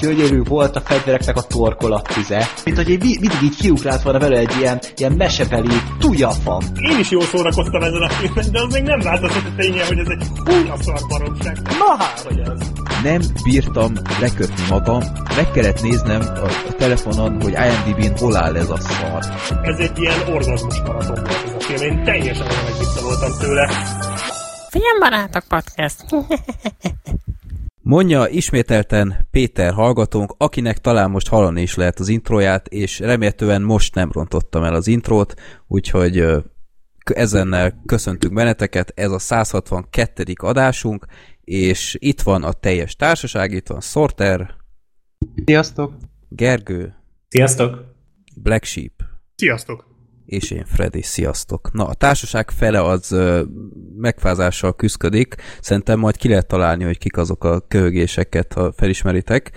[0.00, 4.54] gyönyörű volt a fegyvereknek a torkolattize, mint hogy egy, mindig így kiugrált volna vele egy
[4.58, 6.60] ilyen, ilyen mesebeli tujafam.
[6.90, 9.98] Én is jól szórakoztam ezen a filmen, de az még nem változott a ténye, hogy
[9.98, 11.56] ez egy húnya szar baromság.
[11.62, 12.70] Na hát, hogy ez.
[13.02, 15.02] Nem bírtam lekötni magam,
[15.36, 19.24] meg kellett néznem a, a telefonon, hogy IMDb-n hol áll ez a szar.
[19.62, 23.70] Ez egy ilyen orgazmus maraton volt ez a film, én teljesen olyan voltam tőle.
[24.70, 26.04] Filmbarátok podcast.
[27.90, 33.94] Mondja ismételten Péter hallgatónk, akinek talán most hallani is lehet az introját, és remélhetően most
[33.94, 35.34] nem rontottam el az intrót,
[35.66, 36.24] úgyhogy
[37.04, 40.32] ezennel köszöntünk benneteket, ez a 162.
[40.36, 41.06] adásunk,
[41.44, 44.54] és itt van a teljes társaság, itt van Sorter.
[45.44, 45.94] Sziasztok!
[46.28, 46.94] Gergő.
[47.28, 47.84] Sziasztok!
[48.36, 48.92] Black Sheep.
[49.34, 49.89] Sziasztok!
[50.30, 51.72] És én Freddy, sziasztok.
[51.72, 53.42] Na, a társaság fele az ö,
[53.96, 59.50] megfázással küzdik, szerintem majd ki lehet találni, hogy kik azok a köhögéseket, ha felismeritek,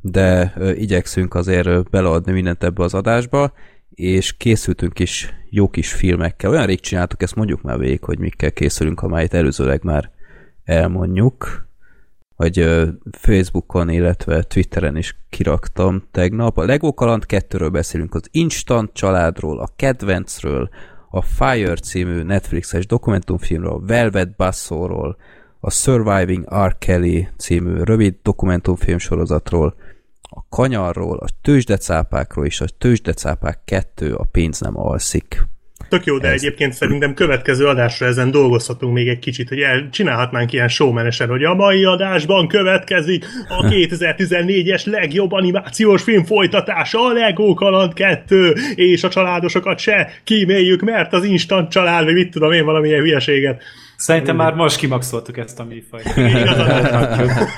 [0.00, 3.52] de ö, igyekszünk azért beleadni mindent ebbe az adásba,
[3.90, 6.50] és készültünk is jó kis filmekkel.
[6.50, 10.10] Olyan rég csináltuk, ezt mondjuk már végig, hogy mikkel készülünk, ha már itt előzőleg már
[10.64, 11.68] elmondjuk
[12.42, 12.68] vagy
[13.10, 16.58] Facebookon, illetve Twitteren is kiraktam tegnap.
[16.58, 20.68] A Lego Kaland 2-ről beszélünk, az Instant családról, a Kedvencről,
[21.10, 25.16] a Fire című Netflixes dokumentumfilmről, a Velvet Bassóról,
[25.60, 26.78] a Surviving R.
[26.78, 29.74] Kelly című rövid dokumentumfilm sorozatról,
[30.22, 35.46] a Kanyarról, a Tőzsdecápákról és a Tőzsdecápák 2 a pénz nem alszik
[35.92, 36.42] Tök jó, de Ez...
[36.42, 41.44] egyébként szerintem következő adásra ezen dolgozhatunk még egy kicsit, hogy el, csinálhatnánk ilyen showmenesen, hogy
[41.44, 49.04] a mai adásban következik a 2014-es legjobb animációs film folytatása, a Lego Kaland 2, és
[49.04, 53.62] a családosokat se kíméljük, mert az instant család, vagy mit tudom én, valamilyen hülyeséget.
[53.96, 56.16] Szerintem már most kimaxoltuk ezt a műfajt.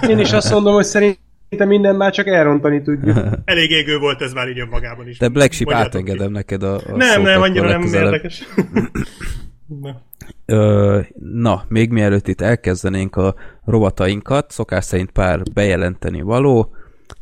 [0.10, 1.18] Én is azt mondom, hogy szerint
[1.48, 3.16] Szerintem minden már csak elrontani tudjuk.
[3.44, 5.18] Elég égő volt ez már így önmagában is.
[5.18, 8.42] De Black Sheep átengedem neked a, a Nem, nem, annyira nem érdekes.
[9.82, 10.02] na.
[10.46, 11.00] Ö,
[11.32, 16.74] na, még mielőtt itt elkezdenénk a rovatainkat, szokás szerint pár bejelenteni való,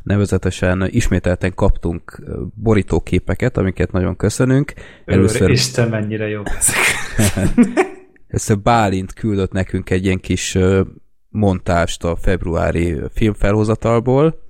[0.03, 2.21] nevezetesen ismételten kaptunk
[2.55, 4.73] borítóképeket, amiket nagyon köszönünk.
[5.05, 5.49] Először...
[5.49, 6.75] Isten, mennyire jobb ezek.
[8.27, 10.57] Először Bálint küldött nekünk egy ilyen kis
[11.33, 14.41] montást a februári filmfelhozatalból.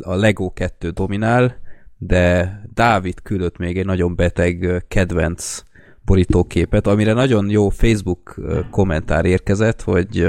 [0.00, 1.56] A Lego 2 dominál,
[1.98, 5.62] de Dávid küldött még egy nagyon beteg kedvenc
[6.04, 10.26] borítóképet, amire nagyon jó Facebook kommentár érkezett, hogy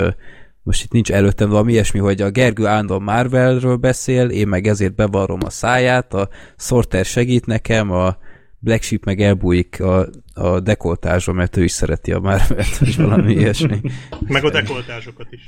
[0.64, 4.96] most itt nincs előttem valami ilyesmi, hogy a Gergő állandóan Marvelről beszél, én meg ezért
[4.96, 8.18] bevarrom a száját, a Sorter segít nekem, a
[8.60, 13.34] Black Sheep meg elbújik a, a dekoltázsra, mert ő is szereti a Marvel-t, vagy valami
[13.40, 13.82] ilyesmi.
[14.28, 15.44] meg a dekoltázsokat is.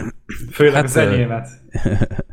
[0.51, 1.49] Főleg hát, az enyémet.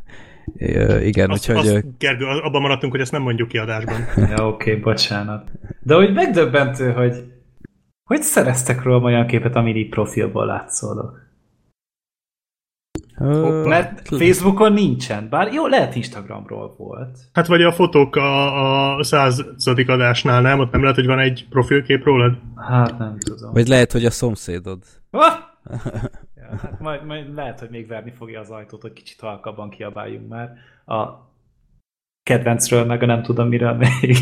[1.03, 1.67] igen, azt, úgyhogy...
[1.67, 4.07] Azt, Gergő, abban maradtunk, hogy ezt nem mondjuk ki adásban.
[4.37, 5.51] ja, oké, okay, bocsánat.
[5.83, 7.35] De hogy megdöbbentő, hogy
[8.05, 11.26] hogy szereztek róla olyan képet, ami így profilból látszódok?
[13.19, 17.19] Uh, Mert Facebookon nincsen, bár jó, lehet Instagramról volt.
[17.33, 20.59] Hát vagy a fotók a, a századik adásnál, nem?
[20.59, 22.39] Ott nem lehet, hogy van egy profilkép rólad?
[22.57, 23.53] Hát nem tudom.
[23.53, 24.83] Vagy lehet, hogy a szomszédod.
[25.11, 30.29] ja, hát majd, majd lehet, hogy még verni fogja az ajtót, hogy kicsit halkabban kiabáljunk
[30.29, 30.53] már.
[30.87, 31.09] A
[32.23, 34.17] kedvencről, meg a nem tudom miről még.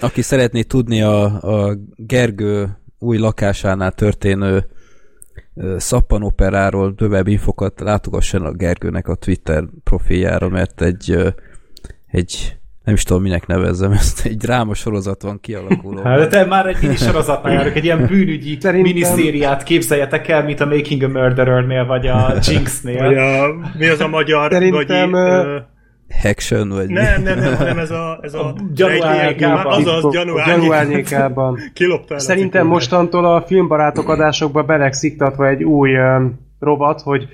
[0.00, 4.64] Aki szeretné tudni a, a Gergő új lakásánál történő
[5.76, 11.34] szappanoperáról többebb infokat látogasson a Gergőnek a Twitter profiljára, mert egy,
[12.06, 16.02] egy nem is tudom, minek nevezzem ezt, egy dráma sorozat van kialakuló.
[16.02, 18.92] Hát, de te már egy mini sorozatnál járok, egy ilyen bűnügyi Szerintem...
[18.92, 23.04] miniszériát képzeljetek el, mint a Making a Murderer-nél, vagy a Jinx-nél.
[23.04, 24.52] Vagy a, mi az a magyar?
[24.52, 25.10] Szerintem...
[25.10, 25.62] Vagy, uh,
[26.22, 29.72] Haction, vagy nem, nem, nem, nem, ez a, ez a, a gyanúárnyékában.
[29.72, 30.12] Azaz,
[30.46, 31.58] gyanúárnyékában.
[31.74, 37.28] Kilopta Szerintem mostantól a filmbarátok adásokba belegsziktatva egy új um, rovat, hogy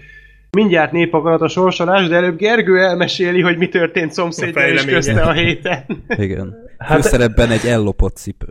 [0.51, 5.33] mindjárt népakarat a sorsolás, de előbb Gergő elmeséli, hogy mi történt szomszédja és közte a
[5.33, 5.85] héten.
[6.09, 6.55] Igen.
[6.79, 8.47] Hát, Főszerepben egy ellopott cipő.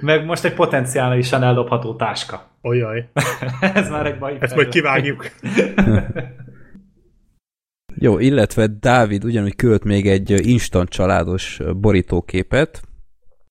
[0.00, 2.50] Meg most egy potenciálisan ellopható táska.
[2.62, 3.08] Olyaj.
[3.74, 4.36] Ez már egy baj.
[4.40, 5.30] Ezt majd kivágjuk.
[8.00, 12.82] Jó, illetve Dávid ugyanúgy költ még egy instant családos borítóképet,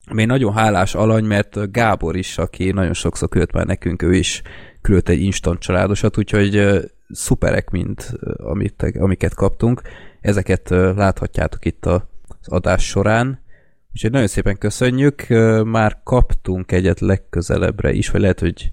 [0.06, 4.42] ami nagyon hálás alany, mert Gábor is, aki nagyon sokszor költ már nekünk, ő is
[4.82, 9.82] küldött egy instant családosat, úgyhogy szuperek, mint amit, amiket kaptunk.
[10.22, 12.02] Ezeket láthatjátok itt az
[12.46, 13.40] adás során.
[13.94, 15.28] Úgyhogy nagyon szépen köszönjük.
[15.64, 18.72] Már kaptunk egyet legközelebbre is, vagy lehet, hogy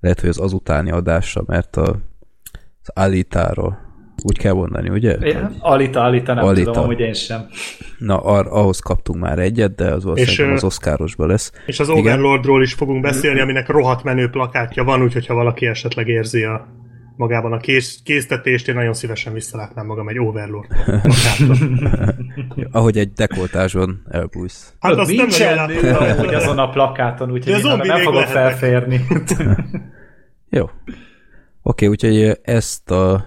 [0.00, 2.00] lehet, hogy az azutáni adásra, mert a,
[2.82, 3.89] az Alitáról
[4.22, 5.12] úgy kell mondani, ugye?
[5.12, 6.70] Én, Alita, Alita, nem Alita.
[6.70, 7.46] tudom, hogy én sem.
[7.98, 11.52] Na, ar, ahhoz kaptunk már egyet, de az valószínűleg ö, az Oscarosba lesz.
[11.66, 12.00] És az Igen.
[12.00, 16.78] Overlordról is fogunk beszélni, aminek rohadt menő plakátja van, úgyhogy ha valaki esetleg érzi a
[17.16, 20.66] magában a kész, késztetést, én nagyon szívesen visszalátnám magam egy Overlord.
[22.72, 24.74] Ahogy egy dekoltásban elbújsz.
[24.80, 28.32] Hát azt nem Nincsen nagyon amúgy azon a plakáton, úgyhogy én nem még fogok lehetek.
[28.34, 29.06] felférni.
[30.58, 30.70] Jó.
[31.62, 33.24] Oké, úgyhogy ezt a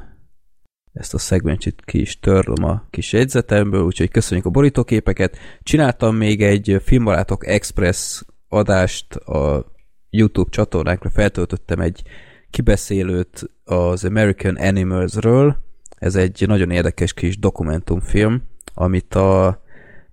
[0.93, 5.37] ezt a szegmensit ki is törlöm a kis jegyzetemből, úgyhogy köszönjük a borítóképeket.
[5.63, 9.71] Csináltam még egy Filmbarátok Express adást a
[10.09, 12.01] YouTube csatornákra, feltöltöttem egy
[12.49, 15.57] kibeszélőt az American Animals-ről.
[15.97, 18.43] Ez egy nagyon érdekes kis dokumentumfilm,
[18.73, 19.61] amit a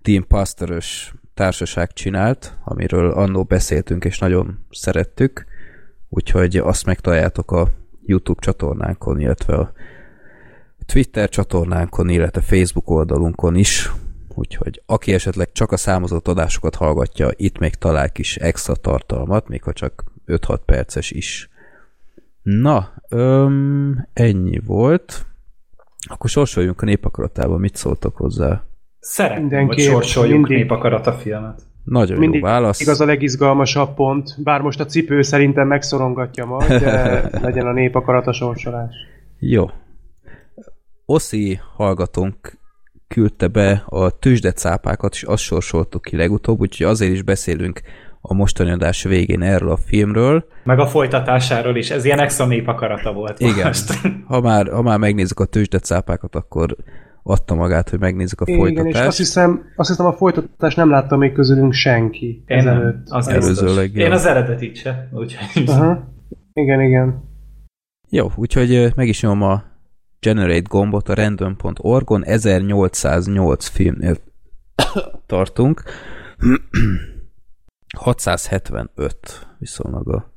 [0.01, 5.45] Team Pastorös társaság csinált, amiről annó beszéltünk és nagyon szerettük,
[6.09, 7.71] úgyhogy azt megtaláljátok a
[8.05, 9.71] YouTube csatornánkon, illetve a
[10.85, 13.91] Twitter csatornánkon, illetve Facebook oldalunkon is,
[14.35, 19.63] úgyhogy aki esetleg csak a számozott adásokat hallgatja, itt még talál kis extra tartalmat, még
[19.63, 21.49] ha csak 5-6 perces is.
[22.41, 25.25] Na, öm, ennyi volt.
[26.09, 28.63] Akkor sorsoljunk a népakaratában, mit szóltok hozzá?
[28.99, 30.57] Szeretném, hogy sorsoljuk mindig.
[30.57, 31.61] népakarat a filmet.
[31.83, 32.79] Nagyon Mindig jó válasz.
[32.79, 37.95] igaz a legizgalmasabb pont, bár most a cipő szerintem megszorongatja majd, de legyen a nép
[37.95, 38.95] akarat a sorsolás.
[39.39, 39.69] Jó.
[41.11, 42.59] Oszi hallgatónk
[43.07, 47.81] küldte be a tüzsdecápákat, és azt sorsoltuk ki legutóbb, úgyhogy azért is beszélünk
[48.21, 50.45] a mostani adás végén erről a filmről.
[50.63, 51.89] Meg a folytatásáról is.
[51.89, 53.65] Ez ilyen extra népakarata volt Igen.
[53.65, 53.93] most.
[54.27, 56.75] Ha már, ha már megnézzük a tüzsdecápákat, akkor
[57.23, 59.07] adta magát, hogy megnézzük a Igen, és folytatást.
[59.07, 62.67] azt hiszem, azt hiszem a folytatást nem látta még közülünk senki Én nem.
[62.67, 63.07] ezelőtt.
[63.09, 63.95] Az Előzőleg.
[63.95, 65.09] Én az eredetit se.
[65.11, 65.63] Úgyhogy...
[65.67, 66.13] Aha.
[66.53, 67.23] Igen, igen.
[68.09, 69.70] Jó, úgyhogy meg is nyomom a
[70.25, 74.17] Generate gombot a random.org-on, 1808 filmnél
[75.25, 75.83] tartunk.
[77.97, 80.33] 675 viszonylag a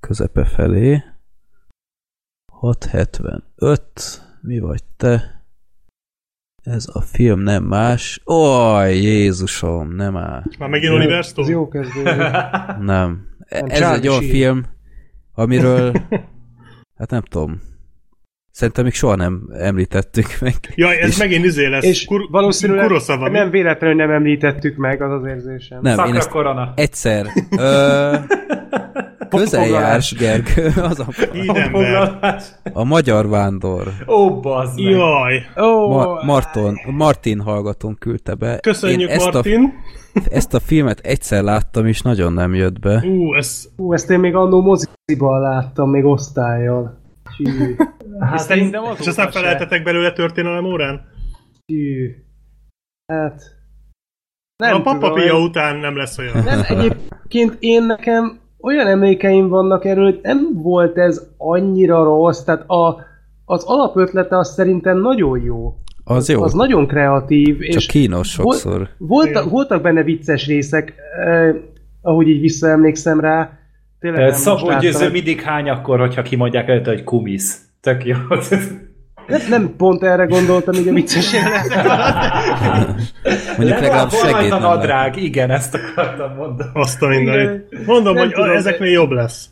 [0.00, 1.02] közepe felé.
[2.52, 5.42] 675, mi vagy te?
[6.62, 8.20] Ez a film nem más.
[8.26, 10.42] Ó, Jézusom, nem áll.
[10.58, 11.48] Már megint Oliver Ez Stone?
[11.50, 12.02] jó kezdő.
[12.02, 12.80] Nem.
[12.80, 14.66] Nem, Ez Charlie egy olyan film,
[15.32, 15.92] amiről
[16.98, 17.60] hát nem tudom.
[18.58, 20.54] Szerintem még soha nem említettük meg.
[20.74, 21.84] Jaj, ez És- megint izé lesz.
[21.84, 25.78] És Kur- valószínűleg Kurosawa, nem véletlenül nem említettük meg, az az érzésem.
[25.82, 26.72] Nem, én Szakra ezt korona.
[26.76, 27.26] egyszer
[27.58, 28.14] ö,
[29.28, 31.06] közel jársz, Gergő, az a.
[31.12, 32.44] Foglalás.
[32.72, 33.86] a magyar vándor.
[34.06, 34.92] Ó, bazd meg.
[34.92, 35.42] Jaj,
[35.88, 38.58] Ma, Marton, Martin hallgatónk küldte be.
[38.60, 39.72] köszönjük Én ezt Martin.
[40.14, 43.02] A, ezt a filmet egyszer láttam, és nagyon nem jött be.
[43.06, 43.64] Ú, ez...
[43.76, 46.97] Hú, ezt én még annó moziban láttam, még osztályjal.
[47.38, 47.76] Csű.
[48.20, 51.08] Hát Szerintem És azóta aztán feleltetek belőle történelem órán?
[51.66, 52.14] Csű.
[53.12, 53.42] Hát...
[54.56, 56.44] Nem a papapia után nem lesz olyan.
[56.44, 62.68] Nem, egyébként én nekem olyan emlékeim vannak erről, hogy nem volt ez annyira rossz, tehát
[62.68, 63.00] a,
[63.44, 65.74] az alapötlete az szerintem nagyon jó.
[66.04, 68.88] Az jó, Az nagyon kreatív, csak és kínos sokszor.
[68.98, 69.48] voltak, Igen.
[69.48, 70.94] voltak benne vicces részek,
[71.24, 71.54] eh,
[72.02, 73.57] ahogy így visszaemlékszem rá.
[74.00, 77.62] Tényleg most Szabó Győző hogy- mindig hány akkor, hogyha kimondják előtte, hogy kumisz.
[77.80, 78.16] Tök jó.
[79.26, 81.68] nem, nem pont erre gondoltam, így a vicces jelenet.
[83.56, 85.16] Mondjuk legalább segít a nadrág?
[85.16, 86.70] Igen, ezt akartam mondani.
[86.72, 87.86] Azt a mindenit.
[87.86, 89.48] Mondom, Nem hogy tudom, ezeknél jobb lesz.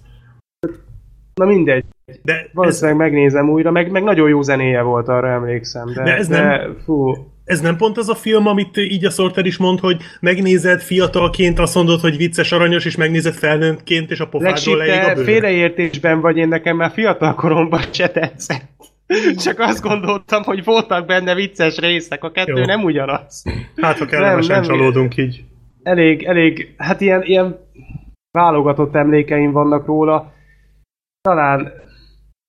[1.34, 1.84] Na mindegy,
[2.22, 5.92] De ez, valószínűleg megnézem újra, meg, meg nagyon jó zenéje volt, arra emlékszem.
[5.94, 7.12] De, De ez de nem- Fú,
[7.46, 11.58] ez nem pont az a film, amit így a Sorter is mond, hogy megnézed fiatalként,
[11.58, 15.24] azt mondod, hogy vicces, aranyos, és megnézed felnőttként, és a pofádról leég a bőr.
[15.24, 18.74] félreértésben vagy, én nekem már fiatal koromban se tetszett.
[19.36, 22.64] Csak azt gondoltam, hogy voltak benne vicces részek, a kettő Jó.
[22.64, 23.42] nem ugyanaz.
[23.76, 24.76] Hát, ha kellemesen Nem, nem.
[24.76, 25.44] csalódunk így.
[25.82, 27.58] Elég, elég, hát ilyen, ilyen
[28.30, 30.32] válogatott emlékeim vannak róla.
[31.20, 31.72] Talán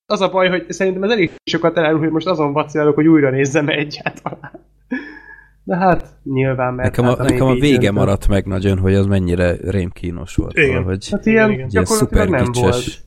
[0.06, 3.30] az a baj, hogy szerintem ez elég sokat elárul, hogy most azon vacilálok, hogy újra
[3.30, 4.67] nézzem egyáltalán.
[5.68, 7.92] De hát nyilván, mert Nekem a, hát nekem a vége döntött.
[7.92, 10.58] maradt meg nagyon, hogy az mennyire rémkínos volt.
[10.58, 10.70] Igen.
[10.74, 11.10] Valahogy.
[11.10, 11.56] Hát ilyen Igen.
[11.58, 12.76] Ilyen gyakorlatilag szuper nem volt.
[12.76, 13.02] gicses.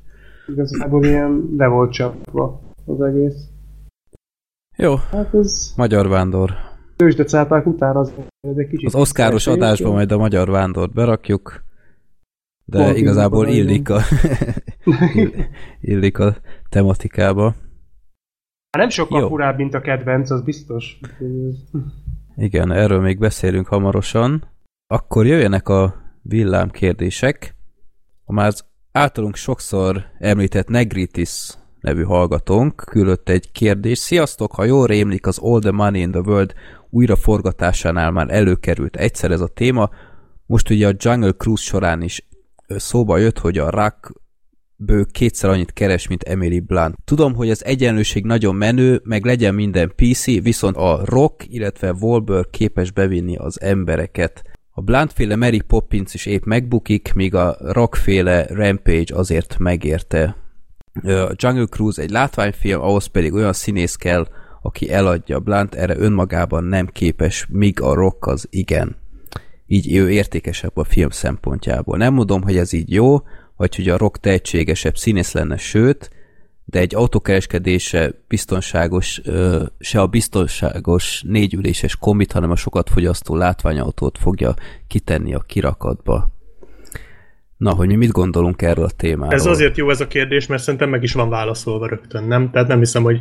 [0.46, 3.34] Igazából ilyen le volt csapva az egész.
[4.76, 6.50] Jó, Hát ez magyar vándor.
[6.96, 8.86] tőzsdecápák után az ez egy kicsit...
[8.86, 9.94] Az oszkáros vicces adásba egyébként.
[9.94, 11.64] majd a magyar vándort berakjuk,
[12.64, 14.00] de Pont igazából illik a,
[15.80, 16.36] illik a
[16.68, 17.44] tematikába.
[18.70, 19.28] Hát nem sokkal Jó.
[19.28, 20.98] furább, mint a kedvenc, az biztos.
[22.42, 24.48] Igen, erről még beszélünk hamarosan.
[24.86, 27.54] Akkor jöjjenek a villám kérdések.
[28.24, 28.52] A már
[28.92, 34.02] általunk sokszor említett Negritis nevű hallgatónk küldött egy kérdést.
[34.02, 36.54] Sziasztok, ha jól rémlik, az All the Money in the World
[36.90, 39.90] újraforgatásánál már előkerült egyszer ez a téma.
[40.46, 42.28] Most ugye a Jungle Cruise során is
[42.66, 44.12] szóba jött, hogy a Rock
[44.82, 46.96] bő kétszer annyit keres, mint Emily Blunt.
[47.04, 52.50] Tudom, hogy az egyenlőség nagyon menő, meg legyen minden PC, viszont a Rock, illetve Wahlberg
[52.50, 54.42] képes bevinni az embereket.
[54.70, 60.36] A Bluntféle Mary Poppins is épp megbukik, míg a Rockféle Rampage azért megérte.
[61.02, 64.26] A Jungle Cruise egy látványfilm, ahhoz pedig olyan színész kell,
[64.62, 68.96] aki eladja Blunt, erre önmagában nem képes, míg a Rock az igen.
[69.66, 71.96] Így ő értékesebb a film szempontjából.
[71.96, 73.18] Nem mondom, hogy ez így jó,
[73.60, 76.10] vagy hogy a rock tehetségesebb színész lenne, sőt,
[76.64, 79.20] de egy autókereskedése biztonságos,
[79.78, 84.54] se a biztonságos négyüléses kombit, hanem a sokat fogyasztó látványautót fogja
[84.86, 86.30] kitenni a kirakatba.
[87.56, 89.34] Na, hogy mi mit gondolunk erről a témáról?
[89.34, 92.50] Ez azért jó ez a kérdés, mert szerintem meg is van válaszolva rögtön, nem?
[92.50, 93.20] Tehát nem hiszem, hogy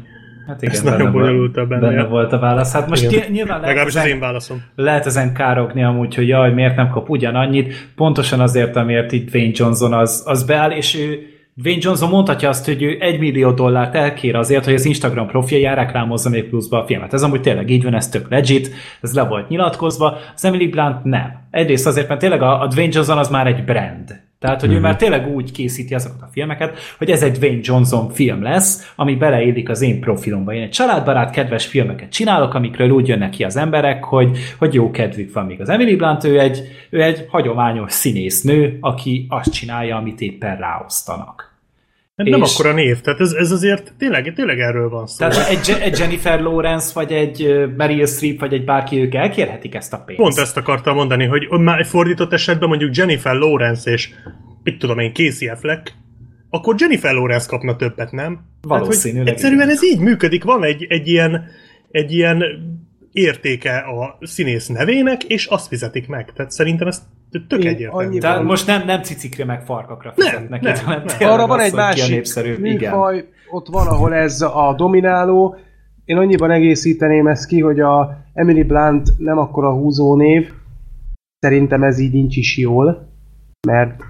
[0.50, 1.80] Hát igen, Ez nagyon bonyolult benne.
[1.80, 2.74] Benne volt a válasz.
[2.74, 3.32] Hát most igen.
[3.32, 4.64] nyilván lehet ezen, az én válaszom.
[4.76, 7.74] Lehet ezen károgni amúgy, hogy jaj, miért nem kap ugyanannyit.
[7.96, 11.20] Pontosan azért, amiért itt Wayne Johnson az, az beáll, és ő
[11.64, 15.82] Wayne Johnson mondhatja azt, hogy ő egy millió dollárt elkér azért, hogy az Instagram profiljára
[15.82, 17.14] reklámozza még pluszba a filmet.
[17.14, 20.18] Ez amúgy tényleg így van, ez tök legit, ez le volt nyilatkozva.
[20.36, 21.48] Az Emily Blunt nem.
[21.52, 24.28] Egyrészt azért, mert tényleg a, a Dwayne Johnson az már egy brand.
[24.40, 24.78] Tehát, hogy mm-hmm.
[24.78, 24.90] ő mhm.
[24.90, 29.16] már tényleg úgy készíti azokat a filmeket, hogy ez egy Dwayne Johnson film lesz, ami
[29.16, 30.54] beleillik az én profilomba.
[30.54, 34.92] Én egy családbarát, kedves filmeket csinálok, amikről úgy jönnek ki az emberek, hogy, hogy jó
[34.92, 35.62] kedvük van még.
[35.62, 41.49] Az Emily Blunt, ő egy, ő egy hagyományos színésznő, aki azt csinálja, amit éppen ráosztanak.
[42.20, 42.54] Hát nem és...
[42.54, 45.28] akkora név, tehát ez, ez azért tényleg, tényleg erről van szó.
[45.28, 49.94] Tehát egy, egy Jennifer Lawrence, vagy egy Meryl Streep, vagy egy bárki, ők elkérhetik ezt
[49.94, 50.22] a pénzt.
[50.22, 54.10] Pont ezt akartam mondani, hogy már fordított esetben mondjuk Jennifer Lawrence és
[54.64, 55.94] mit tudom én, Casey Affleck,
[56.50, 58.40] akkor Jennifer Lawrence kapna többet, nem?
[58.62, 59.26] Valószínűleg.
[59.26, 61.46] Hát, egyszerűen ez így működik, van egy, egy ilyen,
[61.92, 62.44] egy ilyen
[63.12, 66.32] értéke a színész nevének, és azt fizetik meg.
[66.34, 67.02] Tehát szerintem ez
[67.48, 68.18] tök egyértelmű.
[68.18, 70.62] Tehát most nem, nem cicikre meg farkakra fizetnek.
[70.62, 71.30] Nem, nem, nem.
[71.30, 75.56] Arra van egy másik műfaj, ott van, ahol ez a domináló.
[76.06, 80.52] Én annyiban egészíteném ezt ki, hogy a Emily Blunt nem akkora húzó név.
[81.40, 83.10] Szerintem ez így nincs is jól,
[83.68, 84.04] mert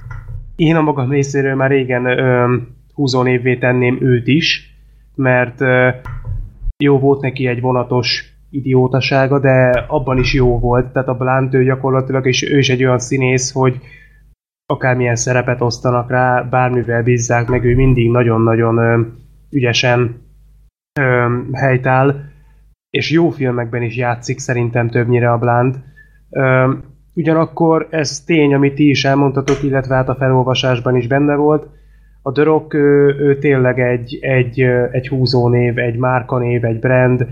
[0.56, 2.56] én a magam részéről már régen ö,
[2.94, 4.76] húzó névvé tenném őt is,
[5.16, 5.90] mert ö,
[6.84, 10.92] jó volt neki egy vonatos idiótasága, de abban is jó volt.
[10.92, 13.80] Tehát a Blunt ő gyakorlatilag, és ő is egy olyan színész, hogy
[14.66, 19.08] akármilyen szerepet osztanak rá, bármivel bízzák meg, ő mindig nagyon-nagyon
[19.50, 20.22] ügyesen
[21.00, 22.16] ö, helytáll,
[22.90, 25.80] és jó filmekben is játszik szerintem többnyire a Blunt.
[26.30, 26.74] Ö,
[27.14, 31.68] ugyanakkor ez tény, amit ti is elmondtatok, illetve hát a felolvasásban is benne volt,
[32.22, 37.28] a The ő, ő tényleg egy, egy, egy húzónév, egy márkanév, egy brand,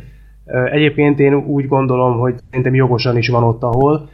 [0.71, 4.09] Egyébként én úgy gondolom, hogy szerintem jogosan is van ott, ahol.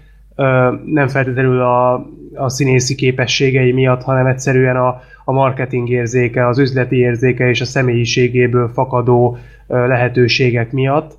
[0.85, 1.93] Nem feltétlenül a,
[2.33, 7.65] a színészi képességei miatt, hanem egyszerűen a, a marketing érzéke, az üzleti érzéke és a
[7.65, 9.37] személyiségéből fakadó
[9.67, 11.17] lehetőségek miatt.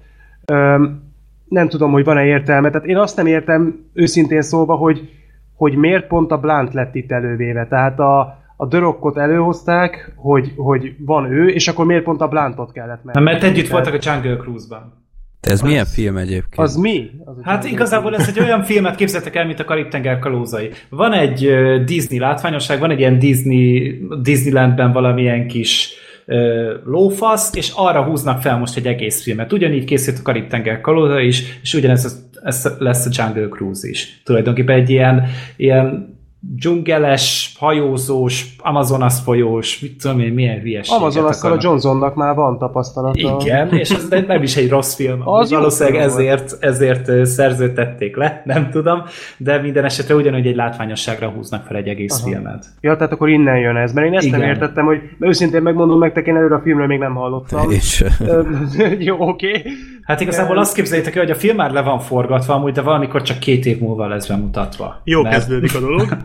[1.49, 2.71] Nem tudom, hogy van-e értelme.
[2.71, 5.11] Tehát én azt nem értem őszintén szólva, hogy,
[5.55, 7.67] hogy miért pont a Blunt lett itt elővéve.
[7.67, 12.73] Tehát a, a Dörokot előhozták, hogy, hogy van ő, és akkor miért pont a Bluntot
[12.73, 13.23] kellett meg?
[13.23, 15.03] Mert együtt voltak a Jungle Cruise-ban.
[15.45, 16.59] De ez az, milyen film egyébként?
[16.59, 17.11] Az mi?
[17.25, 20.71] Az hát igazából ez egy olyan filmet képzeltek el, mint a Karib-tenger kalózai.
[20.89, 25.93] Van egy uh, Disney látványosság, van egy ilyen Disney, Disneylandben valamilyen kis
[26.27, 26.37] uh,
[26.85, 29.53] lófasz, és arra húznak fel most egy egész filmet.
[29.53, 34.21] Ugyanígy készült a Karib-tenger kalóza is, és ugyanez ez lesz a Jungle Cruise is.
[34.25, 36.14] Tulajdonképpen egy ilyen, ilyen
[36.53, 40.97] dzsungeles, hajózós, Amazonas folyós, mit tudom én, milyen hülyeség.
[40.97, 43.39] Amazonas a Johnsonnak már van tapasztalata.
[43.41, 45.29] Igen, és ez nem is egy rossz film.
[45.29, 49.03] Az Valószínűleg ezért, ezért szerződtették le, nem tudom,
[49.37, 52.29] de minden esetre ugyanúgy egy látványosságra húznak fel egy egész Aha.
[52.31, 52.67] filmet.
[52.81, 54.39] Ja, tehát akkor innen jön ez, mert én ezt Igen.
[54.39, 57.71] nem értettem, hogy őszintén megmondom nektek, én előre a filmről még nem hallottam.
[57.71, 58.05] És...
[58.99, 59.49] Jó, oké.
[59.49, 59.73] Okay.
[60.03, 63.23] Hát igazából azt képzeljétek el, hogy a film már le van forgatva, amúgy, de valamikor
[63.23, 65.01] csak két év múlva lesz bemutatva.
[65.05, 65.35] Jó mert...
[65.35, 66.07] kezdődik a dolog.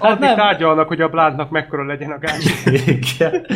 [0.00, 0.36] hát nem.
[0.36, 2.64] tárgyalnak, hogy a Bluntnak mekkora legyen a gáz.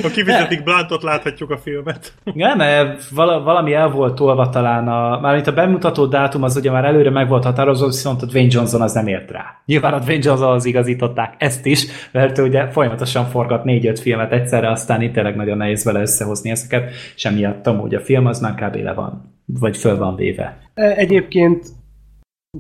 [0.03, 2.13] ha kifizetik Bluntot, láthatjuk a filmet.
[2.25, 6.71] Nem, mert valami el volt tolva talán, a, már itt a bemutató dátum az ugye
[6.71, 9.63] már előre meg volt határozva, viszont a Dwayne Johnson az nem ért rá.
[9.67, 14.33] Nyilván a Dwayne Johnson az igazították ezt is, mert ő ugye folyamatosan forgat négy-öt filmet
[14.33, 18.41] egyszerre, aztán itt tényleg nagyon nehéz vele összehozni ezeket, és emiatt amúgy a film az
[18.41, 18.75] már kb.
[18.75, 20.59] le van vagy föl van véve.
[20.75, 21.67] E, egyébként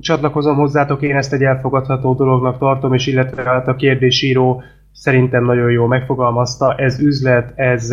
[0.00, 5.70] csatlakozom hozzátok, én ezt egy elfogadható dolognak tartom, és illetve hát a kérdésíró szerintem nagyon
[5.70, 7.90] jó megfogalmazta, ez üzlet, ez,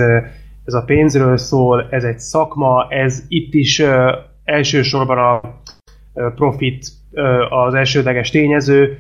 [0.66, 3.84] ez a pénzről szól, ez egy szakma, ez itt is
[4.44, 5.42] elsősorban a
[6.36, 6.88] profit
[7.50, 9.00] az elsődleges tényező,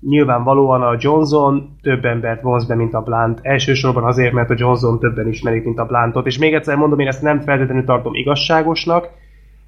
[0.00, 3.38] nyilvánvalóan a Johnson több embert vonz be, mint a Blunt.
[3.42, 6.26] Elsősorban azért, mert a Johnson többen ismerik, mint a Bluntot.
[6.26, 9.08] És még egyszer mondom, én ezt nem feltétlenül tartom igazságosnak,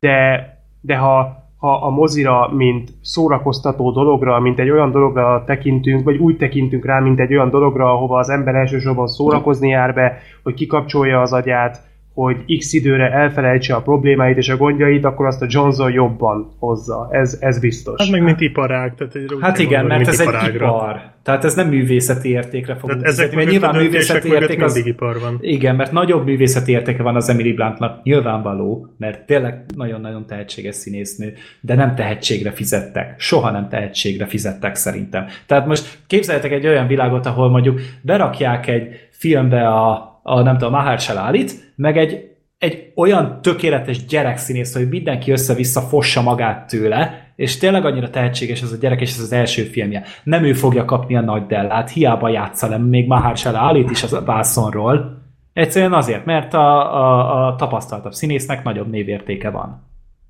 [0.01, 0.41] de,
[0.81, 6.37] de ha, ha a mozira, mint szórakoztató dologra, mint egy olyan dologra tekintünk, vagy úgy
[6.37, 11.21] tekintünk rá, mint egy olyan dologra, ahova az ember elsősorban szórakozni jár be, hogy kikapcsolja
[11.21, 11.83] az agyát,
[12.17, 17.09] hogy x időre elfelejtse a problémáit és a gondjait, akkor azt a Johnson jobban hozza.
[17.11, 18.01] Ez, ez biztos.
[18.01, 18.95] Hát meg mint iparág.
[18.95, 21.15] Tehát egy Hát igen, mert ez egy ipar.
[21.23, 24.77] Tehát ez nem művészeti értékre fog Tehát ezek mert nyilván művészeti érték az...
[24.77, 25.39] ipar van.
[25.41, 31.33] Igen, mert nagyobb művészeti értéke van az Emily Bluntnak, nyilvánvaló, mert tényleg nagyon-nagyon tehetséges színésznő,
[31.61, 33.21] de nem tehetségre fizettek.
[33.21, 35.27] Soha nem tehetségre fizettek szerintem.
[35.47, 40.73] Tehát most képzeljetek egy olyan világot, ahol mondjuk berakják egy filmbe a a nem tudom,
[40.73, 47.57] Mahershala Alit, meg egy, egy olyan tökéletes gyerekszínész, hogy mindenki össze-vissza fossa magát tőle, és
[47.57, 50.05] tényleg annyira tehetséges ez a gyerek, és ez az első filmje.
[50.23, 54.25] Nem ő fogja kapni a nagy dellát, hiába játsza le még Mahershala Alit is a
[54.25, 55.23] vászonról.
[55.53, 59.89] Egyszerűen azért, mert a, a, a tapasztaltabb színésznek nagyobb névértéke van.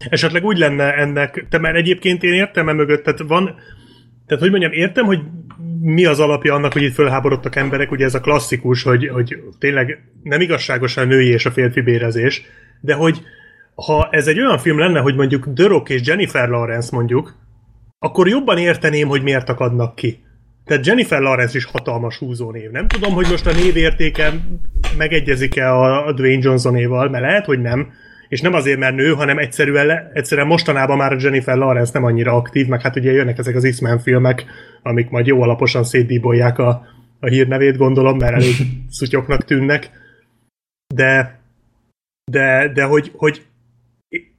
[0.09, 3.55] Esetleg úgy lenne ennek, te mert egyébként én értem e mögött, tehát van,
[4.27, 5.21] tehát hogy mondjam, értem, hogy
[5.81, 9.99] mi az alapja annak, hogy itt fölháborodtak emberek, ugye ez a klasszikus, hogy, hogy tényleg
[10.23, 12.43] nem igazságos a női és a férfi bérezés,
[12.81, 13.23] de hogy
[13.75, 17.35] ha ez egy olyan film lenne, hogy mondjuk The Rock és Jennifer Lawrence mondjuk,
[17.99, 20.25] akkor jobban érteném, hogy miért akadnak ki.
[20.65, 22.71] Tehát Jennifer Lawrence is hatalmas húzónév.
[22.71, 24.33] Nem tudom, hogy most a névértéke
[24.97, 27.93] megegyezik-e a Dwayne Johnsonéval, mert lehet, hogy nem,
[28.29, 32.05] és nem azért, mert nő, hanem egyszerűen, le, egyszerűen mostanában már a Jennifer Lawrence nem
[32.05, 34.45] annyira aktív, meg hát ugye jönnek ezek az X-Men filmek,
[34.83, 36.87] amik majd jó alaposan szétdíbolják a,
[37.21, 38.55] a hírnevét, gondolom, mert elég
[38.91, 39.91] szutyoknak tűnnek.
[40.95, 41.41] De,
[42.31, 43.43] de, de hogy, hogy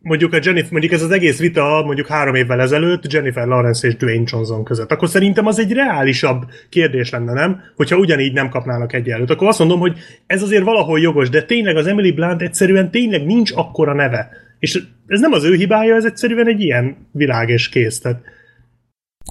[0.08, 3.96] mondjuk, a Jennifer, mondjuk ez az egész vita mondjuk három évvel ezelőtt Jennifer Lawrence és
[3.96, 7.62] Dwayne Johnson között, akkor szerintem az egy reálisabb kérdés lenne, nem?
[7.76, 9.30] Hogyha ugyanígy nem kapnának egyenlőt.
[9.30, 13.26] Akkor azt mondom, hogy ez azért valahol jogos, de tényleg az Emily Blunt egyszerűen tényleg
[13.26, 14.30] nincs akkora neve.
[14.60, 18.00] És ez nem az ő hibája, ez egyszerűen egy ilyen világ és kész.
[18.00, 18.22] Tehát,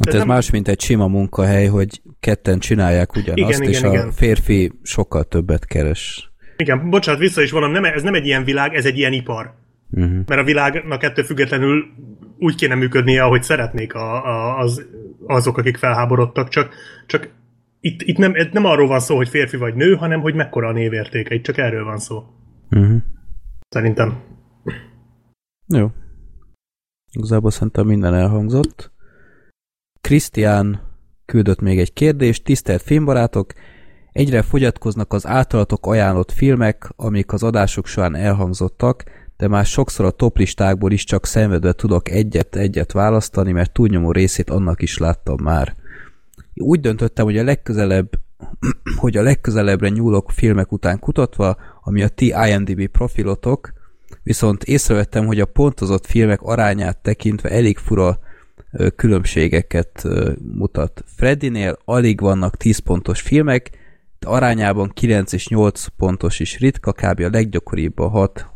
[0.04, 0.28] Hát ez nem...
[0.28, 4.12] más, mint egy sima munkahely, hogy ketten csinálják ugyanazt, igen, és igen, a igen.
[4.12, 6.30] férfi sokkal többet keres.
[6.56, 9.54] Igen, bocsánat, vissza is vonom, nem, ez nem egy ilyen világ, ez egy ilyen ipar.
[9.90, 10.22] Uh-huh.
[10.26, 11.84] Mert a világnak ettől függetlenül
[12.38, 14.86] úgy kéne működnie, ahogy szeretnék a, a, az,
[15.26, 16.74] azok, akik felháborodtak, csak,
[17.06, 17.28] csak
[17.80, 20.72] itt, itt nem, nem arról van szó, hogy férfi vagy nő, hanem hogy mekkora a
[20.72, 22.24] névértéke, itt csak erről van szó.
[22.70, 22.96] Uh-huh.
[23.68, 24.22] Szerintem.
[25.66, 25.90] Jó.
[27.12, 28.92] Igazából szerintem minden elhangzott.
[30.00, 30.80] Krisztián
[31.24, 32.44] küldött még egy kérdést.
[32.44, 33.52] Tisztelt filmbarátok,
[34.12, 39.04] egyre fogyatkoznak az általatok ajánlott filmek, amik az adások során elhangzottak,
[39.36, 44.82] de már sokszor a toplistákból is csak szenvedve tudok egyet-egyet választani, mert túlnyomó részét annak
[44.82, 45.74] is láttam már.
[46.54, 48.08] Úgy döntöttem, hogy a legközelebb
[49.02, 53.72] hogy a legközelebbre nyúlok filmek után kutatva, ami a ti IMDb profilotok,
[54.22, 58.18] viszont észrevettem, hogy a pontozott filmek arányát tekintve elég fura
[58.96, 60.08] különbségeket
[60.42, 61.04] mutat.
[61.16, 63.70] Freddynél alig vannak 10 pontos filmek,
[64.18, 67.20] de arányában 9 és 8 pontos is ritka, kb.
[67.20, 68.46] a leggyakoribb a 6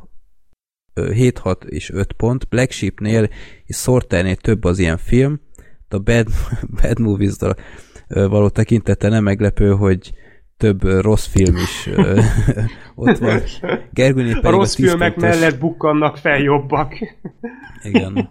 [0.95, 2.49] 7-6 és 5 pont.
[2.49, 3.29] Black Sheep-nél
[3.65, 5.41] és Sorternél több az ilyen film.
[5.89, 6.27] A Bad,
[6.83, 7.37] bad movies
[8.09, 10.13] való tekintete nem meglepő, hogy
[10.57, 11.89] több rossz film is
[12.95, 13.41] ott van.
[13.93, 15.39] Gergőnél pedig a rossz a filmek pontos...
[15.39, 16.95] mellett bukkannak fel jobbak.
[17.83, 18.31] Igen.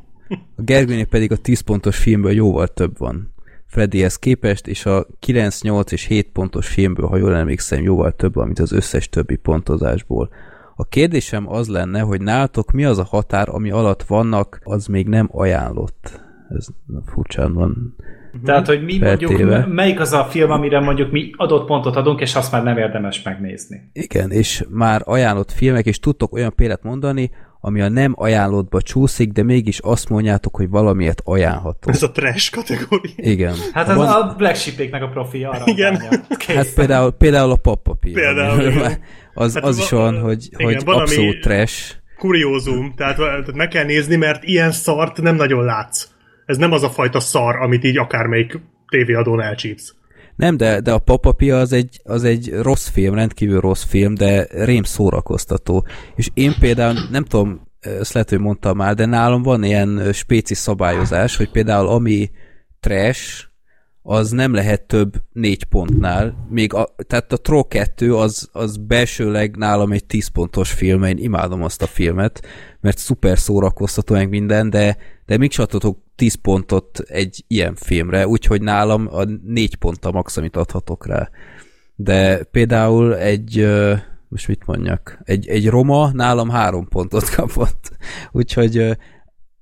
[0.56, 3.34] A Gergőnél pedig a 10 pontos filmből jóval több van.
[3.66, 8.34] Freddyhez képest, és a 9, 8 és 7 pontos filmből, ha jól emlékszem, jóval több
[8.34, 10.30] van, mint az összes többi pontozásból.
[10.82, 15.08] A kérdésem az lenne, hogy nálatok mi az a határ, ami alatt vannak, az még
[15.08, 16.22] nem ajánlott.
[16.58, 16.68] Ez
[17.06, 17.96] furcsán van.
[18.44, 19.46] Tehát, hogy mi feltéve.
[19.46, 22.78] mondjuk, melyik az a film, amire mondjuk mi adott pontot adunk, és azt már nem
[22.78, 23.90] érdemes megnézni.
[23.94, 29.32] Igen, és már ajánlott filmek, és tudtok olyan példát mondani, ami a nem ajánlottba csúszik,
[29.32, 31.90] de mégis azt mondjátok, hogy valamiért ajánlható.
[31.90, 33.12] Ez a trash kategória.
[33.16, 33.56] Igen.
[33.74, 34.08] Hát ez van...
[34.08, 35.64] a Black sheep a profi arra.
[35.66, 36.02] Igen.
[36.48, 38.14] Hát például, például a pappapír.
[38.14, 38.74] Például.
[39.34, 41.96] az, hát az is van, hogy, igen, hogy van, abszolút trash.
[42.18, 46.08] Kuriózum, tehát, tehát meg kell nézni, mert ilyen szart nem nagyon látsz.
[46.46, 49.94] Ez nem az a fajta szar, amit így akármelyik tévéadón elcsípsz.
[50.40, 54.48] Nem, de, de a Papapia az egy, az egy rossz film, rendkívül rossz film, de
[54.52, 55.86] rém szórakoztató.
[56.16, 60.54] És én például, nem tudom, ezt lehet, hogy mondtam már, de nálam van ilyen spéci
[60.54, 62.32] szabályozás, hogy például ami
[62.80, 63.46] trash,
[64.02, 66.48] az nem lehet több négy pontnál.
[66.50, 71.18] Még a, tehát a Troll 2 az, az belsőleg nálam egy 10 pontos film, én
[71.18, 72.46] imádom azt a filmet,
[72.82, 78.62] mert szuper szórakoztató meg minden, de, de még adhatok 10 pontot egy ilyen filmre, úgyhogy
[78.62, 81.30] nálam a 4 pont a max, amit adhatok rá.
[81.96, 83.68] De például egy,
[84.28, 87.92] most mit mondjak, egy, egy Roma nálam 3 pontot kapott.
[88.32, 88.72] Úgyhogy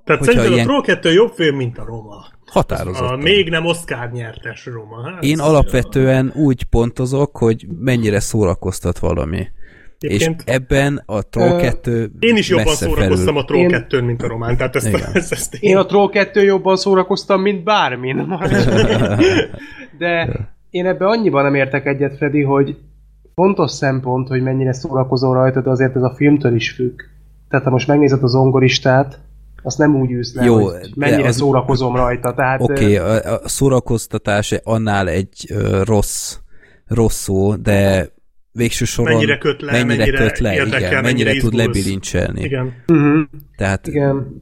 [0.04, 0.66] tehát szerintem ilyen...
[0.66, 2.26] a Troll 2 jobb film, mint a Roma.
[2.46, 3.20] Határozottan.
[3.20, 5.12] A még nem Oscar nyertes Roma.
[5.12, 6.38] Hát, Én alapvetően a...
[6.38, 9.48] úgy pontozok, hogy mennyire szórakoztat valami.
[10.00, 13.40] Egyébként, és ebben a Troll 2 Én is jobban szórakoztam felül.
[13.40, 13.70] a Troll én...
[13.70, 15.72] 2 mint a román, tehát ezt, ezt, ezt, ezt én...
[15.72, 18.28] én a Troll 2 jobban szórakoztam, mint bármin.
[20.00, 22.78] De én ebbe annyiban nem értek egyet, Freddy, hogy
[23.36, 27.00] fontos szempont, hogy mennyire szórakozol rajta, de azért ez a filmtől is függ.
[27.50, 29.20] Tehát ha most megnézed az ongoristát,
[29.64, 31.36] azt nem úgy űsz le, Jó, hogy mennyire az...
[31.36, 32.34] szórakozom rajta.
[32.34, 36.38] Tehát, Oké, okay, a, a szórakoztatás annál egy rossz,
[36.88, 38.10] rossz szó, de
[38.58, 42.44] végső soron mennyire köt le, mennyire, mennyire köt le, érdekel, igen, mennyire, mennyire tud lebilincselni.
[42.44, 42.74] Igen.
[42.88, 43.22] Uh-huh.
[43.58, 44.42] Tehát igen.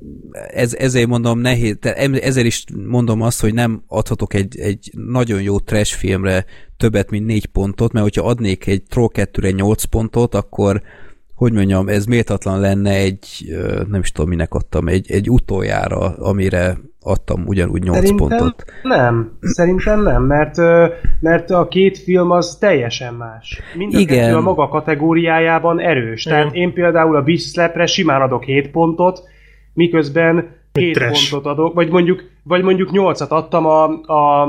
[0.54, 1.78] Ez, ezért mondom nehéz,
[2.21, 6.45] ezért is mondom azt, hogy nem adhatok egy, egy nagyon jó trash filmre
[6.78, 10.82] többet, mint négy pontot, mert hogyha adnék egy Troll 2-re 8 pontot, akkor
[11.36, 13.56] hogy mondjam, ez méltatlan lenne egy,
[13.89, 18.65] nem is tudom minek adtam, egy, egy utoljára, amire adtam ugyanúgy 8 Szerintem pontot.
[18.83, 20.57] nem, szerintem nem, mert,
[21.19, 23.61] mert a két film az teljesen más.
[23.75, 24.17] Mind a Igen.
[24.17, 26.25] kettő a maga kategóriájában erős.
[26.25, 26.37] Igen.
[26.37, 29.23] Tehát én például a Beach Slapre simán adok 7 pontot,
[29.73, 34.41] miközben 7 pontot adok, vagy mondjuk, vagy mondjuk 8-at adtam a, a,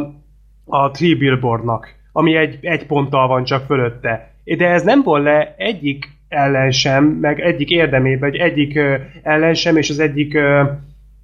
[0.64, 4.30] a Three Billboardnak, ami egy, egy ponttal van csak fölötte.
[4.44, 9.54] De ez nem volt le egyik ellen sem, meg egyik érdemében, vagy egyik ö, ellen
[9.54, 10.62] sem, és az egyik ö,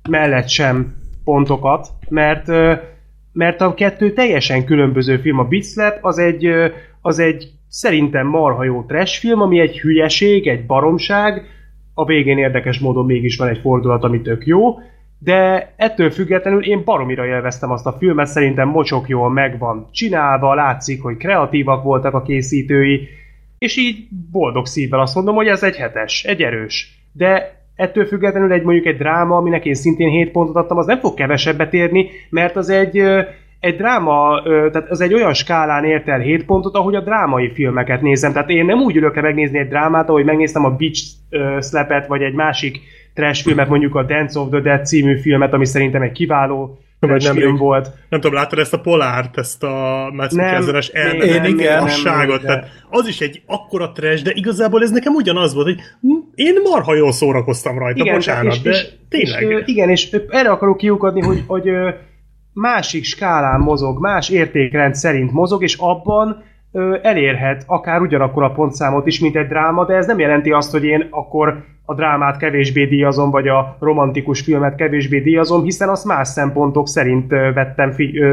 [0.08, 2.46] mellett sem pontokat, mert
[3.32, 5.38] mert a kettő teljesen különböző film.
[5.38, 6.48] A Beat Slap az egy,
[7.00, 11.42] az egy szerintem marha jó trash film, ami egy hülyeség, egy baromság,
[11.94, 14.78] a végén érdekes módon mégis van egy fordulat, ami tök jó,
[15.18, 21.02] de ettől függetlenül én baromira élveztem azt a filmet, szerintem mocsok jól megvan csinálva, látszik,
[21.02, 23.08] hogy kreatívak voltak a készítői,
[23.58, 26.98] és így boldog szívvel azt mondom, hogy ez egy hetes, egy erős.
[27.12, 30.98] De ettől függetlenül egy mondjuk egy dráma, aminek én szintén 7 pontot adtam, az nem
[30.98, 32.98] fog kevesebbet érni, mert az egy,
[33.60, 38.02] egy dráma, tehát az egy olyan skálán ért el 7 pontot, ahogy a drámai filmeket
[38.02, 38.32] nézem.
[38.32, 41.02] Tehát én nem úgy ülök le megnézni egy drámát, ahogy megnéztem a Beach
[41.60, 42.80] Slap-et, vagy egy másik
[43.14, 47.22] trash filmet, mondjuk a Dance of the Dead című filmet, ami szerintem egy kiváló vagy
[47.22, 47.88] nem film volt.
[48.08, 52.42] Nem tudom, láttad ezt a Polárt, ezt a Mikkelsenes elmenesságot?
[52.42, 55.80] Tehát az is egy akkora trash, de igazából ez nekem ugyanaz volt, hogy
[56.34, 59.42] én marha jól szórakoztam rajta, igen, bocsánat, és, de és, tényleg.
[59.42, 61.70] És, igen, és erre akarok kiukadni, hogy, hogy
[62.52, 66.42] másik skálán mozog, más értékrend szerint mozog, és abban
[67.02, 70.84] elérhet akár ugyanakkor a pontszámot is, mint egy dráma, de ez nem jelenti azt, hogy
[70.84, 76.28] én akkor a drámát kevésbé díjazom, vagy a romantikus filmet kevésbé díjazom, hiszen azt más
[76.28, 77.92] szempontok szerint vettem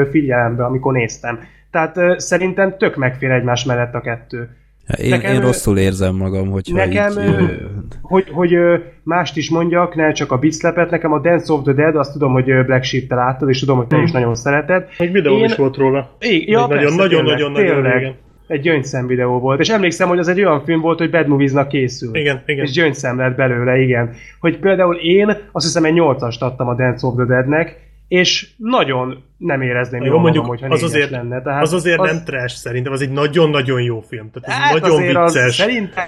[0.09, 1.39] figyelembe, amikor néztem.
[1.71, 4.49] Tehát szerintem tök megfér egymás mellett a kettő.
[4.97, 7.59] Én, nekem, én rosszul érzem magam, hogyha nekem, így...
[8.01, 8.55] hogy, hogy
[9.03, 12.33] mást is mondjak, ne csak a Beat nekem a Dance of the Dead, azt tudom,
[12.33, 14.05] hogy Black Sheep-te láttad, és tudom, hogy te hmm.
[14.05, 14.87] is nagyon szereted.
[14.97, 15.43] Egy videó én...
[15.43, 16.15] is volt róla.
[16.19, 18.15] É, ja, nagyon-nagyon-nagyon
[18.49, 21.67] egy gyöngyszem videó volt, és emlékszem, hogy az egy olyan film volt, hogy Bad Movies-nak
[21.67, 22.15] készül.
[22.15, 22.65] Igen, igen.
[22.65, 24.13] És gyöngyszem lett belőle, igen.
[24.39, 29.23] Hogy például én azt hiszem egy 8-ast adtam a Dance of the Deadnek, és nagyon
[29.37, 31.41] nem érezném jó, mondjuk, magam, hogyha az azért, lenne.
[31.41, 32.11] Tehát az azért az...
[32.11, 34.31] nem trash szerintem, az egy nagyon-nagyon jó film.
[34.31, 35.45] Tehát ez hát nagyon vicces.
[35.45, 36.05] Az szerintem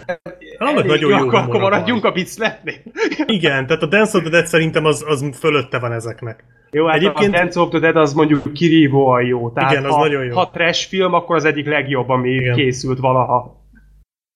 [0.58, 2.84] Annak nagyon jó, akkor maradjunk a viccelni.
[3.26, 6.44] Igen, tehát a Dance of the Dead szerintem az, az fölötte van ezeknek.
[6.72, 7.34] Jó, hát Egyébként...
[7.34, 9.52] a Dance of the Dead az mondjuk kirívóan jó.
[9.52, 10.36] Tehát Igen, az ha, nagyon jó.
[10.36, 12.56] Ha trash film, akkor az egyik legjobb, ami igen.
[12.56, 13.60] készült valaha.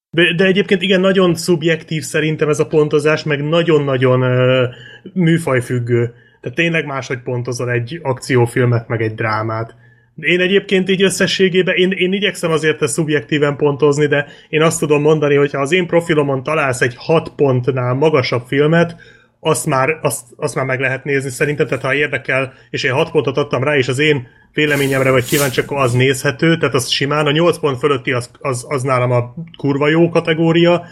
[0.09, 4.73] De, de egyébként igen, nagyon szubjektív szerintem ez a pontozás, meg nagyon-nagyon uh,
[5.13, 6.13] műfajfüggő.
[6.45, 9.75] Tehát tényleg máshogy pontozol egy akciófilmet, meg egy drámát.
[10.15, 15.01] Én egyébként így összességében, én, én igyekszem azért ezt szubjektíven pontozni, de én azt tudom
[15.01, 18.95] mondani, hogy ha az én profilomon találsz egy 6 pontnál magasabb filmet,
[19.39, 23.11] azt már, azt, azt már meg lehet nézni szerintem, tehát ha érdekel, és én 6
[23.11, 27.25] pontot adtam rá, és az én véleményemre vagy kíváncsi, akkor az nézhető, tehát az simán,
[27.25, 30.85] a 8 pont fölötti az, az, az nálam a kurva jó kategória,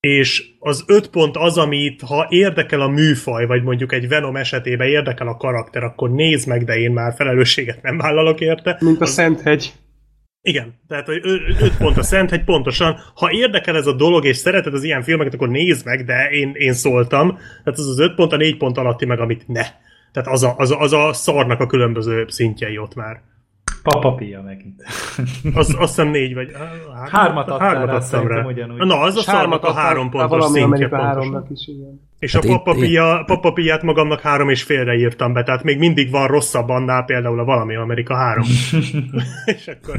[0.00, 4.88] és az öt pont az, amit ha érdekel a műfaj, vagy mondjuk egy Venom esetében
[4.88, 8.76] érdekel a karakter, akkor nézd meg, de én már felelősséget nem vállalok érte.
[8.80, 9.10] Mint a az...
[9.10, 9.72] Szenthegy.
[10.42, 11.20] Igen, tehát hogy
[11.60, 12.96] öt pont a Szenthegy, pontosan.
[13.14, 16.52] Ha érdekel ez a dolog, és szereted az ilyen filmeket, akkor nézd meg, de én,
[16.54, 17.28] én szóltam.
[17.36, 19.64] Tehát az az öt pont, a négy pont alatti meg, amit ne.
[20.12, 23.22] Tehát az a, az a, az a szarnak a különböző szintjei ott már.
[23.92, 24.82] Papa Pia megint.
[25.54, 26.50] Az, azt hiszem négy vagy...
[26.52, 28.44] Hármat, hármat adtál hármat rá, adtam rá.
[28.44, 28.76] ugyanúgy.
[28.78, 31.06] Na, az a szarnak a három pontos valami szintje pontosan.
[31.06, 32.00] háromnak is, igen.
[32.18, 36.10] És Hát a én- papapia, papapiát magamnak három és félre írtam be, tehát még mindig
[36.10, 38.44] van rosszabb annál például a valami Amerika három.
[39.56, 39.96] és akkor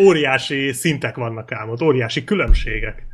[0.00, 3.06] óriási szintek vannak ám ott, óriási különbségek.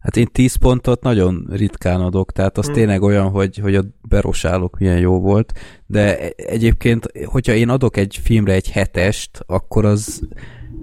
[0.00, 2.74] Hát én 10 pontot nagyon ritkán adok, tehát az Hmm.
[2.74, 5.52] tényleg olyan, hogy, hogy a berosálok milyen jó volt,
[5.86, 10.28] de e- egyébként, hogyha én adok egy filmre egy hetest, akkor az,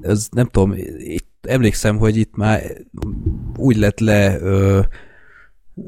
[0.01, 2.61] az nem tudom, itt emlékszem, hogy itt már
[3.55, 4.79] úgy lett le ö,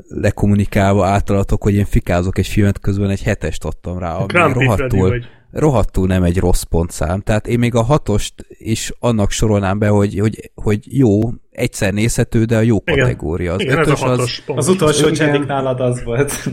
[0.07, 5.25] lekommunikálva általatok, hogy én fikázok egy filmet, közben egy hetest adtam rá, ami rohadtul, vagy.
[5.51, 7.21] Rohadtul nem egy rossz pontszám.
[7.21, 11.19] Tehát én még a hatost is annak sorolnám be, hogy, hogy, hogy jó,
[11.51, 12.99] egyszer nézhető, de a jó Igen.
[12.99, 13.53] kategória.
[13.53, 14.59] Az Igen, ez a ötös az, hatos pont.
[14.59, 15.27] Az utolsó Igen.
[15.27, 16.49] Jedik nálad az volt.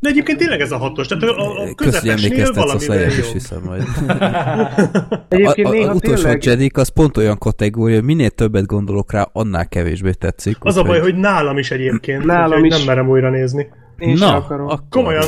[0.00, 3.32] De egyébként tényleg ez a hatos, tehát a, a hogy közepesnél azt valamivel lejjebb is
[3.32, 3.82] hiszem majd.
[5.28, 6.44] Egyébként a, a, a utolsó tényleg...
[6.44, 10.56] Jedik az pont olyan kategória, hogy minél többet gondolok rá, annál kevésbé tetszik.
[10.60, 12.76] Az a baj, hogy nálam is egyébként, Nálam is.
[12.76, 13.68] nem merem újra nézni.
[13.98, 14.66] Én Na, akarom.
[14.66, 14.86] akkor...
[14.90, 15.24] Komolyan,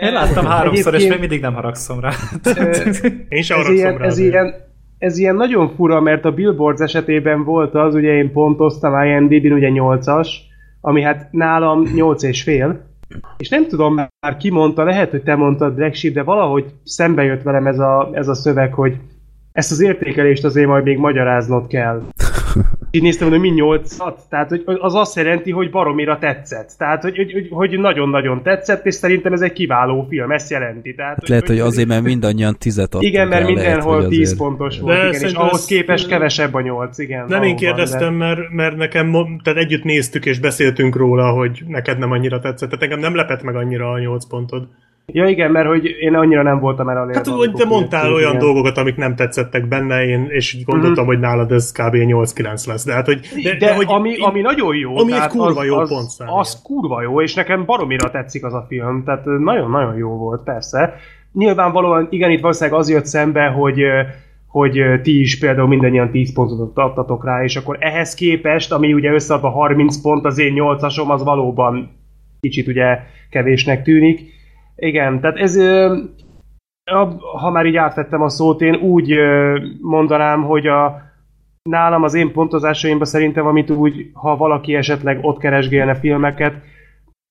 [0.00, 2.10] Én láttam háromszor, és még mindig nem haragszom rá.
[3.28, 4.04] én sem haragszom ilyen, rá.
[4.04, 4.54] ez, ilyen,
[4.98, 9.68] ez ilyen nagyon fura, mert a Billboards esetében volt az, ugye én pontoztam IMDb-n ugye
[9.72, 10.28] 8-as,
[10.80, 12.88] ami hát nálam 8 és fél,
[13.36, 17.22] és nem tudom már ki mondta, lehet, hogy te mondtad Black Sheep, de valahogy szembe
[17.22, 18.96] jött velem ez a, ez a szöveg, hogy
[19.52, 22.02] ezt az értékelést azért majd még magyaráznod kell.
[22.90, 23.96] Így néztem, hogy mi 8
[24.28, 26.74] tehát hogy az azt jelenti, hogy baromira tetszett.
[26.78, 30.94] Tehát, hogy, hogy, hogy, hogy nagyon-nagyon tetszett, és szerintem ez egy kiváló film, ezt jelenti.
[30.94, 34.20] Tehát, Hát lehet, hogy azért, mert mindannyian tizet adtunk igen, mert lehet, mindenhol hogy 10
[34.20, 34.38] azért.
[34.38, 37.24] pontos volt, De igen, és ahhoz képest kevesebb a 8, igen.
[37.28, 42.10] Nem én kérdeztem, mert, mert nekem, tehát együtt néztük és beszéltünk róla, hogy neked nem
[42.10, 42.68] annyira tetszett.
[42.68, 44.68] Tehát engem nem lepett meg annyira a nyolc pontod.
[45.06, 45.20] De...
[45.20, 47.14] Ja igen, mert hogy én annyira nem voltam el elérve.
[47.14, 48.40] Hát amikor te mondtál olyan igen.
[48.42, 51.94] dolgokat, amik nem tetszettek benne, én, és gondoltam, hogy nálad ez kb.
[51.94, 52.84] 8-9 lesz.
[52.84, 54.98] De, hát, hogy, De, de hogy ami, én- ami nagyon jó.
[54.98, 58.54] ami egy kurva az, jó az, pontszám, Az kurva jó, és nekem baromira tetszik az
[58.54, 60.94] a film, tehát nagyon-nagyon jó volt, persze.
[61.32, 63.82] Nyilvánvalóan, igen, itt valószínűleg az jött szembe, hogy
[64.46, 69.12] hogy ti is például mindannyian 10 pontot adtatok rá, és akkor ehhez képest, ami ugye
[69.12, 71.90] összeadva 30 pont, az én 8-asom, az valóban
[72.40, 72.98] kicsit ugye
[73.30, 74.20] kevésnek tűnik.
[74.80, 75.56] Igen, tehát ez,
[77.38, 79.14] ha már így átvettem a szót, én úgy
[79.80, 81.02] mondanám, hogy a,
[81.62, 86.54] nálam az én pontozásaimban szerintem, amit úgy, ha valaki esetleg ott keresgélne filmeket,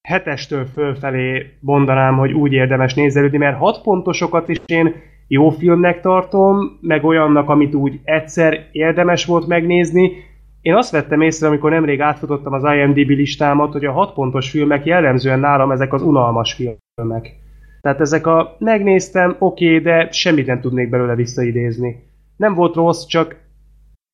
[0.07, 4.95] hetestől fölfelé mondanám, hogy úgy érdemes nézelődni, mert hat pontosokat is én
[5.27, 10.11] jó filmnek tartom, meg olyannak, amit úgy egyszer érdemes volt megnézni.
[10.61, 14.85] Én azt vettem észre, amikor nemrég átfutottam az IMDb listámat, hogy a hat pontos filmek
[14.85, 17.35] jellemzően nálam ezek az unalmas filmek.
[17.81, 22.07] Tehát ezek a megnéztem, oké, de semmit nem tudnék belőle visszaidézni.
[22.35, 23.35] Nem volt rossz, csak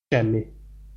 [0.10, 0.46] semmi.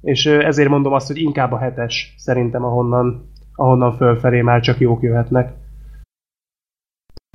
[0.00, 5.02] És ezért mondom azt, hogy inkább a hetes szerintem, ahonnan, ahonnan fölfelé már csak jók
[5.02, 5.52] jöhetnek.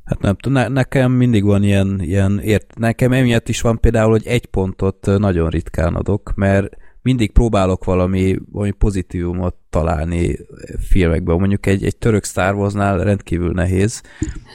[0.04, 4.26] Hát nem ne, nekem mindig van ilyen, ilyen ért, nekem emiatt is van például, hogy
[4.26, 10.36] egy pontot nagyon ritkán adok, mert mindig próbálok valami, valami pozitívumot találni
[10.78, 11.38] filmekben.
[11.38, 14.02] Mondjuk egy, egy török Star Wars-nál rendkívül nehéz,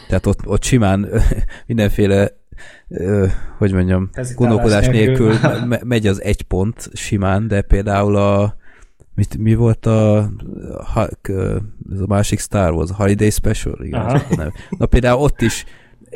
[0.07, 1.07] tehát ott, ott simán
[1.67, 2.37] mindenféle
[3.57, 5.33] hogy mondjam, gondolkodás nélkül.
[5.65, 8.55] me- megy az egy pont simán, de például a
[9.15, 10.29] mit, mi volt a,
[10.93, 11.29] ha, k-
[11.93, 13.77] ez a másik Star Wars, Holiday Special?
[13.83, 14.21] Igen.
[14.69, 15.65] Na például ott is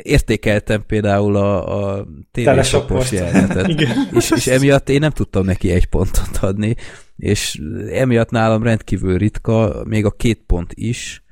[0.02, 3.68] értékeltem például a, a tévésapos jelenetet,
[4.18, 6.74] és, és emiatt én nem tudtam neki egy pontot adni,
[7.16, 7.60] és
[7.92, 11.24] emiatt nálam rendkívül ritka, még a két pont is,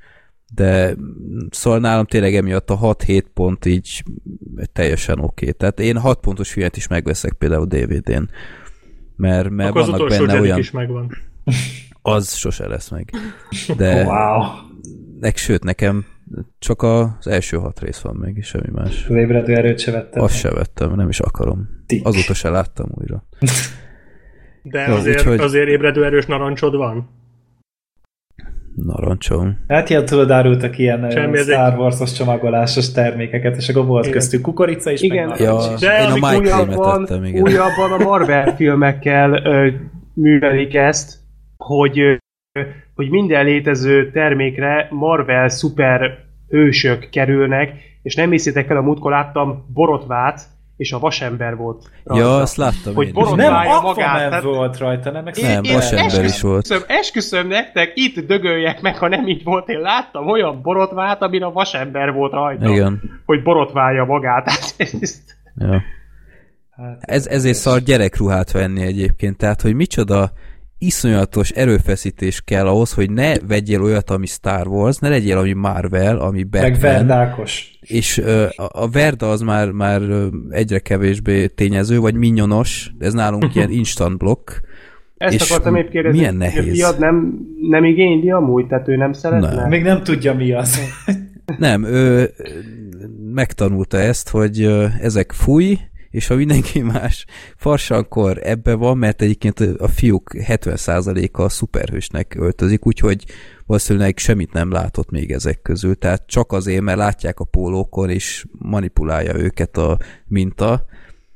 [0.53, 0.95] de
[1.49, 4.03] szóval nálam tényleg emiatt a 6-7 pont így
[4.73, 5.25] teljesen oké.
[5.25, 5.57] Okay.
[5.57, 8.29] Tehát én 6 pontos filmet is megveszek például DVD-n,
[9.15, 10.57] mert, mert Akkor az vannak utolsó benne olyan...
[10.57, 11.17] is megvan.
[12.01, 13.09] Az sose lesz meg.
[13.77, 14.43] De Wow.
[15.19, 16.05] nek, sőt, nekem
[16.59, 19.05] csak az első hat rész van még, és semmi más.
[19.09, 20.23] Az ébredő erőt se vettem.
[20.23, 21.69] Azt se vettem, nem is akarom.
[21.85, 22.05] Tik.
[22.05, 23.23] Azóta se láttam újra.
[24.63, 27.09] De Jó, azért, úgyhogy- azért ébredő erős narancsod van.
[28.75, 29.57] Narancsom.
[29.67, 34.03] Hát ilyen tudod, árultak ilyen Semmi, Semmi, ez egy- Star csomagolásos termékeket, és akkor volt
[34.05, 34.17] Igen.
[34.17, 35.27] köztük kukorica is, Igen.
[35.27, 35.79] meg Ja, is.
[35.79, 37.41] De én a Mike újabban, tettem, igen.
[37.41, 39.69] újabban a Marvel filmekkel ö,
[40.13, 41.17] művelik ezt,
[41.57, 41.99] hogy,
[42.95, 46.17] hogy minden létező termékre Marvel szuper
[46.49, 50.41] hősök kerülnek, és nem hiszitek el, a múltkor láttam borotvát,
[50.77, 51.89] és a vasember volt.
[52.05, 52.35] Ja, rajta.
[52.41, 53.29] azt láttam Hogy én is.
[53.29, 56.63] Nem, magát, tehát- volt rajta, nem meg Nem, Én- vasember esküszöm- is volt.
[56.71, 59.69] Esküszöm, esküszöm nektek, itt dögöljek meg, ha nem így volt.
[59.69, 62.69] Én láttam olyan borotvát, amin a vasember volt rajta.
[62.69, 63.01] Igen.
[63.25, 64.49] Hogy borotválja magát.
[64.49, 65.21] Hát ezt,
[65.55, 65.81] Ja.
[66.71, 70.31] Hát, Ez, ezért szar gyerekruhát venni egyébként, tehát hogy micsoda
[70.85, 76.17] iszonyatos erőfeszítés kell ahhoz, hogy ne vegyél olyat, ami Star Wars, ne legyél, ami Marvel,
[76.17, 77.77] ami Meg Batman, verdákos.
[77.81, 78.21] és
[78.55, 80.01] a, Verda az már, már
[80.49, 84.61] egyre kevésbé tényező, vagy minyonos, ez nálunk ilyen instant block,
[85.17, 86.67] Ezt És akartam épp kérdezni, milyen nehéz.
[86.67, 87.33] a fiad nem,
[87.69, 89.55] nem igényli amúgy, tehát ő nem szeretne?
[89.55, 89.69] Nem.
[89.69, 90.79] Még nem tudja mi az.
[91.57, 92.29] Nem, ő
[93.33, 94.69] megtanulta ezt, hogy
[95.01, 95.77] ezek fúj,
[96.13, 102.85] és ha mindenki más farsankor ebbe van, mert egyébként a fiúk 70%-a a szuperhősnek öltözik,
[102.85, 103.25] úgyhogy
[103.65, 108.45] valószínűleg semmit nem látott még ezek közül, tehát csak azért, mert látják a pólókon, és
[108.51, 109.97] manipulálja őket a
[110.27, 110.85] minta,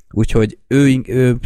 [0.10, 1.38] úgyhogy ő, ő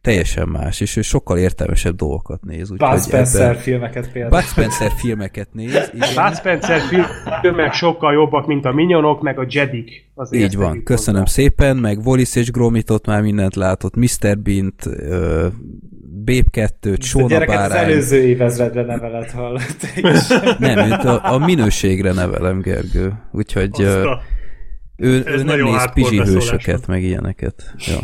[0.00, 2.70] teljesen más, és ő sokkal értelmesebb dolgokat néz.
[2.70, 4.34] úgyhogy Bud Spencer ebben- filmeket például.
[4.34, 6.80] Bud Spencer filmeket néz, és Bud Spencer
[7.40, 10.10] filmek sokkal jobbak, mint a Minyonok, meg a Jedik.
[10.14, 11.32] Azért Így van, köszönöm hozzá.
[11.32, 14.38] szépen, meg Wallis és Gromitot már mindent látott, Mr.
[14.38, 15.46] Beant, uh,
[16.24, 17.90] Babe 2-t, a Sóna gyereket az Bárány.
[17.90, 19.86] előző évezredre nevelet hallott.
[20.58, 23.12] Nem, a, a minőségre nevelem, Gergő.
[23.32, 24.04] Úgyhogy uh,
[24.96, 27.74] ő, ő nem néz pizsi hősöket, meg ilyeneket.
[27.86, 27.98] Ja.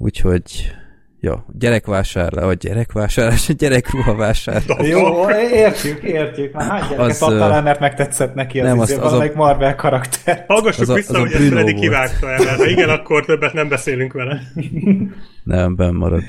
[0.00, 0.72] Úgyhogy
[1.20, 4.62] ja, gyerekvásárlás, vagy gyerekvásárlás, gyerekruhavásár.
[4.82, 6.52] Jó, értjük, értjük.
[6.52, 9.02] Már hány gyereket Az, adtál el, mert megtetszett neki az, nem, nem, az- az, az
[9.02, 10.44] a- valamelyik Marvel karakter.
[10.48, 13.24] Hallgassuk Az a- vissza, az a hogy ezt Freddy kivágta el, mert ha igen, akkor
[13.24, 14.40] többet nem beszélünk vele.
[15.44, 16.22] Nem, benn marad.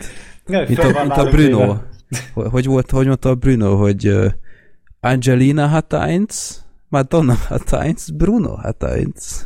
[0.48, 1.58] Ja, Mint a, mint a Bruno.
[1.60, 2.50] véve.
[2.50, 4.14] Hogy, volt, hogy mondta a Bruno, hogy
[5.00, 6.56] Angelina hat eins,
[6.88, 9.46] Madonna hat eins, Bruno hat eins.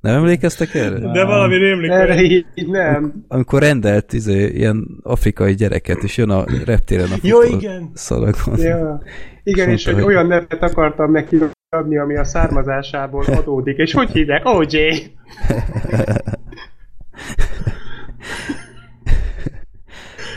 [0.00, 0.98] Nem emlékeztek erre?
[0.98, 1.90] De valami rémlik.
[1.90, 3.24] Erre így, nem.
[3.28, 7.90] Amikor rendelt izé, ilyen afrikai gyereket, és jön a reptéren a Jó, igen.
[7.94, 8.58] szalagon.
[8.58, 9.02] Ja.
[9.42, 13.76] Igen, És és hogy olyan nevet akartam neki adni, ami a származásából adódik.
[13.76, 14.42] És hogy hívják?
[14.44, 14.76] OJ!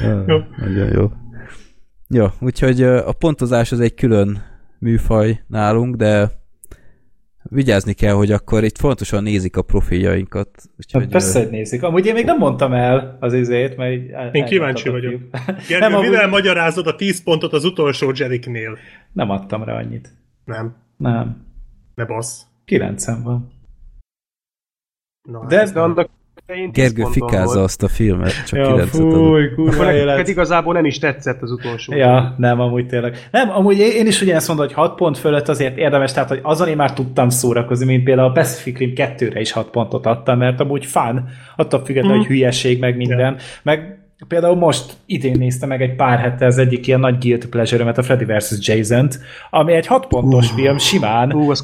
[0.03, 0.37] Ja, Jó.
[0.57, 1.11] Nagyon jó.
[2.09, 4.43] Jó, úgyhogy a pontozás az egy külön
[4.79, 6.31] műfaj nálunk, de
[7.53, 10.49] vigyázni kell, hogy akkor itt fontosan nézik a profiljainkat.
[10.77, 11.83] Úgyhogy, Hát persze, hogy nézik.
[11.83, 15.21] Amúgy én még nem mondtam el az izét, mert így el, Én kíváncsi vagyok.
[15.67, 18.77] Gergő, nem, mivel amúgy magyarázod a 10 pontot az utolsó Jediknél?
[19.13, 20.13] nem adtam rá annyit.
[20.45, 20.75] Nem.
[20.97, 21.45] Nem.
[21.95, 22.41] Ne bassz.
[22.65, 23.51] Kilencen van.
[25.29, 26.09] Na, De- ez De annak
[26.47, 27.65] én Gergő fikázza volt.
[27.65, 30.27] azt a filmet, csak Ja, fúj, kurva neked élet.
[30.27, 31.95] igazából nem is tetszett az utolsó.
[31.95, 33.27] Ja, nem, amúgy tényleg.
[33.31, 36.39] Nem, amúgy én én is ugyanezt mondom, hogy 6 pont fölött azért érdemes, tehát hogy
[36.43, 40.37] azon én már tudtam szórakozni, mint például a Pacific Rim 2-re is 6 pontot adtam,
[40.37, 43.37] mert amúgy fán, attól függetlenül, hogy hülyeség, meg minden.
[43.63, 47.89] Meg például most idén néztem meg egy pár hete az egyik ilyen nagy guilty pleasure
[47.89, 48.67] a Freddy vs.
[48.67, 51.61] Jason-t, ami egy 6 pontos film, simán, Ú, az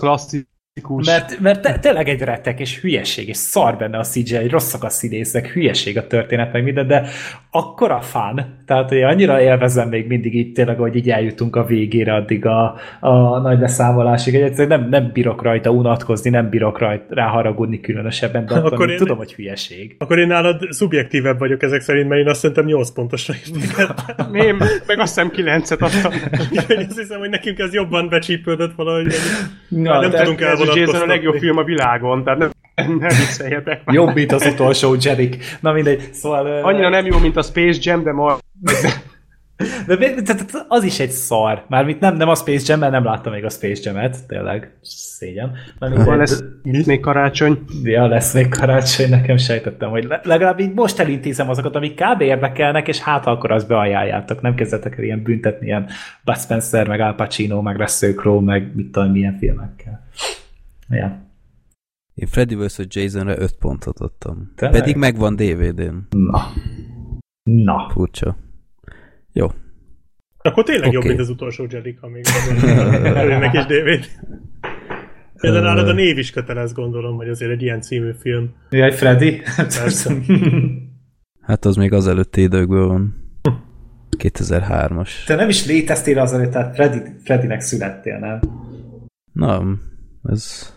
[0.81, 1.07] klasszikus.
[1.07, 4.89] mert, mert te, tényleg egy retek, és hülyeség, és szar benne a CGI, rosszak a
[4.89, 7.07] színészek, hülyeség a történet, meg minden, de
[7.51, 12.13] akkora fán, tehát hogy annyira élvezem még mindig így tényleg, hogy így eljutunk a végére
[12.13, 17.05] addig a, a nagy leszámolásig, hogy egyszerűen nem, nem bírok rajta unatkozni, nem bírok rajta
[17.09, 19.95] rá haragudni különösebben, de attól Akkor még én- tudom, hogy hülyeség.
[19.99, 24.35] Akkor én nálad szubjektívebb vagyok ezek szerint, mert én azt szerintem 8 pontosra értékeltem.
[24.35, 24.55] Én
[24.87, 26.11] meg azt hiszem kilencet adtam.
[26.51, 29.13] Úgyhogy azt hiszem, hogy nekünk ez jobban becsípődött valahogy.
[29.67, 33.95] Na, nem tudunk a Jason a legjobb film a világon, tehát nem, nem vicceljetek már.
[33.95, 35.37] Jobb, mint az utolsó Jedik.
[35.59, 36.63] Na mindegy, szóval...
[36.63, 38.37] Annyira nem jó, mint a Space Jam, de ma
[39.87, 41.63] De még- tehát az is egy szar.
[41.67, 45.51] Mármint nem, nem a Space Jam, mert nem láttam még a Space Jam-et, tényleg, szégyen.
[45.79, 46.41] Van lesz
[46.85, 47.59] még karácsony.
[47.83, 52.21] Ja, lesz még karácsony, nekem sejtettem, hogy le- legalább így most elintézem azokat, amik kb.
[52.21, 54.41] érdekelnek, és hát akkor azt beajánljátok.
[54.41, 55.87] Nem kezdetek el ilyen büntetni, ilyen
[56.23, 60.07] Bud Spencer, meg Al Pacino, meg Russell Crowe, meg mit tudom, milyen filmekkel.
[60.89, 61.27] Ja.
[62.13, 62.79] Én Freddy vs.
[62.89, 64.51] Jasonre 5 pontot adtam.
[64.55, 64.79] Tényleg?
[64.79, 66.07] Pedig megvan DVD-n.
[66.09, 66.41] Na.
[67.43, 67.89] Na.
[67.93, 68.37] Furcsa.
[69.31, 69.47] Jó.
[70.37, 70.95] Akkor tényleg Oké.
[70.95, 72.23] jobb, mint az utolsó Jedi, ha még
[73.13, 74.05] ennek is DVD.
[75.35, 78.53] Például nálad a név is kötelez, gondolom, hogy azért egy ilyen című film.
[78.69, 79.41] Jaj, Freddy?
[79.55, 80.13] Persze.
[81.41, 83.31] Hát az még az előtti időkből van.
[84.17, 85.09] 2003-as.
[85.25, 88.39] Te nem is léteztél azelőtt, tehát Freddy, Freddynek születtél, nem?
[89.33, 89.63] Na,
[90.23, 90.73] ez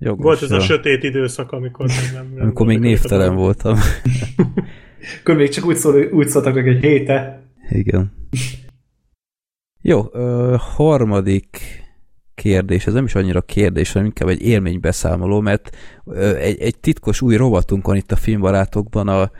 [0.00, 0.24] jogos.
[0.24, 2.32] Volt ez a sötét időszak, amikor még nem...
[2.34, 3.78] nem Amikor még névtelen voltam.
[5.20, 7.42] Akkor még csak úgy, szól, úgy szóltak meg egy héte.
[7.70, 8.12] Igen.
[9.82, 11.58] Jó, ö, harmadik
[12.34, 17.20] kérdés, ez nem is annyira kérdés, hanem inkább egy élménybeszámoló, mert ö, egy, egy titkos
[17.20, 19.30] új rovatunk van itt a filmbarátokban, a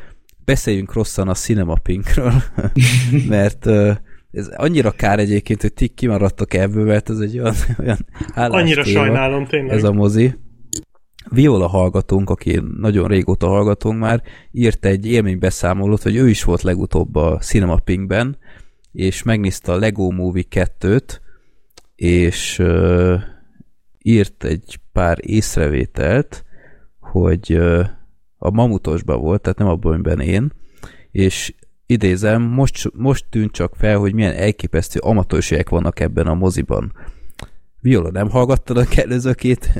[0.44, 2.32] beszéljünk rosszan a Cinema Pinkről,
[3.28, 3.92] mert ö,
[4.30, 8.84] ez annyira kár egyébként, hogy ti kimaradtok ebből, mert ez egy olyan, olyan Annyira állástéma,
[8.84, 9.76] sajnálom, tényleg.
[9.76, 10.34] ez a mozi.
[11.28, 17.14] Viola hallgatónk, aki nagyon régóta hallgatónk már, írt egy élménybeszámolót, hogy ő is volt legutóbb
[17.14, 18.38] a Cinema Pinkben,
[18.92, 21.18] és megnézte a Lego Movie 2-t,
[21.94, 23.20] és uh,
[23.98, 26.44] írt egy pár észrevételt,
[26.98, 27.86] hogy uh,
[28.36, 30.52] a mamutosban volt, tehát nem abban, amiben én,
[31.10, 31.54] és
[31.86, 36.92] idézem, most, most tűnt csak fel, hogy milyen elképesztő amatőrségek vannak ebben a moziban.
[37.80, 39.70] Viola, nem hallgattad a előző két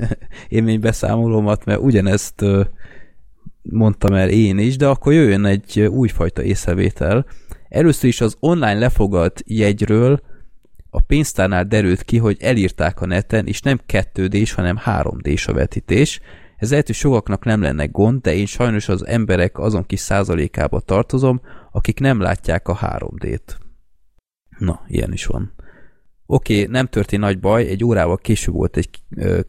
[0.49, 2.45] élménybeszámolómat, mert ugyanezt
[3.63, 7.27] mondtam el én is, de akkor jöjjön egy újfajta észrevétel.
[7.69, 10.21] Először is az online lefogalt jegyről
[10.91, 15.39] a pénztárnál derült ki, hogy elírták a neten, és nem 2 d hanem 3 d
[15.47, 16.21] a vetítés.
[16.57, 20.81] Ez lehet, hogy sokaknak nem lenne gond, de én sajnos az emberek azon kis százalékába
[20.81, 21.41] tartozom,
[21.73, 23.57] akik nem látják a 3D-t.
[24.59, 25.53] Na, ilyen is van.
[26.33, 28.89] Oké, okay, nem történt nagy baj, egy órával később volt egy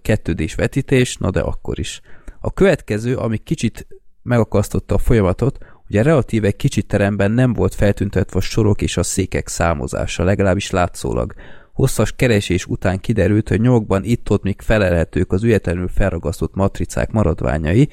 [0.02, 2.02] kettődés vetítés, na de akkor is.
[2.40, 3.88] A következő, ami kicsit
[4.22, 5.58] megakasztotta a folyamatot,
[5.88, 10.70] hogy a relatíve kicsit teremben nem volt feltüntetve a sorok és a székek számozása, legalábbis
[10.70, 11.34] látszólag.
[11.74, 17.90] Hosszas keresés után kiderült, hogy nyomokban itt-ott még felelhetők az ügyetlenül felragasztott matricák maradványai,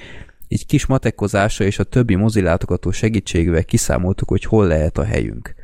[0.48, 5.54] így kis matekozása és a többi mozilátogató segítségével kiszámoltuk, hogy hol lehet a helyünk.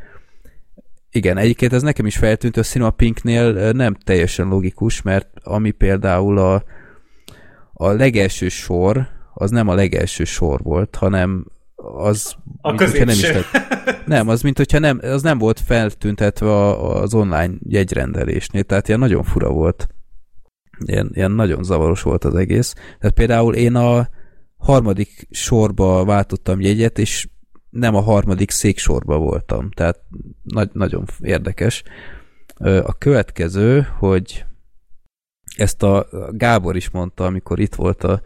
[1.14, 6.38] Igen, egyébként ez nekem is feltűnt, a Cinema Pinknél nem teljesen logikus, mert ami például
[6.38, 6.64] a,
[7.72, 11.46] a legelső sor, az nem a legelső sor volt, hanem
[11.76, 13.46] az a mint, nem is tett,
[14.06, 19.22] nem, az mint hogyha nem, az nem volt feltüntetve az online jegyrendelésnél, tehát ilyen nagyon
[19.22, 19.88] fura volt.
[20.84, 22.72] Ilyen, ilyen nagyon zavaros volt az egész.
[22.72, 24.08] Tehát például én a
[24.56, 27.28] harmadik sorba váltottam jegyet, és
[27.75, 30.01] nem a harmadik széksorba voltam, tehát
[30.43, 31.83] nagy, nagyon érdekes.
[32.83, 34.45] A következő, hogy
[35.57, 38.22] ezt a Gábor is mondta, amikor itt volt a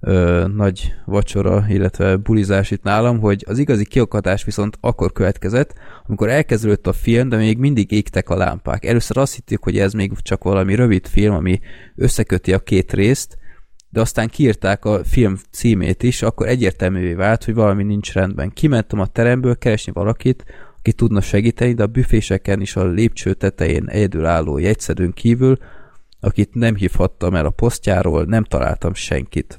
[0.00, 5.74] ö, nagy vacsora, illetve bulizás itt nálam, hogy az igazi kiokatás viszont akkor következett,
[6.06, 8.84] amikor elkezdődött a film, de még mindig égtek a lámpák.
[8.84, 11.60] Először azt hittük, hogy ez még csak valami rövid film, ami
[11.96, 13.38] összeköti a két részt,
[13.94, 18.52] de aztán kiírták a film címét is, akkor egyértelművé vált, hogy valami nincs rendben.
[18.52, 20.44] Kimentem a teremből keresni valakit,
[20.78, 25.58] aki tudna segíteni, de a büféseken is a lépcső tetején egyedülálló jegyszedőn kívül,
[26.20, 29.58] akit nem hívhattam el a posztjáról, nem találtam senkit.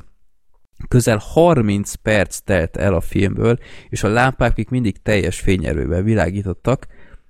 [0.88, 3.58] Közel 30 perc telt el a filmből,
[3.90, 6.88] és a lámpák még mindig teljes fényerővel világítottak,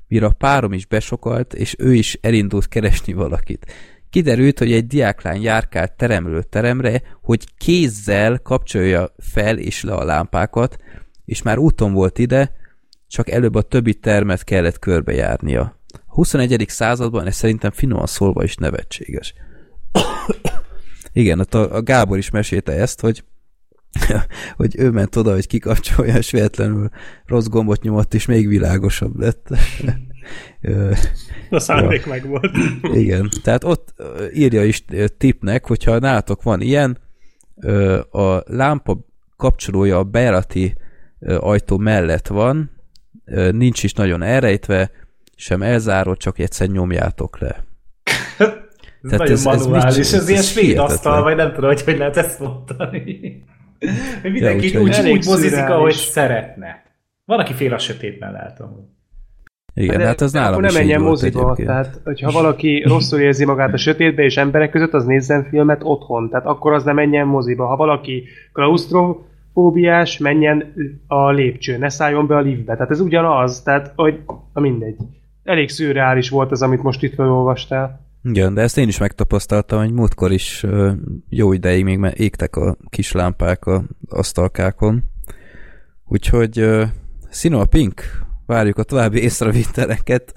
[0.08, 3.66] mire a párom is besokalt, és ő is elindult keresni valakit.
[4.16, 10.78] Kiderült, hogy egy diáklány járkált teremről teremre, hogy kézzel kapcsolja fel és le a lámpákat,
[11.26, 12.52] és már úton volt ide,
[13.08, 15.80] csak előbb a többi termet kellett körbejárnia.
[15.88, 16.66] A 21.
[16.68, 19.34] században ez szerintem finoman szólva is nevetséges.
[21.14, 23.24] Igen, a, a Gábor is mesélte ezt, hogy
[24.58, 26.90] hogy ő ment oda, hogy kikapcsolja, és véletlenül
[27.26, 29.48] rossz gombot nyomott, és még világosabb lett.
[31.50, 32.10] A szándék ja.
[32.10, 32.52] meg volt.
[32.82, 33.94] Igen, tehát ott
[34.34, 34.86] írja is
[35.18, 36.98] tipnek, hogyha nálatok van ilyen,
[38.12, 39.06] a lámpa
[39.38, 40.76] kapcsolója a bejárati
[41.40, 42.72] ajtó mellett van,
[43.52, 44.92] nincs is nagyon elrejtve,
[45.36, 47.64] sem elzáró, csak egyszer nyomjátok le.
[48.38, 51.82] ez Tehát nagyon ez, manuális, ez, ez, ez ilyen svéd asztal, vagy nem tudom, hogy
[51.82, 53.44] hogy lehet ezt mondani.
[54.24, 56.84] Mindenki ja, úgy, úgy, úgy mozizik, ahogy szeretne.
[57.26, 58.95] Van, aki fél a sötétben látom.
[59.78, 61.68] Igen, hát, hát az nálam nem menjen moziba, egyébként.
[61.68, 66.30] tehát hogyha valaki rosszul érzi magát a sötétbe és emberek között, az nézzen filmet otthon,
[66.30, 67.66] tehát akkor az nem menjen moziba.
[67.66, 68.24] Ha valaki
[68.54, 70.74] klaustrofóbiás, menjen
[71.08, 74.20] a lépcső, ne szálljon be a liftbe, tehát ez ugyanaz, tehát hogy,
[74.54, 74.96] na mindegy.
[75.44, 78.04] Elég szürreális volt az, amit most itt felolvastál.
[78.24, 80.66] Igen, de ezt én is megtapasztaltam, hogy múltkor is
[81.30, 85.04] jó ideig még égtek a kis lámpák a asztalkákon.
[86.06, 90.34] Úgyhogy uh, a Pink, várjuk a további észrevételeket.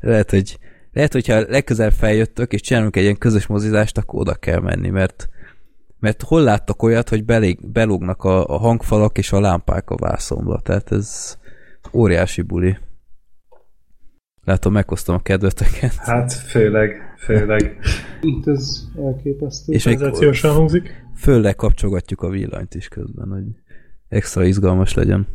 [0.00, 0.58] Lehet, hogy
[0.92, 5.28] lehet, hogyha legközelebb feljöttök, és csinálunk egy ilyen közös mozizást, akkor oda kell menni, mert
[6.02, 10.60] mert hol láttak olyat, hogy belég, belógnak a, a hangfalak és a lámpák a vászomba,
[10.60, 11.36] tehát ez
[11.92, 12.76] óriási buli.
[14.44, 15.94] Látom, meghoztam a kedveteket.
[15.94, 17.78] Hát, főleg, főleg.
[18.20, 19.72] Itt ez elképesztő.
[19.72, 19.98] És még
[20.40, 21.04] hangzik.
[21.16, 23.44] Föl kapcsolgatjuk a villanyt is közben, hogy
[24.08, 25.26] extra izgalmas legyen.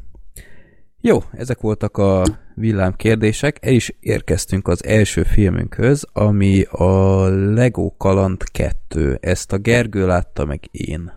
[1.02, 2.24] Jó, ezek voltak a
[2.56, 3.58] villám kérdések.
[3.62, 9.18] El is érkeztünk az első filmünkhöz, ami a Lego Kaland 2.
[9.22, 11.12] Ezt a Gergő látta meg én.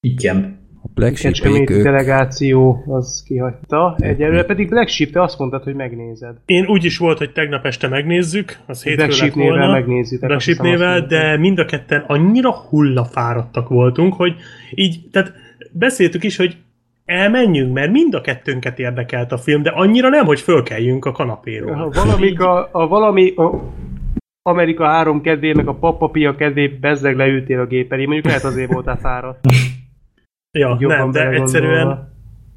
[0.00, 0.62] Igen.
[0.82, 3.96] A Black Sheep ők, delegáció az kihagyta.
[3.98, 6.36] Egyelőre pedig Black Sheep, te azt mondtad, hogy megnézed.
[6.44, 9.72] Én úgy is volt, hogy tegnap este megnézzük, az hétfő Black Sheep volna.
[9.72, 11.06] megnézitek, Black Sheep mondtad.
[11.08, 14.34] de mind a ketten annyira hullafáradtak voltunk, hogy
[14.70, 15.32] így, tehát
[15.72, 16.56] beszéltük is, hogy
[17.04, 21.74] elmenjünk, mert mind a kettőnket érdekelt a film, de annyira nem, hogy fölkeljünk a kanapéról.
[21.74, 23.72] Ha valami, a, a valami a
[24.42, 28.04] Amerika három kedvé, meg a papapia kedvé bezzeg leültél a gép elé.
[28.04, 29.46] Mondjuk lehet azért voltál fáradt.
[30.58, 32.12] Ja, Jobban nem, de egyszerűen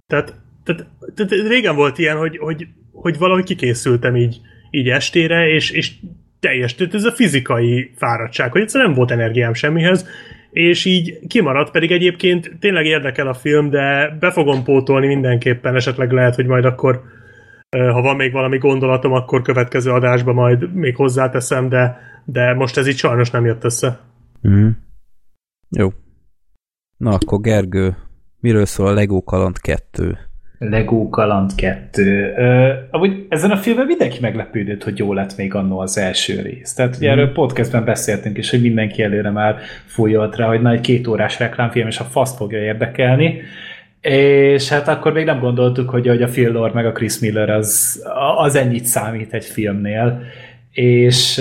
[0.07, 4.37] tehát, tehát, tehát régen volt ilyen, hogy, hogy, hogy valahogy kikészültem így,
[4.71, 5.93] így estére, és, és
[6.39, 10.07] teljes, tehát ez a fizikai fáradtság, hogy egyszerűen nem volt energiám semmihez,
[10.49, 16.11] és így kimaradt, pedig egyébként tényleg érdekel a film, de be fogom pótolni mindenképpen, esetleg
[16.11, 17.01] lehet, hogy majd akkor
[17.69, 22.87] ha van még valami gondolatom, akkor következő adásba majd még hozzáteszem, de, de most ez
[22.87, 23.99] így sajnos nem jött össze.
[24.41, 24.67] Mhm.
[25.69, 25.89] Jó.
[26.97, 27.95] Na akkor Gergő,
[28.39, 30.17] miről szól a Lego Kaland 2?
[30.59, 32.33] Lego Kaland 2.
[32.37, 36.73] Ö, amúgy ezen a filmen mindenki meglepődött, hogy jó lett még annó az első rész.
[36.73, 40.81] Tehát ugye erről podcastben beszéltünk is, hogy mindenki előre már fújolt rá, hogy na egy
[40.81, 43.41] két órás reklámfilm, és a faszt fogja érdekelni.
[44.01, 47.49] És hát akkor még nem gondoltuk, hogy, hogy a Phil Lord meg a Chris Miller
[47.49, 48.03] az,
[48.37, 50.21] az ennyit számít egy filmnél.
[50.71, 51.33] És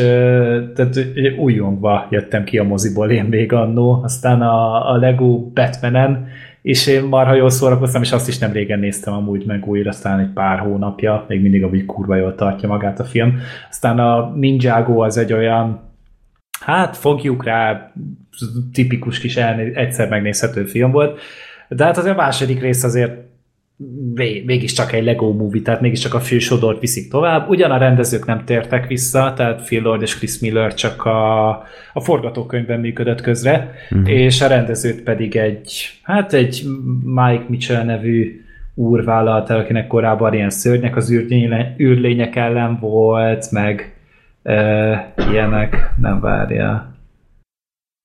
[0.74, 1.06] tehát
[1.38, 6.28] újongva jöttem ki a moziból én még annó, aztán a, a Lego Batmanen,
[6.66, 10.18] és én marha jól szórakoztam, és azt is nem régen néztem amúgy meg újra, aztán
[10.18, 13.38] egy pár hónapja, még mindig amúgy kurva jól tartja magát a film.
[13.68, 15.80] Aztán a Ninjago az egy olyan,
[16.60, 17.92] hát fogjuk rá,
[18.72, 21.20] tipikus kis elné- egyszer megnézhető film volt,
[21.68, 23.24] de hát azért a második rész azért
[24.44, 27.48] mégiscsak egy Lego movie, tehát mégiscsak a fő sodort viszik tovább.
[27.48, 31.48] Ugyan a rendezők nem tértek vissza, tehát Phil Lord és Chris Miller csak a,
[31.92, 34.04] a forgatókönyvben működött közre, mm.
[34.04, 36.64] és a rendezőt pedig egy, hát egy
[37.04, 38.40] Mike Mitchell nevű
[38.74, 43.94] úr vállalt el, akinek korábban ilyen szörnyek az űrlénye, űrlények ellen volt, meg
[44.42, 46.95] e, ilyenek, nem várja.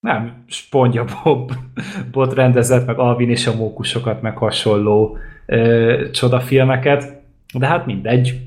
[0.02, 1.52] Nem, Spongya Bob
[2.12, 7.22] bot rendezett, meg Alvin és a mókusokat, meg hasonló ö, csodafilmeket,
[7.54, 8.39] de hát mindegy.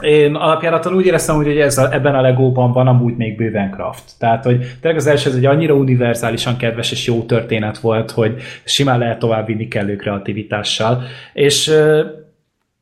[0.00, 4.12] Én alapjáraton úgy éreztem, hogy ez a, ebben a Legóban van amúgy még bőven craft.
[4.18, 8.40] Tehát, hogy tényleg az első ez egy annyira univerzálisan kedves és jó történet volt, hogy
[8.64, 11.02] simán lehet továbbvinni kellő kreativitással.
[11.32, 12.04] És ö,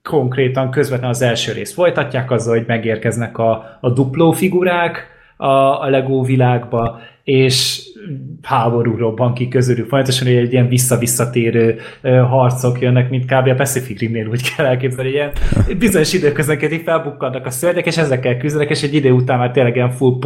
[0.02, 5.46] konkrétan közvetlenül az első részt folytatják azzal, hogy megérkeznek a, a dupló figurák a,
[5.82, 7.82] a Lego világba, és
[8.42, 9.88] háború robban ki közülük.
[9.88, 13.48] Folyamatosan hogy egy ilyen vissza-visszatérő harcok jönnek, mint kb.
[13.48, 15.30] a Pacific Rimnél úgy kell elképzelni, ilyen
[15.78, 19.74] bizonyos időközönként így felbukkannak a szörnyek, és ezekkel küzdenek, és egy idő után már tényleg
[19.74, 20.18] ilyen full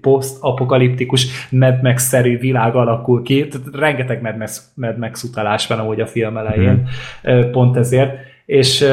[0.00, 3.48] post-apokaliptikus Mad Max-szerű világ alakul ki.
[3.48, 6.88] Tehát rengeteg Mad Max, Mad Max utalás van amúgy a film elején,
[7.30, 7.50] mm.
[7.50, 8.12] pont ezért.
[8.46, 8.86] És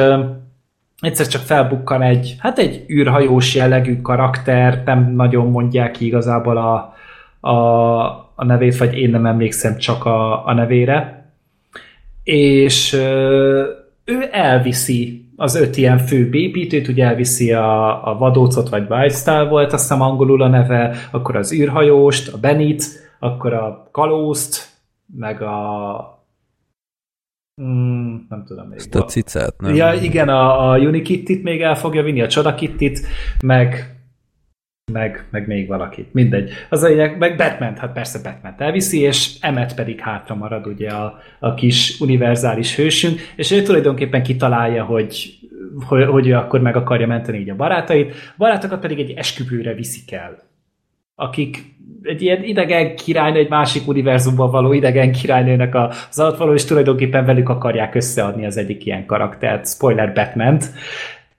[1.00, 6.94] egyszer csak felbukkan egy, hát egy űrhajós jellegű karakter, nem nagyon mondják ki igazából a,
[7.42, 7.54] a,
[8.34, 11.32] a nevét, vagy én nem emlékszem csak a, a nevére,
[12.22, 13.64] és ö,
[14.04, 19.72] ő elviszi az öt ilyen fő építőt, ugye elviszi a, a vadócot, vagy Whitestyle volt,
[19.72, 22.84] azt hiszem angolul a neve, akkor az űrhajóst, a Benit,
[23.18, 24.68] akkor a kalózt,
[25.16, 26.20] meg a
[27.62, 28.78] Mm, nem tudom még.
[28.78, 29.74] Ezt a cicát, nem?
[29.74, 33.06] Ja, igen, a, a Unikittit még el fogja vinni, a Csodakittit,
[33.44, 33.91] meg
[34.92, 36.50] meg, meg még valakit, mindegy.
[36.68, 41.18] Az a meg batman hát persze batman elviszi, és Emmet pedig hátra marad ugye a,
[41.40, 45.38] a kis univerzális hősünk, és ő tulajdonképpen kitalálja, hogy,
[45.88, 50.12] hogy, hogy ő akkor meg akarja menteni így a barátait, barátokat pedig egy esküvőre viszik
[50.12, 50.50] el
[51.14, 51.64] akik
[52.02, 57.24] egy ilyen idegen királynő, egy másik univerzumban való idegen királynőnek az alatt való, és tulajdonképpen
[57.24, 60.58] velük akarják összeadni az egyik ilyen karaktert, spoiler batman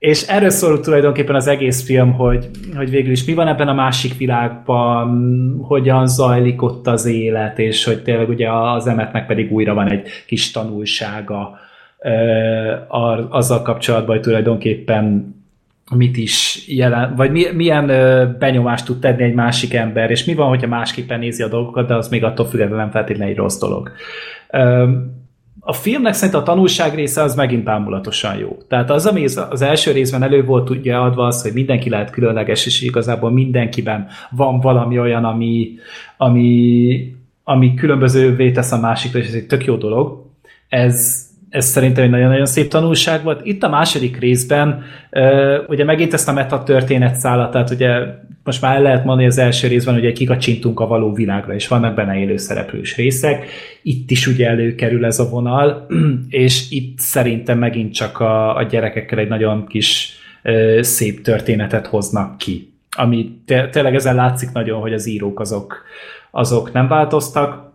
[0.04, 3.74] és erről szól tulajdonképpen az egész film, hogy, hogy végül is mi van ebben a
[3.74, 9.74] másik világban, hogyan zajlik ott az élet, és hogy tényleg ugye az emetnek pedig újra
[9.74, 11.58] van egy kis tanulsága
[13.30, 15.36] azzal kapcsolatban, hogy tulajdonképpen
[15.95, 17.86] mit is jelen, vagy milyen
[18.39, 21.95] benyomást tud tenni egy másik ember, és mi van, hogyha másképpen nézi a dolgokat, de
[21.95, 23.91] az még attól függetlenül nem feltétlenül egy rossz dolog.
[25.66, 28.57] A filmnek szerint a tanulság része az megint bámulatosan jó.
[28.68, 32.66] Tehát az, ami az első részben elő volt ugye adva az, hogy mindenki lehet különleges,
[32.66, 35.72] és igazából mindenkiben van valami olyan, ami,
[36.18, 40.26] ami, ami különbözővé tesz a másikra, és ez egy tök jó dolog.
[40.70, 41.22] Ez,
[41.54, 43.45] ez szerintem egy nagyon-nagyon szép tanulság volt.
[43.45, 44.84] Itt a második részben
[45.68, 47.99] ugye megint ezt a meta történet szállat, tehát ugye
[48.43, 51.95] most már el lehet mondani az első részben, hogy kikacsintunk a való világra, és vannak
[51.95, 53.45] benne élő szereplős részek.
[53.84, 55.88] Itt is ugye előkerül ez a vonal,
[56.30, 60.14] és itt szerintem megint csak a, a gyerekekkel egy nagyon kis
[60.80, 62.74] szép történetet hoznak ki.
[62.89, 65.84] Ami te, tényleg ezen látszik nagyon, hogy az írók azok,
[66.32, 67.72] azok nem változtak,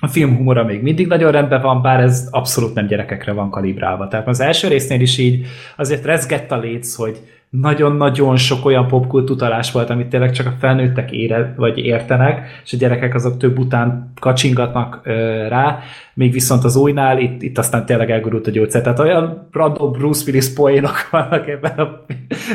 [0.00, 4.08] a film humora még mindig nagyon rendben van, bár ez abszolút nem gyerekekre van kalibrálva.
[4.08, 5.46] Tehát az első résznél is így
[5.76, 7.18] azért rezgett a léc, hogy
[7.50, 12.72] nagyon-nagyon sok olyan popkult utalás volt, amit tényleg csak a felnőttek ére, vagy értenek, és
[12.72, 15.12] a gyerekek azok több után kacsingatnak ö,
[15.48, 15.78] rá,
[16.14, 18.82] még viszont az újnál itt, itt aztán tényleg elgurult a gyógyszer.
[18.82, 22.04] Tehát olyan random Bruce Willis poénok vannak ebben a,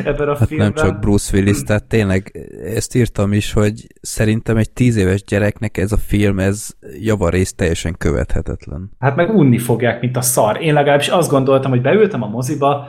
[0.06, 0.72] ebben a hát filmben.
[0.76, 5.78] nem csak Bruce Willis, tehát tényleg ezt írtam is, hogy szerintem egy tíz éves gyereknek
[5.78, 6.70] ez a film, ez
[7.00, 8.92] javarészt teljesen követhetetlen.
[9.00, 10.62] Hát meg unni fogják, mint a szar.
[10.62, 12.88] Én legalábbis azt gondoltam, hogy beültem a moziba,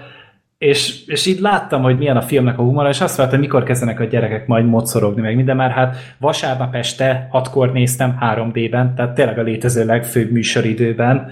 [0.64, 4.00] és, és így láttam, hogy milyen a filmnek a humora, és azt vártam, mikor kezdenek
[4.00, 9.38] a gyerekek majd mocorogni, meg minden, már hát vasárnap este hatkor néztem 3D-ben, tehát tényleg
[9.38, 11.30] a létező legfőbb műsoridőben,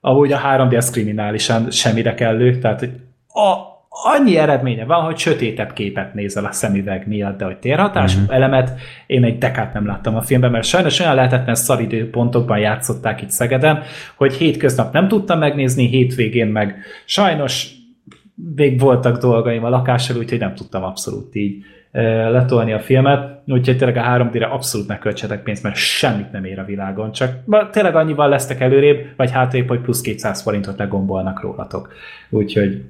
[0.00, 2.90] ahogy a 3D az kriminálisan semmire kellő, tehát hogy
[3.28, 3.68] a,
[4.16, 8.22] annyi eredménye van, hogy sötétebb képet nézel a szemüveg miatt, de hogy térhatású Mhm.
[8.22, 8.36] uh-huh.
[8.36, 13.30] elemet én egy dekát nem láttam a filmben, mert sajnos olyan lehetetlen szaridőpontokban játszották itt
[13.30, 13.82] Szegeden,
[14.16, 17.78] hogy hétköznap nem tudtam megnézni, hétvégén meg sajnos
[18.54, 21.64] még voltak dolgaim a lakással, úgyhogy nem tudtam abszolút így
[22.30, 26.58] letolni a filmet, úgyhogy tényleg a 3D-re abszolút ne költsetek pénzt, mert semmit nem ér
[26.58, 27.32] a világon, csak
[27.70, 31.92] tényleg annyival lesztek előrébb, vagy hátrébb, hogy plusz 200 forintot legombolnak rólatok.
[32.28, 32.82] Úgyhogy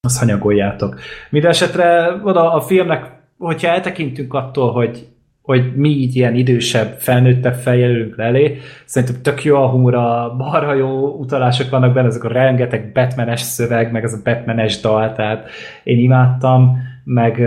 [0.00, 1.00] azt hanyagoljátok.
[1.30, 5.06] Minden esetre oda a filmnek, hogyha eltekintünk attól, hogy
[5.48, 8.58] hogy mi így ilyen idősebb, felnőttebb feljelölünk elé.
[8.84, 13.92] Szerintem tök jó a humora, marha jó utalások vannak benne, ezek a rengeteg Batmanes szöveg,
[13.92, 15.48] meg ez a Batmanes dal, tehát
[15.84, 17.38] én imádtam, meg,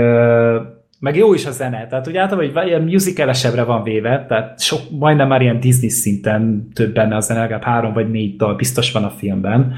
[0.99, 4.79] meg jó is a zene, tehát úgy általában, hogy ilyen musicalesebbre van véve, tehát sok,
[4.99, 8.91] majdnem már ilyen Disney szinten több benne a zene, legalább három vagy négy dal biztos
[8.91, 9.73] van a filmben.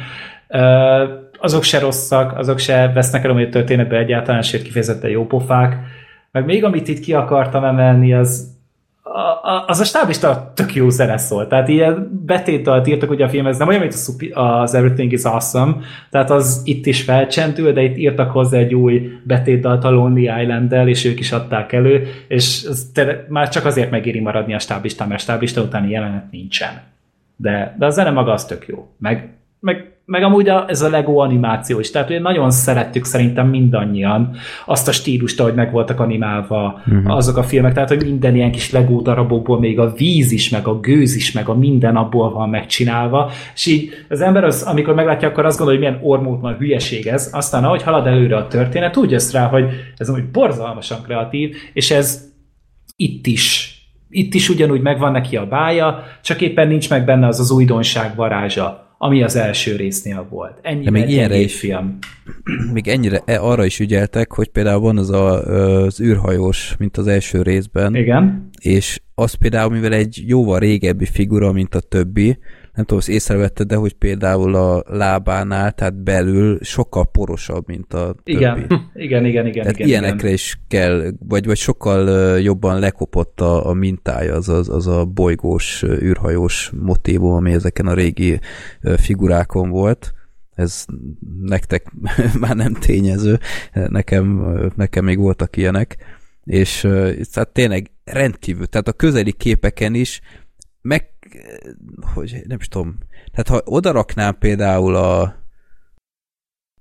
[1.40, 6.02] Azok se rosszak, azok se vesznek el, hogy a történetben egyáltalán, sőt kifejezetten jó pofák.
[6.34, 8.52] Meg még amit itt ki akartam emelni, az
[9.04, 11.48] a, a, az a stábista tök jó zene szól.
[11.48, 13.96] Tehát ilyen betétdalt írtak ugye a filmhez, nem olyan, mint
[14.34, 15.76] az Everything is Awesome,
[16.10, 20.88] tehát az itt is felcsendül, de itt írtak hozzá egy új betétdalt a Lonely island
[20.88, 25.08] és ők is adták elő, és ez te, már csak azért megéri maradni a stábistán,
[25.08, 26.82] mert stábista utáni jelenet nincsen.
[27.36, 28.88] De, de a zene maga az tök jó.
[28.98, 29.30] Meg,
[29.60, 34.36] meg, meg amúgy a, ez a Lego animáció is, tehát nagyon szerettük szerintem mindannyian
[34.66, 37.16] azt a stílust, ahogy meg voltak animálva uh-huh.
[37.16, 40.68] azok a filmek, tehát hogy minden ilyen kis Lego darabokból még a víz is, meg
[40.68, 44.94] a gőz is, meg a minden abból van megcsinálva, és így az ember az, amikor
[44.94, 48.98] meglátja, akkor azt gondolja, hogy milyen ormótlan hülyeség ez, aztán ahogy halad előre a történet,
[48.98, 49.66] úgy jössz rá, hogy
[49.98, 52.32] ez úgy borzalmasan kreatív, és ez
[52.96, 53.78] itt is.
[54.10, 58.16] Itt is ugyanúgy megvan neki a bája, csak éppen nincs meg benne az az újdonság
[58.16, 60.60] varázsa, ami az első résznél volt.
[60.62, 61.98] Ennyi De még ilyenre is film.
[62.74, 65.42] Még ennyire e, arra is ügyeltek, hogy például van az a,
[65.84, 67.96] az űrhajós, mint az első részben.
[67.96, 68.50] Igen.
[68.62, 72.38] És az például, mivel egy jóval régebbi figura, mint a többi,
[72.74, 78.14] nem tudom, hogy észrevetted, de hogy például a lábánál, tehát belül sokkal porosabb, mint a
[78.14, 78.32] többi.
[78.32, 78.58] Igen,
[78.94, 79.62] igen, igen, igen.
[79.62, 80.34] Tehát igen, ilyenekre igen.
[80.34, 85.84] is kell, vagy, vagy sokkal jobban lekopott a, a mintája, az, az, az a bolygós,
[85.84, 88.40] űrhajós motívum, ami ezeken a régi
[88.98, 90.14] figurákon volt.
[90.56, 90.86] Ez
[91.42, 91.92] nektek
[92.40, 93.40] már nem tényező,
[93.74, 94.46] nekem,
[94.76, 95.98] nekem még voltak ilyenek.
[96.44, 96.80] És
[97.32, 100.22] tehát tényleg rendkívül, tehát a közeli képeken is
[100.82, 101.13] meg,
[102.14, 102.98] hogy nem is tudom,
[103.32, 105.43] tehát ha odaraknám például a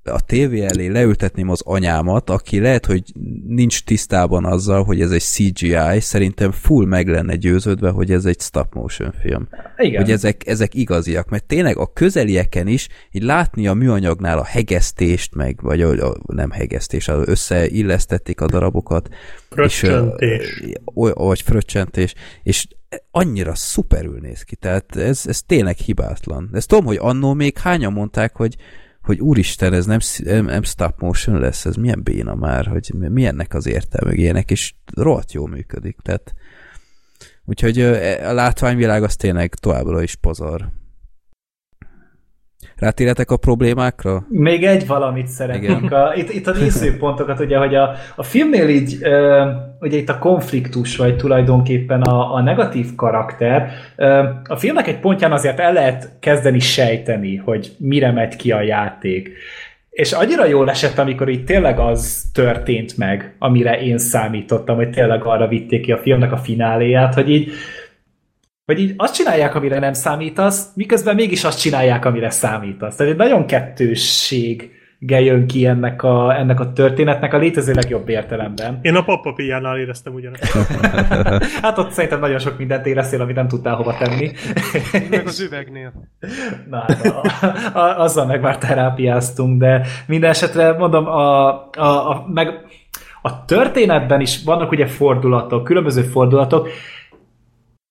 [0.04, 3.02] a tévé elé leültetném az anyámat, aki lehet, hogy
[3.46, 8.40] nincs tisztában azzal, hogy ez egy CGI, szerintem full meg lenne győződve, hogy ez egy
[8.40, 9.48] stop motion film.
[9.76, 10.02] Igen.
[10.02, 15.34] Hogy ezek, ezek igaziak, mert tényleg a közelieken is így látni a műanyagnál a hegesztést,
[15.34, 19.08] meg, vagy a, a nem hegesztés, az összeillesztették a darabokat.
[19.50, 20.60] Fröccsentés.
[20.60, 20.72] És,
[21.14, 22.66] vagy fröccsentés, és
[23.10, 26.50] annyira szuperül néz ki, tehát ez, ez tényleg hibátlan.
[26.52, 28.56] Ezt tudom, hogy annó még hányan mondták, hogy
[29.02, 29.98] hogy úristen, ez nem,
[30.44, 35.32] nem, stop motion lesz, ez milyen béna már, hogy milyennek az értelme, ilyenek, és rohadt
[35.32, 36.34] jól működik, tehát
[37.44, 37.80] úgyhogy
[38.24, 40.70] a látványvilág az tényleg továbbra is pazar.
[42.82, 44.26] Rátérhetek a problémákra?
[44.28, 45.92] Még egy valamit szeretnénk.
[45.92, 49.44] A, itt, itt a nézőpontokat, ugye, hogy a, a filmnél így, ö,
[49.80, 55.32] ugye itt a konfliktus, vagy tulajdonképpen a, a negatív karakter, ö, a filmnek egy pontján
[55.32, 59.30] azért el lehet kezdeni sejteni, hogy mire megy ki a játék.
[59.90, 65.24] és annyira jól esett, amikor itt tényleg az történt meg, amire én számítottam, hogy tényleg
[65.24, 67.50] arra vitték ki a filmnek a fináléját, hogy így,
[68.64, 72.96] hogy így azt csinálják, amire nem számítasz, miközben mégis azt csinálják, amire számítasz.
[72.96, 74.70] Tehát egy nagyon kettősség
[75.06, 78.78] jön ki ennek a, ennek a történetnek a létező legjobb értelemben.
[78.82, 80.52] Én a pappapijánál éreztem ugyanezt.
[81.62, 84.30] hát ott szerintem nagyon sok mindent éreztél, amit nem tudtál hova tenni.
[85.10, 85.92] Meg az üvegnél.
[86.70, 92.26] Na, hát a, a, azzal meg már terápiáztunk, de minden esetre mondom, a, a, a,
[92.32, 92.48] meg
[93.22, 96.68] a történetben is vannak ugye fordulatok, különböző fordulatok,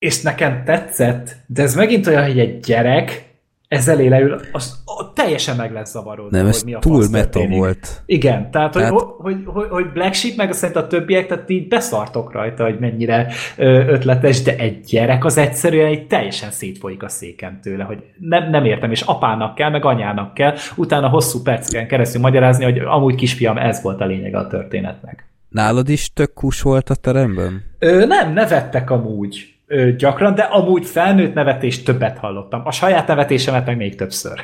[0.02, 3.30] és nekem tetszett, de ez megint olyan, hogy egy gyerek
[3.68, 4.84] ez elé leül, az,
[5.14, 7.58] teljesen meg lesz zavarodva, Nem, ez hogy mi a túl meta történik.
[7.58, 8.02] volt.
[8.06, 11.68] Igen, tehát, Tehát- Hogy, hogy, hogy, hogy Black Sheep meg szerint a többiek, tehát így
[11.68, 13.28] beszartok rajta, hogy mennyire
[13.58, 18.66] ötletes, de egy gyerek az egyszerűen egy teljesen szétfolyik a széken tőle, hogy nem, nem
[18.66, 23.58] értem, és apának kell, meg anyának kell, utána hosszú perceken keresztül magyarázni, hogy amúgy kisfiam,
[23.58, 25.26] ez volt a lényeg a történetnek.
[25.50, 27.64] Nálad is tök kus volt a teremben?
[27.80, 29.56] Ö, nem, nevettek amúgy
[29.98, 32.62] gyakran, de amúgy felnőtt nevetést többet hallottam.
[32.66, 34.40] A saját nevetésemet meg még többször.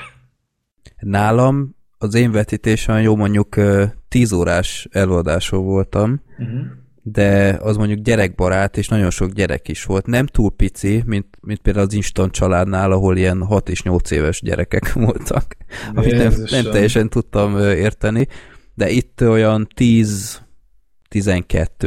[0.99, 6.59] Nálam az én vetítésem jó mondjuk ö, 10 órás előadáson voltam, Uh-huh.
[7.01, 10.05] de az mondjuk gyerekbarát, és nagyon sok gyerek is volt.
[10.05, 14.41] Nem túl pici, mint, mint például az Instant családnál, ahol ilyen 6 és 8 éves
[14.41, 15.55] gyerekek voltak,
[15.93, 16.71] amit nem, nem Jézusom.
[16.71, 18.27] teljesen tudtam érteni,
[18.75, 20.39] de itt olyan 10-12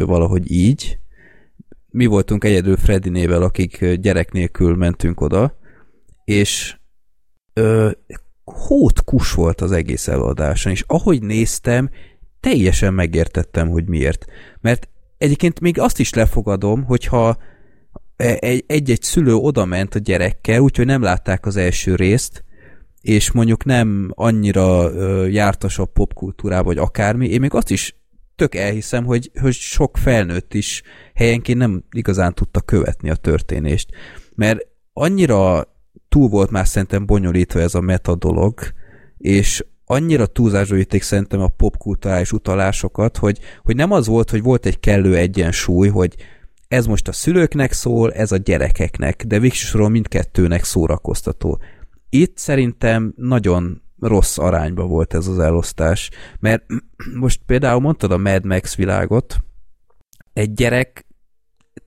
[0.06, 0.98] valahogy így.
[1.90, 5.58] Mi voltunk egyedül Fredinével, akik gyerek nélkül mentünk oda,
[6.24, 6.76] és
[7.52, 7.90] ö,
[8.44, 11.90] hót kus volt az egész előadáson, és ahogy néztem,
[12.40, 14.24] teljesen megértettem, hogy miért.
[14.60, 14.88] Mert
[15.18, 17.36] egyébként még azt is lefogadom, hogyha
[18.16, 22.44] e- egy- egy-egy szülő oda ment a gyerekkel, úgyhogy nem látták az első részt,
[23.00, 24.90] és mondjuk nem annyira
[25.26, 27.99] jártas a popkultúrába, vagy akármi, én még azt is
[28.40, 30.82] tök elhiszem, hogy, hogy sok felnőtt is
[31.14, 33.88] helyenként nem igazán tudta követni a történést.
[34.34, 35.68] Mert annyira
[36.08, 38.60] túl volt már szerintem bonyolítva ez a meta dolog,
[39.18, 44.66] és annyira túlzásba vitték szerintem a popkulturális utalásokat, hogy, hogy nem az volt, hogy volt
[44.66, 46.14] egy kellő egyensúly, hogy
[46.68, 51.60] ez most a szülőknek szól, ez a gyerekeknek, de végsősoron mindkettőnek szórakoztató.
[52.08, 56.64] Itt szerintem nagyon rossz arányba volt ez az elosztás, mert
[57.20, 59.36] most például mondtad a Mad Max világot,
[60.32, 61.06] egy gyerek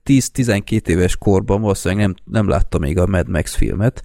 [0.04, 4.02] 10-12 éves korban valószínűleg nem, nem látta még a Mad Max filmet.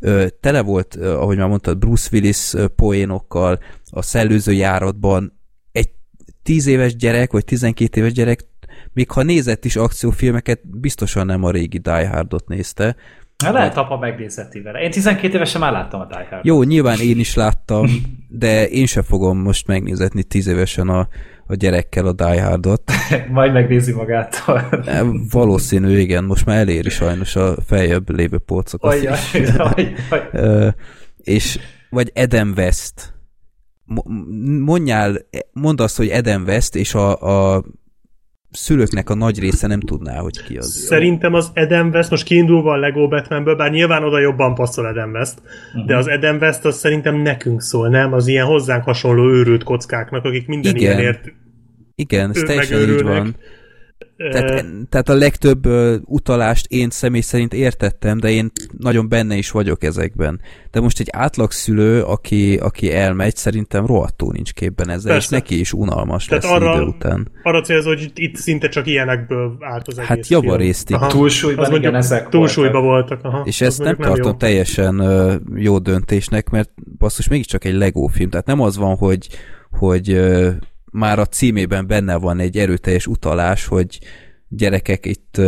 [0.00, 3.58] Ö, tele volt, ahogy már mondtad, Bruce Willis poénokkal,
[3.90, 5.40] a szellőző járatban
[5.72, 5.90] egy
[6.42, 8.46] 10 éves gyerek, vagy 12 éves gyerek,
[8.92, 12.96] még ha nézett is akciófilmeket, biztosan nem a régi Die Hardot nézte.
[13.44, 14.80] Hát lehet apa megnézheti vele.
[14.80, 16.44] Én 12 évesen már láttam a Die Hard.
[16.44, 17.86] Jó, nyilván én is láttam,
[18.28, 21.08] de én sem fogom most megnézetni 10 évesen a,
[21.46, 22.82] a gyerekkel a Die Hardot.
[23.30, 24.68] Majd megnézi magától.
[24.86, 28.92] E, Valószínű, igen, most már eléri sajnos a feljebb lévő polcokat.
[28.92, 29.06] Ajj,
[29.58, 29.92] ajj.
[30.32, 30.68] Ö,
[31.22, 31.58] és
[31.90, 33.14] vagy Eden West.
[33.84, 34.06] Mo-
[34.64, 35.16] Mondjál,
[35.52, 37.20] mondd azt, hogy Eden West, és a,
[37.56, 37.64] a
[38.50, 40.74] szülőknek a nagy része nem tudná, hogy ki az.
[40.74, 45.10] Szerintem az Eden West, most kiindulva a Lego Batmanből, bár nyilván oda jobban passzol Eden
[45.10, 45.86] West, uh-huh.
[45.86, 48.12] de az Eden West az szerintem nekünk szól, nem?
[48.12, 50.90] Az ilyen hozzánk hasonló őrült kockáknak, akik minden Igen.
[50.90, 51.32] ilyenért
[51.94, 53.36] Igen, ez teljesen így van.
[54.30, 55.66] Tehát, tehát a legtöbb
[56.04, 60.40] utalást én személy szerint értettem, de én nagyon benne is vagyok ezekben.
[60.70, 65.36] De most egy átlag szülő, aki, aki elmegy, szerintem rohadtul nincs képben ezzel, Persze.
[65.36, 67.28] és neki is unalmas Tehát lesz arra- idő után.
[67.42, 70.94] arra célzó, hogy itt, szinte csak ilyenekből állt az egész Hát javarészt.
[71.08, 73.08] Túlsúlyban Az igen, ezek túlsúlyban voltak.
[73.22, 73.32] voltak.
[73.32, 73.46] Aha.
[73.46, 74.36] És ezt nem tartom jó.
[74.36, 75.02] teljesen
[75.54, 79.28] jó döntésnek, mert basszus mégiscsak egy Lego film, tehát nem az van, hogy,
[79.70, 80.20] hogy
[80.92, 83.98] már a címében benne van egy erőteljes utalás, hogy
[84.48, 85.40] gyerekek itt,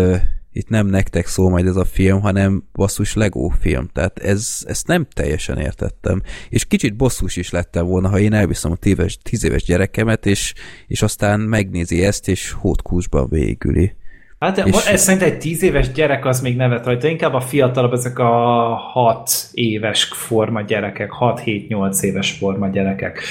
[0.52, 4.86] itt nem nektek szól majd ez a film, hanem basszus Lego film, tehát ez, ezt
[4.86, 6.22] nem teljesen értettem.
[6.48, 10.54] És kicsit bosszus is lettem volna, ha én elviszem a tíves, tíz éves gyerekemet, és,
[10.86, 13.98] és aztán megnézi ezt, és hótkúsban végüli.
[14.40, 17.92] Hát És- ez szerint egy 10 éves gyerek az még nevet rajta, inkább a fiatalabb,
[17.92, 18.28] ezek a
[18.74, 23.22] 6 éves forma gyerekek, 6-7-8 éves forma gyerekek.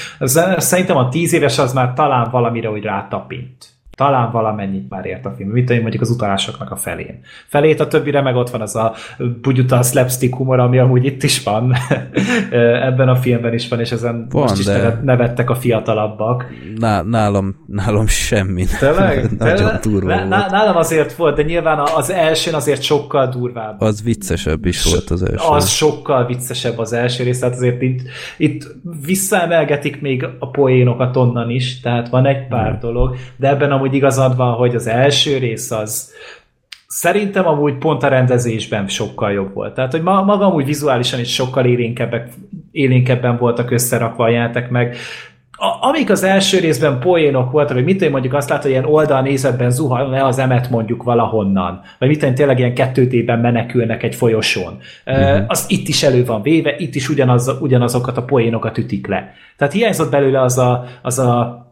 [0.56, 3.79] Szerintem a 10 éves az már talán valamire úgy rátapint.
[4.00, 5.50] Talán valamennyit már ért a film.
[5.50, 7.20] Mit tudom, mondjuk az utalásoknak a felén.
[7.46, 8.94] Felét a többire meg ott van az a
[9.42, 11.74] bugyuta slapstick humor, ami amúgy itt is van.
[12.88, 15.00] Ebben a filmben is van, és ezen van, most is de...
[15.02, 16.44] nevettek a fiatalabbak.
[16.76, 18.64] Ná, nálam, nálam semmi.
[18.80, 19.30] Tényleg?
[19.38, 23.80] Nagyon durva Nálam azért volt, de nyilván az elsőn azért sokkal durvább.
[23.80, 25.46] Az viccesebb is volt az első.
[25.48, 28.00] Az sokkal viccesebb az első rész, tehát azért itt,
[28.36, 28.66] itt
[29.06, 32.80] visszaemelgetik még a poénokat onnan is, tehát van egy pár hmm.
[32.80, 36.12] dolog, de ebben amúgy igazad van, hogy az első rész az
[36.86, 39.74] szerintem amúgy pont a rendezésben sokkal jobb volt.
[39.74, 42.28] Tehát, hogy maga amúgy vizuálisan is sokkal élénkebbek,
[42.72, 44.96] élénkebben voltak összerakva a játék, meg
[45.60, 49.70] a, amik az első részben poénok voltak, hogy mit mondjuk azt látod, hogy ilyen oldalnézetben
[49.70, 54.78] zuhan le az emet mondjuk valahonnan, vagy mit tényleg ilyen kettőtében menekülnek egy folyosón.
[55.06, 55.38] Uh-huh.
[55.38, 59.32] Uh, az itt is elő van véve, itt is ugyanaz, ugyanazokat a poénokat ütik le.
[59.56, 61.69] Tehát hiányzott belőle az a, az a,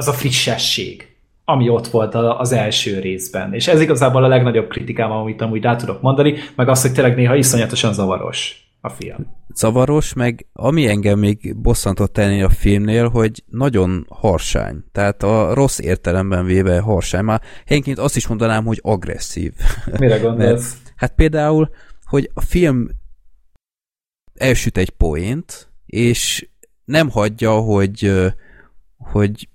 [0.00, 1.08] az a frissesség
[1.44, 3.54] ami ott volt az első részben.
[3.54, 7.14] És ez igazából a legnagyobb kritikám, amit amúgy rá tudok mondani, meg az, hogy tényleg
[7.16, 9.26] néha iszonyatosan zavaros a film.
[9.54, 14.84] Zavaros, meg ami engem még bosszantott tenni a filmnél, hogy nagyon harsány.
[14.92, 17.24] Tehát a rossz értelemben véve harsány.
[17.24, 19.52] Már helyenként azt is mondanám, hogy agresszív.
[19.98, 20.76] Mire gondolsz?
[20.82, 21.70] Mert, hát például,
[22.04, 22.88] hogy a film
[24.34, 26.48] elsüt egy poént, és
[26.84, 28.12] nem hagyja, hogy,
[28.96, 29.48] hogy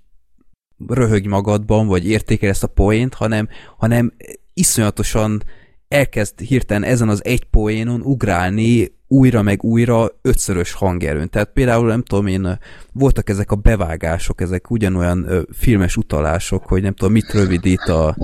[0.88, 4.12] röhög magadban, vagy értékel ezt a poént, hanem, hanem
[4.54, 5.42] iszonyatosan
[5.88, 11.30] elkezd hirtelen ezen az egy poénon ugrálni újra meg újra ötszörös hangerőn.
[11.30, 12.58] Tehát például nem tudom én,
[12.92, 18.16] voltak ezek a bevágások, ezek ugyanolyan ö, filmes utalások, hogy nem tudom, mit rövidít a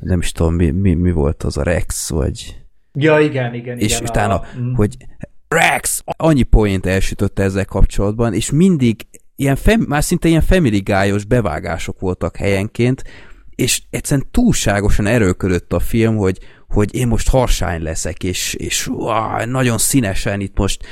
[0.00, 2.58] nem is tudom, mi, mi, mi volt az a Rex, vagy...
[2.92, 4.46] Ja, igen, igen, És igen, utána, a...
[4.58, 4.72] Mm.
[4.74, 4.96] hogy
[5.48, 6.02] Rex!
[6.04, 9.06] Annyi poént elsütötte ezzel kapcsolatban, és mindig
[9.40, 13.04] ilyen fem, már szinte ilyen family guy bevágások voltak helyenként,
[13.54, 16.38] és egyszerűen túlságosan erőködött a film, hogy,
[16.68, 20.84] hogy én most harsány leszek, és, és uá, nagyon színesen itt most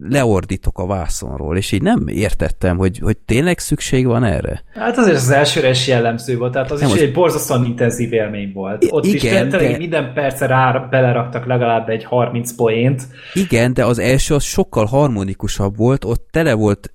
[0.00, 4.62] leordítok a vászonról, és így nem értettem, hogy, hogy tényleg szükség van erre.
[4.74, 7.00] Hát azért az elsőre is jellemző volt, tehát az nem is az...
[7.00, 8.86] egy borzasztóan intenzív élmény volt.
[8.88, 9.76] Ott igen, is de...
[9.76, 13.02] minden perce rá beleraktak legalább egy 30 poént.
[13.34, 16.93] Igen, de az első az sokkal harmonikusabb volt, ott tele volt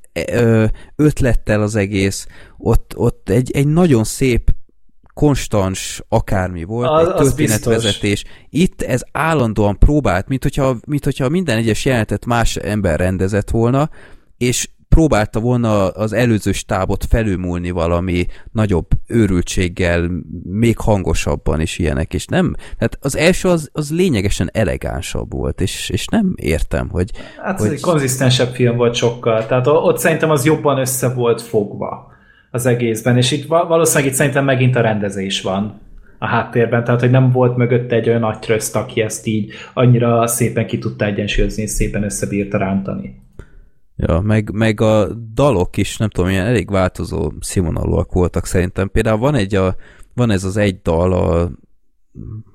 [0.96, 4.52] ötlettel az egész, ott, ott egy, egy nagyon szép
[5.14, 8.24] konstans akármi volt, az, egy történetvezetés.
[8.50, 13.90] Itt ez állandóan próbált, mint hogyha, mint hogyha minden egyes jelenetet más ember rendezett volna,
[14.38, 14.70] és
[15.00, 20.10] próbálta volna az előző stábot felülmúlni valami nagyobb őrültséggel,
[20.44, 25.90] még hangosabban is ilyenek, és nem, tehát az első az, az lényegesen elegánsabb volt, és,
[25.90, 27.12] és nem értem, hogy...
[27.44, 27.68] Hát hogy...
[27.68, 32.12] ez egy konzisztensebb film volt sokkal, tehát ott szerintem az jobban össze volt fogva
[32.52, 35.82] az egészben, és itt valószínűleg itt szerintem megint a rendezés van
[36.18, 40.28] a háttérben, tehát hogy nem volt mögötte egy olyan nagy tröszt, aki ezt így annyira
[40.28, 43.28] szépen ki tudta egyensúlyozni, és szépen összebírta rántani.
[44.08, 48.90] Ja, meg, meg a dalok is, nem tudom, ilyen elég változó színvonalúak voltak szerintem.
[48.92, 49.76] Például van egy a,
[50.14, 51.52] van ez az egy dal, a,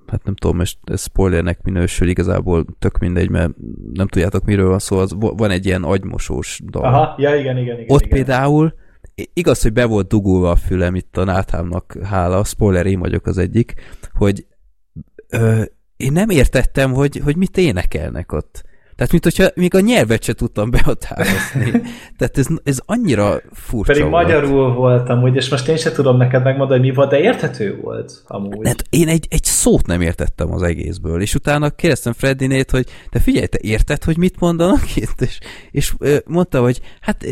[0.06, 3.50] hát nem tudom, most ez spoilernek minősül, igazából tök mindegy, mert
[3.92, 6.84] nem tudjátok miről van szó, az, van egy ilyen agymosós dal.
[6.84, 7.94] Aha, ja, igen, igen, igen.
[7.94, 8.24] Ott igen.
[8.24, 8.74] például
[9.14, 13.38] igaz, hogy be volt dugulva a fülem itt a Náthámnak hála, spoiler, én vagyok az
[13.38, 13.74] egyik,
[14.12, 14.46] hogy
[15.28, 15.62] ö,
[15.96, 18.64] én nem értettem, hogy, hogy mit énekelnek ott.
[18.96, 21.70] Tehát, mint hogyha még a nyelvet se tudtam behatározni.
[22.18, 24.24] Tehát ez, ez annyira furcsa Pedig volt.
[24.24, 28.22] magyarul voltam, úgy, és most én se tudom neked megmondani, mi volt, de érthető volt
[28.26, 28.66] amúgy.
[28.66, 33.18] Hát én egy, egy szót nem értettem az egészből, és utána kérdeztem Freddinét, hogy te
[33.18, 35.20] figyelj, te érted, hogy mit mondanak itt?
[35.20, 35.38] És,
[35.70, 35.94] és
[36.26, 37.26] mondta, hogy hát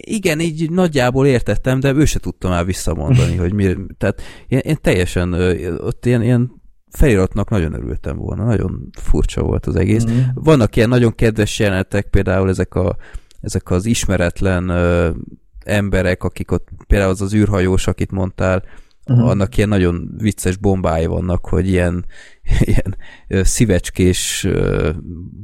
[0.00, 4.76] igen, így nagyjából értettem, de ő se tudta már visszamondani, hogy mi, tehát én, én
[4.80, 5.32] teljesen
[5.78, 6.61] ott ilyen, ilyen
[6.92, 10.04] feliratnak nagyon örültem volna, nagyon furcsa volt az egész.
[10.04, 10.18] Mm.
[10.34, 12.96] Vannak ilyen nagyon kedves jelenetek, például ezek, a,
[13.40, 15.10] ezek az ismeretlen ö,
[15.64, 18.62] emberek, akik ott, például az az űrhajós, akit mondtál,
[19.06, 19.28] uh-huh.
[19.28, 22.04] annak ilyen nagyon vicces bombái vannak, hogy ilyen,
[22.70, 22.96] ilyen
[23.28, 24.48] szívecskés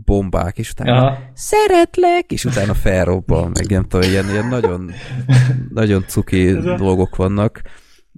[0.05, 1.19] bombák, és utána Aha.
[1.35, 4.93] szeretlek, és utána felrobban, meg nem tudom, ilyen, ilyen nagyon,
[5.81, 7.63] nagyon cuki dolgok vannak.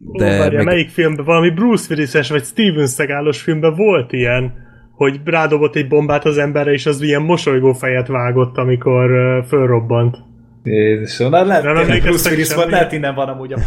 [0.03, 0.65] De Ó, várja, meg...
[0.65, 1.25] melyik filmben?
[1.25, 4.53] Valami Bruce Willis-es vagy Steven Seagal-os filmben volt ilyen,
[4.93, 10.17] hogy rádobott egy bombát az emberre, és az ilyen mosolygó fejet vágott, amikor uh, fölrobbant.
[10.63, 13.59] Jézusom, na lehet, nem Bruce Willis volt, lehet innen van amúgy a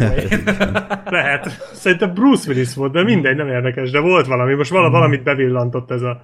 [1.17, 1.47] lehet.
[1.73, 4.55] Szerintem Bruce Willis volt, de mindegy, nem érdekes, de volt valami.
[4.55, 6.21] Most vala, valamit bevillantott ez a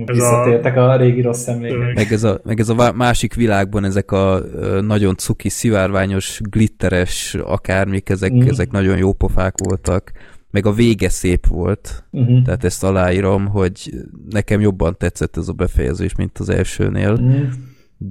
[0.00, 0.90] Ez Visszatértek a...
[0.90, 1.94] a régi rossz emlékek.
[1.94, 4.40] Meg ez, a, meg ez a vá- másik világban ezek a
[4.80, 8.48] nagyon cuki, szivárványos, glitteres akármik, ezek, Mhm.
[8.48, 10.12] ezek nagyon jó pofák voltak.
[10.50, 12.04] Meg a vége szép volt.
[12.10, 12.42] Uh-huh.
[12.42, 13.90] Tehát ezt aláírom, hogy
[14.30, 17.10] nekem jobban tetszett ez a befejezés, mint az elsőnél.
[17.12, 17.46] Uh-huh.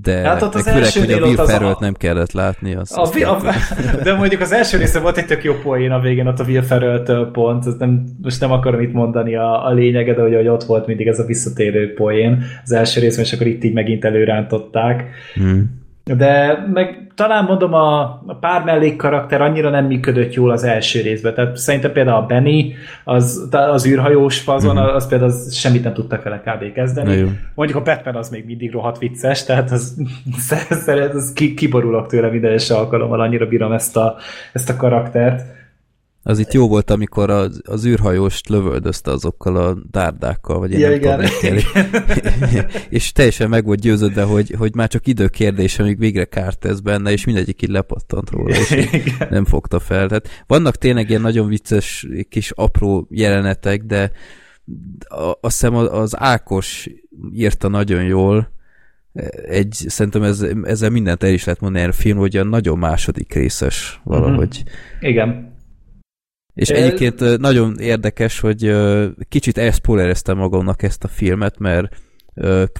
[0.01, 2.75] De Hát ott az főleg, hogy elsőnél a Will a- nem kellett látni.
[2.75, 3.41] Azt, A, azt vi- a,
[4.03, 6.61] de mondjuk az első része volt egy tök jó poén a végén, ott a Will
[6.61, 10.47] Ferrell-től pont, ez nem, most nem akarom itt mondani a, a lényeget, de hogy, hogy
[10.47, 14.05] ott volt mindig ez a visszatérő poén az első részben, és akkor itt így megint
[14.05, 15.09] előrántották.
[15.33, 15.82] Hmm.
[16.05, 21.01] De meg talán mondom, a, a pár mellék karakter annyira nem működött jól az első
[21.01, 21.33] részben.
[21.33, 22.73] Tehát szerintem például a Benny,
[23.03, 24.85] az, az űrhajós fazon, Mhm.
[24.85, 26.73] az például az semmit nem tudtak vele kb.
[26.73, 27.15] kezdeni.
[27.15, 27.27] Jó.
[27.55, 29.97] Mondjuk a Batman az még mindig rohadt vicces, tehát az,
[30.85, 34.15] szeret, az ki, kiborulok tőle minden egyes alkalommal, annyira bírom ezt a,
[34.53, 35.41] ezt a karaktert.
[36.25, 40.87] Az itt jó volt, amikor az, az űrhajóst lövöldözte azokkal a dárdákkal, vagy én Ja,
[40.89, 41.29] nem igen.
[41.41, 46.59] tudom, és teljesen meg volt győződve, hogy, hogy már csak idő kérdése, amíg végre kárt
[46.59, 49.27] tesz benne, és mindegyik így lepattant róla, és Igen.
[49.29, 50.07] nem fogta fel.
[50.07, 54.11] Tehát vannak tényleg ilyen nagyon vicces kis apró jelenetek, de
[55.07, 56.89] a- azt hiszem az- Ákos
[57.33, 58.51] írta nagyon jól,
[59.47, 63.33] egy, szerintem ez, ezzel mindent el is lehet mondani a film, hogy olyan nagyon második
[63.33, 64.63] részes valahogy.
[64.99, 65.51] Igen.
[66.53, 68.75] És Ö, egyébként nagyon érdekes, hogy
[69.29, 71.95] kicsit elszpoilereztem magamnak ezt a filmet, mert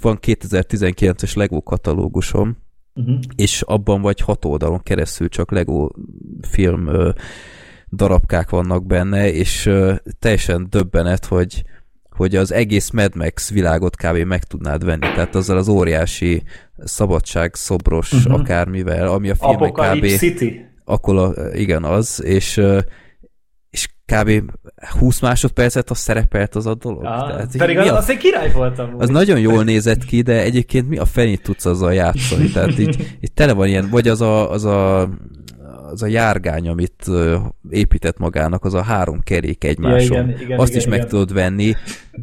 [0.02, 2.62] van 2019-es Lego katalógusom,
[2.96, 3.20] Uh-huh.
[3.36, 5.90] és abban vagy hat oldalon keresztül csak Lego
[6.42, 6.90] film
[7.92, 9.72] darabkák vannak benne, és
[10.20, 11.64] teljesen döbbenet, hogy
[12.10, 14.18] hogy az egész Mad Max világot kb.
[14.18, 16.44] meg tudnád venni, tehát azzal az óriási
[16.84, 18.34] szabadság szobros uh-huh.
[18.34, 20.66] akármivel, ami a filmek kb City.
[20.86, 22.62] akkor a, igen az, és
[24.14, 24.52] kb.
[25.00, 27.04] 20 másodpercet az szerepelt az a dolog.
[27.06, 28.96] Ah, Tehát, pedig az, a, az egy király voltam.
[28.98, 32.50] az nagyon jól nézett ki, de egyébként mi a fenét tudsz azzal játszani?
[32.52, 35.10] Tehát így, így tele van ilyen, vagy az a, az a
[35.94, 37.06] az a járgány, amit
[37.70, 40.18] épített magának, az a három kerék egymáson.
[40.18, 41.10] Ja, igen, igen, Azt igen, is meg igen.
[41.10, 41.74] tudod venni.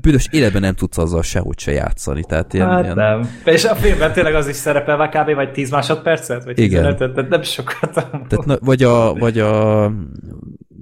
[0.01, 2.25] Büdös életben nem tudsz azzal sehogy se játszani.
[2.25, 3.31] Tehát ilyen, Hát ilyen, nem.
[3.45, 5.35] És a filmben tényleg az is szerepel kb.
[5.35, 6.45] vagy 10 másodpercet?
[6.45, 6.97] Vagy Igen.
[6.97, 7.93] 15 tehát nem sokat.
[7.93, 9.93] Tehát, na, vagy, a, vagy a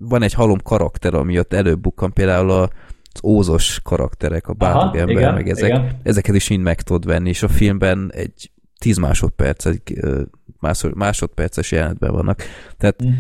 [0.01, 2.63] van egy halom karakter, ami ott előbb bukkan, például a,
[3.13, 6.01] az ózos karakterek, a bátog ember, igen, meg ezek, igen.
[6.03, 9.83] ezeket is mind meg tudod venni, és a filmben egy 10 másodperc, egy
[10.95, 12.43] másodperces jelenetben vannak.
[12.77, 13.11] Tehát Mm.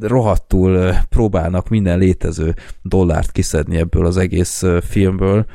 [0.00, 5.46] rohadtul próbálnak minden létező dollárt kiszedni ebből az egész filmből,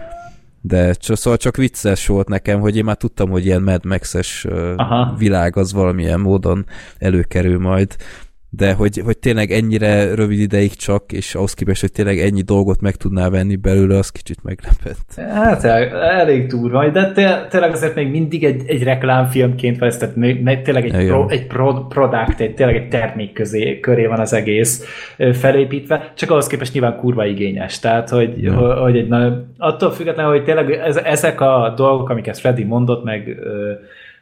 [0.62, 4.46] de csak, szóval csak vicces volt nekem, hogy én már tudtam, hogy ilyen Mad Max-es
[4.76, 5.16] Aha.
[5.18, 6.66] világ az valamilyen módon
[6.98, 7.96] előkerül majd,
[8.54, 12.82] de hogy, hogy tényleg ennyire rövid ideig csak, és ahhoz képest, hogy tényleg ennyi dolgot
[12.82, 15.30] meg tudnál venni belőle, az kicsit meglepett.
[15.34, 20.16] Hát el- elég durva, de té- tényleg azért még mindig egy, egy reklámfilmként ez, tehát
[20.64, 24.86] tényleg egy, pro, egy pro, product, egy, tényleg egy termék közé, köré van az egész
[25.34, 28.82] felépítve, csak ahhoz képest nyilván kurva igényes, tehát hogy, Ja.
[28.82, 33.38] hogy, egy, na, attól függetlenül, hogy tényleg ez, ezek a dolgok, amiket Freddy mondott, meg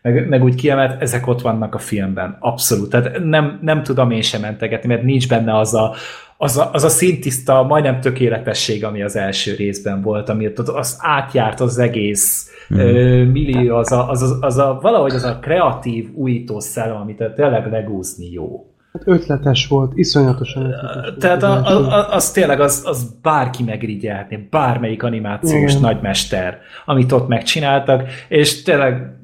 [0.02, 2.38] meg, meg úgy kiemelt, ezek ott vannak a filmben.
[2.40, 2.90] Abszolút.
[2.90, 5.94] Tehát nem, nem tudom én sem mentegetni, mert nincs benne az a,
[6.38, 10.98] az a, az a szintiszta, majdnem tökéletesség, ami az első részben volt, ami ott az
[11.00, 12.78] átjárt az egész mm.
[12.78, 17.24] ö, millió, az a, az, a, az a, valahogy az a kreatív, újító szellem, amit
[17.36, 18.64] tényleg legúzni jó.
[18.94, 21.18] Hát ötletes volt, iszonyatosan ötletes volt.
[21.18, 25.82] Tehát az a, a, a, az tényleg, az, az bárki megrigyelhetné, bármelyik animációs Igen.
[25.82, 29.19] nagymester, amit ott megcsináltak, és tényleg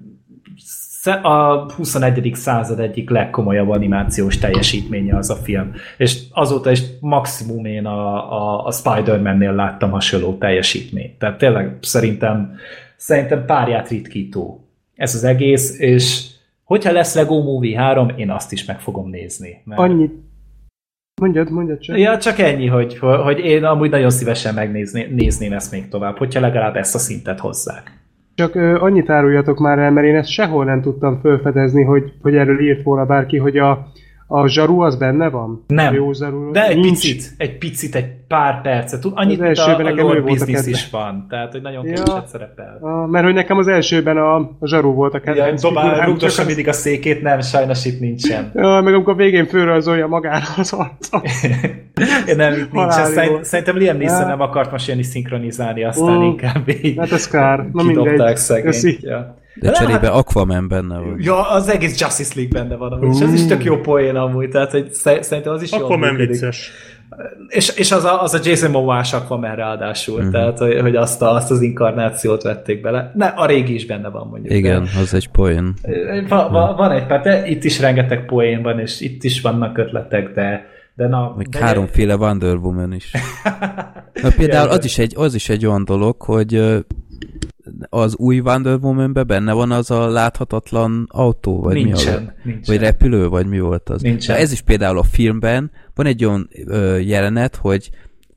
[1.11, 2.31] a 21.
[2.33, 5.71] század egyik legkomolyabb animációs teljesítménye az a film.
[5.97, 11.17] És azóta is maximum én a, a, a Spider-Man-nél láttam hasonló teljesítményt.
[11.17, 12.55] Tehát tényleg szerintem,
[12.97, 16.25] szerintem párját ritkító ez az egész, és
[16.63, 19.61] hogyha lesz Lego Movie 3, én azt is meg fogom nézni.
[19.65, 19.81] Mert...
[19.81, 20.13] Annyit.
[21.21, 21.97] Mondjad, mondjad csak.
[21.97, 26.75] Ja, csak ennyi, hogy, hogy én amúgy nagyon szívesen megnézném ezt még tovább, hogyha legalább
[26.75, 27.94] ezt a szintet hozzák.
[28.35, 32.35] Csak ö, annyit áruljatok már el, mert én ezt sehol nem tudtam felfedezni, hogy, hogy
[32.35, 33.87] erről írt volna bárki, hogy a,
[34.27, 35.63] a zsaru az benne van?
[35.67, 35.93] Nem.
[35.93, 36.51] A jó zsaru?
[36.51, 37.01] De egy Nincs.
[37.01, 39.01] picit, egy picit, egy pár percet.
[39.01, 40.67] Tud- Annyit, Az mint a, a nekem a business kedvenc.
[40.67, 41.25] is van.
[41.29, 41.93] Tehát, hogy nagyon Ja.
[41.93, 42.77] keveset szerepel.
[42.81, 46.07] A, mert hogy nekem az elsőben a, a zsaru volt a Ja, kedvenc dobál, figurám,
[46.09, 48.51] rúgdossa csak mindig a székét, nem, sajnos itt nincsen.
[48.55, 51.29] Ja, meg amikor végén fölrajzolja magára az arcot.
[52.35, 53.05] nem, itt nincsen.
[53.07, 53.13] Jó.
[53.13, 54.27] Szerint, szerintem Liam Neeson Ja.
[54.27, 56.21] nem akart most jönni szinkronizálni, aztán Mm.
[56.21, 57.57] inkább így Hát ez kár.
[57.73, 58.37] Na kidobták mindegy.
[58.37, 59.01] szegényt.
[59.01, 59.35] Ja.
[59.61, 61.15] De cserébe Aquaman benne van.
[61.19, 64.49] Ja, az egész Justice League benne van amúgy, és az is tök jó poén amúgy,
[64.49, 66.29] tehát hogy sze- szerintem az is jól Akkor nem működik.
[66.31, 66.71] vicces.
[67.47, 70.31] És, és az, a, az a Jason Momoa Aquaman ráadásul, mm-hmm.
[70.31, 73.11] tehát hogy, hogy azt, a, azt az inkarnációt vették bele.
[73.15, 74.53] Ne, a régi is benne van mondjuk.
[74.53, 74.99] Igen, de.
[74.99, 75.73] az egy poén.
[76.27, 79.77] Va, va, van egy pár, de itt is rengeteg poén van, és itt is vannak
[79.77, 83.11] ötletek, de de na, Még de háromféle Wonder Woman is.
[84.21, 86.53] Na, például az is, egy, az is egy olyan dolog, hogy
[87.95, 92.75] az új Wonder woman benne van az a láthatatlan autó, vagy nincsen, mi a, nincsen.
[92.75, 94.01] Vagy repülő, vagy mi volt az?
[94.01, 94.35] Nincsen.
[94.35, 97.89] Na ez is például a filmben van egy olyan ö, jelenet, hogy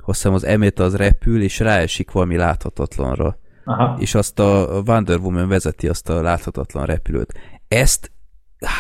[0.06, 3.38] hiszem az emét az repül, és ráesik valami láthatatlanra.
[3.64, 3.96] Aha.
[4.00, 7.32] És azt a Wonder Woman vezeti azt a láthatatlan repülőt.
[7.68, 8.10] Ezt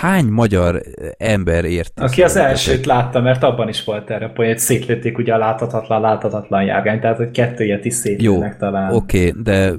[0.00, 0.82] hány magyar
[1.18, 2.00] ember ért?
[2.00, 6.62] Aki az elsőt látta, mert abban is volt erre hogy szétlőtték ugye a láthatatlan, láthatatlan
[6.62, 8.94] járgány, tehát hogy kettő ilyet is szétlőnek talán.
[8.94, 9.72] oké, okay, de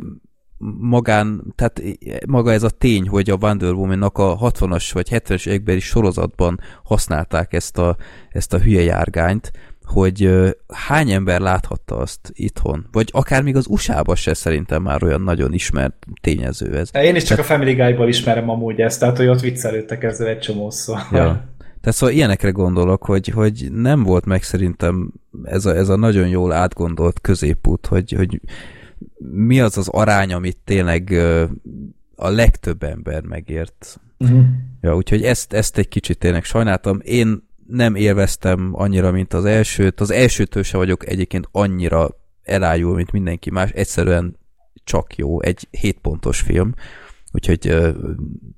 [0.80, 1.82] magán, tehát
[2.28, 7.53] maga ez a tény, hogy a Wonder Woman-nak a 60-as vagy 70-es évekbeli sorozatban használták
[7.53, 7.97] ezt a,
[8.30, 9.51] ezt a hülye járgányt,
[9.84, 10.30] hogy
[10.68, 12.88] hány ember láthatta azt itthon?
[12.91, 16.89] Vagy akár még az USA-ban se szerintem már olyan nagyon ismert tényező ez.
[16.93, 17.51] Én is csak tehát...
[17.51, 20.97] a Family Guy-ból ismerem amúgy ezt, tehát hogy ott viccelődtek ezzel egy csomószor.
[21.12, 21.47] Ja.
[21.82, 25.12] Tehát szóval ilyenekre gondolok, hogy, hogy nem volt meg szerintem
[25.43, 28.41] ez a, ez a nagyon jól átgondolt középút, hogy, hogy
[29.20, 31.11] mi az az arány, amit tényleg
[32.15, 33.99] a legtöbb ember megért.
[34.17, 34.43] Uh-huh.
[34.82, 36.99] Ja, úgyhogy ezt, ezt egy kicsit tényleg sajnáltam.
[37.03, 39.99] Én nem élveztem annyira, mint az elsőt.
[39.99, 42.09] Az elsőtől se vagyok egyébként annyira
[42.43, 43.70] elájul, mint mindenki más.
[43.72, 44.38] Egyszerűen
[44.84, 45.41] csak jó.
[45.41, 46.74] Egy 7 pontos film,
[47.32, 47.89] úgyhogy ö,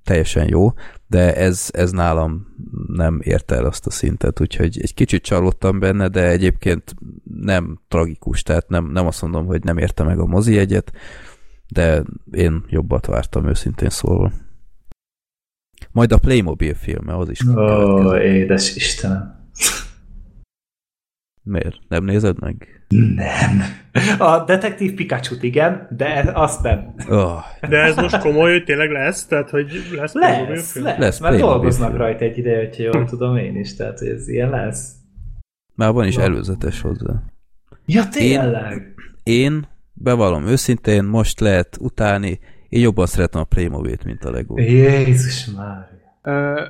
[0.03, 0.73] teljesen jó,
[1.11, 2.55] de ez, ez nálam
[2.87, 8.43] nem érte el azt a szintet, úgyhogy egy kicsit csalódtam benne, de egyébként nem tragikus,
[8.43, 10.91] tehát nem, nem azt mondom, hogy nem érte meg a mozi egyet,
[11.67, 14.31] de én jobbat vártam őszintén szólva.
[15.91, 17.45] Majd a Playmobil filme, az is.
[17.45, 19.49] Ó, oh, édes Istenem.
[21.43, 21.79] Miért?
[21.87, 22.80] Nem nézed meg?
[23.15, 23.61] Nem.
[24.17, 26.93] A detektív pikachu igen, de azt nem.
[27.09, 27.39] Oh.
[27.69, 29.25] De ez most komoly, hogy tényleg lesz?
[29.25, 32.01] Tehát, hogy lesz Lesz, lesz, lesz mert dolgoznak film.
[32.01, 34.91] rajta egy ideje, hogyha jól tudom én is, tehát hogy ez ilyen lesz.
[35.75, 36.21] Már van is no.
[36.21, 37.23] előzetes hozzá.
[37.85, 38.93] Ja, tényleg?
[39.23, 42.39] Én, én bevallom őszintén, most lehet utáni,
[42.69, 44.59] én jobban szeretem a Playmobil-t, mint a Lego.
[44.59, 45.89] Jézus már.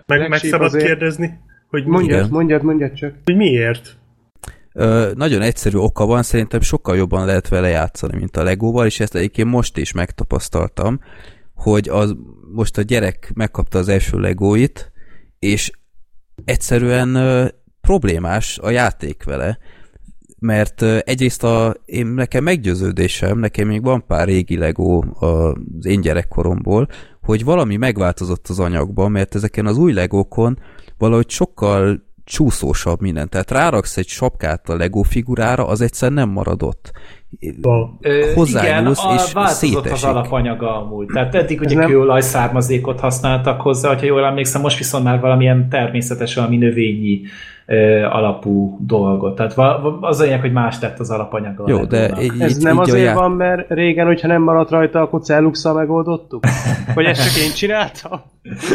[0.05, 0.86] meg, meg szabad azért...
[0.86, 3.13] kérdezni, hogy mondjad, mondjad, mondjad csak.
[3.26, 3.95] Hogy miért?
[4.74, 8.99] Ö, nagyon egyszerű oka van, szerintem sokkal jobban lehet vele játszani, mint a Legóval, és
[8.99, 10.99] ezt egyébként most is megtapasztaltam,
[11.53, 12.15] hogy az,
[12.53, 14.91] most a gyerek megkapta az első Legóit,
[15.39, 15.72] és
[16.45, 17.47] egyszerűen ö,
[17.82, 19.57] problémás a játék vele,
[20.39, 26.88] mert egyrészt a, én, nekem meggyőződésem, nekem még van pár régi Lego az én gyerekkoromból,
[27.22, 30.59] hogy valami megváltozott az anyagban, mert ezeken az új legókon
[30.97, 33.30] valahogy sokkal csúszósabb minden.
[33.30, 36.91] Tehát ráraksz egy sapkát a Lego figurára, az egyszer nem maradott.
[38.36, 41.05] Hozzányúlsz, igen, és változott az alapanyaga amúgy.
[41.05, 41.89] Tehát eddig ugye nem...
[41.89, 47.22] kőolaj származékot használtak hozzá, hogyha jól emlékszem, most viszont már valamilyen természetes, valami növényi
[48.11, 49.36] alapú dolgot.
[49.36, 51.63] Tehát az a hogy más tett az alapanyaga.
[51.67, 53.13] Jó, de így, Ez így, nem így azért já...
[53.13, 56.43] van, mert régen, hogyha nem maradt rajta, akkor celluxa megoldottuk?
[56.93, 58.22] Vagy ezt csak én csináltam?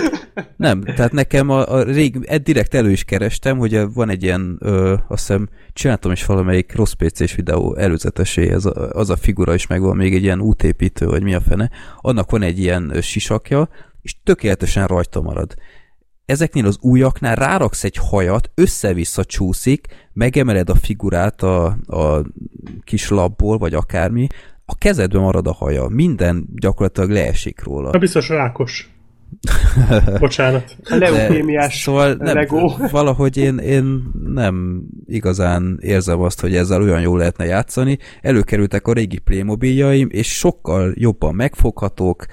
[0.56, 4.94] nem, tehát nekem a, a rég, direkt elő is kerestem, hogy van egy ilyen, ö,
[5.08, 9.66] azt hiszem, csináltam is valamelyik rossz PC-s videó előzetesé, ez a, az a figura is
[9.66, 11.70] megvan, még egy ilyen útépítő, vagy mi a fene,
[12.00, 13.68] annak van egy ilyen sisakja,
[14.02, 15.54] és tökéletesen rajta marad
[16.26, 22.22] ezeknél az újaknál ráraksz egy hajat, össze-vissza csúszik, megemeled a figurát a, a
[22.84, 24.26] kis labból, vagy akármi,
[24.64, 27.90] a kezedben marad a haja, minden gyakorlatilag leesik róla.
[27.90, 28.90] Na biztos rákos.
[30.18, 30.76] Bocsánat.
[30.88, 32.70] Leukémiás szóval nem, Lego.
[32.90, 37.98] Valahogy én, én nem igazán érzem azt, hogy ezzel olyan jól lehetne játszani.
[38.20, 42.26] Előkerültek a régi Playmobiljaim, és sokkal jobban megfoghatók,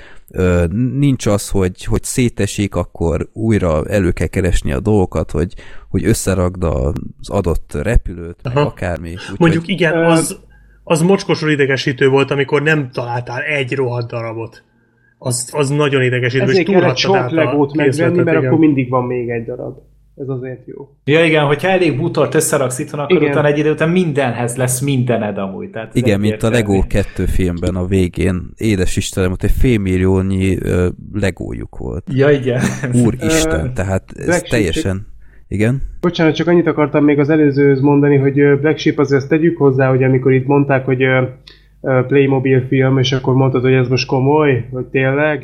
[0.99, 5.53] nincs az, hogy, hogy szétesik, akkor újra elő kell keresni a dolgokat, hogy,
[5.89, 8.61] hogy összeragd az adott repülőt, Aha.
[8.61, 9.09] akármi.
[9.11, 9.73] Úgy, Mondjuk hogy...
[9.73, 10.39] igen, az,
[10.83, 14.63] az mocskosul idegesítő volt, amikor nem találtál egy rohadt darabot.
[15.17, 18.45] Az, az nagyon idegesítő, Ezért és kellett sok legót megvenni, mert igen.
[18.45, 19.77] akkor mindig van még egy darab.
[20.15, 20.89] Ez azért jó.
[21.03, 23.31] Ja igen, hogyha elég bútort összeraksz itthon, akkor igen.
[23.31, 25.69] utána egy idő után mindenhez lesz mindened amúgy.
[25.69, 28.49] Tehát igen, mint a Lego 2 filmben a végén.
[28.55, 32.03] Édes Istenem, ott egy félmilliónyi uh, legójuk volt.
[32.11, 32.61] Ja igen.
[33.05, 35.11] Úristen, tehát ez teljesen...
[35.47, 35.81] Igen?
[36.01, 39.89] Bocsánat, csak annyit akartam még az előzőhöz mondani, hogy Black Sheep azért ezt tegyük hozzá,
[39.89, 41.03] hogy amikor itt mondták, hogy
[42.07, 45.43] Playmobil film, és akkor mondtad, hogy ez most komoly, hogy tényleg?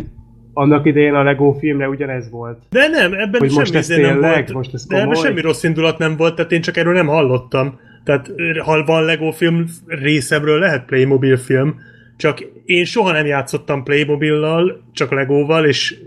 [0.59, 2.57] Annak idején a Lego filmre ugyanez volt.
[2.69, 4.53] De nem, ebben hogy semmi most ez tényleg, nem volt.
[4.53, 5.05] most ez komoly?
[5.05, 7.79] De ebben semmi rossz indulat nem volt, tehát én csak erről nem hallottam.
[8.03, 8.31] Tehát
[8.65, 11.79] ha van Lego film részemről lehet Playmobil film,
[12.17, 15.97] csak én soha nem játszottam Playmobillal, csak Legóval, és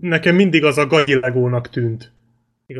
[0.00, 2.12] nekem mindig az a gagyi Legónak tűnt.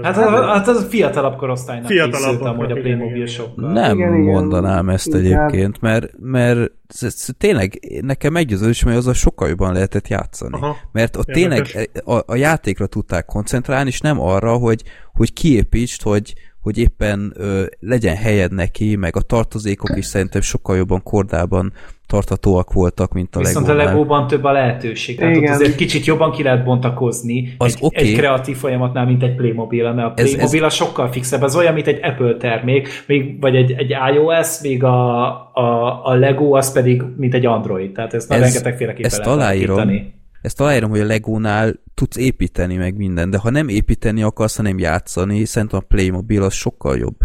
[0.03, 3.73] Hát az, hát az fiatalabb korosztálynak Fiatalabb készült amúgy a Playmobil sokkal.
[3.73, 4.25] Nem Igen, igen.
[4.25, 5.21] mondanám ezt Igen.
[5.21, 10.55] egyébként, mert, mert ez, ez tényleg nekem meggyőződés, hogy azzal sokkal jobban lehetett játszani.
[10.55, 10.77] Aha.
[10.93, 11.71] Mert ott Érdekes.
[11.71, 17.33] tényleg a, a játékra tudták koncentrálni, és nem arra, hogy, hogy kiépítsd, hogy, hogy éppen
[17.37, 21.73] ö, legyen helyed neki, meg a tartozékok is szerintem sokkal jobban kordában
[22.07, 23.93] tarthatóak voltak, mint a Viszont a Legónál.
[23.95, 25.17] Legóban több a lehetőség.
[25.19, 25.53] Tehát ott Igen.
[25.55, 27.97] azért kicsit jobban ki lehet bontakozni Az egy, oké.
[28.09, 31.43] egy kreatív folyamatnál, mint egy Playmobil, mert a Ez- ez- Playmobil az sokkal fixebb.
[31.43, 36.15] Ez olyan, mint egy Apple termék, még, vagy egy, egy iOS, még a, a, a
[36.15, 37.93] Lego az pedig, mint egy Android.
[37.93, 39.77] Tehát ezt már Ez- rengetegféleképpen ezt lehet aláírom.
[39.77, 40.15] alakítani.
[40.43, 44.79] Ezt aláírom, hogy a Legónál tudsz építeni meg minden, de ha nem építeni akarsz, hanem
[44.79, 47.17] játszani, szerintem a Playmobil az sokkal jobb.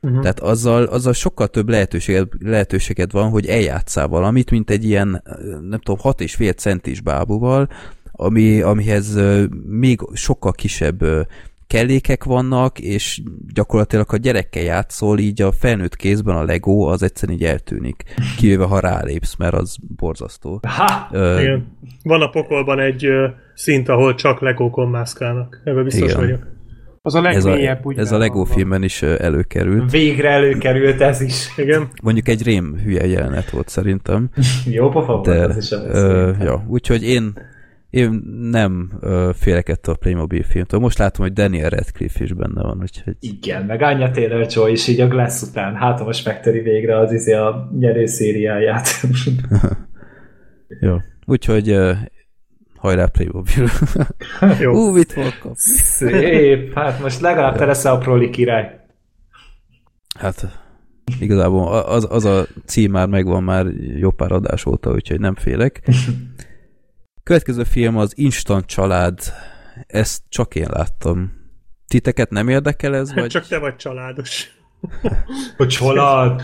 [0.00, 0.20] Uh-huh.
[0.20, 5.22] Tehát azzal, azzal sokkal több lehetőséged, lehetőséged van, hogy eljátszál valamit, mint egy ilyen,
[5.68, 7.68] nem tudom, 6,5 centis bábúval,
[8.12, 9.18] ami, amihez
[9.66, 11.04] még sokkal kisebb
[11.70, 13.20] kellékek vannak, és
[13.54, 18.04] gyakorlatilag ha gyerekkel játszol, így a felnőtt kézben a Lego az egyszerűen így eltűnik.
[18.36, 20.60] Kivéve, ha rálépsz, mert az borzasztó.
[20.68, 21.08] Ha!
[21.12, 21.66] Ö, Igen.
[22.02, 25.60] Van a pokolban egy ö, szint, ahol csak legókon mászkálnak.
[25.64, 26.20] Ebben biztos Igen.
[26.20, 26.46] vagyok.
[27.02, 28.46] Az a ez a, legmélyebb, úgy ez a Lego van.
[28.46, 29.90] filmben is előkerült.
[29.90, 31.48] Végre előkerült ez is.
[31.56, 31.88] Igen.
[32.02, 34.30] Mondjuk egy rém hülye jelenet volt szerintem.
[34.70, 35.70] Jó pofa volt De, ez is.
[35.70, 37.32] ö, ja, úgyhogy én,
[37.90, 40.80] én nem ö, félek ettől a Playmobil filmtől.
[40.80, 45.00] Most látom, hogy Daniel Radcliffe is benne van, úgyhogy Igen, meg Anya Taylor-Joy is így
[45.00, 45.74] a Glass után.
[45.74, 48.88] Hát, most megteri végre az izé a nyerő szériáját.
[50.80, 50.96] jó.
[51.26, 51.92] Úgyhogy ö,
[52.76, 53.68] hajrá Playmobil.
[54.60, 54.72] Jó.
[54.72, 55.50] Ú, mit kapni?
[55.54, 58.80] Szép, hát most legalább te leszel a proli király.
[60.18, 60.62] Hát
[61.20, 65.82] igazából az, az a cím már megvan már jó pár adás óta, úgyhogy nem félek.
[67.22, 69.18] Következő film az Instant Család.
[69.86, 71.32] Ezt csak én láttam.
[71.86, 73.14] Titeket nem érdekel ez?
[73.14, 73.30] Vagy?
[73.30, 74.59] Csak te vagy családos.
[75.56, 76.42] Hogy család.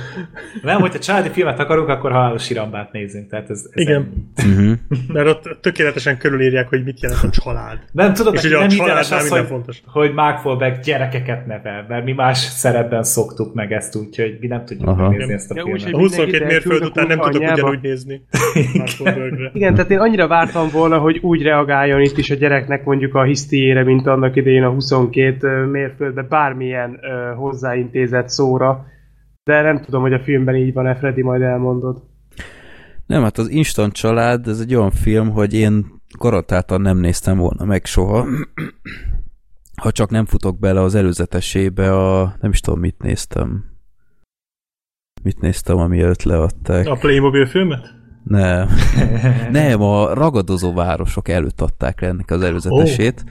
[0.63, 3.29] Nem, hogyha családi filmet akarunk, akkor halálos irambát nézzünk.
[3.29, 4.31] Tehát ez, ez Igen.
[4.47, 4.73] Uh-huh.
[5.13, 7.79] Mert ott tökéletesen körülírják, hogy mit jelent a család.
[7.93, 9.83] Nem tudod, És a nem családnál hiteles az, minden hogy, fontos.
[9.87, 14.65] hogy Mark Wahlberg gyerekeket nevel, mert mi más szerepben szoktuk meg ezt, úgyhogy mi nem
[14.65, 15.09] tudjuk Aha.
[15.09, 15.83] megnézni ezt a Ja, filmet.
[15.83, 18.23] úgy, A hogy 22 mindenkit mérföld után nem tudok ugyanúgy nézni.
[19.01, 19.51] Wahlbergre.
[19.53, 23.23] Igen, tehát én annyira vártam volna, hogy úgy reagáljon itt is a gyereknek mondjuk a
[23.23, 28.87] hisztiére, mint annak idején a 22 mérföldbe, bármilyen ö, hozzáintézett szóra.
[29.45, 32.03] De nem tudom, hogy a filmben így van-e, Freddy, majd elmondod.
[33.07, 35.87] Nem, hát az Instant Család, ez egy olyan film, hogy én
[36.19, 38.27] garantáltan nem néztem volna meg soha.
[39.83, 43.65] Ha csak nem futok bele az előzetesébe, a nem is tudom, mit néztem.
[45.23, 46.87] Mit néztem, amiért leadták?
[46.87, 47.95] A Playmobil filmet?
[48.25, 48.69] Nem.
[49.51, 53.25] Nem, a ragadozó városok előtt adták le ennek az előzetesét.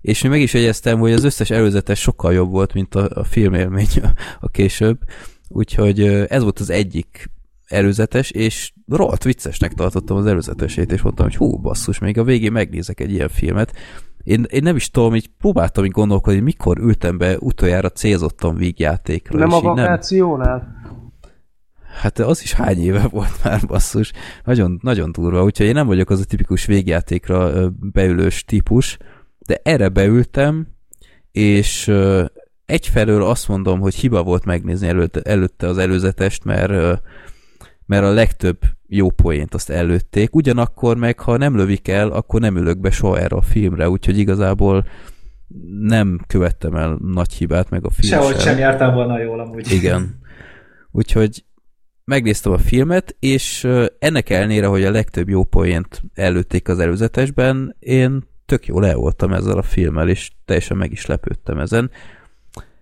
[0.00, 3.24] És én meg is jegyeztem, hogy az összes előzetes sokkal jobb volt, mint a, a
[3.24, 4.08] filmélmény a,
[4.40, 4.98] a később.
[5.48, 7.30] Úgyhogy ez volt az egyik
[7.66, 12.52] előzetes, és rohadt viccesnek tartottam az előzetesét, és mondtam, hogy hú, basszus, még a végén
[12.52, 13.72] megnézek egy ilyen filmet.
[14.22, 18.54] Én, én nem is tudom, így próbáltam így gondolkodni, hogy mikor ültem be utoljára célzottan
[18.54, 19.38] vígjátékra.
[19.38, 20.78] Nem a vakációnál?
[22.00, 24.12] Hát az is hány éve volt már basszus.
[24.44, 28.96] Nagyon, nagyon durva, úgyhogy én nem vagyok az a tipikus végjátékra beülős típus,
[29.50, 30.66] de erre beültem,
[31.32, 31.92] és
[32.66, 37.02] egyfelől azt mondom, hogy hiba volt megnézni előtte, előtte az előzetest, mert,
[37.86, 42.56] mert a legtöbb jó poént azt előtték, ugyanakkor meg, ha nem lövik el, akkor nem
[42.56, 44.84] ülök be soha erre a filmre, úgyhogy igazából
[45.80, 48.40] nem követtem el nagy hibát, meg a film Sehogy sem.
[48.40, 49.72] sem jártál volna jól amúgy.
[49.72, 50.20] Igen.
[50.90, 51.44] Úgyhogy
[52.04, 53.68] megnéztem a filmet, és
[53.98, 59.32] ennek ellenére, hogy a legtöbb jó poént előtték az előzetesben, én tök jól el voltam
[59.32, 61.90] ezzel a filmmel, és teljesen meg is lepődtem ezen.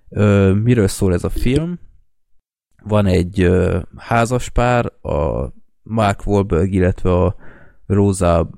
[0.09, 1.79] Ö, miről szól ez a film?
[2.83, 7.37] Van egy ö, házaspár, a Mark Wahlberg, illetve a
[7.87, 8.51] Rosa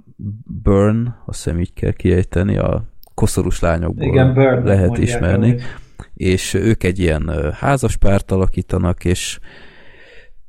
[0.62, 2.84] Byrne, azt hiszem így kell kiejteni, a
[3.14, 5.60] koszorús lányokból Igen, Bird lehet ismerni
[6.14, 9.38] és ők egy ilyen házaspárt alakítanak, és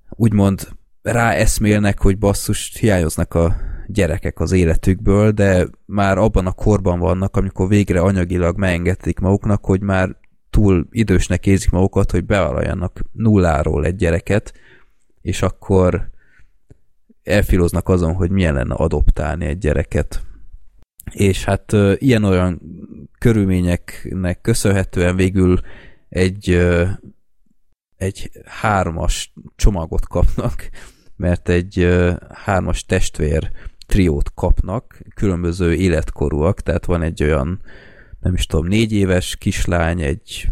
[0.10, 0.68] úgymond
[1.02, 3.56] ráeszmélnek, hogy basszus, hiányoznak a
[3.92, 9.82] gyerekek az életükből, de már abban a korban vannak, amikor végre anyagilag megengedték maguknak, hogy
[9.82, 10.16] már
[10.50, 14.54] túl idősnek érzik magukat, hogy bevállaljanak nulláról egy gyereket,
[15.22, 16.10] és akkor
[17.24, 20.24] elfiloznak azon, hogy milyen lenne adoptálni egy gyereket.
[21.12, 22.62] És hát ilyen-olyan
[23.20, 25.60] körülményeknek köszönhetően végül
[26.10, 26.60] egy
[28.02, 30.70] egy hármas csomagot kapnak,
[31.16, 31.88] mert egy
[32.34, 33.52] hármas testvér
[33.92, 37.62] triót kapnak, különböző életkorúak, tehát van egy olyan,
[38.20, 40.48] nem is tudom, négy éves kislány, egy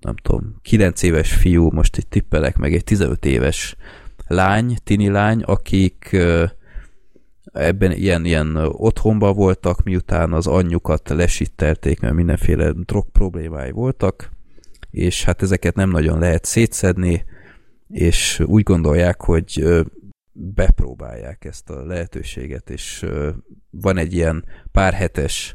[0.00, 3.76] nem tudom, kilenc éves fiú, most itt tippelek, meg egy 15 éves
[4.26, 6.16] lány, tini lány, akik
[7.52, 14.30] ebben ilyen, ilyen otthonban voltak, miután az anyjukat lesittelték, mert mindenféle drog problémái voltak,
[14.90, 17.24] és hát ezeket nem nagyon lehet szétszedni,
[17.88, 19.82] és úgy gondolják, hogy
[20.40, 23.06] bepróbálják ezt a lehetőséget, és
[23.70, 25.54] van egy ilyen pár hetes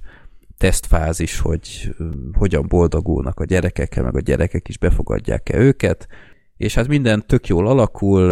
[0.57, 1.95] tesztfázis, hogy
[2.33, 6.07] hogyan boldogulnak a gyerekekkel, meg a gyerekek is befogadják-e őket,
[6.57, 8.31] és hát minden tök jól alakul,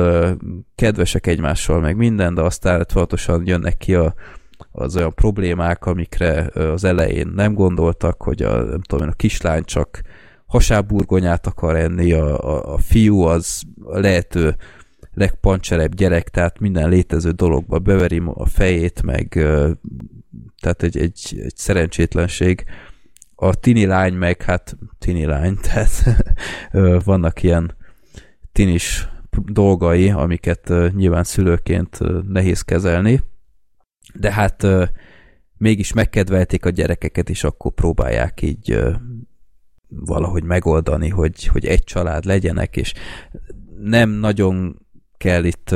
[0.75, 4.13] kedvesek egymással, meg minden, de aztán tudatosan jönnek ki a,
[4.71, 10.01] az olyan problémák, amikre az elején nem gondoltak, hogy a, nem tudom, a kislány csak
[10.45, 14.55] hasáburgonyát akar enni, a, a, a fiú az lehető
[15.13, 19.27] legpancserebb gyerek, tehát minden létező dologba beveri a fejét, meg
[20.59, 22.63] tehát egy, egy, egy szerencsétlenség.
[23.35, 26.03] A tini lány meg, hát tini lány, tehát
[27.03, 27.75] vannak ilyen
[28.51, 29.09] tinis
[29.45, 33.23] dolgai, amiket nyilván szülőként nehéz kezelni,
[34.13, 34.67] de hát
[35.57, 38.79] mégis megkedvelték a gyerekeket, és akkor próbálják így
[39.87, 42.93] valahogy megoldani, hogy, hogy egy család legyenek, és
[43.79, 44.85] nem nagyon
[45.21, 45.75] kell itt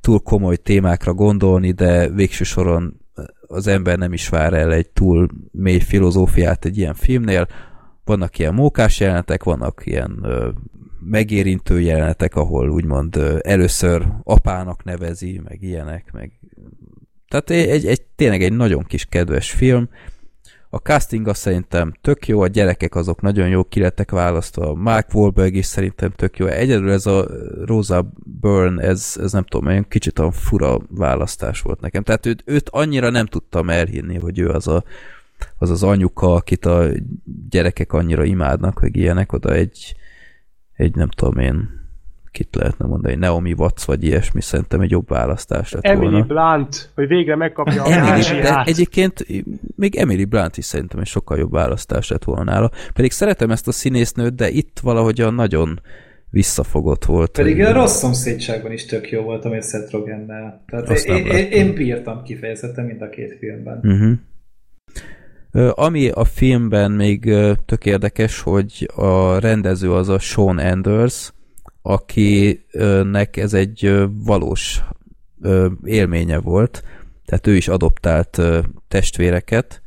[0.00, 3.00] túl komoly témákra gondolni, de végső soron
[3.46, 7.46] az ember nem is vár el egy túl mély filozófiát egy ilyen filmnél.
[8.04, 10.26] Vannak ilyen mókás jelenetek, vannak ilyen
[11.00, 16.32] megérintő jelenetek, ahol úgymond először apának nevezi, meg ilyenek, meg
[17.28, 19.88] tehát egy, egy tényleg egy nagyon kis kedves film.
[20.72, 25.14] A casting az szerintem tök jó, a gyerekek azok nagyon jó ki lettek választva, Mark
[25.14, 26.46] Wahlberg is szerintem tök jó.
[26.46, 27.26] Egyedül ez a
[27.64, 32.02] Rosa Byrne, ez, ez nem tudom, olyan kicsit olyan fura választás volt nekem.
[32.02, 34.84] Tehát őt, őt annyira nem tudtam elhinni, hogy ő az a,
[35.58, 36.88] az, az anyuka, akit a
[37.50, 39.94] gyerekek annyira imádnak, hogy ilyenek, oda egy,
[40.76, 41.79] egy nem tudom én,
[42.32, 46.24] kit lehetne mondani, Naomi Watts vagy ilyesmi, szerintem egy jobb választás lett Emily volna.
[46.24, 49.26] Blunt, hogy végre megkapja a Emily, de egyébként
[49.76, 52.70] még Emily Blunt is szerintem egy sokkal jobb választás lett volna nála.
[52.94, 55.80] Pedig szeretem ezt a színésznőt, de itt valahogyan nagyon
[56.30, 57.30] visszafogott volt.
[57.30, 60.64] Pedig a rossz szomszédságban is tök jó volt, amit Seth Rogennel.
[60.66, 63.80] Tehát én, én, én bírtam kifejezetten mind a két filmben.
[63.82, 64.18] Uh-huh.
[65.74, 67.34] Ami a filmben még
[67.66, 71.32] tök érdekes, hogy a rendező az a Sean Anders,
[71.82, 74.82] akinek ez egy valós
[75.84, 76.82] élménye volt,
[77.24, 78.40] tehát ő is adoptált
[78.88, 79.82] testvéreket,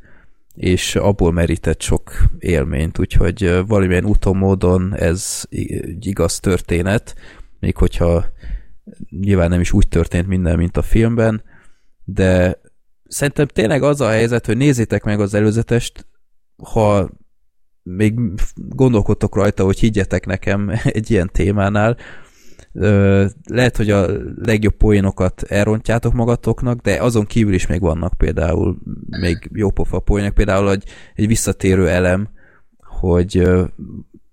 [0.53, 7.15] és abból merített sok élményt, úgyhogy valamilyen úton ez egy igaz történet,
[7.59, 8.25] még hogyha
[9.09, 11.43] nyilván nem is úgy történt minden, mint a filmben,
[12.03, 12.61] de
[13.07, 16.07] szerintem tényleg az a helyzet, hogy nézzétek meg az előzetest,
[16.63, 17.09] ha
[17.83, 18.19] még
[18.55, 21.97] gondolkodtok rajta, hogy higgyetek nekem egy ilyen témánál,
[23.45, 28.77] lehet, hogy a legjobb poénokat elrontjátok magatoknak, de azon kívül is még vannak például
[29.09, 30.83] még jó pofa poénok, például egy,
[31.15, 32.29] egy visszatérő elem,
[32.77, 33.49] hogy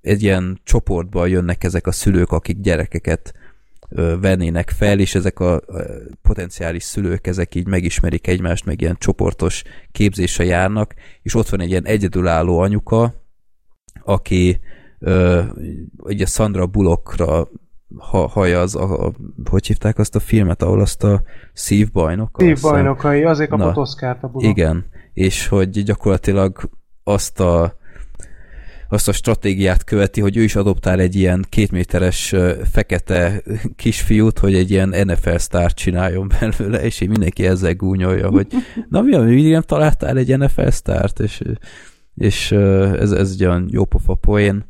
[0.00, 3.34] egy ilyen csoportban jönnek ezek a szülők, akik gyerekeket
[4.20, 5.62] vennének fel, és ezek a,
[6.22, 9.62] potenciális szülők, ezek így megismerik egymást, meg ilyen csoportos
[9.92, 13.19] képzésre járnak, és ott van egy ilyen egyedülálló anyuka,
[14.04, 14.60] aki
[14.98, 15.42] ö,
[15.96, 17.48] ugye Sandra Bullockra
[17.98, 19.12] ha, hajaz, a, a,
[19.50, 21.22] hogy hívták azt a filmet, ahol azt a
[21.52, 22.28] szívbajnok?
[22.32, 24.50] azt hiszem- Szívbajnokai, azért kapott Na, Oszkárt a bulok.
[24.50, 26.70] igen, és hogy gyakorlatilag
[27.04, 27.78] azt a
[28.92, 32.34] azt a stratégiát követi, hogy ő is adoptál egy ilyen kétméteres
[32.70, 33.42] fekete
[33.76, 38.46] kisfiút, hogy egy ilyen NFL sztárt csináljon belőle, és így mindenki ezzel gúnyolja, hogy
[38.88, 41.42] na mi, mindig nem találtál egy NFL sztárt, és,
[42.14, 44.64] és ez, ez egy olyan jópofa poén,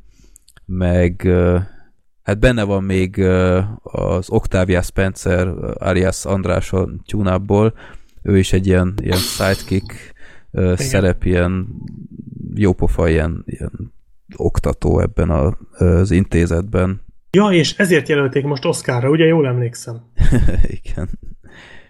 [0.66, 1.28] meg
[2.22, 3.22] hát benne van még
[3.82, 5.48] az Octavia Spencer,
[5.78, 7.40] alias András a tune
[8.22, 10.12] ő is egy ilyen, ilyen sidekick
[10.74, 11.68] szerep, ilyen
[12.54, 13.92] jópofa, ilyen, ilyen
[14.36, 17.00] oktató ebben a, az intézetben.
[17.30, 20.00] Ja, és ezért jelölték most Oscarra, ugye jól emlékszem?
[20.84, 21.08] Igen.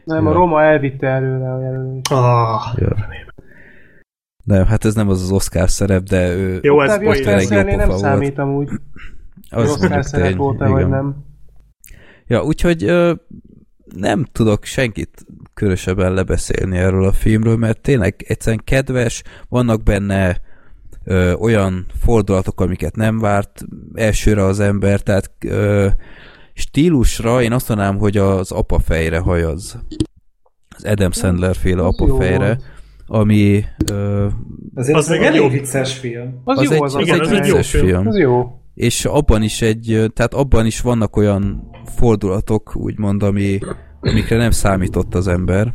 [0.04, 2.12] Nem, a Roma elvitte előle a jelölést.
[2.12, 2.96] Ah, Ja.
[4.44, 7.22] Nem, hát ez nem az az Oscar szerep, de ő jó, ez poén.
[7.22, 8.00] tényleg jó nem volt.
[8.00, 8.68] számít amúgy.
[9.50, 11.16] Az az Oscar szerep tény, volt-e, vagy nem.
[12.26, 13.12] Ja, úgyhogy ö,
[13.96, 20.40] nem tudok senkit különösebben lebeszélni erről a filmről, mert tényleg egyszerűen kedves, vannak benne
[21.04, 23.64] ö, olyan fordulatok, amiket nem várt
[23.94, 25.86] elsőre az ember, tehát ö,
[26.54, 29.78] stílusra én azt mondanám, hogy az apa fejre hajaz.
[30.68, 32.62] Az Adam Sandler féle apa jó fejre, volt.
[33.12, 34.26] Ami ö,
[34.74, 36.40] Azért Az az, meg elég jó- vicces film.
[36.44, 37.86] Az, az, jó, egy, az, az igen, egy az egy jó film.
[37.86, 38.06] film.
[38.06, 38.60] Az jó.
[38.74, 43.58] És abban is egy, tehát abban is vannak olyan fordulatok, úgymond, ami,
[44.00, 45.74] amikre nem számított az ember,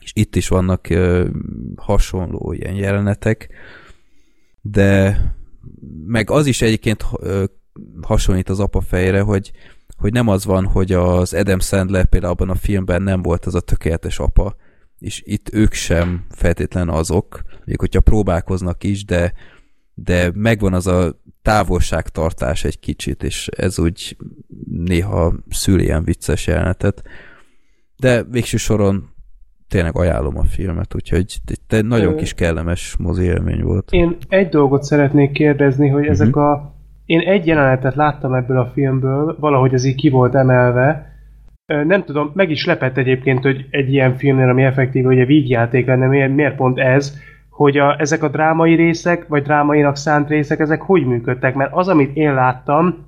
[0.00, 1.28] és itt is vannak ö,
[1.76, 3.48] hasonló ilyen jelenetek,
[4.60, 5.18] de
[6.06, 7.44] meg az is egyébként ö,
[8.02, 9.52] hasonlít az apa fejre, hogy,
[9.96, 13.54] hogy nem az van, hogy az Adam Sandler például abban a filmben nem volt az
[13.54, 14.54] a tökéletes apa,
[15.02, 19.32] és itt ők sem feltétlen azok, még hogyha próbálkoznak is, de,
[19.94, 24.16] de megvan az a távolságtartás egy kicsit, és ez úgy
[24.68, 27.02] néha szül ilyen vicces jelenetet.
[27.96, 29.10] De végső soron
[29.68, 31.36] tényleg ajánlom a filmet, úgyhogy
[31.68, 33.88] egy nagyon kis kellemes mozi élmény volt.
[33.92, 36.38] Én egy dolgot szeretnék kérdezni, hogy ezek Mhm.
[36.38, 36.74] a...
[37.04, 41.11] Én egy jelenetet láttam ebből a filmből, valahogy ez így ki volt emelve.
[41.66, 45.86] Nem tudom, meg is lepett egyébként, hogy egy ilyen filmnél, ami effektív, hogy a vígjáték
[45.86, 47.20] lenne, miért, miért pont ez,
[47.50, 51.54] hogy a, ezek a drámai részek, vagy drámainak szánt részek, ezek hogy működtek?
[51.54, 53.06] Mert az, amit én láttam,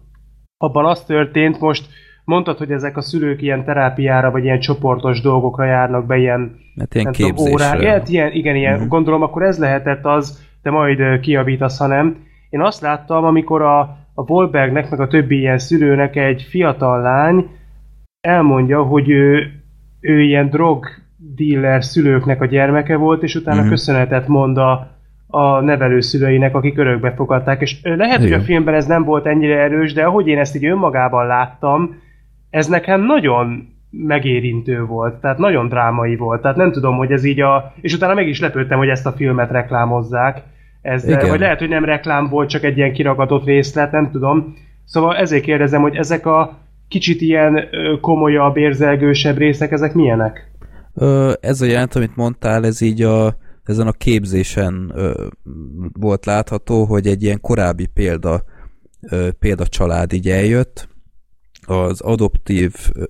[0.59, 1.86] abban az történt, most
[2.24, 6.94] mondtad, hogy ezek a szülők ilyen terápiára, vagy ilyen csoportos dolgokra járnak be, ilyen Hát
[6.94, 7.82] ilyen nem tudom, órák.
[7.82, 8.78] Hát ilyen, igen, ilyen.
[8.78, 8.89] Mhm.
[8.89, 12.16] Gondolom, akkor ez lehetett az, de majd ö, kijavítasz, ha nem.
[12.51, 13.81] Én azt láttam, amikor a,
[14.14, 17.51] a Wolbergnek, meg a többi ilyen szülőnek egy fiatal lány
[18.24, 19.52] elmondja, hogy ő,
[20.01, 20.86] ő ilyen drog
[21.36, 23.68] dealer szülőknek a gyermeke volt, és utána Mhm.
[23.68, 24.90] köszönetet mond a,
[25.26, 27.60] a nevelőszülőinek, akik örökbe fogadták.
[27.60, 28.40] És lehet, hogy Igen.
[28.40, 31.96] a filmben ez nem volt ennyire erős, de ahogy én ezt így önmagában láttam,
[32.51, 37.40] ez nekem nagyon megérintő volt, tehát nagyon drámai volt, tehát nem tudom, hogy ez így
[37.40, 37.72] a...
[37.80, 40.42] És utána meg is lepődtem, hogy ezt a filmet reklámozzák,
[40.82, 41.28] ez, Igen.
[41.28, 44.55] vagy lehet, hogy nem reklám volt, csak egy ilyen kiragadott részlet, nem tudom.
[44.84, 46.59] Szóval ezért kérdezem, hogy ezek a
[46.89, 47.69] kicsit ilyen
[48.01, 50.52] komolyabb, érzelgősebb részek, ezek milyenek?
[50.94, 55.27] Ö, ez a jelent, amit mondtál, ez így a, ezen a képzésen ö,
[55.93, 58.43] volt látható, hogy egy ilyen korábbi példa,
[59.01, 60.89] ö, példa család így eljött,
[61.66, 63.05] az adoptív ö,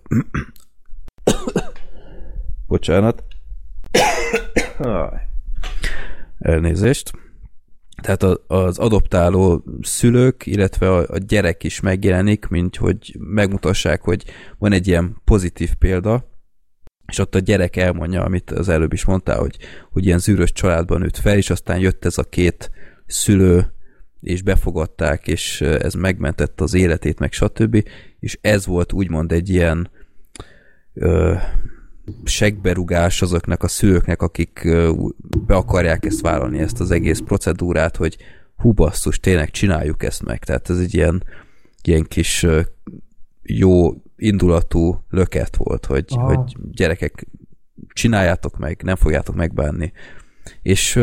[2.67, 3.25] bocsánat.
[6.39, 7.11] Elnézést
[8.05, 14.25] tehát az adoptáló szülők, illetve a, gyerek is megjelenik, mint hogy megmutassák, hogy
[14.59, 16.29] van egy ilyen pozitív példa,
[17.07, 19.57] és ott a gyerek elmondja, amit az előbb is mondtál, hogy,
[19.93, 22.71] hogy ilyen zűrös családban nőtt fel, és aztán jött ez a két
[23.07, 23.73] szülő,
[24.21, 27.89] és befogadták, és ez megmentette az életét, meg stb.
[28.21, 29.91] És ez volt úgymond egy ilyen
[32.25, 34.69] segberugás azoknak a szülőknek, akik
[35.47, 38.17] be akarják ezt vállalni, ezt az egész procedúrát, hogy
[38.57, 40.45] hú basszus, tényleg csináljuk ezt meg.
[40.45, 41.23] Tehát ez egy ilyen,
[41.83, 42.47] ilyen kis
[43.43, 46.27] jó indulatú löket volt, hogy, Aha.
[46.27, 47.27] hogy gyerekek,
[47.89, 49.93] csináljátok meg, nem fogjátok megbánni.
[50.63, 51.01] És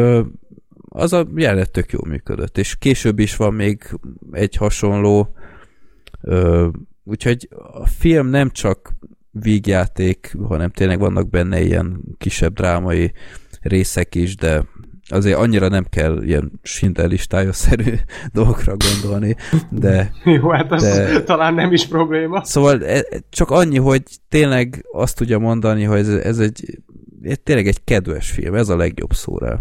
[0.89, 3.95] az a jelenet tök jól működött, és később is van még
[4.31, 5.35] egy hasonló,
[7.03, 8.93] úgyhogy a film nem csak
[9.31, 13.11] vígjáték, hanem tényleg vannak benne ilyen kisebb drámai
[13.61, 14.63] részek is, de
[15.09, 17.93] azért annyira nem kell ilyen Schindler listája-szerű
[18.33, 19.35] dolgokra gondolni,
[19.69, 22.43] de Jó, hát az De- talán nem is probléma.
[22.43, 26.79] Szóval e- csak annyi, hogy tényleg azt tudja mondani, hogy ez, ez egy,
[27.43, 29.59] tényleg egy kedves film, ez a legjobb szó rá.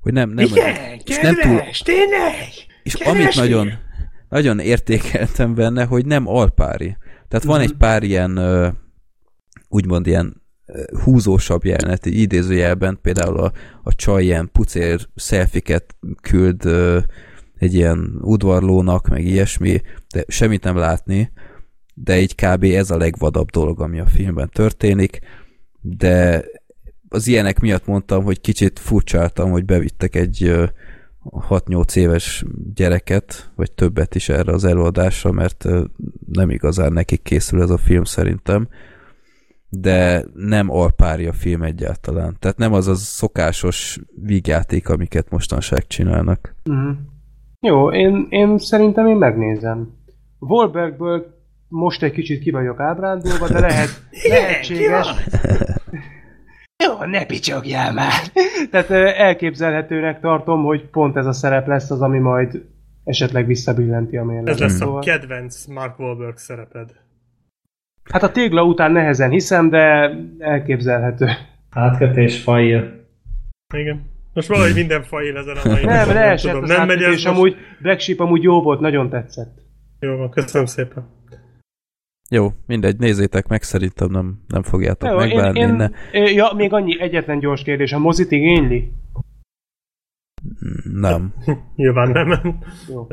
[0.00, 0.46] Hogy nem, nem,
[1.04, 2.34] és nem túl, tényleg!
[2.82, 3.72] és amit nagyon,
[4.28, 6.96] nagyon értékeltem benne, hogy nem alpári.
[7.28, 8.38] Tehát van egy pár ilyen,
[9.68, 10.42] úgymond ilyen
[11.04, 16.98] húzósabb jelenet, egy idézőjelben, például a, a csaj ilyen pucér szelfiket küld ö,
[17.58, 19.80] egy ilyen udvarlónak, meg ilyesmi,
[20.14, 21.32] de semmit nem látni,
[21.94, 22.64] de így kb.
[22.64, 25.18] ez a legvadabb dolog, ami a filmben történik,
[25.80, 26.44] de
[27.08, 30.64] az ilyenek miatt mondtam, hogy kicsit furcsáltam, hogy bevittek egy ö,
[31.48, 35.64] 6-8 éves gyereket, vagy többet is erre az előadásra, mert
[36.32, 38.68] nem igazán nekik készül ez a film szerintem,
[39.68, 42.36] de nem alpári a film egyáltalán.
[42.38, 46.54] Tehát nem az a szokásos vígjáték, amiket mostanság csinálnak.
[46.64, 46.90] Mhm.
[47.60, 49.96] Jó, én, én szerintem én megnézem.
[50.38, 51.36] Wahlbergből
[51.68, 53.88] most egy kicsit ki vagyok ábrándulva, de lehet,
[54.28, 55.06] lehetséges.
[56.84, 58.12] Jó, ne picsogjál már!
[58.70, 62.64] Tehát elképzelhetőnek tartom, hogy pont ez a szerep lesz az, ami majd
[63.04, 64.54] esetleg visszabillenti a mérleget.
[64.54, 66.90] Ez lesz a Szóval- kedvenc Mark Wahlberg szereped.
[68.08, 71.26] Hát a tégla után nehezen hiszem, de elképzelhető.
[71.70, 73.06] Átkötés fail.
[73.74, 74.02] Igen.
[74.34, 76.62] Most valahogy minden fail ezen a mai Nem, leesett tudom.
[76.70, 77.26] az Nem megy most?
[77.26, 79.58] amúgy Black Sheep amúgy jó volt, nagyon tetszett.
[80.00, 81.06] Jó van, köszönöm szépen.
[82.30, 85.58] Jó, mindegy, nézzétek meg, szerintem nem, nem fogjátok Jó, megbánni.
[85.58, 88.92] én, Ne, én, ja, még annyi egyetlen gyors kérdés, a mozit igényli?
[90.92, 91.34] nem,
[91.76, 92.58] Nyilván nem.
[92.88, 93.06] Jó.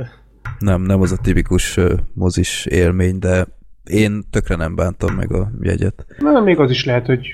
[0.59, 1.79] nem, nem az a tipikus
[2.13, 3.45] mozis élmény, de
[3.89, 6.05] én tökre nem bántam meg a jegyet.
[6.19, 7.27] Na, még az is lehet, hogy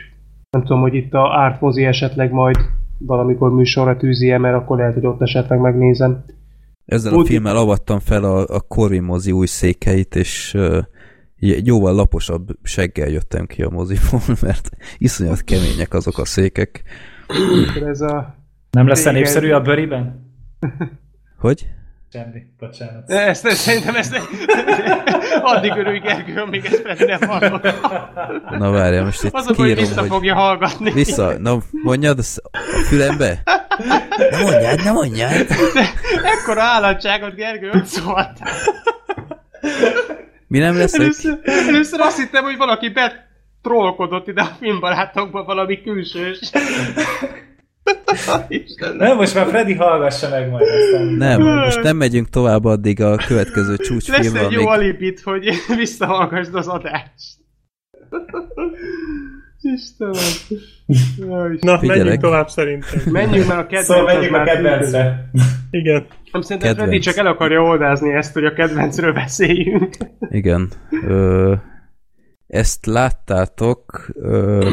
[0.49, 2.57] nem tudom, hogy itt a Art mozi esetleg majd
[2.98, 6.26] valamikor műsorra tűzi mert akkor lehet, hogy ott esetleg megnézem.
[6.86, 10.78] Ezzel a Úgy- filmmel avattam fel a, a Corvin mozi új székeit, és uh,
[11.64, 16.84] jóval laposabb seggel jöttem ki a moziból, mert iszonyat kemények azok a székek.
[17.86, 18.36] Ez a...
[18.72, 20.34] Nem lesz népszerű a Buriben?
[21.40, 21.68] Hogy?
[22.14, 23.10] Semmi, bocsánat.
[23.10, 24.22] Ezt, ezt szerintem ezt
[25.42, 27.64] addig örülj Gergő, amíg ezt Freddy nem hallott.
[28.50, 30.10] Na várjál, most itt Az a baj, hogy vissza hogy...
[30.10, 30.92] fogja hallgatni.
[30.92, 32.58] Vissza, na mondjad a
[32.88, 33.42] fülembe?
[34.32, 35.48] Ne mondjad, ne mondjad!
[36.24, 38.52] Ekkora állatságot, Gergő, hogy szóltál.
[40.48, 41.00] Mi nem leszek?
[41.02, 46.40] Először, először azt hittem, hogy valaki betrollkodott ide a filmbarátokba valami külsős.
[48.98, 51.06] Nem, most már Freddy hallgassa meg majd aztán.
[51.08, 54.68] Nem, most nem megyünk tovább addig a következő Lesz csúcsfilm egy van jó még.
[54.68, 57.40] alibit, hogy visszahallgassd az adást.
[59.62, 60.14] Istenem.
[61.18, 62.03] Jaj, Na, Figyelek.
[62.03, 62.99] menjünk tovább szerintem.
[63.12, 63.86] Menjünk már a kedvenc.
[63.86, 65.30] Szóval menjünk a kedvencre.
[65.72, 66.06] Igen.
[66.32, 66.90] Nem szerintem Kedvenc.
[66.90, 69.95] Freddy csak el akarja oldázni ezt, hogy a kedvencről beszéljünk.
[70.30, 70.70] Igen.
[71.08, 71.53] Ö,
[72.48, 74.70] ezt láttátok, ö,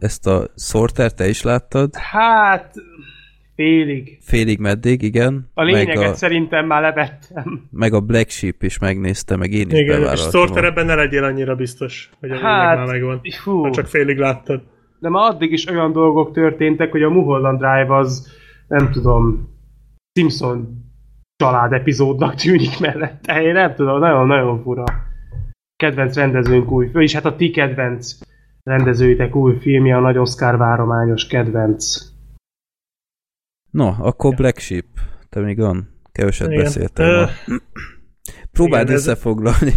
[0.00, 1.96] ezt a Sorter te is láttad?
[1.96, 2.74] Hát,
[3.54, 4.18] félig.
[4.20, 5.50] Félig meddig, igen.
[5.54, 7.68] A lényeget meg a, szerintem már levettem.
[7.70, 10.20] meg a Black Sheep is megnézte, meg én is Igen, és.
[10.20, 13.20] Sorter ebben ne legyél annyira biztos, hogy a lényeg Hát, már megvan.
[13.42, 13.62] fú.
[13.62, 14.62] Ha csak félig láttad.
[15.00, 18.32] De már addig is olyan dolgok történtek, hogy a Mulholland Drive az,
[18.68, 19.48] nem tudom,
[20.18, 20.86] Simpson
[21.36, 23.42] család epizódnak tűnik mellette.
[23.42, 24.84] Én nem tudom, nagyon-nagyon fura.
[25.76, 28.18] Kedvenc rendezőnk új, és hát a ti kedvenc
[28.68, 31.96] rendezőitek új filmje, a nagy Oscar várományos kedvenc.
[33.70, 34.84] No, akkor Black Sheep.
[35.28, 36.62] Te még olyan keveset Igen.
[36.62, 37.06] beszéltél.
[37.06, 37.56] Ö, ma.
[38.52, 39.72] Próbáld igen, ez- összefoglalni.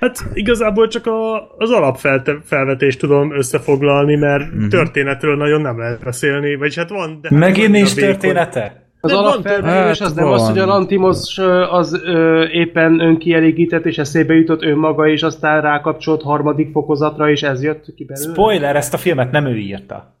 [0.00, 4.68] Hát igazából csak a, az alapfelvetést tudom összefoglalni, mert Mhm.
[4.68, 7.28] történetről nagyon nem lehet beszélni, vagyis hát van, de...
[7.36, 8.85] Megint van nincs története?
[9.00, 10.76] Az De van alapfelvetés több- az nem az, Hát hogy a van.
[10.76, 11.38] Lantimos
[11.70, 17.62] az ö, éppen önkielégített, és eszébe jutott önmaga, és aztán rákapcsolt harmadik fokozatra, és ez
[17.62, 18.32] jött ki belőle.
[18.32, 20.14] Spoiler, ezt a filmet nem ő írta.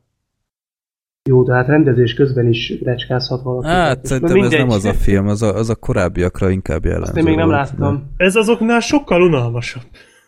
[1.28, 3.66] Jó, de hát rendezés közben is recskázhat valaki.
[3.66, 7.18] Hát szerintem ez nem az a film, az a, az a korábbiakra inkább jellemző Azt
[7.18, 8.10] én még nem láttam.
[8.16, 9.82] Ez azoknál sokkal unalmasabb.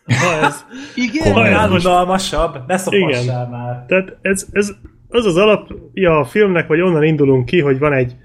[0.05, 0.65] Ha ez,
[1.11, 1.33] Igen?
[1.33, 3.49] Ha ez most- unalmasabb, ne szopassál Igen.
[3.49, 3.85] már.
[3.87, 4.71] tehát ez, ez
[5.09, 8.15] az az alapja a filmnek, vagy onnan indulunk ki, hogy van egy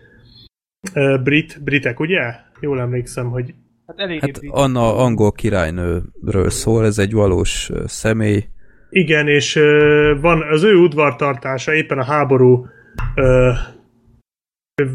[1.23, 2.35] brit, britek, ugye?
[2.61, 3.55] Jól emlékszem, hogy
[3.87, 8.45] Hát elég Hát Anna angol királynőről szól, ez egy valós személy.
[8.91, 12.67] Igen, és ö, van az ő udvartartása éppen a háború
[13.15, 13.51] ö,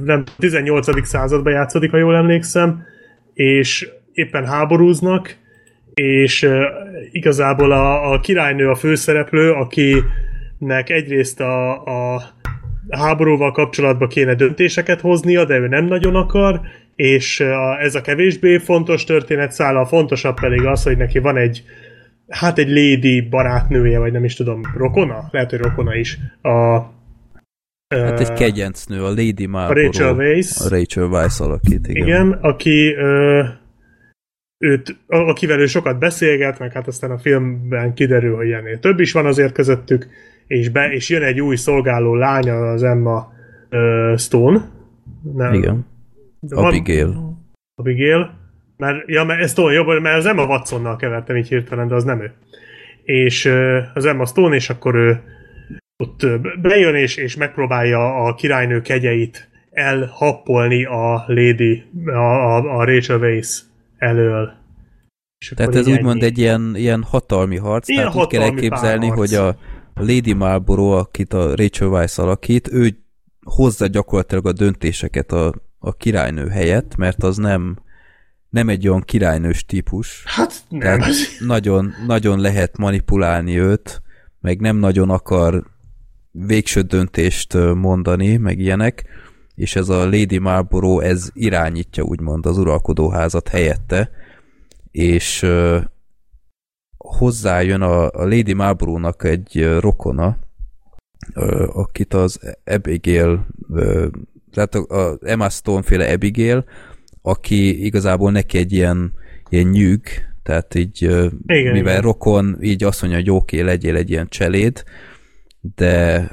[0.04, 1.08] nem 18.
[1.08, 2.84] században játszódik, ha jól emlékszem,
[3.34, 5.36] és éppen háborúznak,
[5.94, 6.50] és
[7.12, 12.22] igazából a, a királynő a főszereplő, akinek egyrészt a, a
[12.90, 16.62] háborúval kapcsolatban kéne döntéseket hoznia, de ő nem nagyon akar,
[16.96, 21.64] és a, ez a kevésbé fontos történetszál, a fontosabb pedig az, hogy neki van egy
[22.30, 25.28] hát egy lady barátnője, vagy nem is tudom, rokona?
[25.32, 26.18] Lehet, hogy rokona is.
[26.42, 26.80] A,
[27.96, 29.86] Hát egy kegyencnő, a Lady a Marlborough.
[29.98, 30.62] Rachel Weisz.
[30.66, 32.08] A Rachel Weisz alakít, igen.
[32.08, 33.44] Igen, aki ö,
[34.58, 39.00] őt, a- akivel ő sokat beszélget, meg hát aztán a filmben kiderül, hogy ennél több
[39.00, 40.08] is van azért közöttük,
[40.50, 43.34] és, be, és jön egy új szolgáló lánya, az Emma
[43.70, 44.70] ö, Stone.
[45.34, 45.86] Nem, Igen.
[46.50, 47.38] Abigail.
[47.76, 48.38] Abigail.
[48.78, 52.04] Mert, ja, mert ez Stone jobb, mert az Emma Watsonnal kevertem így hirtelen, de az
[52.04, 52.34] nem ő.
[53.04, 55.22] És ö, az Emma Stone, és akkor ő
[56.04, 56.26] ott
[56.62, 63.66] bejön, és, és megpróbálja a királynő kegyeit elhappolni a Lady, a, a, a Rachel Weisz
[63.98, 64.54] elől.
[65.38, 69.08] És Tehát ez úgymond egy ilyen, ilyen hatalmi harc, Ilyen tehát úgy kell hatalmi elképzelni,
[69.08, 69.56] hogy a
[70.00, 73.04] Lady Marlborough, akit a Rachel Weisz alakít, ő
[73.42, 77.78] hozza gyakorlatilag a döntéseket a, a királynő helyett, mert az nem,
[78.50, 80.24] nem egy olyan királynős típus.
[80.26, 80.80] Hát nem.
[80.80, 81.06] Tehát
[81.40, 84.02] nagyon, nagyon lehet manipulálni őt,
[84.42, 85.64] meg nem nagyon akar
[86.32, 89.06] végső döntést mondani, meg ilyenek,
[89.56, 94.10] és ez a Lady Marlborough, ez irányítja úgymond az uralkodóházat helyette,
[94.92, 95.46] és
[97.18, 100.38] hozzájön a, a Lady Marlborough-nak egy rokona,
[101.74, 103.46] akit az Abigail
[104.52, 106.66] tehát a, a Emma Stone féle Abigail,
[107.22, 109.14] aki igazából neki egy ilyen,
[109.50, 110.02] ilyen nyűg,
[110.44, 112.02] tehát így, igen, mivel igen.
[112.02, 114.84] rokon, így azt mondja, hogy oké, okay, legyél egy ilyen cseléd,
[115.76, 116.28] de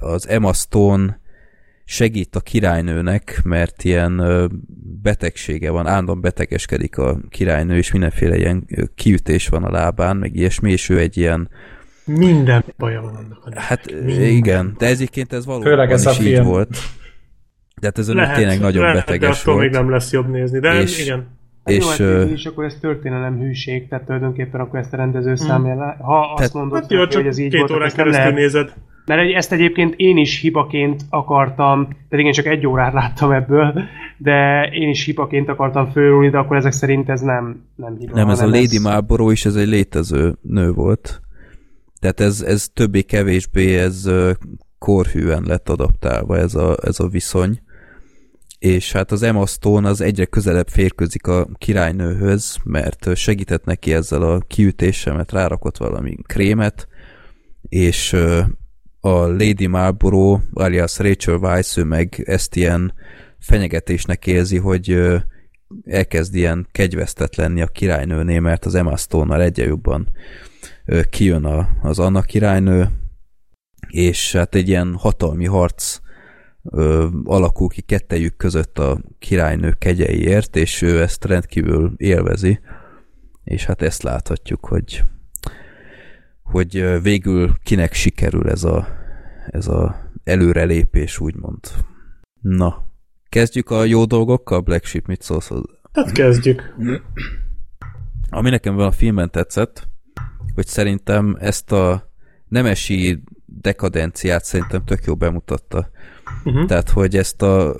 [0.00, 1.20] az Emma Stone
[1.84, 4.22] segít a királynőnek, mert ilyen
[5.02, 10.70] betegsége van, állandóan betegeskedik a királynő, és mindenféle ilyen kiütés van a lábán, meg ilyesmi,
[10.70, 11.48] és ő egy ilyen
[12.04, 13.54] minden baja van annak.
[13.54, 14.22] Hát Minden.
[14.22, 16.68] igen, de egyébként ez valóban Főleg ez is a így volt.
[17.80, 19.62] De hát ez lehet, tényleg nagyon lehet, beteges de volt.
[19.62, 21.26] még nem lesz jobb nézni, de és, igen.
[21.64, 25.34] És, hát jó, hát, és akkor ez történelem hűség, tehát tulajdonképpen akkor ezt a rendező
[25.34, 25.46] hmm.
[25.46, 28.34] számja, ha azt tehát, mondod, hát jó, hogy ez így két volt, órán keresztül lehet,
[28.34, 28.72] nézed.
[29.06, 33.82] Mert ezt egyébként én is hibaként akartam, pedig én csak egy órát láttam ebből,
[34.18, 38.14] de én is hibaként akartam fölrúlni, de akkor ezek szerint ez nem, nem hiba.
[38.14, 38.82] Nem, ez a Lady ez...
[38.82, 41.20] Marlborough is, ez egy létező nő volt.
[42.00, 44.10] Tehát ez, ez többé-kevésbé ez
[44.78, 47.60] korhűen lett adaptálva ez a, ez a viszony.
[48.58, 54.22] És hát az Emma Stone az egyre közelebb férközik a királynőhöz, mert segített neki ezzel
[54.22, 56.88] a kiütéssel, mert rárakott valami krémet,
[57.68, 58.16] és
[59.04, 62.94] a Lady Marlborough, alias Rachel Weisz, ő meg ezt ilyen
[63.38, 64.98] fenyegetésnek érzi, hogy
[65.84, 70.08] elkezd ilyen kegyvesztett lenni a királynőnél, mert az Emma Stone-nal egyre jobban
[71.10, 72.88] kijön a, az Anna királynő,
[73.88, 75.98] és hát egy ilyen hatalmi harc
[76.62, 82.60] ö, alakul ki kettejük között a királynő kegyeiért, és ő ezt rendkívül élvezi,
[83.44, 85.02] és hát ezt láthatjuk, hogy
[86.44, 88.86] hogy végül kinek sikerül ez a,
[89.46, 91.58] ez a előrelépés, úgymond.
[92.40, 92.86] Na,
[93.28, 95.72] kezdjük a jó dolgokkal, Black Sheep, mit szólsz hozzá?
[95.92, 96.74] Hát kezdjük.
[98.30, 99.88] Ami nekem van a filmben tetszett,
[100.54, 102.12] hogy szerintem ezt a
[102.48, 105.90] nemesi dekadenciát szerintem tök jó bemutatta.
[106.44, 106.66] Uh-huh.
[106.66, 107.74] Tehát, hogy ezt a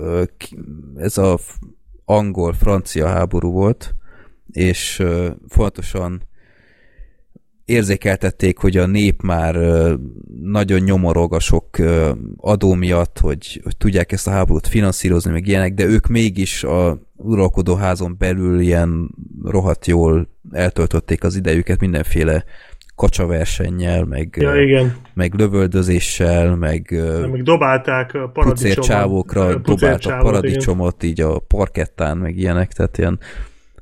[0.95, 1.39] ez a
[2.05, 3.95] angol-francia háború volt,
[4.51, 5.03] és
[5.47, 6.21] fontosan
[7.65, 9.55] érzékeltették, hogy a nép már
[10.41, 11.69] nagyon nyomorog a sok
[12.37, 16.99] adó miatt, hogy, hogy tudják ezt a háborút finanszírozni, meg ilyenek, de ők mégis a
[17.15, 19.09] uralkodó házon belül ilyen
[19.43, 22.43] rohadt jól eltöltötték az idejüket mindenféle
[22.95, 24.95] kacsaversennyel, meg, ja, igen.
[25.13, 31.09] meg lövöldözéssel, meg, ja, meg dobálták a pucércsávokra, dobáltak paradicsomot igen.
[31.09, 33.19] így a parkettán, meg ilyenek, tehát ilyen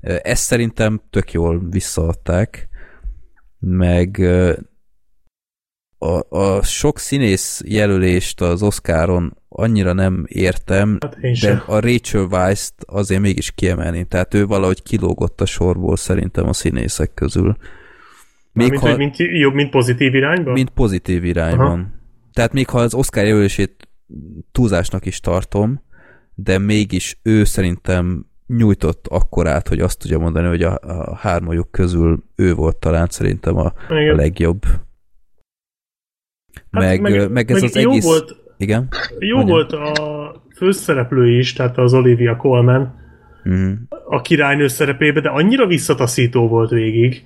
[0.02, 2.68] ezt szerintem tök jól visszaadták,
[3.66, 4.20] meg
[5.98, 12.84] a, a sok színész jelölést az Oscaron annyira nem értem, hát de a Rachel Weisz-t
[12.86, 17.58] azért mégis kiemelném, tehát ő valahogy kilógott a sorból szerintem a színészek közül.
[18.52, 20.54] Még mint, ha, mint, jobb, mint pozitív irányban?
[20.54, 21.80] Mint pozitív irányban.
[21.80, 21.88] Aha.
[22.34, 23.88] Tehát még ha az Oscar jelölését
[24.52, 25.82] túlzásnak is tartom,
[26.36, 28.26] de mégis ő szerintem
[28.58, 33.58] nyújtott akkorát, hogy azt tudja mondani, hogy a, a hármajuk közül ő volt talán szerintem
[33.58, 34.64] a, a legjobb.
[36.72, 38.04] Hát meg, meg, meg ez meg az jó egész...
[38.04, 38.88] Volt, igen?
[39.20, 39.58] Jó Mondjam.
[39.58, 42.96] volt a főszereplő is, tehát az Olivia Colman
[43.44, 43.74] uh-huh.
[44.06, 47.24] a királynő szerepébe, de annyira visszataszító volt végig,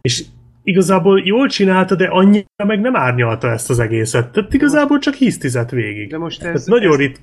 [0.00, 0.24] és
[0.62, 4.32] igazából jól csinálta, de annyira meg nem árnyalta ezt az egészet.
[4.32, 6.10] Tehát igazából csak hisztizett végig.
[6.10, 6.64] De most ez...
[6.64, 6.98] Tehát nagyon ez...
[6.98, 7.20] rit...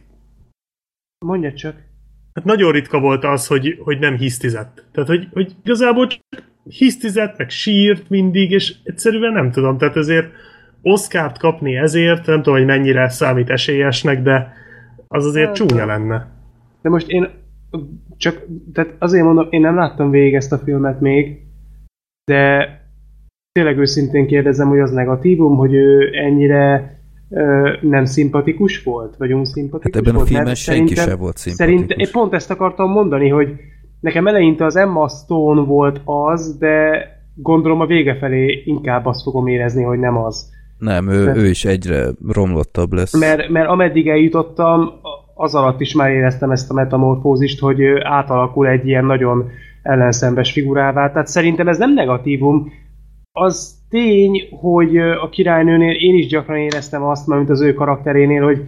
[1.25, 1.86] Mondja csak.
[2.37, 4.85] Hát nagyon ritka volt az, hogy, hogy nem hisztizett.
[4.91, 6.21] Tehát, hogy, hogy igazából csak
[6.63, 9.77] hisztizett, meg sírt mindig, és egyszerűen nem tudom.
[9.77, 10.31] Tehát ezért
[10.81, 14.53] Oszkárt kapni ezért, nem tudom, hogy mennyire számít esélyesnek, de
[15.07, 16.27] az azért hát, csúnya lenne.
[16.81, 17.29] De most én
[18.17, 21.41] csak, tehát azért mondom, én nem láttam végig ezt a filmet még,
[22.31, 22.71] de
[23.51, 26.96] tényleg őszintén kérdezem, hogy az negatívum, hogy ő ennyire
[27.81, 30.27] nem szimpatikus volt, vagy unszimpatikus hát ebben volt.
[30.27, 31.79] a filmben senki sem volt szimpatikus.
[31.79, 33.53] Szerint, én pont ezt akartam mondani, hogy
[33.99, 37.05] nekem eleinte az Emma Stone volt az, de
[37.35, 40.49] gondolom a vége felé inkább azt fogom érezni, hogy nem az.
[40.77, 43.19] Nem, ő, mert, ő is egyre romlottabb lesz.
[43.19, 44.89] Mert, mert ameddig eljutottam,
[45.33, 49.49] az alatt is már éreztem ezt a metamorfózist, hogy átalakul egy ilyen nagyon
[49.81, 51.11] ellenszembes figurává.
[51.11, 52.71] Tehát szerintem ez nem negatívum,
[53.31, 58.63] az tény, hogy a királynőnél én is gyakran éreztem azt, mint az ő karakterénél, hogy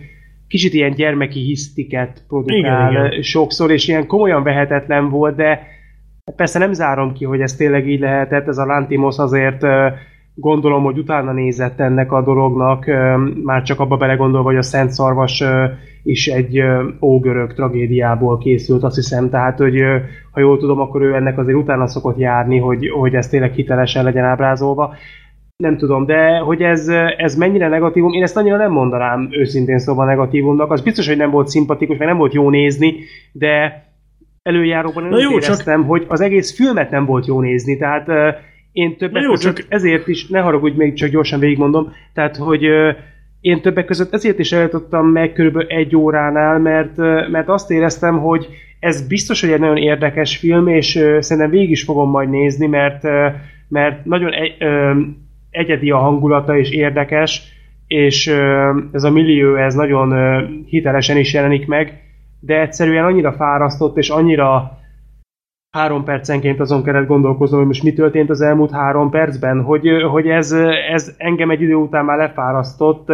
[0.47, 3.21] kicsit ilyen gyermeki hisztiket produkál igen, igen.
[3.21, 5.67] sokszor, és ilyen komolyan vehetetlen volt, de
[6.35, 9.63] persze nem zárom ki, hogy ez tényleg így lehetett, ez a Lantimos azért
[10.39, 12.85] gondolom, hogy utána nézett ennek a dolognak,
[13.43, 15.43] már csak abba belegondolva, hogy a Szent Szarvas
[16.03, 16.61] is egy
[17.01, 19.81] ógörög tragédiából készült, azt hiszem, tehát, hogy
[20.31, 24.03] ha jól tudom, akkor ő ennek azért utána szokott járni, hogy, hogy ez tényleg hitelesen
[24.03, 24.93] legyen ábrázolva.
[25.57, 26.87] nem tudom, de hogy ez,
[27.17, 30.71] ez mennyire negatívum, én ezt annyira nem mondanám őszintén szóval negatívumnak.
[30.71, 32.95] Az biztos, hogy nem volt szimpatikus, meg nem volt jó nézni,
[33.31, 33.83] de
[34.41, 35.89] előjáróban én jó, éreztem, csak...
[35.89, 38.07] hogy az egész filmet nem volt jó nézni, tehát
[38.79, 39.65] én többek jó, között csak...
[39.69, 42.63] ezért is, ne haragudj, még csak gyorsan végigmondom, tehát hogy
[43.41, 46.97] én többek között ezért is eljutottam meg körülbelül egy óránál, mert,
[47.31, 48.47] mert azt éreztem, hogy
[48.79, 52.67] ez biztos, hogy egy nagyon érdekes film, és uh, szerintem végig is fogom majd nézni,
[52.67, 53.03] mert,
[53.67, 54.55] mert nagyon egy,
[55.49, 57.41] egyedi a hangulata és érdekes,
[57.87, 58.27] és
[58.91, 60.13] ez a millió ez nagyon
[60.65, 62.01] hitelesen is jelenik meg,
[62.39, 64.78] de egyszerűen annyira fárasztott, és annyira
[65.71, 70.27] három percenként azon kellett gondolkoznom, hogy most mi történt az elmúlt három percben, hogy, hogy
[70.27, 70.51] ez,
[70.91, 73.07] ez engem egy idő után már lefárasztott,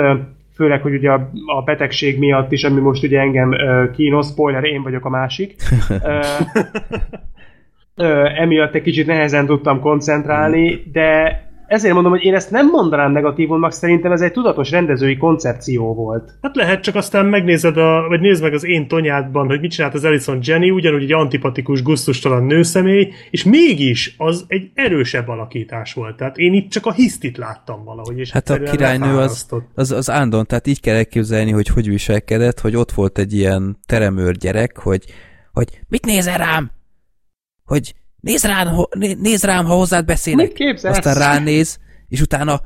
[0.55, 3.55] főleg, hogy ugye a, a betegség miatt is, ami most ugye engem
[3.93, 5.55] kínos, spoiler, én vagyok a másik.
[8.37, 13.71] emiatt egy kicsit nehezen tudtam koncentrálni, de ezért mondom, hogy én ezt nem mondanám negatívumnak,
[13.71, 16.31] szerintem ez egy tudatos rendezői koncepció volt.
[16.41, 19.93] Hát lehet, csak aztán megnézed, a, vagy nézd meg az én tonyádban, hogy mit csinált
[19.93, 26.15] az Ellison Jenny, ugyanúgy egy antipatikus, guztustalan nőszemély, és mégis az egy erősebb alakítás volt.
[26.17, 28.19] Tehát én itt csak a hisztit láttam valahogy.
[28.19, 32.59] És hát a királynő az, az, az Ándon, tehát így kell elképzelni, hogy hogy viselkedett,
[32.59, 35.05] hogy ott volt egy ilyen teremőr gyerek, hogy,
[35.51, 36.71] hogy mit nézel rám?
[37.63, 37.93] Hogy
[38.25, 38.67] nézd rám,
[39.19, 40.57] nézd rám, ha hozzád beszélek.
[40.57, 41.77] Mit Aztán ránéz,
[42.07, 42.61] és utána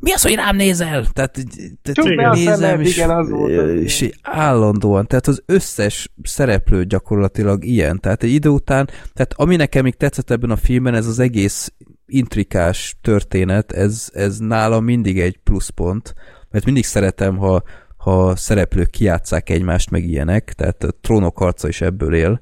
[0.00, 1.06] mi az, hogy rám nézel?
[1.12, 1.38] Tehát,
[1.82, 8.00] tehát nézem, szemed, és, igen, az volt, és állandóan, tehát az összes szereplő gyakorlatilag ilyen,
[8.00, 11.72] tehát egy idő után, tehát ami nekem még tetszett ebben a filmben, ez az egész
[12.06, 16.14] intrikás történet, ez, ez nála mindig egy pluszpont,
[16.50, 17.62] mert mindig szeretem, ha,
[17.96, 22.40] ha szereplők kiátszák egymást, meg ilyenek, tehát a trónok harca is ebből él,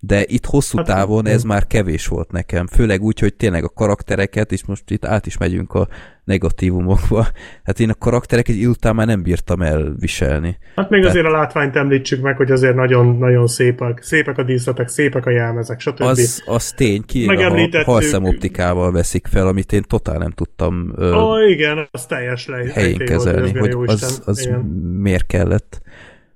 [0.00, 3.68] de itt hosszú hát, távon ez már kevés volt nekem, főleg úgy, hogy tényleg a
[3.68, 5.88] karaktereket, és most itt át is megyünk a
[6.24, 7.26] negatívumokba,
[7.64, 10.58] hát én a karaktereket egy után már nem bírtam elviselni.
[10.74, 14.88] Hát még Tehát, azért a látványt említsük meg, hogy azért nagyon-nagyon szépek, szépek a díszletek,
[14.88, 16.00] szépek a jelmezek, stb.
[16.00, 21.50] Az, az tény, ki a halszemoptikával veszik fel, amit én totál nem tudtam Ó, oh,
[21.50, 24.50] igen, az teljes le, helyén kezelni, hogy az, az
[24.98, 25.80] miért kellett.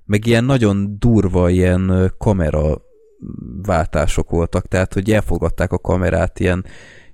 [0.05, 2.89] Meg ilyen nagyon durva ilyen kamera
[3.61, 6.65] váltások voltak, tehát hogy elfogadták a kamerát ilyen,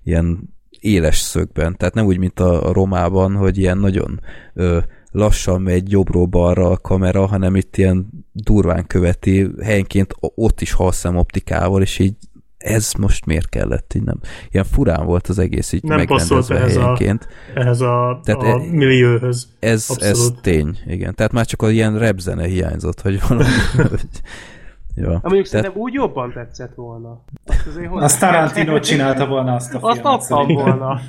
[0.03, 4.21] ilyen éles szögben, tehát nem úgy, mint a, a Romában, hogy ilyen nagyon
[4.53, 4.79] ö,
[5.11, 11.81] lassan megy jobbról-balra a kamera, hanem itt ilyen durván követi, helyenként ott is halszem optikával,
[11.81, 12.15] és így
[12.57, 14.19] ez most miért kellett, így nem.
[14.51, 17.27] Ilyen furán volt az egész így nem megrendezve ehhez helyenként.
[17.55, 19.47] A, ehhez a, Tehát a e, millióhöz.
[19.59, 21.15] Ez, ez tény, igen.
[21.15, 23.49] Tehát már csak a ilyen repzene hiányzott, hogy valami,
[24.99, 25.11] Ja.
[25.11, 27.23] Ha mondjuk szerintem úgy jobban tetszett volna.
[27.45, 30.05] Azt, azt Tarantino csinálta volna azt a filmet.
[30.05, 30.99] Azt adtam volna.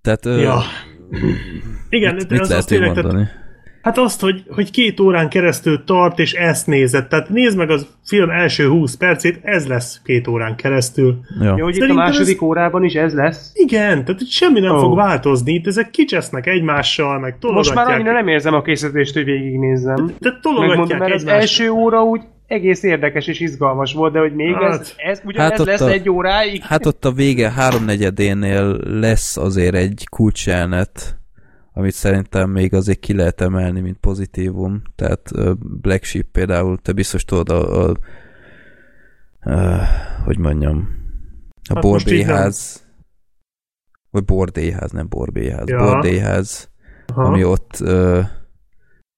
[0.00, 0.24] Tehát...
[0.24, 0.60] Ja.
[1.10, 1.18] Ö...
[1.88, 3.24] Igen, mit, mit az lehet azt tényleg, mondani?
[3.24, 3.45] Tehát
[3.86, 7.06] Hát azt, hogy, hogy két órán keresztül tart, és ezt nézed.
[7.06, 11.18] Tehát nézd meg az film első 20 percét, ez lesz két órán keresztül.
[11.40, 12.42] Ja, ja hogy itt a második ez...
[12.42, 13.50] órában is ez lesz?
[13.54, 14.80] Igen, tehát itt semmi nem oh.
[14.80, 15.52] fog változni.
[15.52, 17.74] Itt ezek kicsesznek egymással, meg tologatják.
[17.74, 20.14] Most már annyira nem érzem a készítést, hogy végignézzem.
[20.20, 24.34] Tehát tologatják Megmondom, mert az első óra úgy egész érdekes és izgalmas volt, de hogy
[24.34, 26.62] még hát, ez, ez ugyanez hát lesz a, egy óráig.
[26.62, 31.16] Hát ott a vége háromnegyedénél lesz azért egy kulcselnet,
[31.76, 34.82] amit szerintem még azért ki lehet emelni, mint pozitívum.
[34.94, 37.96] Tehát Black Sheep például, te biztos tudod a, a,
[39.50, 39.84] a
[40.24, 40.88] hogy mondjam,
[41.68, 42.84] a hát bordéház,
[44.10, 45.78] vagy bordéház, nem borbéház, ja.
[45.78, 46.70] bordéház,
[47.06, 47.22] Aha.
[47.22, 48.20] ami ott ö,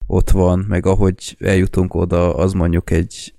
[0.07, 3.35] ott van, meg ahogy eljutunk oda, az mondjuk egy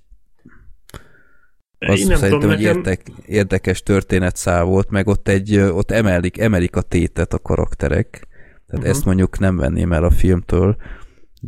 [1.80, 6.82] az szerintem tudom, egy érdek, érdekes történetszál volt, meg ott egy, ott emelik, emelik a
[6.82, 8.28] tétet a karakterek,
[8.70, 8.90] tehát uh-huh.
[8.90, 10.76] ezt mondjuk nem venném el a filmtől,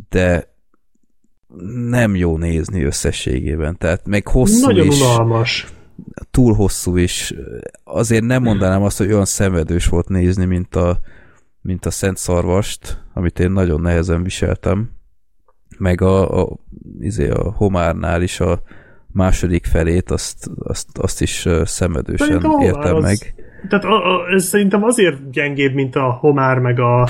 [0.08, 0.54] de
[1.88, 3.78] nem jó nézni összességében.
[3.78, 5.00] Tehát meg hosszú Nagyon is.
[5.00, 5.72] unalmas.
[6.30, 7.34] Túl hosszú is.
[7.84, 11.00] Azért nem mondanám azt, hogy olyan szenvedős volt nézni, mint a,
[11.60, 14.90] mint a Szent Szarvast, amit én nagyon nehezen viseltem.
[15.78, 16.58] Meg a, a,
[17.00, 18.62] izé a Homárnál is a
[19.06, 23.34] második felét, azt, azt, azt is szenvedősen értem az, meg.
[23.68, 27.08] Tehát a, a, ez szerintem azért gyengébb, mint a Homár meg a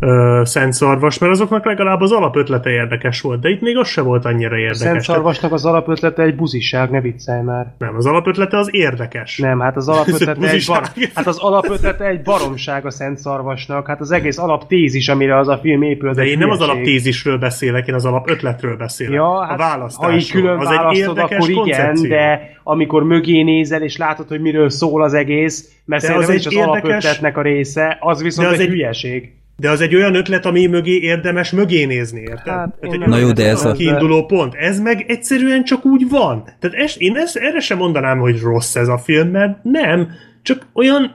[0.00, 4.00] ö, Szent Szarvas, mert azoknak legalább az alapötlete érdekes volt, de itt még az se
[4.00, 4.78] volt annyira A érdekes.
[4.78, 7.66] Szent Szarvasnak az alapötlete egy buziság, ne viccelj már.
[7.78, 9.38] Nem, az alapötlete az érdekes.
[9.38, 10.82] Nem, hát az alapötlete egy, bar...
[11.14, 13.86] hát az alapötlete egy baromság a Szent Szarvasnak.
[13.86, 17.86] Hát az egész alaptézis, amire az a film épül, De én nem az alaptézisről beszélek,
[17.86, 19.14] én az alapötletről beszélek.
[19.14, 20.10] Ja, a hát, választásról.
[20.10, 22.08] ha így külön az egy akkor igen, koncepció.
[22.10, 26.46] de amikor mögé nézel, és látod, hogy miről szól az egész, mert De az egy
[26.46, 29.32] az érdekes- alapötletnek a része, az viszont De az egy, egy- hülyeség.
[29.60, 32.36] De az egy olyan ötlet, ami mögé érdemes mögé nézni, érted?
[32.46, 34.54] Hát, Tehát egy Na jó, de ez a- kiinduló pont.
[34.54, 36.44] Ez meg egyszerűen csak úgy van.
[36.60, 40.08] Tehát ez, én ezt, erre sem mondanám, hogy rossz ez a film, mert nem,
[40.42, 41.14] csak olyan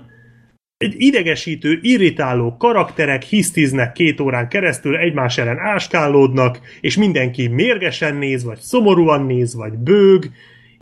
[0.77, 8.43] egy idegesítő, irritáló karakterek hisztiznek két órán keresztül, egymás ellen áskálódnak, és mindenki mérgesen néz,
[8.43, 10.29] vagy szomorúan néz, vagy bőg,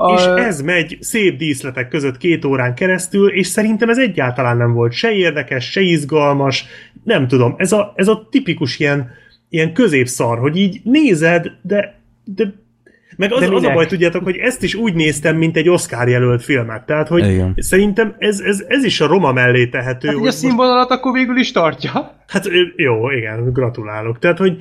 [0.04, 4.74] A- és ez megy szép díszletek között két órán keresztül, és szerintem ez egyáltalán nem
[4.74, 6.66] volt se érdekes, se izgalmas,
[7.04, 9.12] nem tudom, ez a, ez a tipikus ilyen,
[9.50, 12.54] ilyen középszar, hogy így nézed, de, de
[13.18, 16.08] meg az, De az a baj, tudjátok, hogy ezt is úgy néztem, mint egy Oscar
[16.10, 16.86] jelölt filmet.
[16.86, 17.54] Tehát, hogy Igen.
[17.58, 20.08] szerintem ez, ez, ez is a Roma mellé tehető.
[20.08, 22.16] Hát hogy a most- színvonalat akkor végül is tartja.
[22.28, 24.20] Hát jó, igen, gratulálok.
[24.20, 24.58] Tehát, hogy,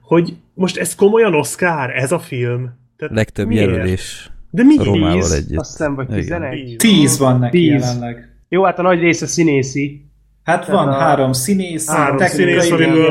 [0.00, 2.70] hogy most ez komolyan Oscar, ez a film?
[2.96, 3.70] Tehát Legtöbb miért?
[3.70, 4.76] jelölés De mi?
[4.76, 5.58] Romával Tíz, együtt.
[5.58, 6.20] Azt hiszem, vagy Igen.
[6.20, 6.76] 11.
[6.78, 7.70] Tíz van neki Tíz.
[7.70, 8.28] jelenleg.
[8.48, 10.04] Jó, hát a nagy része színészi.
[10.44, 13.06] Hát van a- három színész, Három technikai színész,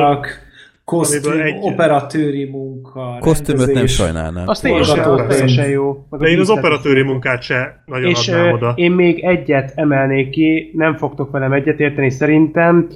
[0.86, 4.48] kosztüm, egy- operatőri munka, Kosztümöt nem sajnálnám.
[4.48, 6.06] Az teljesen, Forgató az teljesen jó.
[6.10, 8.74] De én az is operatőri munkát se nagyon És adnám oda.
[8.76, 12.90] én még egyet emelnék ki, nem fogtok velem egyetérteni szerintem.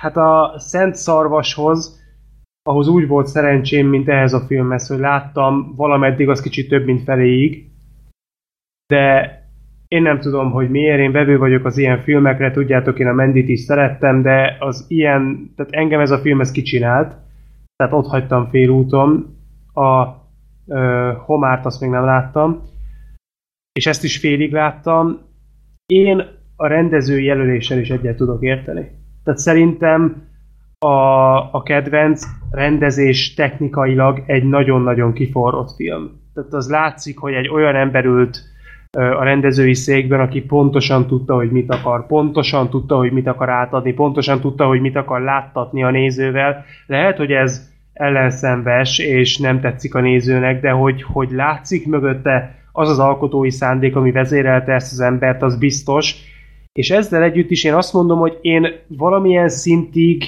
[0.00, 1.95] Hát a Szent Szarvashoz,
[2.66, 7.02] ahhoz úgy volt szerencsém, mint ehhez a filmhez, hogy láttam valameddig az kicsit több, mint
[7.02, 7.70] feléig.
[8.86, 9.34] De
[9.88, 13.48] én nem tudom, hogy miért, én vevő vagyok az ilyen filmekre, tudjátok, én a Mendit
[13.48, 17.16] is szerettem, de az ilyen, tehát engem ez a film ez kicsinált,
[17.76, 19.36] tehát ott hagytam félúton.
[19.74, 20.06] A
[20.66, 22.62] ö, Homárt azt még nem láttam,
[23.72, 25.18] és ezt is félig láttam.
[25.86, 26.22] Én
[26.56, 28.90] a rendező jelöléssel is egyet tudok érteni.
[29.24, 30.25] Tehát szerintem
[30.78, 36.10] a, a kedvenc rendezés technikailag egy nagyon-nagyon kiforrott film.
[36.34, 38.42] Tehát az látszik, hogy egy olyan ember ült
[38.90, 43.92] a rendezői székben, aki pontosan tudta, hogy mit akar, pontosan tudta, hogy mit akar átadni,
[43.92, 46.64] pontosan tudta, hogy mit akar láttatni a nézővel.
[46.86, 52.88] Lehet, hogy ez ellenszenves, és nem tetszik a nézőnek, de hogy, hogy látszik mögötte az
[52.88, 56.14] az alkotói szándék, ami vezérelte ezt az embert, az biztos.
[56.72, 60.24] És ezzel együtt is én azt mondom, hogy én valamilyen szintig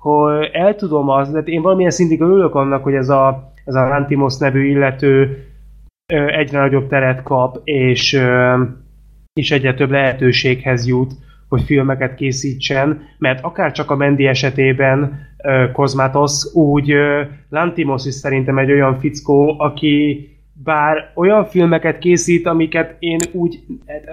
[0.00, 3.88] hogy el tudom az, de én valamilyen szintig örülök annak, hogy ez a, ez a
[3.88, 5.44] Lantimos nevű illető
[6.26, 8.20] egyre nagyobb teret kap, és,
[9.32, 11.12] és egyre több lehetőséghez jut,
[11.48, 16.94] hogy filmeket készítsen, mert akár csak a Mendi esetében ö, Kozmatos, úgy
[17.48, 23.60] Lantimos is szerintem egy olyan fickó, aki bár olyan filmeket készít, amiket én úgy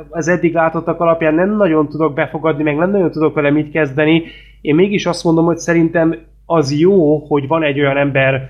[0.09, 4.23] az eddig látottak alapján nem nagyon tudok befogadni, meg nem nagyon tudok vele mit kezdeni,
[4.61, 6.15] én mégis azt mondom, hogy szerintem
[6.45, 8.49] az jó, hogy van egy olyan ember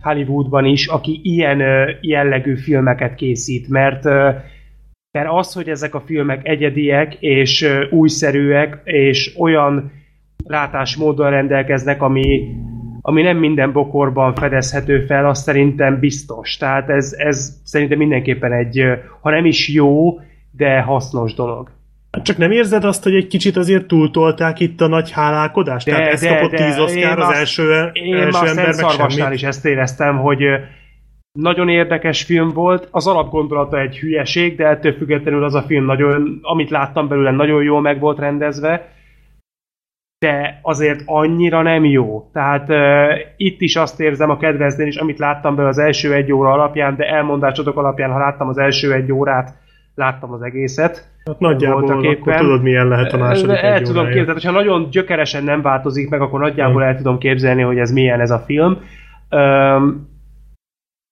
[0.00, 1.62] Hollywoodban is, aki ilyen
[2.00, 4.04] jellegű filmeket készít, mert
[5.12, 9.92] mert az, hogy ezek a filmek egyediek és újszerűek, és olyan
[10.44, 12.54] látásmóddal rendelkeznek, ami,
[13.00, 16.56] ami nem minden bokorban fedezhető fel, az szerintem biztos.
[16.56, 18.82] Tehát ez, ez szerintem mindenképpen egy,
[19.20, 20.20] ha nem is jó,
[20.50, 21.70] de hasznos dolog.
[22.22, 25.86] Csak nem érzed azt, hogy egy kicsit azért túltolták itt a nagy hálálkodást?
[25.86, 28.74] De- Tehát ez de- kapott de 10 Oscar én az első, Én első ember meg
[28.74, 29.34] Szarvasnál semmi.
[29.34, 30.42] is ezt éreztem, hogy
[31.38, 36.38] nagyon érdekes film volt, az alapgondolata egy hülyeség, de ettől függetlenül az a film nagyon,
[36.42, 38.88] amit láttam belőle, nagyon jól meg volt rendezve,
[40.18, 42.30] de azért annyira nem jó.
[42.32, 46.32] Tehát uh, itt is azt érzem a kedveznél is, amit láttam belőle az első egy
[46.32, 49.54] óra alapján, de elmondásodok alapján, ha láttam az első egy órát,
[49.98, 51.10] láttam az egészet.
[51.24, 52.38] Hát nagyjából akkor éppen.
[52.38, 56.20] tudod, milyen lehet a második el egy tudom képzelni, hogyha nagyon gyökeresen nem változik meg,
[56.20, 56.90] akkor nagyjából Hmm.
[56.90, 58.78] el tudom képzelni, hogy ez milyen ez a film.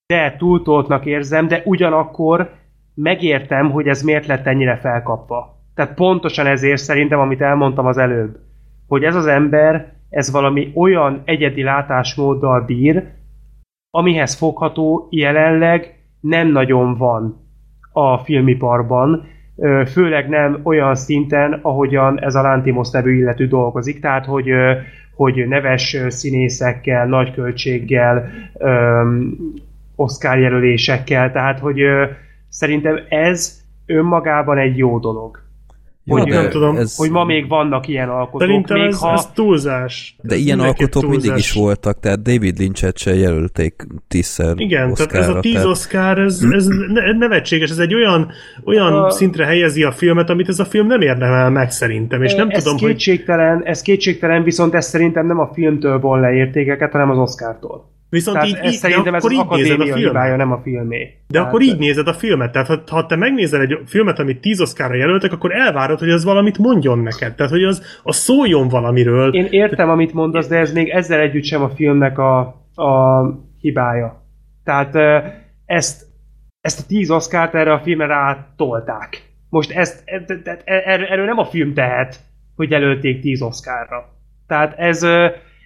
[0.06, 2.50] De túltoltnak érzem, de ugyanakkor
[2.94, 5.54] megértem, hogy ez miért lett ennyire felkapva.
[5.74, 8.36] Tehát pontosan ezért szerintem, amit elmondtam az előbb,
[8.86, 13.04] hogy ez az ember, ez valami olyan egyedi látásmóddal bír,
[13.90, 17.45] amihez fogható jelenleg nem nagyon van
[17.96, 19.26] a filmiparban,
[19.86, 24.48] főleg nem olyan szinten, ahogyan ez a Lantimos nevű illető dolgozik, tehát hogy,
[25.14, 28.30] hogy neves színészekkel, nagy költséggel,
[29.94, 31.80] Oscar jelölésekkel, tehát hogy
[32.48, 35.45] szerintem ez önmagában egy jó dolog.
[36.08, 38.98] Jó, hogy, de nem tudom, ez, hogy ma még vannak ilyen alkotók, Szerintem még ez,
[39.00, 39.12] ha...
[39.12, 40.16] ez túlzás.
[40.22, 41.38] de Ez ilyen alkotók mindig túlzás.
[41.38, 45.66] is voltak, tehát David Lynch-et se jelölték tízszer Igen, tehát ez Oscarra, a tíz tehát-
[45.68, 48.30] Oscar, ez, ez ne- nevetséges, ez egy olyan,
[48.64, 52.34] olyan A- szintre helyezi a filmet, amit ez a film nem érdemel meg szerintem, és
[52.34, 52.88] nem ez tudom, hogy...
[52.88, 57.94] kétségtelen, ez kétségtelen, viszont ez szerintem nem a filmtől von le értékeket, hanem az Oscartól.
[58.08, 60.02] Viszont Tehát így, ez így szerintem ez akkor az így nézed a filmet.
[60.02, 61.02] hibája, nem a filmé.
[61.04, 64.40] De Tehát- akkor így nézed a filmet, tehát ha, ha te megnézel egy filmet, amit
[64.40, 67.34] 10 Oscarra jelöltek, akkor elvárod, hogy az valamit mondjon neked.
[67.34, 69.34] Tehát, hogy az, az szóljon valamiről.
[69.34, 72.38] Én értem, amit mondasz, de ez még ezzel együtt sem a filmnek a,
[72.74, 73.22] a
[73.60, 74.24] hibája.
[74.64, 74.94] Tehát
[75.66, 76.02] ezt,
[76.60, 79.22] ezt a tíz oszkárt erre a filmre rátolták.
[79.50, 82.16] Most ezt, e- erről, nem a film tehet,
[82.56, 84.08] hogy jelölték tíz oszkárra.
[84.46, 85.06] Tehát ez,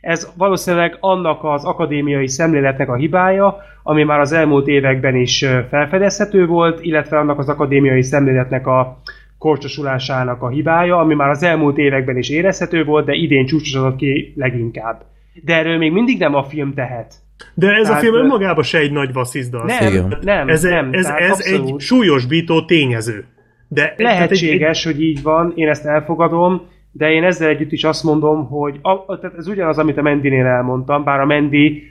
[0.00, 6.46] ez valószínűleg annak az akadémiai szemléletnek a hibája, ami már az elmúlt években is felfedezhető
[6.46, 8.98] volt, illetve annak az akadémiai szemléletnek a
[9.38, 14.32] korcsosulásának a hibája, ami már az elmúlt években is érezhető volt, de idén csúcsosodott ki
[14.36, 15.02] leginkább.
[15.44, 17.14] De erről még mindig nem a film tehet.
[17.54, 19.64] De ez a Tehát, film ö, önmagában se egy nagy vasszizda.
[19.64, 20.18] Nem, Igen.
[20.20, 20.88] nem, Ez, nem.
[20.92, 21.68] ez, tehát ez abszolút.
[21.68, 23.24] egy súlyosbító tényező.
[23.68, 28.46] De Lehetséges, hogy így van, én ezt elfogadom, de én ezzel együtt is azt mondom,
[28.46, 31.82] hogy a, tehát ez ugyanaz, amit a Mendinél elmondtam, bár a Mendi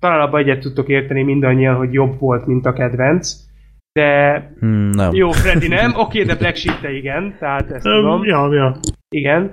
[0.00, 3.32] talán abban egyet tudtok érteni mindannyian, hogy jobb volt, mint a kedvenc,
[3.92, 5.14] de Hmm, nem.
[5.14, 8.24] jó, Freddy nem, oké, de Black Sheep te igen, tehát ezt tudom.
[8.24, 8.76] Ja, ja.
[9.08, 9.50] Igen.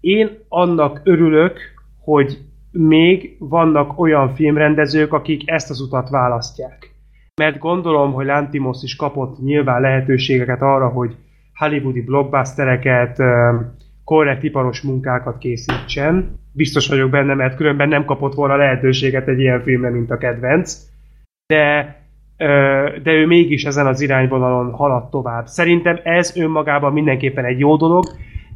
[0.00, 1.58] Én annak örülök,
[2.00, 2.38] hogy
[2.70, 6.94] még vannak olyan filmrendezők, akik ezt az utat választják.
[7.40, 11.16] Mert gondolom, hogy Lantimos is kapott nyilván lehetőségeket arra, hogy
[11.54, 13.18] hollywoodi blockbustereket,
[14.06, 16.38] korrekt iparos munkákat készítsen.
[16.52, 20.78] Biztos vagyok benne, mert különben nem kapott volna lehetőséget egy ilyen filmre, mint a kedvenc.
[21.46, 21.96] De,
[23.02, 25.46] de ő mégis ezen az irányvonalon haladt tovább.
[25.46, 28.04] Szerintem ez önmagában mindenképpen egy jó dolog,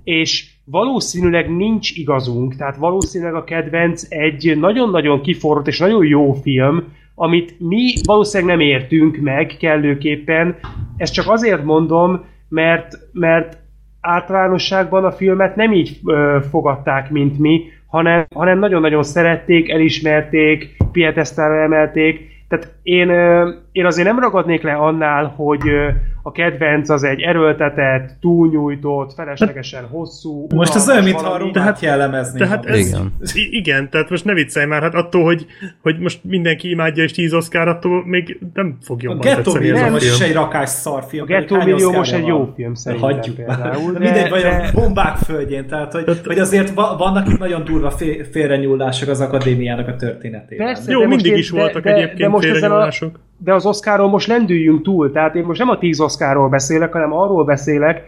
[0.05, 6.85] és valószínűleg nincs igazunk, tehát valószínűleg a kedvenc egy nagyon-nagyon kiforrott és nagyon jó film,
[7.15, 10.57] amit mi valószínűleg nem értünk meg kellőképpen.
[10.97, 13.59] Ezt csak azért mondom, mert, mert
[14.01, 21.63] általánosságban a filmet nem így ö, fogadták, mint mi, hanem, hanem nagyon-nagyon szerették, elismerték, pietesztára
[21.63, 22.45] emelték.
[22.49, 25.89] Tehát én, ö, én azért nem ragadnék le annál, hogy ö,
[26.23, 30.47] a kedvenc az egy erőltetett, túlnyújtott, feleslegesen hosszú.
[30.55, 31.39] Most ez olyan, mintha a.
[31.39, 32.39] Rómát jellemezni.
[32.39, 33.13] Tehát ez, Igen.
[33.51, 35.47] Igen, tehát most ne viccelj már, hát attól, hogy,
[35.83, 39.59] hogy most mindenki imádja és 10 Oscar, attól még nem fog A jobban Ghetto a
[39.59, 40.29] Millió is film.
[40.31, 41.23] egy rakás szarfilm.
[41.23, 44.81] A Ghetto Millió most egy jó film szerintem Hagyjuk például, de- Mindegy, vagy de- a
[44.81, 49.89] bombák földjén, tehát hogy, hogy azért va- vannak itt nagyon durva fé- félrenyúlások az akadémiának
[49.89, 50.67] a történetében.
[50.67, 52.61] Persze, Jó, de most mindig én- is de- voltak de- egyébként de most ezen a,
[52.61, 53.21] félrenyúlások.
[53.39, 57.13] de az Oscaron most lendüljünk túl, tehát én most nem a 10 Oscarról beszélek, hanem
[57.13, 58.03] arról beszélek,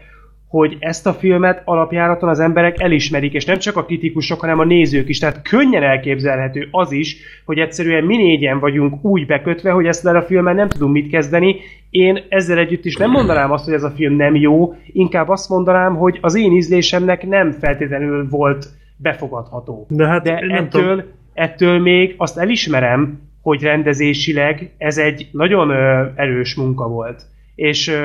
[0.49, 4.65] hogy ezt a filmet alapjáraton az emberek elismerik, és nem csak a kritikusok, hanem a
[4.65, 5.19] nézők is.
[5.19, 10.23] Tehát könnyen elképzelhető az is, hogy egyszerűen mi négyen vagyunk úgy bekötve, hogy ezt a
[10.23, 11.57] filmmel nem tudunk mit kezdeni.
[11.91, 15.49] Én ezzel együtt is nem mondanám azt, hogy ez a film nem jó, inkább azt
[15.49, 18.67] mondanám, hogy az én ízlésemnek nem feltétlenül volt
[18.97, 19.87] befogadható.
[19.89, 21.05] De hát De ettől, tudom.
[21.35, 25.71] ettől még azt elismerem, hogy rendezésileg ez egy nagyon
[26.15, 27.23] erős munka volt.
[27.55, 27.97] És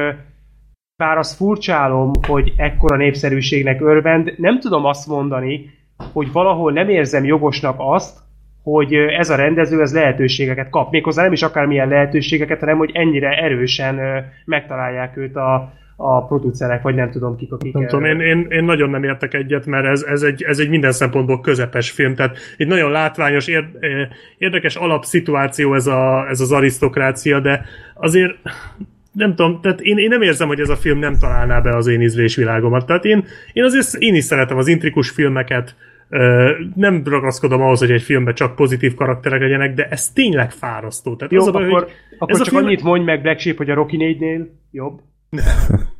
[0.97, 5.69] bár azt furcsálom, hogy ekkora népszerűségnek örvend, nem tudom azt mondani,
[6.13, 8.19] hogy valahol nem érzem jogosnak azt,
[8.63, 10.91] hogy ez a rendező ez lehetőségeket kap.
[10.91, 16.95] Méghozzá nem is akármilyen lehetőségeket, hanem hogy ennyire erősen megtalálják őt a, a producerek, vagy
[16.95, 17.73] nem tudom kik, akik...
[17.73, 20.69] Nem tudom, én, én, én nagyon nem értek egyet, mert ez, ez, egy, ez egy
[20.69, 22.15] minden szempontból közepes film.
[22.15, 23.65] Tehát egy nagyon látványos, ér,
[24.37, 28.33] érdekes alapszituáció ez, a, ez az arisztokrácia, de azért
[29.17, 31.87] nem tudom, tehát én, én nem érzem, hogy ez a film nem találná be az
[31.87, 32.85] én ízlésvilágomat.
[32.85, 35.75] Tehát én, én azért én is szeretem az intrikus filmeket,
[36.09, 41.15] Ö, nem ragaszkodom ahhoz, hogy egy filmben csak pozitív karakterek legyenek, de ez tényleg fárasztó.
[41.15, 43.21] Tehát Jó, az a baj, akkor, hogy akkor ez a csak film, annyit mondj meg
[43.21, 44.99] Black Sheep, hogy a Rocky 4-nél jobb.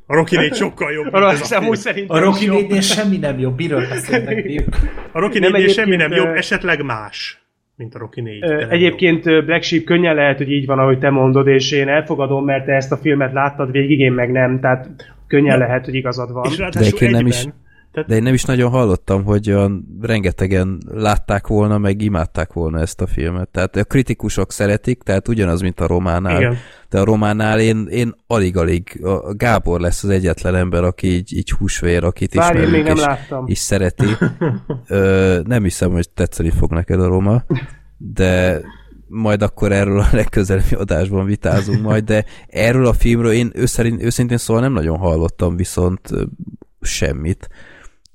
[0.05, 2.59] a Rocky 4 sokkal jobb, Arra ez a szerintem A Rocky is jobb.
[2.59, 4.63] 4-nél semmi nem jobb, miről beszélnek?
[5.11, 7.46] A Rocky Nem 4 semmi nem jobb, esetleg más,
[7.77, 8.43] mint a Rocky 4.
[8.43, 11.47] Ö, de nem Egyébként ö, Black Sheep könnyen lehet, hogy így van, ahogy te mondod,
[11.47, 14.89] és én elfogadom, mert te ezt a filmet láttad végig, én meg nem, tehát
[15.27, 16.45] könnyen lehet, hogy igazad van.
[16.49, 17.27] És De ráadásul nem egyben.
[17.27, 17.45] is,
[17.91, 22.79] Tehát de én nem is nagyon hallottam, hogy olyan rengetegen látták volna, meg imádták volna
[22.79, 23.49] ezt a filmet.
[23.49, 26.41] Tehát a kritikusok szeretik, tehát ugyanaz, mint a románál.
[26.41, 26.57] Igen.
[26.89, 31.51] De a románál én, én alig-alig, a Gábor lesz az egyetlen ember, aki így, így
[31.51, 33.47] húsvér, akit Bár én ismerünk, még nem és, láttam.
[33.47, 34.07] és szereti.
[34.87, 37.43] Ö, nem hiszem, hogy tetszeni fog neked a Roma,
[37.97, 38.61] de
[39.07, 44.37] majd akkor erről a legközelebbi adásban vitázunk majd, de erről a filmről én őszerint, őszintén
[44.37, 46.09] szóval nem nagyon hallottam, viszont
[46.81, 47.49] semmit.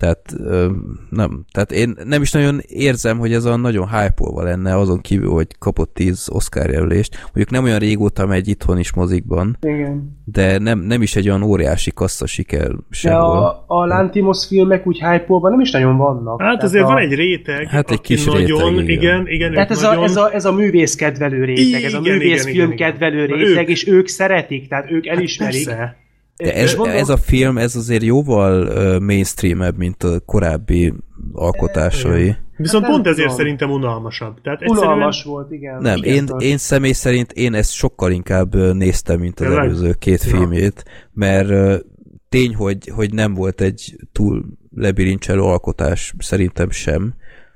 [0.02, 0.70] Tehát, ö,
[1.10, 5.30] nem, tehát én nem is nagyon érzem, hogy ez a nagyon hype lenne, azon kívül,
[5.30, 7.18] hogy kapott 10 Oscar jelölést.
[7.22, 10.18] Mondjuk nem olyan régóta megy itthon is mozikban, Igen.
[10.24, 13.36] de nem, nem is egy olyan óriási kassza siker De sehol.
[13.36, 16.40] a, a Lantimos filmek úgy hype nem is nagyon vannak.
[16.40, 18.88] Hát Tehát azért a, van egy réteg, Hát egy kis nagyon, réteg, igen.
[18.88, 20.04] igen, igen, Tehát ez a, nagyon...
[20.04, 22.90] ez, a, ez a művész kedvelő réteg, ez a Igen, művész igen, film igen, igen.
[22.90, 25.64] kedvelő réteg, ők- és ők szeretik, tehát ők elismerik.
[25.66, 25.96] Persze.
[26.42, 30.92] De ez, ez a film, ez azért jóval uh, mainstreamebb, mint a korábbi
[31.32, 32.36] alkotásai.
[32.56, 33.36] Viszont Hát pont ezért tudom.
[33.36, 34.40] szerintem unalmasabb.
[34.42, 34.86] Tehát egyszerűen...
[34.86, 35.82] Unalmas volt, igen.
[35.82, 39.64] Nem, igen, én, én személy szerint én ezt sokkal inkább néztem, mint az Tényleg?
[39.64, 40.30] előző két Ja.
[40.36, 41.82] filmjét, mert
[42.28, 44.44] tény, hogy, hogy nem volt egy túl
[44.76, 47.14] lebirincselő alkotás, szerintem sem,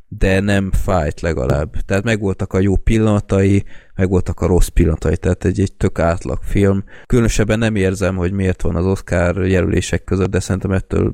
[0.08, 1.76] de nem fájt legalább.
[1.86, 3.64] Tehát megvoltak a jó pillanatai,
[3.94, 6.84] megvoltak a rossz pillanatai, tehát egy, egy tök átlag film.
[7.06, 11.12] Különösebben nem érzem, hogy miért van az Oscar jelölések között, de szerintem ettől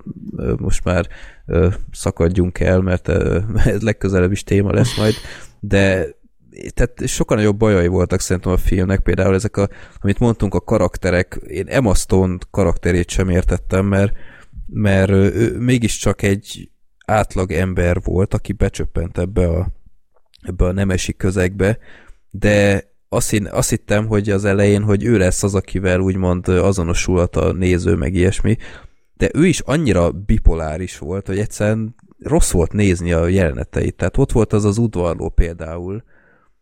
[0.56, 1.08] most már
[1.92, 3.08] szakadjunk el, mert
[3.74, 5.14] ez legközelebb is téma lesz majd,
[5.60, 6.06] de
[6.74, 9.68] tehát sokkal nagyobb bajai voltak szerintem a filmnek, például ezek a,
[10.00, 14.12] amit mondtunk, a karakterek, én Emma Stone karakterét sem értettem, mert,
[14.66, 16.71] mert ő mégiscsak egy
[17.04, 19.66] átlag ember volt, aki becsöppent ebbe a,
[20.42, 21.78] ebbe a nemesi közegbe,
[22.30, 27.36] de azt, hin, azt hittem, hogy az elején, hogy ő lesz az, akivel úgymond azonosulhat
[27.36, 28.56] a néző, meg ilyesmi,
[29.14, 33.96] de ő is annyira bipoláris volt, hogy egyszerűen rossz volt nézni a jeleneteit.
[33.96, 36.04] Tehát ott volt az az udvarló például,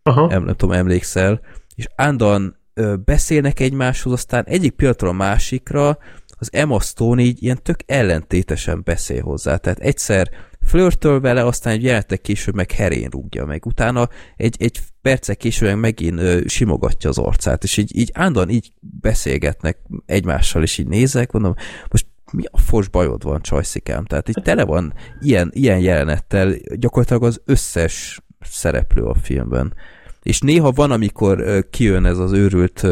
[0.02, 0.26] Aha.
[0.26, 1.40] nem, nem tudom, emlékszel,
[1.74, 2.56] és állandóan
[3.04, 5.98] beszélnek egymáshoz, aztán egyik pillanatról a másikra
[6.40, 9.56] az Emma Stone így ilyen tök ellentétesen beszél hozzá.
[9.56, 10.30] Tehát egyszer
[10.60, 13.66] flörtöl vele, aztán egy jelenetek később meg herén rúgja meg.
[13.66, 18.48] Utána egy, egy percek később meg megint ö, simogatja az arcát, és így, így állandóan
[18.48, 21.54] így beszélgetnek egymással, és így nézek, mondom,
[21.90, 24.04] most mi a fos bajod van, csajszikám?
[24.04, 29.74] Tehát így tele van ilyen, ilyen jelenettel gyakorlatilag az összes szereplő a filmben.
[30.22, 32.86] És néha van, amikor kijön ez az őrült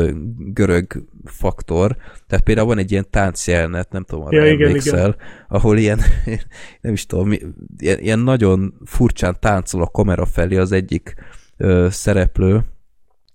[0.52, 1.96] görög faktor,
[2.26, 5.16] tehát például van egy ilyen táncjelenet, nem tudom, arra Ja, igen, emlékszel,
[5.48, 6.00] ahol ilyen,
[6.80, 7.32] nem is tudom,
[7.78, 11.14] ilyen, ilyen nagyon furcsán táncol a kamera felé az egyik
[11.56, 12.64] ö, szereplő,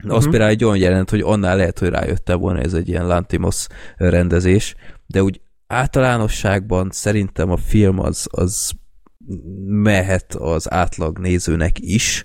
[0.07, 0.29] az Mhm.
[0.29, 3.67] például egy olyan jelent, hogy annál lehet, hogy rájöttem volna, ez egy ilyen Lantimos
[3.97, 4.75] rendezés,
[5.05, 8.71] de úgy általánosságban szerintem a film az, az
[9.65, 12.23] mehet az átlag nézőnek is,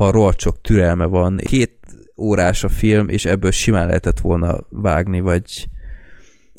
[0.00, 1.36] ha rohadt sok türelme van.
[1.36, 1.78] Két
[2.16, 5.68] órás a film, és ebből simán lehetett volna vágni, vagy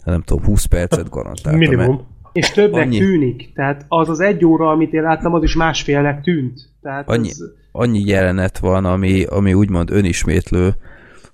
[0.04, 1.60] nem tudom, 20 percet garantáltam.
[1.60, 2.08] Minimum.
[2.34, 2.98] És többnek Annyi.
[2.98, 3.54] tűnik.
[3.54, 6.60] Tehát az az egy óra, amit én láttam, az is másfélnek tűnt.
[6.82, 7.38] Tehát Annyi, ez,
[7.72, 10.76] annyi jelenet van, ami, ami úgymond önismétlő,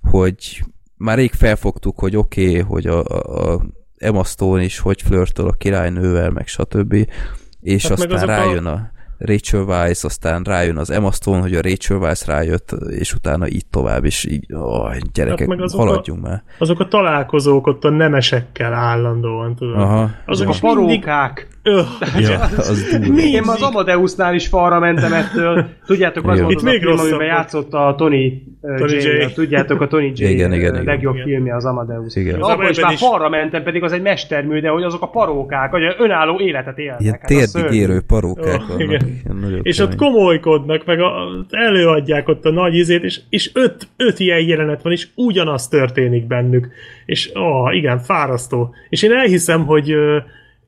[0.02, 0.64] hogy
[0.98, 3.62] már rég felfogtuk, hogy oké, okay, hogy a, a,
[3.98, 6.94] Emma Stone is hogy flörtöl a királynővel, meg stb.
[7.62, 11.42] És Hát meg aztán azok a- rájön a Rachel Weisz, aztán rájön az Emma Stone,
[11.42, 15.62] hogy a Rachel Weisz rájött, és utána így tovább, és így, ó, gyerekek, Hát meg
[15.62, 16.44] azok a- haladjunk már.
[16.60, 19.76] Azok a találkozók ott a nemesekkel állandóan, tudod.
[19.80, 20.10] Aha.
[20.26, 21.04] azok a is mindig...
[21.68, 21.86] Öh,
[22.20, 22.98] Ja, az?
[23.18, 25.66] Én az Amadeusnál is falra mentem ettől.
[25.86, 29.08] Tudjátok, az volt az a még film, amiben játszott a Tony, uh, Tony J.
[29.08, 29.34] J.
[29.34, 30.24] Tudjátok, a Tony J.
[30.24, 30.84] Igen, igen, uh, igen.
[30.84, 31.28] legjobb Igen.
[31.28, 32.16] filmje az Amadeus.
[32.16, 32.42] Igen.
[32.42, 35.10] Az Abban is már is- falra mentem, pedig az egy mestermű, de hogy azok a
[35.10, 37.02] parókák, hogy önálló életet élnek.
[37.02, 38.82] Ilyen Hát térdig érő parókák vannak.
[38.82, 39.02] igen.
[39.62, 41.12] És ott komolykodnak, meg a,
[41.50, 46.28] előadják ott a nagy izét, és, és öt, öt ilyen jelenet van, és ugyanaz történik
[46.28, 46.68] bennük.
[47.06, 48.74] És ó, igen, fárasztó.
[48.90, 49.96] És én elhiszem, hogy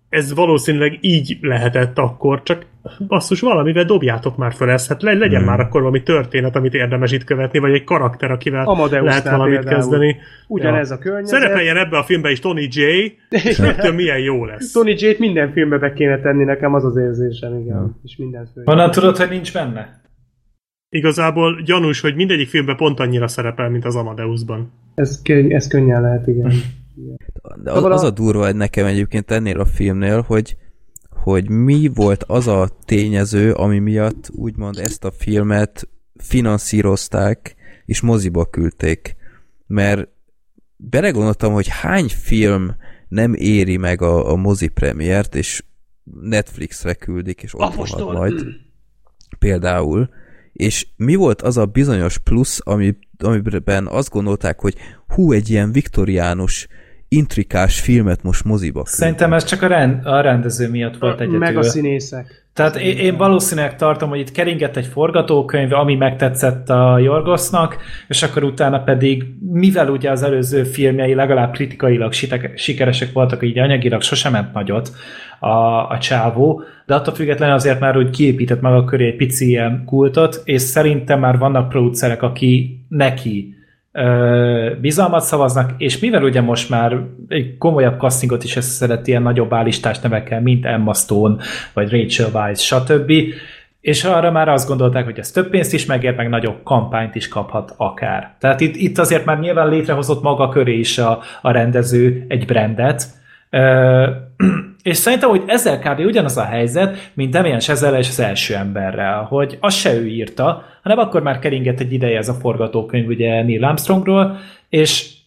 [0.10, 2.66] ez valószínűleg így lehetett akkor, csak
[3.08, 5.50] basszus, valamivel dobjátok már föl ezt, hát le- legyen Hmm.
[5.50, 9.54] már akkor valami történet, amit érdemes itt követni, vagy egy karakter, akivel Amadeusnál lehet valamit
[9.56, 9.76] például.
[9.76, 10.16] kezdeni.
[10.48, 11.40] Ugyanez a környezet.
[11.42, 12.82] Szerepeljen ebbe a filmbe is Tony J,
[13.30, 14.72] és rögtön milyen jó lesz.
[14.72, 17.96] Tony J-t minden filmbe be kéne tenni nekem, az az érzésem, igen.
[18.04, 18.62] És minden fő.
[18.66, 20.02] Honnan tudod, hogy nincs benne?
[20.90, 24.72] Igazából gyanús, hogy mindegyik filmben pont annyira szerepel, mint az Amadeusban.
[24.96, 26.52] Ez, ez könnyen lehet, igen.
[27.64, 30.58] De az, az a- durva nekem egyébként ennél a filmnél, hogy,
[31.10, 37.56] hogy mi volt az a tényező, ami miatt úgymond ezt a filmet finanszírozták,
[37.86, 39.16] és moziba küldték.
[39.68, 40.08] Mert
[40.76, 42.76] belegondoltam, hogy hány film
[43.08, 45.64] nem éri meg a, a mozi premiért, és
[46.22, 48.46] Netflixre küldik, és ott van majd.
[49.40, 50.10] Például,
[50.54, 54.76] és mi volt az a bizonyos plusz, ami, amiben azt gondolták, hogy
[55.08, 56.68] hú, egy ilyen viktoriánus,
[57.10, 58.96] intrikás filmet most moziba küldünk.
[58.96, 61.40] Szerintem ez csak a, rend, a rendező miatt volt egyedül.
[61.40, 62.48] Meg a színészek.
[62.54, 67.78] Tehát én, én valószínűleg tartom, hogy itt keringett egy forgatókönyv, ami megtetszett a Jorgosznak,
[68.08, 72.14] és akkor utána pedig, mivel ugye az előző filmjei legalább kritikailag
[72.56, 74.92] sikeresek voltak, így anyagilag sosem ment nagyot
[75.40, 75.48] a,
[75.90, 80.42] a csávó, de attól függetlenül azért már úgy kiépített maga köré egy pici ilyen kultot,
[80.44, 83.54] és szerintem már vannak producerek, aki neki
[84.82, 86.98] bizalmat szavaznak, és mivel ugye most már
[87.28, 91.36] egy komolyabb castingot is összeszedett ilyen nagyobb állistás nevekkel, mint Emma Stone,
[91.74, 93.12] vagy Rachel Weisz, stb.,
[93.82, 97.28] és arra már azt gondolták, hogy ez több pénzt is megér, meg nagyobb kampányt is
[97.28, 98.36] kaphat akár.
[98.40, 103.04] Tehát itt, itt azért már nyilván létrehozott maga köré is a, a rendező egy brandet,
[104.84, 106.00] és szerintem, hogy ezzel kb.
[106.00, 110.64] ugyanaz a helyzet, mint Damien Chazelle és az első emberrel, hogy az se ő írta,
[110.82, 114.38] hanem akkor már keringett egy ideje ez a forgatókönyv ugye Neil Armstrongról,
[114.70, 115.18] és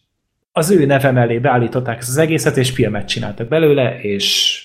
[0.53, 4.59] az ő neve mellé beállították ezt az egészet, és filmet csináltak belőle, és,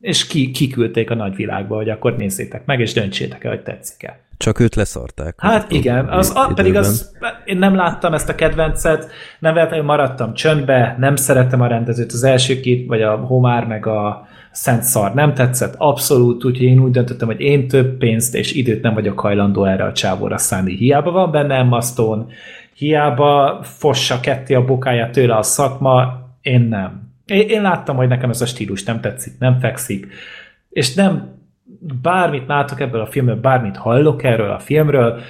[0.00, 4.20] és ki, kiküldték a nagyvilágba, hogy akkor nézzétek meg, és döntsétek el, hogy tetszik-e.
[4.36, 5.34] Csak őt leszarták.
[5.38, 10.34] Hát igen, az, a, pedig az, én nem láttam ezt a kedvencet, nem vettem, maradtam
[10.34, 15.14] csöndbe, nem szerettem a rendezőt, az első két, vagy a Homár, meg a szent szar
[15.14, 19.20] nem tetszett, abszolút, úgyhogy én úgy döntöttem, hogy én több pénzt és időt nem vagyok
[19.20, 20.76] hajlandó erre a csávóra szállni.
[20.76, 22.24] Hiába van benne Emma Stone,
[22.74, 27.08] hiába fossa ketté a bokáját tőle a szakma, én nem.
[27.26, 30.06] Én, én láttam, hogy nekem ez a stílus nem tetszik, nem fekszik,
[30.70, 31.38] és nem
[32.02, 35.20] bármit látok ebből a filmből, bármit hallok erről a filmről,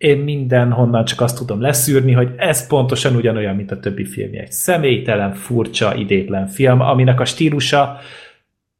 [0.00, 4.40] én mindenhonnan csak azt tudom leszűrni, hogy ez pontosan ugyanolyan, mint a többi filmje.
[4.40, 7.98] Egy személytelen, furcsa, idétlen film, aminek a stílusa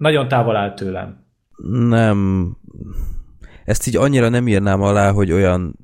[0.01, 1.25] nagyon távol áll tőlem.
[1.89, 2.51] Nem.
[3.65, 5.79] Ezt így annyira nem írnám alá, hogy olyan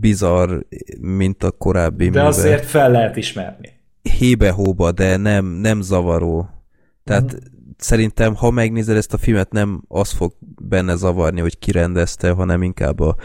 [0.00, 0.58] bizarr,
[1.00, 2.24] mint a korábbi De műve.
[2.24, 3.80] azért fel lehet ismerni.
[4.18, 6.48] Hébe-hóba, de nem, nem zavaró.
[7.04, 7.38] Tehát mm.
[7.76, 10.32] szerintem, ha megnézed ezt a filmet, nem az fog
[10.68, 13.16] benne zavarni, hogy kirendezte, hanem inkább a,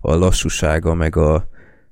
[0.00, 1.48] a lassúsága, meg a,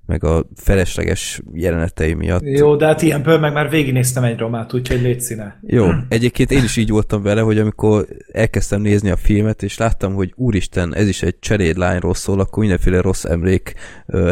[0.06, 2.42] meg a felesleges jelenetei miatt.
[2.42, 5.60] Jó, de hát ilyenből meg már végignéztem egy romát, úgyhogy légy színe.
[5.66, 10.14] Jó, egyébként én is így voltam vele, hogy amikor elkezdtem nézni a filmet, és láttam,
[10.14, 13.74] hogy úristen, ez is egy cserédlányról szól, akkor mindenféle rossz emlék
[14.06, 14.30] ö,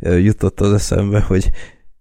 [0.00, 1.50] ö, jutott az eszembe, hogy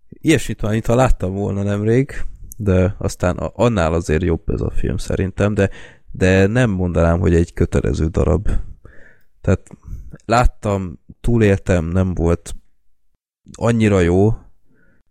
[0.10, 2.12] ilyesmit már, mintha láttam volna nemrég,
[2.58, 5.70] de aztán annál azért jobb ez a film szerintem, de,
[6.12, 8.50] de nem mondanám, hogy egy kötelező darab.
[9.42, 9.62] Tehát
[10.26, 12.56] láttam, túléltem, nem volt
[13.52, 14.34] annyira jó,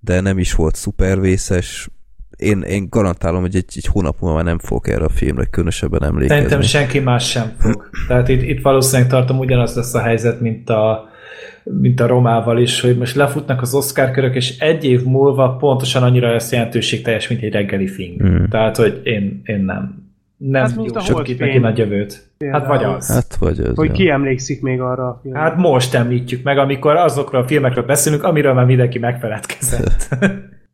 [0.00, 1.88] de nem is volt szupervészes.
[2.36, 6.34] Én, én garantálom, hogy egy, egy hónap múlva nem fogok erre a filmre különösebben emlékezni.
[6.34, 7.90] Szerintem senki más sem fog.
[8.08, 11.08] Tehát itt, itt valószínűleg tartom ugyanaz lesz a helyzet, mint a,
[11.64, 16.02] mint a Romával is, hogy most lefutnak az Oscar körök, és egy év múlva pontosan
[16.02, 18.16] annyira lesz jelentőségteljes, mint egy reggeli film.
[18.26, 18.44] Mm.
[18.44, 20.11] Tehát, hogy én, én nem
[20.50, 20.76] nem hát,
[21.28, 22.30] itt neki nagy jövőt.
[22.38, 22.62] Például.
[22.62, 23.14] Hát vagy az.
[23.14, 23.76] Hát vagy az.
[23.76, 23.92] Hogy ja.
[23.92, 25.40] ki emlékszik még arra a filmre.
[25.40, 30.08] Hát most említjük meg, amikor azokról a filmekről beszélünk, amiről már mindenki megfeledkezett.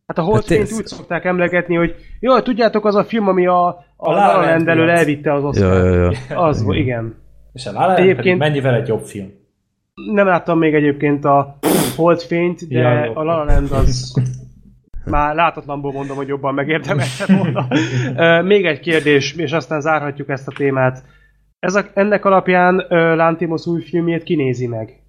[0.07, 3.67] Hát a Holdfényt hát úgy szokták emlegetni, hogy jó, tudjátok, az a film, ami a,
[3.67, 5.85] a, a La elvitte az Oscar.
[5.85, 6.41] Ja, ja, ja.
[6.41, 6.75] Az, igen.
[6.75, 7.15] igen.
[7.53, 9.31] És a La Land egyébként mennyivel egy jobb film.
[10.13, 11.59] Nem láttam még egyébként a
[11.97, 14.15] Holdfényt, de ja, a La Land az
[15.11, 17.69] már látatlanból mondom, hogy jobban megérdemelte volna.
[18.43, 21.05] Még egy kérdés, és aztán zárhatjuk ezt a témát.
[21.59, 22.87] Ez a, ennek alapján
[23.17, 25.03] Lantimos új filmjét kinézi meg?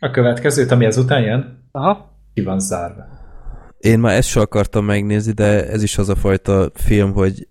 [0.00, 1.68] A következőt, ami ezután jön?
[1.72, 2.20] Aha.
[2.34, 3.04] Ki van zárva.
[3.78, 7.48] Én már ezt sem akartam megnézni, de ez is az a fajta film, hogy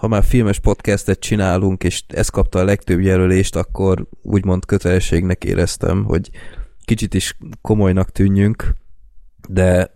[0.00, 6.04] ha már filmes podcastet csinálunk, és ez kapta a legtöbb jelölést, akkor úgymond kötelességnek éreztem,
[6.04, 6.30] hogy
[6.84, 8.74] kicsit is komolynak tűnjünk,
[9.48, 9.90] de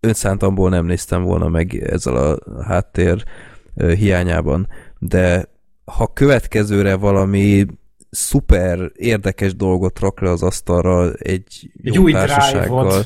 [0.00, 3.24] önszántamból nem néztem volna meg ezzel a háttér
[3.74, 4.68] hiányában,
[4.98, 5.48] de
[5.84, 7.66] ha következőre valami
[8.10, 13.04] szuper érdekes dolgot rak le az asztalra egy jó egy társasággal,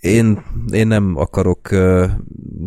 [0.00, 1.68] én, én nem akarok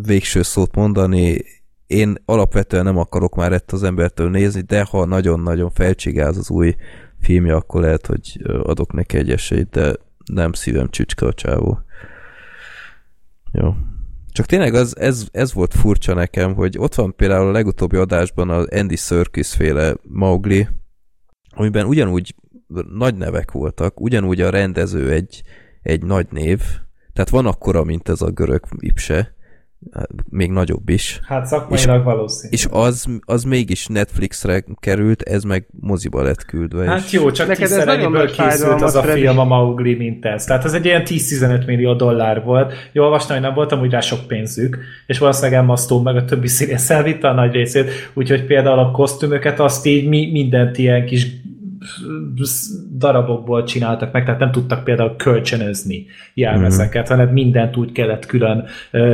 [0.01, 1.43] végső szót mondani,
[1.87, 6.75] én alapvetően nem akarok már ezt az embertől nézni, de ha nagyon-nagyon felcsigáz az új
[7.21, 9.95] filmje, akkor lehet, hogy adok neki egy esélyt, de
[10.25, 11.79] nem szívem csücske a csávó.
[13.51, 13.75] Jó.
[14.31, 18.49] Csak tényleg az, ez, ez volt furcsa nekem, hogy ott van például a legutóbbi adásban
[18.49, 20.67] az Andy Serkis féle Mowgli,
[21.49, 22.35] amiben ugyanúgy
[22.93, 25.43] nagy nevek voltak, ugyanúgy a rendező egy,
[25.81, 26.61] egy nagy név,
[27.13, 29.35] tehát van akkora, mint ez a görög ipse,
[30.29, 31.19] még nagyobb is.
[31.23, 32.53] Hát szakmailag valószínű.
[32.53, 36.85] És az, az mégis Netflixre került, ez meg moziba lett küldve.
[36.85, 37.11] Hát és...
[37.11, 39.21] jó, csak Neked tízszer ennyiből készült az a Freddy.
[39.21, 40.45] film a Mowgli, mint ez.
[40.45, 42.73] Tehát ez egy ilyen 10-15 millió dollár volt.
[42.91, 44.77] Jó, olvastam, hogy nem voltam úgy rá sok pénzük,
[45.07, 48.91] és valószínűleg Emma Stone meg a többi színész elvitte a nagy részét, úgyhogy például a
[48.91, 51.27] kosztümöket azt így mi, mindent ilyen kis
[52.97, 58.65] darabokból csináltak meg, tehát nem tudtak például kölcsönözni jelmezeket, hanem mindent úgy kellett külön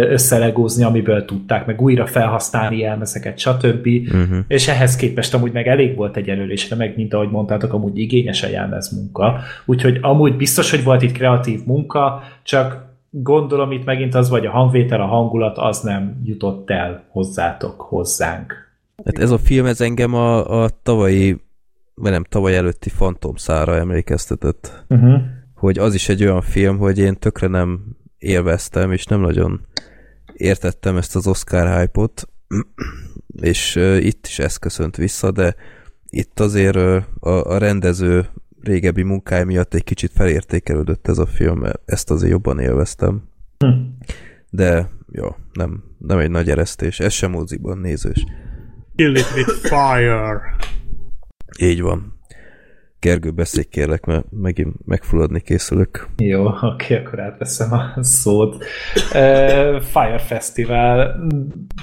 [0.09, 3.87] összelegózni, amiből tudták, meg újra felhasználni jelmezeket, stb.
[3.87, 4.37] Uh-huh.
[4.47, 8.43] És ehhez képest amúgy meg elég volt egy előrésre, meg mint ahogy mondtátok, amúgy igényes
[8.43, 9.39] a jelmez munka.
[9.65, 14.51] Úgyhogy amúgy biztos, hogy volt itt kreatív munka, csak gondolom itt megint az, vagy a
[14.51, 18.65] hangvétel, a hangulat, az nem jutott el hozzátok, hozzánk.
[19.05, 21.37] Hát ez a film, ez engem a, a tavalyi,
[22.01, 24.85] vagy nem, tavaly előtti Phantom szára emlékeztetett.
[24.89, 25.21] Uh-huh.
[25.53, 27.85] Hogy az is egy olyan film, hogy én tökre nem
[28.17, 29.65] élveztem, és nem nagyon
[30.33, 32.29] értettem ezt az Oscar hype-ot,
[33.41, 35.55] és uh, itt is ez köszönt vissza, de
[36.09, 38.25] itt azért uh, a, a rendező
[38.61, 43.23] régebbi munkája miatt egy kicsit felértékelődött ez a film, ezt azért jobban élveztem.
[43.57, 43.67] Hm.
[44.49, 48.25] De, jó, nem, nem egy nagy eresztés, ez sem moziban nézős.
[48.95, 50.55] Kill it with fire.
[51.59, 52.15] Így van.
[52.99, 56.07] Gergő, beszélj kérlek, mert megint megfulladni készülök.
[56.17, 58.63] Jó, oké, akkor átveszem a szót.
[59.81, 61.15] Fire Festival.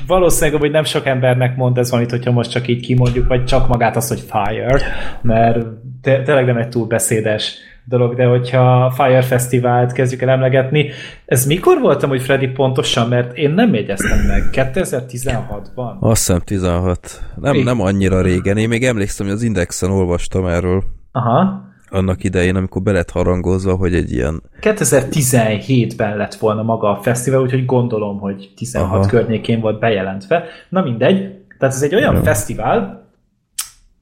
[0.06, 3.68] Valószínűleg, hogy nem sok embernek mond ez valamit, hogyha most csak így kimondjuk, vagy csak
[3.68, 4.80] magát az, hogy Fire,
[5.22, 5.66] mert
[6.02, 10.90] tényleg nem egy túl beszédes dolog, de hogyha Fire Festivált kezdjük el emlegetni,
[11.26, 14.42] ez mikor voltam, hogy Freddy pontosan, mert én nem jegyeztem meg.
[14.52, 15.98] 2016-ban?
[16.00, 17.22] Azt hiszem 16.
[17.40, 18.56] Nem, nem annyira régen.
[18.56, 20.82] Én még emlékszem, hogy az Indexen olvastam erről
[21.12, 21.62] Aha.
[21.90, 27.40] annak idején, amikor be lett harangozva, hogy egy ilyen 2017-ben lett volna maga a fesztivál,
[27.40, 29.06] úgyhogy gondolom, hogy 16 Aha.
[29.06, 30.44] környékén volt bejelentve.
[30.68, 31.18] Na mindegy,
[31.58, 32.22] tehát ez egy olyan Jó.
[32.22, 33.08] fesztivál,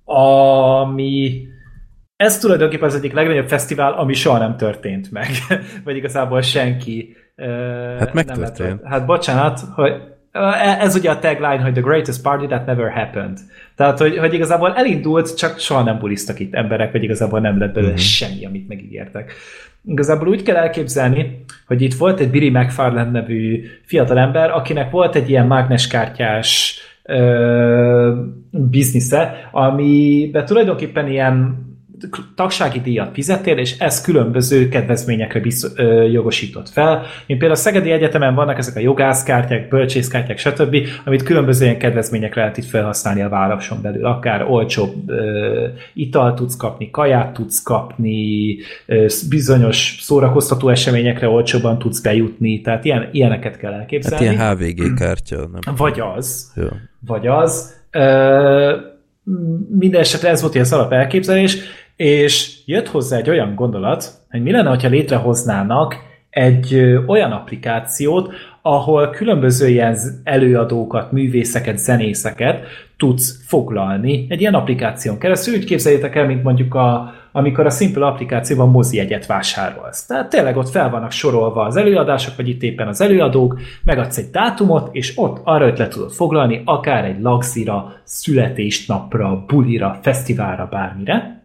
[0.05, 1.47] ami
[2.23, 5.27] ez tulajdonképpen az egyik legnagyobb fesztivál, ami soha nem történt meg.
[5.85, 7.17] Vagy igazából senki
[7.99, 8.81] Hát nem megtörtént.
[8.83, 9.93] lett- Hát bocsánat, hogy
[10.81, 13.39] ez ugye a tagline, hogy the greatest party that never happened.
[13.77, 17.73] Tehát, hogy, hogy igazából elindult, csak soha nem buliztak itt emberek, vagy igazából nem lett
[17.75, 18.01] belőle Mhm.
[18.01, 19.33] semmi, amit megígértek.
[19.87, 25.31] Igazából úgy kell elképzelni, hogy itt volt egy Billy McFarland nevű fiatalember, akinek volt egy
[25.31, 26.79] ilyen mágneskártyás
[28.51, 31.62] biznisze, amiben tulajdonképpen ilyen
[32.35, 36.95] tagsági díjat fizettél, és ez különböző kedvezményekre bizt, ö, jogosított fel.
[37.27, 42.41] Mint például a Szegedi Egyetemen vannak ezek a jogászkártyák, bölcsészkártyák, stb., amit különböző ilyen kedvezményekre
[42.41, 44.07] lehet itt felhasználni a városon belül.
[44.07, 48.57] Akár olcsóbb ö, italt tudsz kapni, kaját tudsz kapni,
[48.87, 54.25] ö, bizonyos szórakoztató eseményekre olcsóban tudsz bejutni, tehát ilyen, ilyeneket kell hát elképzelni.
[54.25, 55.75] ilyen HVG kártya, nem?
[55.77, 56.67] Vagy az, Jó.
[57.07, 57.81] vagy az.
[57.91, 58.77] Ö,
[59.69, 61.59] minden esetre ez volt az alap elképzelés,
[62.03, 65.97] és jött hozzá egy olyan gondolat, hogy mi lenne, ha létrehoznának
[66.31, 66.75] egy
[67.07, 72.65] olyan applikációt, ahol különböző ilyen előadókat, művészeket, zenészeket
[72.97, 75.55] tudsz foglalni egy ilyen applikáción keresztül.
[75.55, 80.07] Úgy képzeljétek el, mint mondjuk a, amikor a Simple applikációban mozi egyet vásárolsz.
[80.07, 84.31] Tehát tényleg ott fel vannak sorolva az előadások, vagy itt éppen az előadók, megadsz egy
[84.31, 91.42] dátumot, és ott arra öt le tudod foglalni, akár egy lagzira, születésnapra, bulira, fesztiválra, bármire.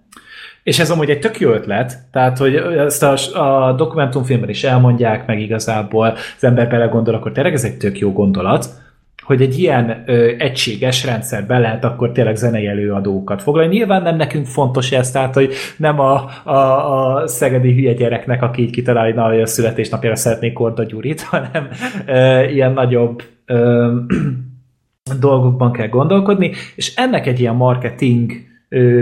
[0.67, 3.15] És ez amúgy egy tök jó ötlet, tehát hogy ezt a,
[3.67, 8.11] a dokumentumfilmben is elmondják, meg igazából az ember belegondol, akkor tényleg ez egy tök jó
[8.11, 8.69] gondolat,
[9.23, 13.75] hogy egy ilyen ö, egységes rendszerben lehet akkor tényleg zenei előadókat foglalni.
[13.75, 16.51] Nyilván nem nekünk fontos ez, tehát hogy nem a, a,
[17.21, 21.67] a szegedi hülye gyereknek, aki így kitalálja, hogy a születésnapjára szeretnék Korda Gyurit, hanem
[22.05, 23.91] ö, ilyen nagyobb ö,
[25.19, 28.46] dolgokban kell gondolkodni, és ennek egy ilyen marketing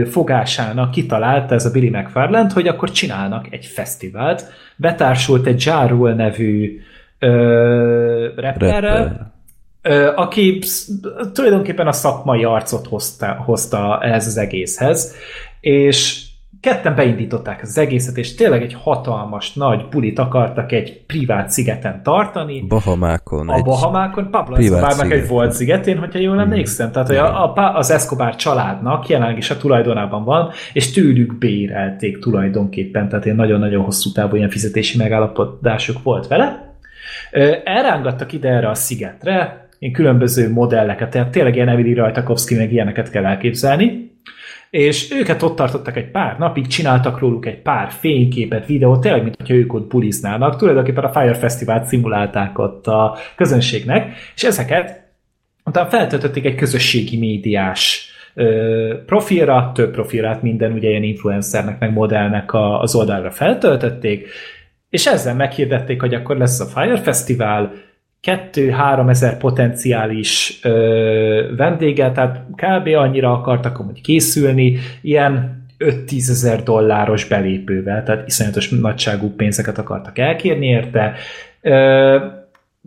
[0.09, 6.13] fogásának kitalálta ez a Billy McFarland, hogy akkor csinálnak egy fesztivált, betársult egy Ja Rule
[6.13, 6.81] nevű
[7.19, 9.33] ö, rapperrel, Rapper.
[9.81, 10.61] Ö, aki
[11.33, 15.15] tulajdonképpen a szakmai arcot hozta, hozta ehhez az egészhez,
[15.59, 16.24] és
[16.65, 22.61] ketten beindították az egészet, és tényleg egy hatalmas, nagy bulit akartak egy privát szigeten tartani,
[22.67, 23.49] Bahamákon.
[23.49, 26.91] a Bahamákon Pablo Escobarnak egy volt szigetén, hogyha jól emlékszem.
[26.91, 32.19] Tehát, hogy a, a, az Escobar családnak jelenleg is a tulajdonában van, és tőlük bérelték
[32.19, 36.75] tulajdonképpen, tehát ilyen nagyon-nagyon hosszú távú ilyen fizetési megállapodásuk volt vele.
[37.63, 43.09] Elrángattak ide erre a szigetre, ilyen különböző modelleket, tehát tényleg ilyen Emily Rajtakovszki, meg ilyeneket
[43.09, 44.13] kell elképzelni,
[44.75, 49.35] és őket ott tartottak egy pár napig, csináltak róluk egy pár fényképet, videót, tényleg, mint
[49.35, 50.55] hogyha ők ott buliznának.
[50.55, 55.03] Tulajdonképpen a Fire Festival-t szimulálták ott a közönségnek, és ezeket
[55.65, 58.09] utána feltöltötték egy közösségi médiás
[59.05, 64.27] profilra, több profilát minden ugye ilyen influencernek, meg modellnek a, az oldalra feltöltötték,
[64.89, 67.73] és ezzel meghirdették, hogy akkor lesz a Fire Festival,
[68.25, 72.87] 2-3 ezer potenciális ö, vendége, tehát kb.
[72.87, 80.65] annyira akartak amúgy készülni, ilyen 5-10 ezer dolláros belépővel, tehát iszonyatos nagyságú pénzeket akartak elkérni
[80.65, 81.13] érte.
[81.61, 82.17] Ö,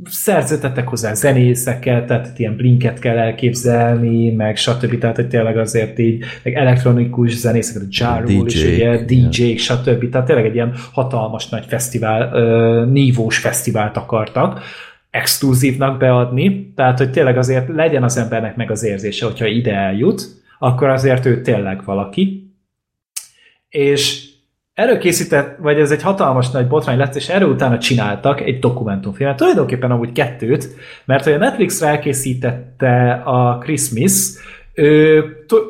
[0.05, 4.99] szerződtettek hozzá zenészeket, tehát ilyen blinket kell elképzelni, meg stb.
[4.99, 9.57] Tehát, hogy tényleg azért így, meg elektronikus zenészeket, Jarul is, ugye, DJ, yeah.
[9.57, 10.11] stb.
[10.11, 14.61] Tehát tényleg egy ilyen hatalmas nagy fesztivál, nívós fesztivált akartak
[15.11, 20.23] exkluzívnak beadni, tehát, hogy tényleg azért legyen az embernek meg az érzése, hogyha ide eljut,
[20.59, 22.53] akkor azért ő tényleg valaki.
[23.69, 24.27] És
[24.75, 29.37] erről készített, vagy ez egy hatalmas nagy botrány lett, és erről utána csináltak egy dokumentumfilmet,
[29.37, 30.69] tulajdonképpen amúgy kettőt,
[31.05, 34.13] mert hogy a Netflix elkészítette a Christmas,
[34.75, 35.25] ő,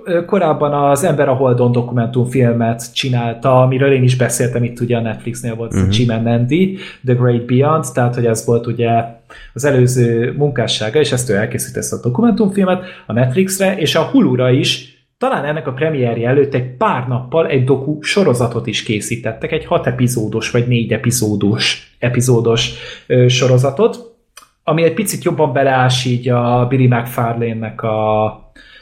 [0.04, 5.00] ő korábban az Ember a Holdon dokumentumfilmet csinálta, amiről én is beszéltem, itt ugye a
[5.00, 5.98] Netflixnél volt uh-huh.
[5.98, 9.04] Jim and Andy, The Great Beyond, tehát hogy ez volt ugye
[9.52, 14.50] az előző munkássága, és ezt ő elkészítette ezt a dokumentumfilmet a Netflixre, és a Hulu-ra
[14.50, 19.64] is talán ennek a premierje előtt egy pár nappal egy doku sorozatot is készítettek, egy
[19.64, 22.74] hat epizódos vagy négy epizódos, epizódos
[23.06, 24.16] ö, sorozatot,
[24.62, 28.24] ami egy picit jobban beleás így a Billy McFarlane-nek a,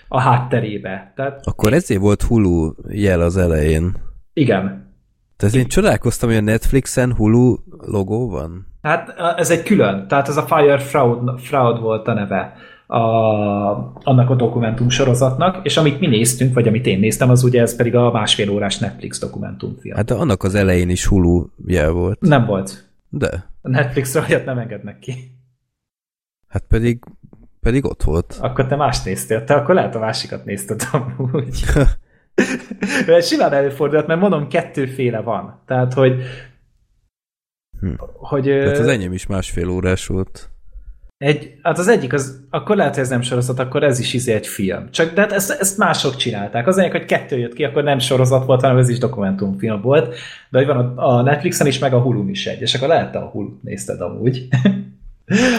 [0.09, 1.13] a hátterébe.
[1.17, 3.97] Tehát, Akkor ezért volt Hulu jel az elején.
[4.33, 4.95] Igen.
[5.37, 8.67] Tehát én csodálkoztam, hogy a Netflixen Hulu logó van.
[8.87, 12.55] Hát ez egy külön, tehát ez a Fire Fraud, Fraud volt a neve
[12.87, 13.01] a,
[14.03, 17.77] annak a dokumentum sorozatnak, és amit mi néztünk, vagy amit én néztem, az ugye ez
[17.77, 19.97] pedig a másfél órás Netflix dokumentumfilm.
[19.97, 22.21] Hát annak az elején is Hulu jel volt.
[22.21, 22.89] Nem volt.
[23.09, 23.45] De.
[23.63, 25.15] A Netflixre olyat nem engednek ki.
[26.49, 27.05] Hát pedig,
[27.61, 28.39] pedig ott volt.
[28.41, 31.65] Akkor te más néztél, te akkor lehet a másikat nézted amúgy.
[33.21, 35.63] simán előfordulhat, mert mondom, kettőféle van.
[35.67, 36.23] Tehát, hogy
[37.81, 37.93] hm.
[38.13, 40.51] hogy Tehát az enyém is másfél órás volt.
[41.19, 44.33] Egy, hát az egyik, az, akkor lehet, hogy ez nem sorozat, akkor ez is izé
[44.33, 44.91] egy film.
[44.91, 46.67] Csak de hát ezt, ezt mások csinálták.
[46.67, 50.15] Az egyik, hogy kettő jött ki, akkor nem sorozat volt, hanem ez is dokumentumfilm volt.
[50.51, 52.61] De hogy van a, a Netflixen is, meg a Hulu is egy.
[52.61, 54.49] És akkor lehet, a Hulu nézted amúgy.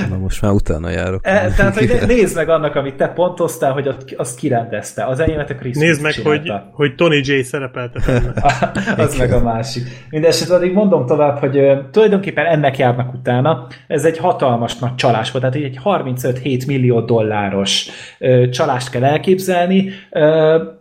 [0.10, 1.28] Na most már utána járok.
[1.28, 5.06] E, tehát, hogy nézd meg annak, amit te pontoztál, hogy azt kirendezte.
[5.06, 8.22] Az enyémet a Chris Nézd meg, hogy, hogy Tony J szerepelte
[8.98, 9.84] Az meg a másik.
[10.10, 13.68] Mindenesetre addig mondom tovább, hogy uh, tulajdonképpen ennek járnak utána.
[13.88, 17.88] Ez egy hatalmas nagy csalás volt, tehát egy 35-7 millió dolláros
[18.20, 19.90] uh, csalást kell elképzelni.
[20.12, 20.76] Uh,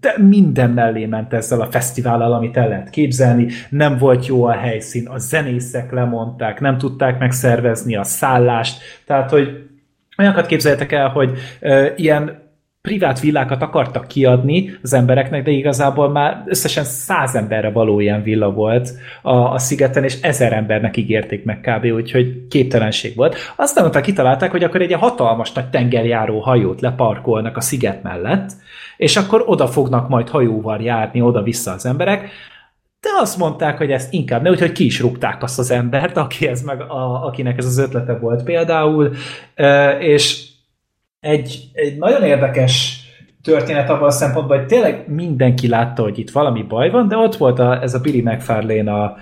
[0.00, 4.52] de minden mellé ment ezzel a fesztivállal, amit el lehet képzelni, nem volt jó a
[4.52, 9.68] helyszín, a zenészek lemondták, nem tudták megszervezni a szállást, tehát, hogy
[10.18, 12.46] olyanokat képzeljetek el, hogy e, ilyen
[12.82, 18.50] privát villákat akartak kiadni az embereknek, de igazából már összesen száz emberre való ilyen villa
[18.50, 18.90] volt
[19.22, 21.84] a, a szigeten, és ezer embernek ígérték meg kb.
[21.84, 23.36] úgyhogy képtelenség volt.
[23.56, 28.52] Aztán utána kitalálták, hogy akkor egy hatalmas nagy tengerjáró hajót leparkolnak a sziget mellett,
[28.98, 32.30] és akkor oda fognak majd hajóval járni oda-vissza az emberek,
[33.00, 36.46] de azt mondták, hogy ezt inkább ne, úgyhogy ki is rúgták azt az embert, aki
[36.46, 39.14] ez meg a, akinek ez az ötlete volt például,
[39.98, 40.46] és
[41.20, 43.02] egy, egy nagyon érdekes
[43.42, 47.36] történet abban a szempontból, hogy tényleg mindenki látta, hogy itt valami baj van, de ott
[47.36, 49.16] volt a, ez a Billy McFarlane a,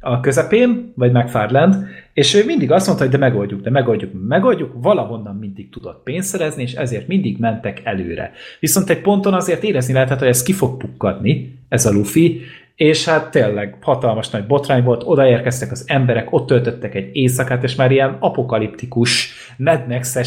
[0.00, 1.76] a közepén, vagy McFarland,
[2.12, 6.28] és ő mindig azt mondta, hogy de megoldjuk, de megoldjuk, megoldjuk, valahonnan mindig tudott pénzt
[6.28, 8.32] szerezni, és ezért mindig mentek előre.
[8.60, 12.40] Viszont egy ponton azért érezni lehetett, hogy ez ki fog pukkadni, ez a Luffy,
[12.74, 17.74] és hát tényleg hatalmas nagy botrány volt, odaérkeztek az emberek, ott töltöttek egy éjszakát, és
[17.74, 20.18] már ilyen apokaliptikus Mad max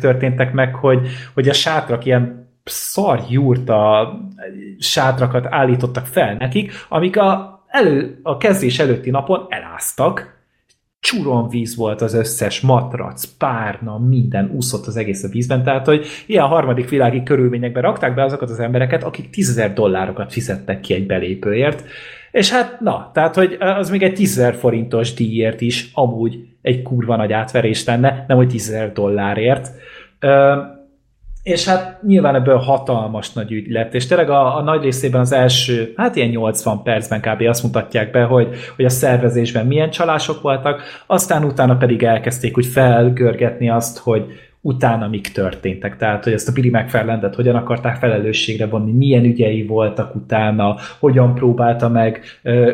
[0.00, 4.12] történtek meg, hogy, hogy a sátrak ilyen szar jurta
[4.78, 10.32] sátrakat állítottak fel nekik, amik a, elő, a kezdés előtti napon eláztak,
[11.48, 16.46] víz volt az összes matrac, párna, minden úszott az egész a vízben, tehát hogy ilyen
[16.46, 21.84] harmadik világi körülményekben rakták be azokat az embereket, akik tízezer dollárokat fizettek ki egy belépőért,
[22.30, 27.16] és hát na, tehát hogy az még egy tízezer forintos díjért is amúgy egy kurva
[27.16, 29.70] nagy átverés lenne, nem hogy tízezer dollárért.
[31.44, 35.32] És hát nyilván ebből hatalmas nagy ügy lett, és tényleg a, a nagy részében az
[35.32, 37.42] első, hát ilyen 80 percben kb.
[37.48, 42.66] azt mutatják be, hogy, hogy a szervezésben milyen csalások voltak, aztán utána pedig elkezdték úgy
[42.66, 44.24] felgörgetni azt, hogy
[44.60, 45.96] utána mik történtek.
[45.96, 51.34] Tehát, hogy ezt a Billy McFarlandet hogyan akarták felelősségre vonni, milyen ügyei voltak utána, hogyan
[51.34, 52.20] próbálta meg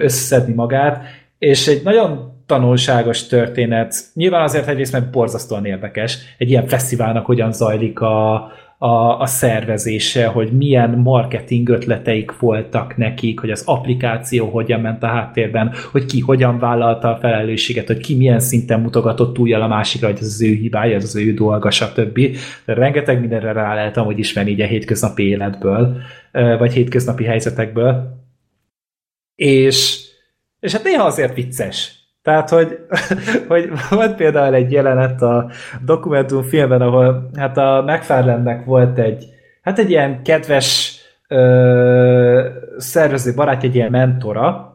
[0.01, 1.05] összeszedni magát,
[1.39, 3.95] és egy nagyon tanulságos történet.
[4.15, 10.27] Nyilván azért egyrészt mert borzasztóan érdekes, egy ilyen fesztiválnak hogyan zajlik a, a, a szervezése,
[10.27, 16.21] hogy milyen marketing ötleteik voltak nekik, hogy az applikáció hogyan ment a háttérben, hogy ki
[16.21, 20.43] hogyan vállalta a felelősséget, hogy ki milyen szinten mutogatott túljal a másikra, hogy ez az
[20.43, 22.21] ő hibája, ez az ő dolga, stb.
[22.65, 25.97] De rengeteg mindenre rá lehet amúgy ismerni így a hétköznapi életből,
[26.33, 28.19] vagy hétköznapi helyzetekből.
[29.35, 30.07] És,
[30.61, 32.79] és hát néha azért vicces tehát, hogy,
[33.49, 35.51] hogy volt például egy jelenet a
[35.85, 39.25] dokumentumfilmben, ahol hát a McFarlandnek volt egy,
[39.63, 40.99] hát egy ilyen kedves
[41.29, 44.71] ö, szervező barát, egy ilyen mentora,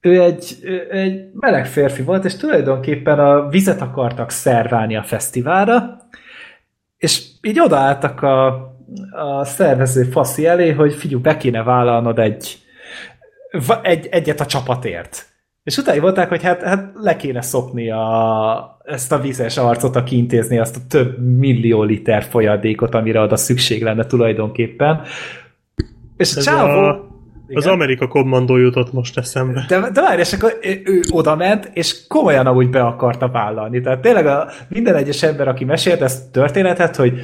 [0.00, 0.56] ő egy,
[0.90, 5.96] egy meleg férfi volt, és tulajdonképpen a vizet akartak szerválni a fesztiválra,
[6.96, 8.46] és így odaálltak a,
[9.10, 12.58] a szervező faszi elé, hogy figyelj, be kéne vállalnod egy,
[13.82, 15.26] egy, egyet a csapatért.
[15.68, 20.16] És utána volták, hogy hát, hát le kéne szopni a, ezt a vizes arcot, aki
[20.16, 25.00] intézni azt a több millió liter folyadékot, amire oda szükség lenne tulajdonképpen.
[26.16, 26.78] És a csávó...
[26.80, 27.06] A...
[27.46, 27.62] Igen.
[27.62, 29.64] Az Amerika kommandó jutott most eszembe.
[29.68, 33.80] De, de várj, és akkor ő oda ment, és komolyan amúgy be akarta vállalni.
[33.80, 37.20] Tehát tényleg a, minden egyes ember, aki mesélt ezt a történetet, hogy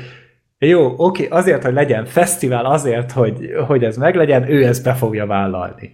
[0.58, 5.26] jó, oké, azért, hogy legyen fesztivál, azért, hogy, hogy ez meglegyen, ő ezt be fogja
[5.26, 5.92] vállalni.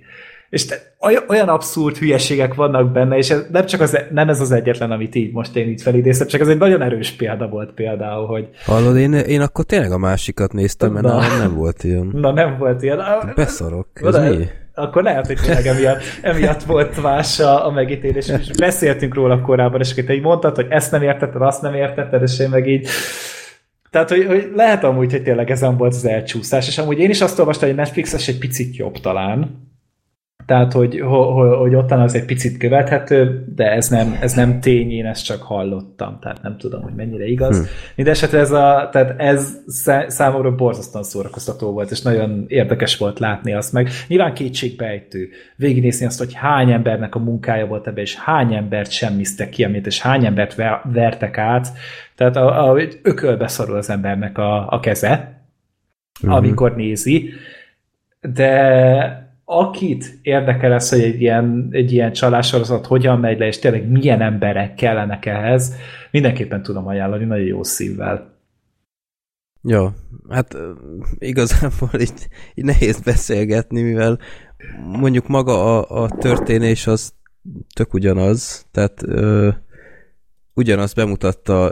[0.51, 0.94] És te,
[1.28, 5.14] olyan abszurd hülyeségek vannak benne, és ez nem csak az, nem ez az egyetlen, amit
[5.14, 8.48] így most én így felidéztem, csak ez egy nagyon erős példa volt például, hogy...
[8.64, 11.36] Hallod, én, én akkor tényleg a másikat néztem, mert Na.
[11.39, 12.10] nem volt ilyen.
[12.12, 13.01] Na nem volt ilyen.
[13.35, 14.47] Beszarok, ez Na, mi?
[14.74, 19.81] Akkor lehet, hogy tényleg emiatt, emiatt volt más a, a megítélés, és beszéltünk róla korábban,
[19.81, 22.89] és te így mondtad, hogy ezt nem értetted, azt nem értetted, és én meg így
[23.90, 27.20] tehát, hogy, hogy lehet amúgy, hogy tényleg ezen volt az elcsúszás, és amúgy én is
[27.20, 29.69] azt olvastam, hogy Netflixes egy picit jobb talán,
[30.46, 34.90] tehát, hogy, hogy, hogy ottan az egy picit követhető, de ez nem, ez nem tény,
[34.90, 37.58] én ezt csak hallottam, tehát nem tudom, hogy mennyire igaz.
[37.58, 37.64] Hm.
[37.94, 39.56] Mindenesetre ez, a, tehát ez
[40.06, 43.88] számomra borzasztóan szórakoztató volt, és nagyon érdekes volt látni azt meg.
[44.08, 49.48] Nyilván kétségbejtő végignézni azt, hogy hány embernek a munkája volt ebbe, és hány embert semmiztek
[49.48, 50.54] ki, amit, és hány embert
[50.92, 51.72] vertek át.
[52.16, 55.42] Tehát a, a, ökölbe szorul az embernek a, a keze,
[56.26, 56.30] mm.
[56.30, 57.30] amikor nézi,
[58.20, 63.89] de akit érdekel ez, hogy egy ilyen, egy ilyen csalássorozat hogyan megy le, és tényleg
[63.89, 65.74] milyen emberek kellenek ehhez,
[66.10, 68.39] mindenképpen tudom ajánlani, nagyon jó szívvel.
[69.62, 69.89] Jó,
[70.28, 70.56] hát
[71.18, 74.18] igazából itt, itt nehéz beszélgetni, mivel
[74.86, 77.12] mondjuk maga a, a történés az
[77.74, 79.48] tök ugyanaz, tehát ö,
[80.55, 81.64] ugyanazt bemutatta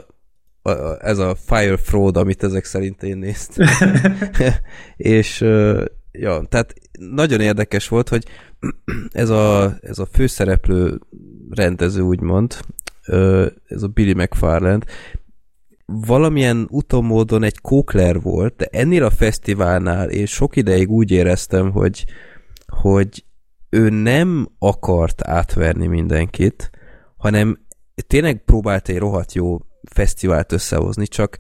[0.63, 3.67] a, a, ez a Fire Fraud, amit ezek szerint én néztem.
[4.97, 5.85] és ö,
[6.21, 8.25] ja, tehát nagyon érdekes volt, hogy
[9.11, 11.01] ez a, ez a főszereplő
[11.51, 12.57] rendező, úgymond,
[13.67, 14.85] ez a Billy McFarland,
[15.87, 22.05] valamilyen utomódon egy kókler volt, de ennél a fesztiválnál én sok ideig úgy éreztem, hogy,
[22.67, 23.25] hogy
[23.71, 26.71] ő nem akart átverni mindenkit,
[27.17, 27.67] hanem
[28.07, 29.59] tényleg próbált egy rohadt jó
[29.91, 31.39] fesztivált összehozni, csak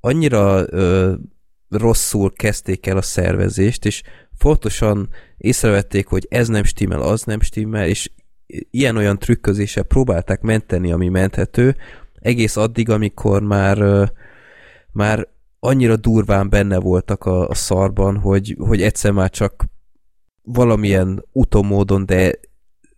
[0.00, 1.14] annyira ö,
[1.68, 4.02] rosszul kezdték el a szervezést, és
[4.36, 8.10] fontosan észrevették, hogy ez nem stimmel, az nem stimmel, és
[8.70, 11.76] ilyen-olyan trükközéssel próbálták menteni, ami menthető,
[12.20, 14.10] egész addig, amikor már,
[14.92, 15.28] már
[15.58, 19.64] annyira durván benne voltak a, a szarban, hogy, hogy egyszer már csak
[20.42, 22.32] valamilyen utomódon, de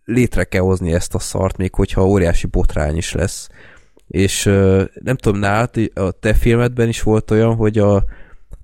[0.03, 3.49] létre kell hozni ezt a szart, még hogyha óriási botrány is lesz.
[4.07, 4.43] És
[4.93, 8.03] nem tudom, nálad a te filmedben is volt olyan, hogy a,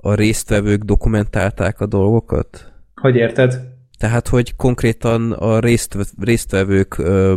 [0.07, 2.73] a résztvevők dokumentálták a dolgokat?
[2.95, 3.59] Hogy érted?
[3.97, 7.35] Tehát, hogy konkrétan a részt, résztvevők ö,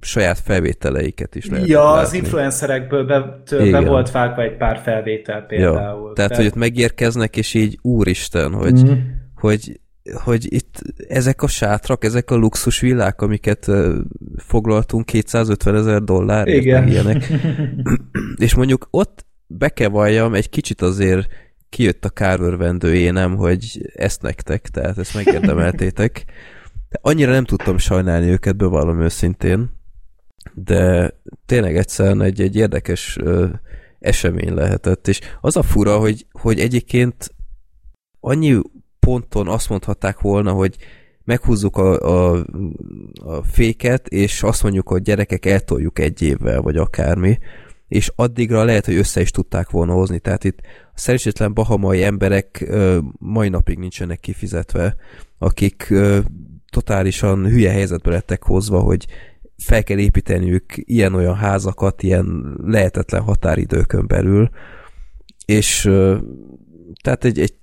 [0.00, 2.00] saját felvételeiket is lehet Ja, látni.
[2.00, 6.08] az influencerekből be, be volt vágva egy pár felvétel például.
[6.08, 8.92] Ja, tehát, tehát, hogy ott megérkeznek, és így úristen, hogy, mm.
[9.34, 9.80] hogy,
[10.24, 13.94] hogy itt ezek a sátrak, ezek a luxus villák, amiket uh,
[14.36, 16.88] foglaltunk 250 ezer dollárért, Igen.
[16.88, 17.32] ilyenek.
[18.44, 21.28] és mondjuk ott be kell valljam, egy kicsit azért
[21.70, 26.24] kijött a kárörvendője, nem, hogy ezt nektek, tehát ezt megérdemeltétek.
[26.88, 29.70] De annyira nem tudtam sajnálni őket, bevallom őszintén,
[30.54, 31.10] de
[31.46, 33.46] tényleg egyszerűen egy, egy érdekes ö,
[33.98, 37.34] esemény lehetett, és az a fura, hogy, hogy egyébként
[38.20, 38.60] annyi
[38.98, 40.76] ponton azt mondhatták volna, hogy
[41.24, 42.44] meghúzzuk a, a,
[43.14, 47.38] a féket, és azt mondjuk, hogy gyerekek eltoljuk egy évvel, vagy akármi,
[47.90, 50.18] és addigra lehet, hogy össze is tudták volna hozni.
[50.18, 50.58] Tehát itt
[50.94, 54.96] a szerencsétlen bahamai emberek ö, mai napig nincsenek kifizetve,
[55.38, 56.18] akik ö,
[56.72, 59.06] totálisan hülye helyzetbe lettek hozva, hogy
[59.56, 64.50] fel kell építeniük ilyen-olyan házakat, ilyen lehetetlen határidőkön belül,
[65.44, 66.18] és ö,
[67.02, 67.54] tehát egy, egy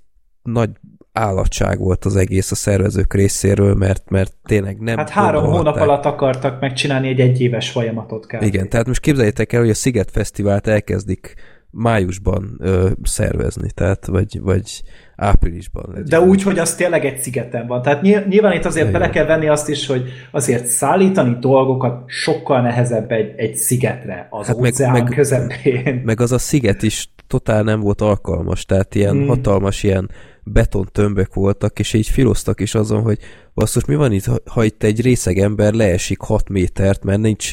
[0.42, 0.70] nagy
[1.18, 4.96] állatság volt az egész a szervezők részéről, mert, mert tényleg nem...
[4.96, 8.42] Hát három hónap alatt akartak megcsinálni egy egyéves folyamatot kell.
[8.42, 11.34] Igen, tehát most képzeljétek el, hogy a Sziget Fesztivált elkezdik
[11.70, 14.82] májusban ö, szervezni, tehát vagy, vagy
[15.16, 15.84] áprilisban.
[15.88, 16.04] Legyen.
[16.08, 17.82] De úgy, hogy az tényleg egy szigeten van.
[17.82, 19.00] Tehát nyilván itt azért Igen.
[19.00, 24.46] bele kell venni azt is, hogy azért szállítani dolgokat sokkal nehezebb egy, egy szigetre az
[24.46, 26.02] hát óceán meg, közepén.
[26.04, 29.26] Meg az a sziget is totál nem volt alkalmas, tehát ilyen hmm.
[29.26, 30.10] hatalmas ilyen
[30.52, 33.18] betontömbök voltak, és így filoztak is azon, hogy
[33.54, 37.52] basszus, mi van itt, ha itt egy részeg ember leesik 6 métert, mert nincs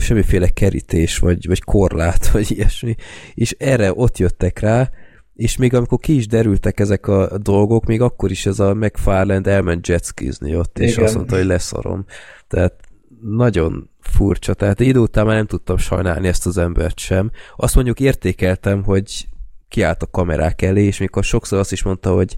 [0.00, 2.94] semmiféle kerítés, vagy, vagy korlát, vagy ilyesmi,
[3.34, 4.90] és erre ott jöttek rá,
[5.34, 9.46] és még amikor ki is derültek ezek a dolgok, még akkor is ez a McFarland
[9.46, 11.04] elment jetskizni ott, és Igen.
[11.04, 12.04] azt mondta, hogy leszarom.
[12.48, 12.74] Tehát
[13.20, 17.30] nagyon furcsa, tehát idő után már nem tudtam sajnálni ezt az embert sem.
[17.56, 19.28] Azt mondjuk értékeltem, hogy
[19.68, 22.36] kiállt a kamerák elé, és mikor sokszor azt is mondta, hogy,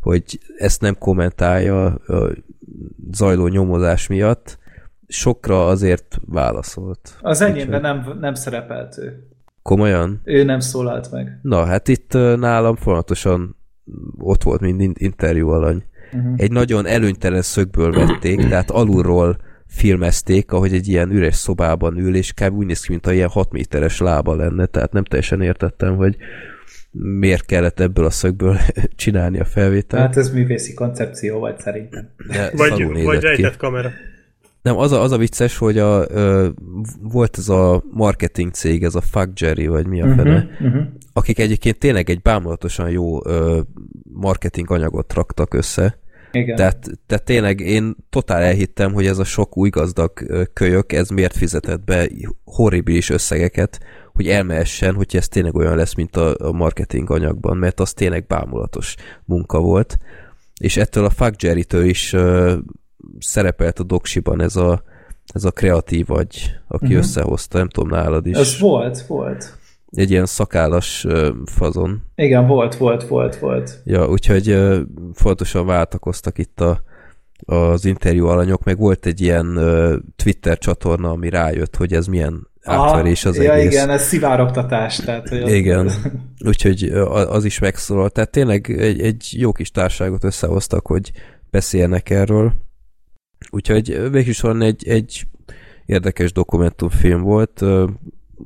[0.00, 2.30] hogy ezt nem kommentálja a
[3.10, 4.58] zajló nyomozás miatt,
[5.06, 7.18] sokra azért válaszolt.
[7.20, 9.26] Az enyémben nem, nem szerepelt ő.
[9.62, 10.20] Komolyan?
[10.24, 11.38] Ő nem szólalt meg.
[11.42, 13.56] Na, hát itt nálam folyamatosan
[14.18, 15.84] ott volt, mint interjú alany.
[16.12, 16.34] Uh-huh.
[16.36, 19.36] Egy nagyon előnytelen szögből vették, tehát alulról
[19.66, 22.54] filmezték, ahogy egy ilyen üres szobában ül, és kb.
[22.54, 26.16] úgy néz ki, mint a ilyen 6 méteres lába lenne, tehát nem teljesen értettem, hogy
[26.92, 28.58] miért kellett ebből a szögből
[28.96, 30.02] csinálni a felvételt.
[30.02, 32.08] Hát ez művészi koncepció vagy szerintem.
[32.28, 33.90] De vagy, vagy rejtett kamera.
[34.62, 36.48] Nem, az a, az a vicces, hogy a, ö,
[37.00, 40.82] volt ez a marketing cég, ez a Fuck Jerry, vagy mi a uh-huh, fene, uh-huh.
[41.12, 43.60] akik egyébként tényleg egy bámulatosan jó ö,
[44.12, 45.98] marketing anyagot raktak össze.
[46.32, 46.56] Igen.
[46.56, 50.12] Tehát, tehát tényleg én totál elhittem, hogy ez a sok új gazdag
[50.52, 52.08] kölyök, ez miért fizetett be
[52.44, 53.80] horribilis összegeket,
[54.14, 58.26] hogy elmehessen, hogy ez tényleg olyan lesz, mint a, a marketing anyagban, mert az tényleg
[58.26, 58.94] bámulatos
[59.24, 59.98] munka volt.
[60.60, 62.52] És ettől a Fuck Jerry-től is uh,
[63.18, 64.82] szerepelt a doksiban ez a,
[65.34, 67.00] ez a kreatív vagy, aki uh-huh.
[67.00, 68.36] összehozta, nem tudom, nálad is.
[68.36, 69.56] Ez volt, volt.
[69.90, 72.02] Egy ilyen szakállas uh, fazon.
[72.14, 73.82] Igen, volt, volt, volt, volt.
[73.84, 74.78] Ja, úgyhogy uh,
[75.14, 76.82] fontosan váltakoztak itt a,
[77.44, 82.50] az interjú alanyok, meg volt egy ilyen uh, Twitter csatorna, ami rájött, hogy ez milyen
[82.62, 83.72] átverés az ja, egész.
[83.72, 84.96] igen, ez szivárogtatás.
[84.96, 85.90] Tehát, hogy igen,
[86.46, 88.12] úgyhogy az is megszólalt.
[88.12, 91.12] Tehát tényleg egy, egy jó kis társágot összehoztak, hogy
[91.50, 92.52] beszélnek erről.
[93.50, 95.26] Úgyhogy végül van egy, egy
[95.86, 97.64] érdekes dokumentumfilm volt.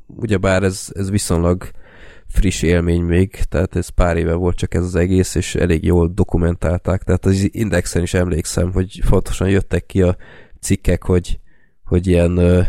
[0.07, 1.71] Ugyebár ez, ez viszonylag
[2.27, 6.11] friss élmény még, tehát ez pár éve volt csak ez az egész, és elég jól
[6.13, 10.15] dokumentálták, tehát az Indexen is emlékszem, hogy fontosan jöttek ki a
[10.59, 11.39] cikkek, hogy,
[11.83, 12.65] hogy ilyen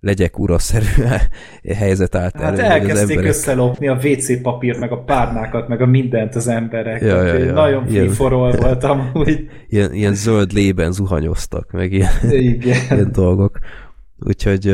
[0.00, 0.86] legyek uraszerű
[1.74, 2.70] helyzet állt hát elő.
[2.70, 3.30] elkezdték emberek...
[3.30, 7.00] összelopni a WC papírt, meg a párnákat, meg a mindent az emberek.
[7.00, 7.52] Ja, ja, ja.
[7.52, 9.10] Nagyon ilyen, forol voltam.
[9.14, 9.48] Úgy.
[9.68, 12.76] Ilyen, ilyen zöld lében zuhanyoztak, meg ilyen, Igen.
[12.90, 13.58] ilyen dolgok.
[14.20, 14.66] Úgyhogy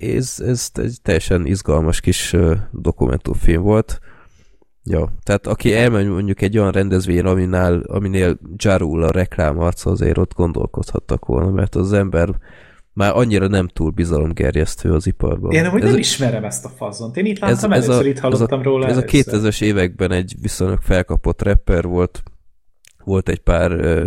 [0.00, 2.36] ez, ez egy teljesen izgalmas kis
[2.70, 4.00] dokumentumfilm volt.
[4.82, 10.34] Ja, tehát aki elmegy mondjuk egy olyan rendezvényen, aminál, aminél Jarul a reklámarca, azért ott
[10.34, 12.28] gondolkodhattak volna, mert az ember
[12.92, 15.52] már annyira nem túl bizalomgerjesztő az iparban.
[15.52, 17.16] Én nem, nem ismerem ezt a fazont.
[17.16, 19.34] Én itt láttam ez, először, ez a, itt hallottam ez a, róla Ez először.
[19.34, 22.22] a 2000-es években egy viszonylag felkapott rapper volt,
[23.04, 24.06] volt egy pár ö,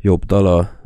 [0.00, 0.80] jobb dala,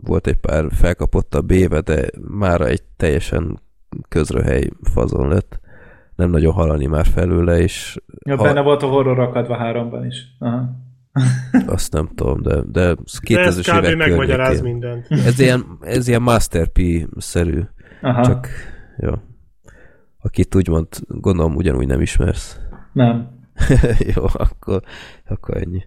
[0.00, 3.60] volt egy pár felkapottabb éve, de már egy teljesen
[4.08, 5.60] közröhely fazon lett.
[6.14, 7.96] Nem nagyon halani már felőle, és...
[8.24, 8.42] Ja, ha...
[8.42, 10.36] benne volt a horror akadva háromban is.
[10.38, 10.80] Aha.
[11.66, 12.94] Azt nem tudom, de, de
[13.26, 13.98] 2000-es de kb.
[13.98, 15.06] megmagyaráz mindent.
[15.10, 17.60] Ez ilyen, ez ilyen Master P-szerű.
[18.02, 18.24] Aha.
[18.24, 18.48] Csak,
[18.98, 19.12] jó.
[20.22, 22.60] Akit úgymond, gondolom ugyanúgy nem ismersz.
[22.92, 23.40] Nem.
[24.14, 24.82] jó, akkor,
[25.28, 25.84] akkor ennyi.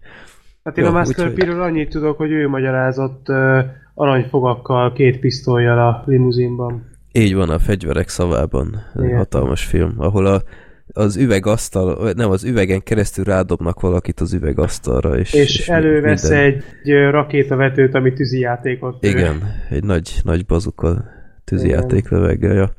[0.65, 3.59] Hát én jó, a Master úgy, P-ről annyit tudok, hogy ő magyarázott uh,
[3.93, 6.85] aranyfogakkal, két pisztolyjal a limuzinban.
[7.11, 8.75] Így van, a fegyverek szavában.
[8.95, 9.17] Igen.
[9.17, 10.41] Hatalmas film, ahol a
[10.87, 15.17] az üvegasztal, nem, az üvegen keresztül rádobnak valakit az üvegasztalra.
[15.17, 16.45] És, és, és elővesz minden.
[16.45, 19.03] egy rakétavetőt, ami tűzijátékot.
[19.03, 21.03] Igen, egy nagy, nagy bazuka
[21.43, 22.53] tűzijáték löveggel.
[22.53, 22.69] Ja.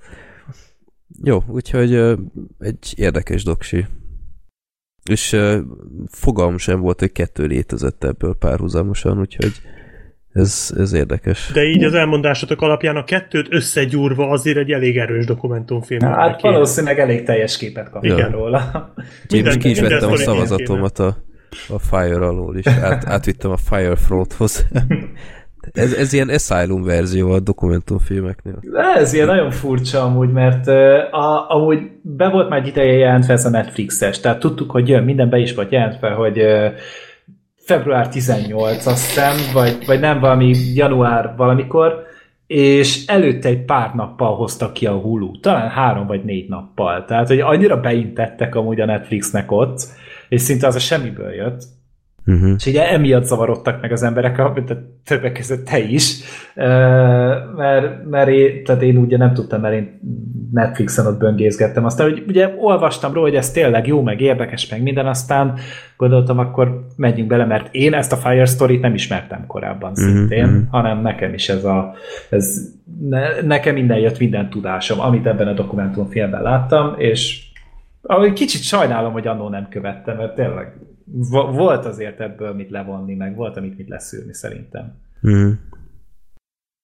[1.23, 1.94] Jó, úgyhogy
[2.58, 3.86] egy érdekes doksi.
[5.10, 5.36] És
[6.10, 9.52] fogalm sem volt, hogy kettő létezett ebből párhuzamosan, úgyhogy
[10.33, 11.51] Ez, ez érdekes.
[11.52, 16.01] De így az elmondásatok alapján a kettőt összegyúrva azért egy elég erős dokumentumfilm.
[16.01, 18.31] Hát valószínűleg elég teljes képet kaptam Igen.
[18.31, 18.93] róla.
[19.28, 21.17] Én most ki is minden vettem a szavazatomat a,
[21.68, 22.67] a Fire alól is.
[22.67, 24.67] Át, átvittem a Firefronthoz.
[25.73, 28.61] ez, ez ilyen Asylum verzió a dokumentumfilmeknél.
[28.97, 30.67] Ez ilyen nagyon furcsa amúgy, mert
[31.12, 34.89] a, amúgy be volt már egy ideje jelent fel ez a Netflixes, tehát tudtuk, hogy
[34.89, 36.43] jön, minden be is volt jelent hogy
[37.57, 42.05] február 18 azt hiszem, vagy, vagy nem valami január valamikor,
[42.47, 47.05] és előtte egy pár nappal hoztak ki a Hulu, talán három vagy négy nappal.
[47.05, 49.78] Tehát, hogy annyira beintettek amúgy a Netflixnek ott,
[50.28, 51.62] és szinte az a semmiből jött,
[52.26, 52.52] Uh-huh.
[52.56, 56.18] és ugye emiatt zavarodtak meg az emberek, mint a többek között te is,
[57.56, 60.00] mert, mert én, tehát én ugye nem tudtam, mert én
[60.52, 61.84] Netflixen ott böngészgettem.
[61.84, 65.58] Aztán, hogy ugye olvastam róla, hogy ez tényleg jó, meg érdekes, meg minden, aztán
[65.96, 70.46] gondoltam, akkor menjünk bele, mert én ezt a Fire Story-t nem ismertem korábban Mhm, szintén,
[70.46, 70.68] mhm.
[70.70, 71.94] hanem nekem is ez a,
[72.30, 72.74] ez,
[73.08, 77.44] ne, nekem minden jött, minden tudásom, amit ebben a dokumentumfilmben láttam, és
[78.02, 80.72] ahogy kicsit sajnálom, hogy annó nem követtem, mert tényleg
[81.33, 84.94] volt azért ebből mit levonni, meg volt amit mit leszűrni szerintem.
[85.23, 85.52] Uh-huh.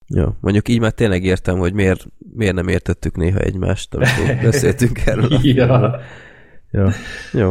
[0.07, 5.05] Jó, mondjuk így már tényleg értem, hogy miért, miért nem értettük néha egymást, amikor beszéltünk
[5.05, 5.25] erről.
[5.25, 6.01] a filmről.
[6.71, 6.91] ja.
[7.33, 7.49] Jó.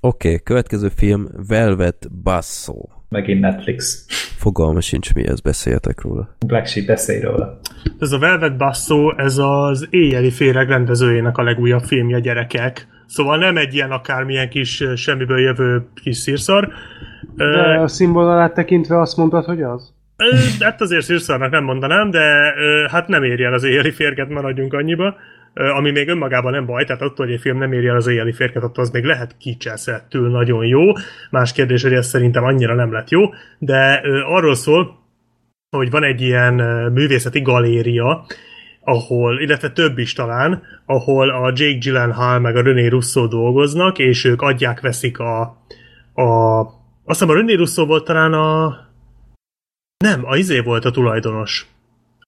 [0.00, 2.74] Oké, okay, következő film Velvet Basso.
[3.08, 4.06] Megint Netflix.
[4.36, 6.36] Fogalma sincs, mi ez, beszéltek róla.
[6.46, 7.58] Black Sheep beszélj róla.
[7.98, 12.86] Ez a Velvet Basso, ez az éjjeli féreg rendezőjének a legújabb filmje gyerekek.
[13.06, 16.68] Szóval nem egy ilyen akármilyen kis semmiből jövő kis szírszar.
[17.34, 19.94] De a színvonalát tekintve azt mondtad, hogy az?
[20.60, 22.54] Hát azért szírszarnak nem mondanám, de
[22.90, 25.16] hát nem éri el az éjjeli férget, maradjunk annyiba.
[25.54, 28.32] Ami még önmagában nem baj, tehát attól, hogy egy film nem éri el az éjjeli
[28.32, 30.80] férget, attól az még lehet kicseszettül nagyon jó.
[31.30, 33.22] Más kérdés, hogy ez szerintem annyira nem lett jó,
[33.58, 35.04] de arról szól,
[35.76, 36.54] hogy van egy ilyen
[36.92, 38.26] művészeti galéria,
[38.86, 44.24] ahol, illetve több is talán, ahol a Jake Gyllenhaal meg a René Russo dolgoznak, és
[44.24, 45.40] ők adják, veszik a,
[46.14, 46.60] a
[47.04, 48.76] azt hiszem a René Russo volt talán a
[50.04, 51.66] nem, a izé volt a tulajdonos.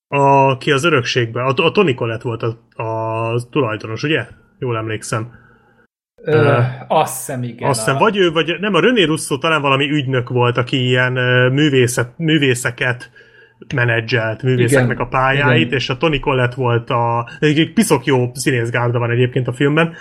[0.08, 4.26] Aki az örökségben, a, a Tony Collette volt a, a tulajdonos, ugye?
[4.58, 5.30] Jól emlékszem.
[6.22, 7.68] Ö, azt hiszem, igen.
[7.68, 10.76] Azt hiszem, a- vagy ő, vagy nem, a René Russo talán valami ügynök volt, aki
[10.86, 11.12] ilyen
[11.52, 13.10] művészet, művészeket
[13.74, 15.78] menedzselt, művészeknek Igen, a pályáit, igen.
[15.78, 17.28] és a Tony Collette volt a...
[17.40, 19.92] Egy piszok jó színészgárda van egyébként a filmben.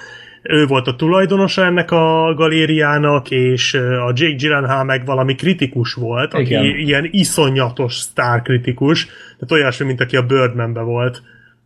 [0.42, 6.34] Ő volt a tulajdonosa ennek a galériának, és a Jake Gyllenhaal meg valami kritikus volt,
[6.34, 6.64] aki Igen.
[6.64, 11.22] ilyen iszonyatos sztárkritikus, tehát olyasmi, mint aki a Birdmanbe volt,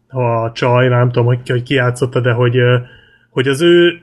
[0.08, 2.58] ha a csaj, nem tudom, hogy, hogy ki játszotta, de hogy,
[3.30, 4.02] hogy az ő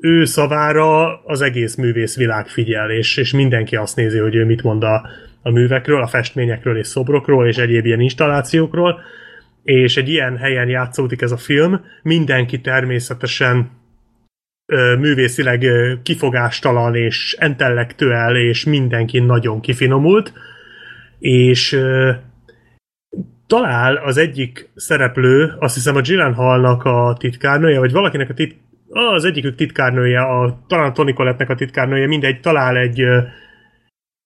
[0.00, 4.82] ő szavára az egész művészvilág figyel, és, és mindenki azt nézi, hogy ő mit mond
[4.82, 5.08] a,
[5.42, 9.00] a művekről, a festményekről és szobrokról, és egyéb ilyen installációkról,
[9.62, 13.70] és egy ilyen helyen játszódik ez a film, mindenki természetesen
[14.66, 20.32] ö, művészileg ö, kifogástalan és intellektuel, és mindenki nagyon kifinomult,
[21.18, 22.10] és ö,
[23.46, 28.56] talál az egyik szereplő, azt hiszem a Gyllenhaalnak a titkárnője, vagy valakinek a tit,
[28.88, 33.02] az egyikük titkárnője, a, talán a Tony Collette-nek a titkárnője, mindegy, talál egy,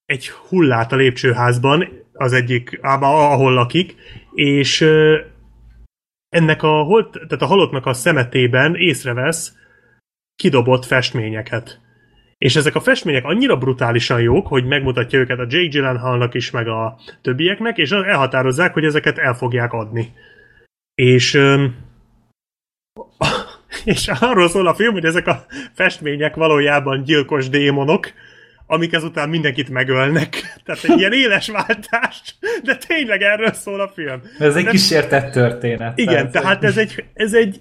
[0.06, 3.94] egy hullát a lépcsőházban, az egyik, ahol lakik,
[4.32, 4.80] és
[6.28, 9.56] ennek a, holt, tehát a halottnak a szemetében észrevesz
[10.36, 11.80] kidobott festményeket.
[12.38, 16.68] És ezek a festmények annyira brutálisan jók, hogy megmutatja őket a Jake Gyllenhaalnak is, meg
[16.68, 20.12] a többieknek, és elhatározzák, hogy ezeket el fogják adni.
[20.94, 21.40] És
[23.84, 28.12] és arról szól a film, hogy ezek a festmények valójában gyilkos démonok,
[28.66, 30.28] amik ezután mindenkit megölnek.
[30.64, 34.22] Tehát egy ilyen éles váltás, de tényleg erről szól a film.
[34.38, 35.98] Ez egy Nem- kísértett történet.
[35.98, 37.60] Igen, tehát ez egy, ez egy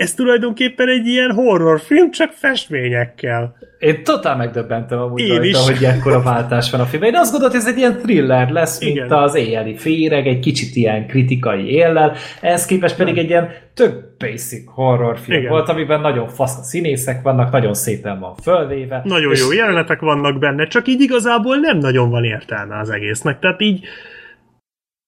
[0.00, 3.56] ez tulajdonképpen egy ilyen horrorfilm, csak festményekkel.
[3.78, 5.56] Én totál megdöbbentem amúgy Én rajta, is.
[5.56, 7.10] hogy ekkora váltás van a filmben.
[7.10, 9.12] Én azt gondoltam, hogy ez egy ilyen thriller lesz, mint Igen.
[9.12, 12.16] az éjjeli féreg, egy kicsit ilyen kritikai éllel.
[12.40, 15.50] Ehhez képest pedig egy ilyen tök basic horrorfilm Igen.
[15.50, 19.00] volt, amiben nagyon fasz a színészek vannak, nagyon szépen van fölvéve.
[19.04, 23.38] Nagyon és jó jelenetek vannak benne, csak így igazából nem nagyon van értelme az egésznek.
[23.38, 23.84] Tehát így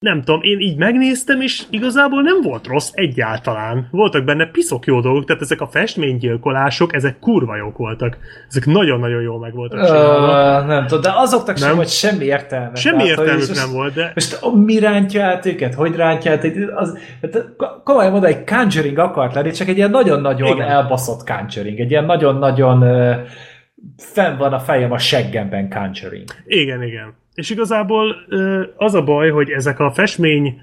[0.02, 3.88] nem tudom, én így megnéztem, és igazából nem volt rossz egyáltalán.
[3.90, 8.18] Voltak benne piszok jó dolgok, tehát ezek a festménygyilkolások, ezek kurva jók voltak.
[8.48, 10.60] Ezek nagyon-nagyon jól meg voltak csinálva.
[10.60, 11.76] Uh, nem tudom, de azoknak sem Nem.
[11.76, 12.74] volt semmi értelme.
[12.74, 15.74] Semmi Tehát, értelmük most- nem volt, de Most mi rántja át őket?
[15.74, 16.46] Hogy rántja át?
[16.74, 17.44] Az, hát,
[17.84, 20.68] komolyan mondom, egy Conjuring akart lenni, csak egy ilyen nagyon-nagyon Igen.
[20.68, 21.80] elbaszott Conjuring.
[21.80, 22.84] Egy ilyen nagyon-nagyon
[23.96, 26.24] fenn van a fejem a seggemben Conjuring.
[26.46, 27.20] igen, igen.
[27.34, 28.14] És igazából
[28.76, 30.60] az a baj, hogy ezek a festmény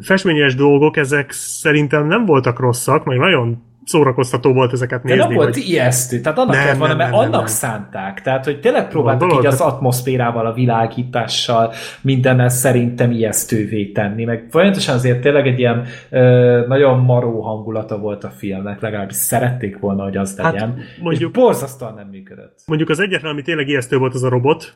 [0.00, 5.24] festményes dolgok, ezek szerintem nem voltak rosszak, meg nagyon szórakoztató volt ezeket De nézni.
[5.26, 5.68] nem volt hogy...
[5.68, 7.46] ijesztő, tehát annak Nem, volna, mert nem, annak nem.
[7.46, 8.22] szánták.
[8.22, 9.44] Tehát, hogy tényleg próbáltak Gondolod?
[9.44, 15.84] így az atmoszférával, a világítással, mindennel szerintem ijesztővé tenni, meg folyamatosan azért tényleg egy ilyen
[16.10, 20.74] ö, nagyon maró hangulata volt a filmnek, legalábbis szerették volna, hogy az Hát, legyen.
[21.00, 22.58] mondjuk- És borzasztóan nem működött.
[22.66, 24.74] Mondjuk az egyetlen, ami tényleg ijesztő volt, az a robot.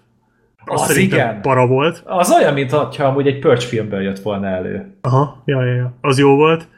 [0.64, 1.40] Az, Az igen.
[1.40, 2.02] para volt.
[2.06, 4.94] Az olyan, mintha amúgy egy Purge filmből jött volna elő.
[5.00, 5.92] Aha, ja, ja, ja.
[6.00, 6.68] Az jó volt.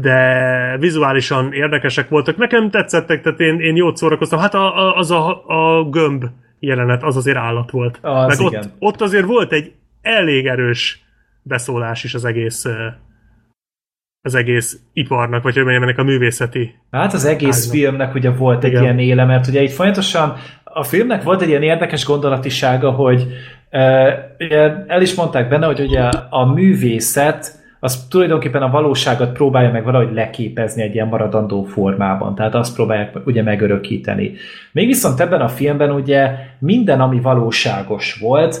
[0.00, 2.36] De vizuálisan érdekesek voltak.
[2.36, 4.38] Nekem tetszettek, tehát én, én jót szórakoztam.
[4.38, 6.24] Hát a, a, az a, a gömb
[6.58, 7.98] jelenet, az azért állat volt.
[8.02, 8.62] Az Meg igen.
[8.64, 9.72] ott, ott azért volt egy
[10.02, 11.04] elég erős
[11.42, 12.66] beszólás is az egész
[14.22, 16.74] az egész iparnak, vagy hogy mondjam, ennek a művészeti.
[16.90, 17.74] Hát az egész Ágnak.
[17.74, 18.82] filmnek ugye volt egy Igen.
[18.82, 20.36] ilyen éle, mert ugye itt folyamatosan
[20.72, 23.26] a filmnek volt egy ilyen érdekes gondolatisága, hogy
[24.38, 29.84] ugye el is mondták benne, hogy ugye a művészet az tulajdonképpen a valóságot próbálja meg
[29.84, 34.32] valahogy leképezni egy ilyen maradandó formában, tehát azt próbálják ugye megörökíteni.
[34.72, 38.60] Még viszont ebben a filmben ugye minden, ami valóságos volt,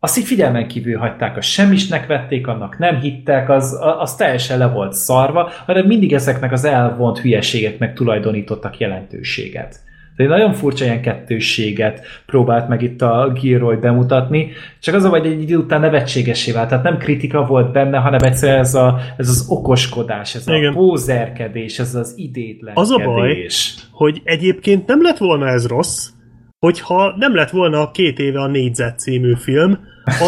[0.00, 4.66] azt így figyelmen kívül hagyták, a semmisnek vették, annak nem hittek, az, az teljesen le
[4.66, 9.80] volt szarva, hanem mindig ezeknek az elvont hülyeségeknek tulajdonítottak jelentőséget.
[10.18, 15.10] De egy nagyon furcsa ilyen kettősséget próbált meg itt a Gilroy bemutatni, csak az a
[15.10, 18.98] vagy egy idő után nevetségesé vált, tehát nem kritika volt benne, hanem egyszerűen ez, a,
[19.16, 20.72] ez az okoskodás, ez Igen.
[20.72, 22.74] a pózerkedés, ez az idétlenkedés.
[22.74, 23.46] Az a baj,
[23.90, 26.08] hogy egyébként nem lett volna ez rossz,
[26.58, 29.78] hogyha nem lett volna a két éve a Négyzet című film,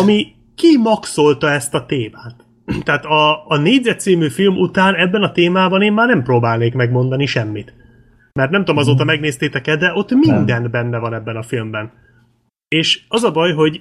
[0.00, 2.36] ami kimaxolta ezt a témát.
[2.84, 7.26] Tehát a, a Négyzet című film után ebben a témában én már nem próbálnék megmondani
[7.26, 7.79] semmit.
[8.32, 11.92] Mert nem tudom, azóta megnéztétek-e, de ott minden benne van ebben a filmben.
[12.68, 13.80] És az a baj, hogy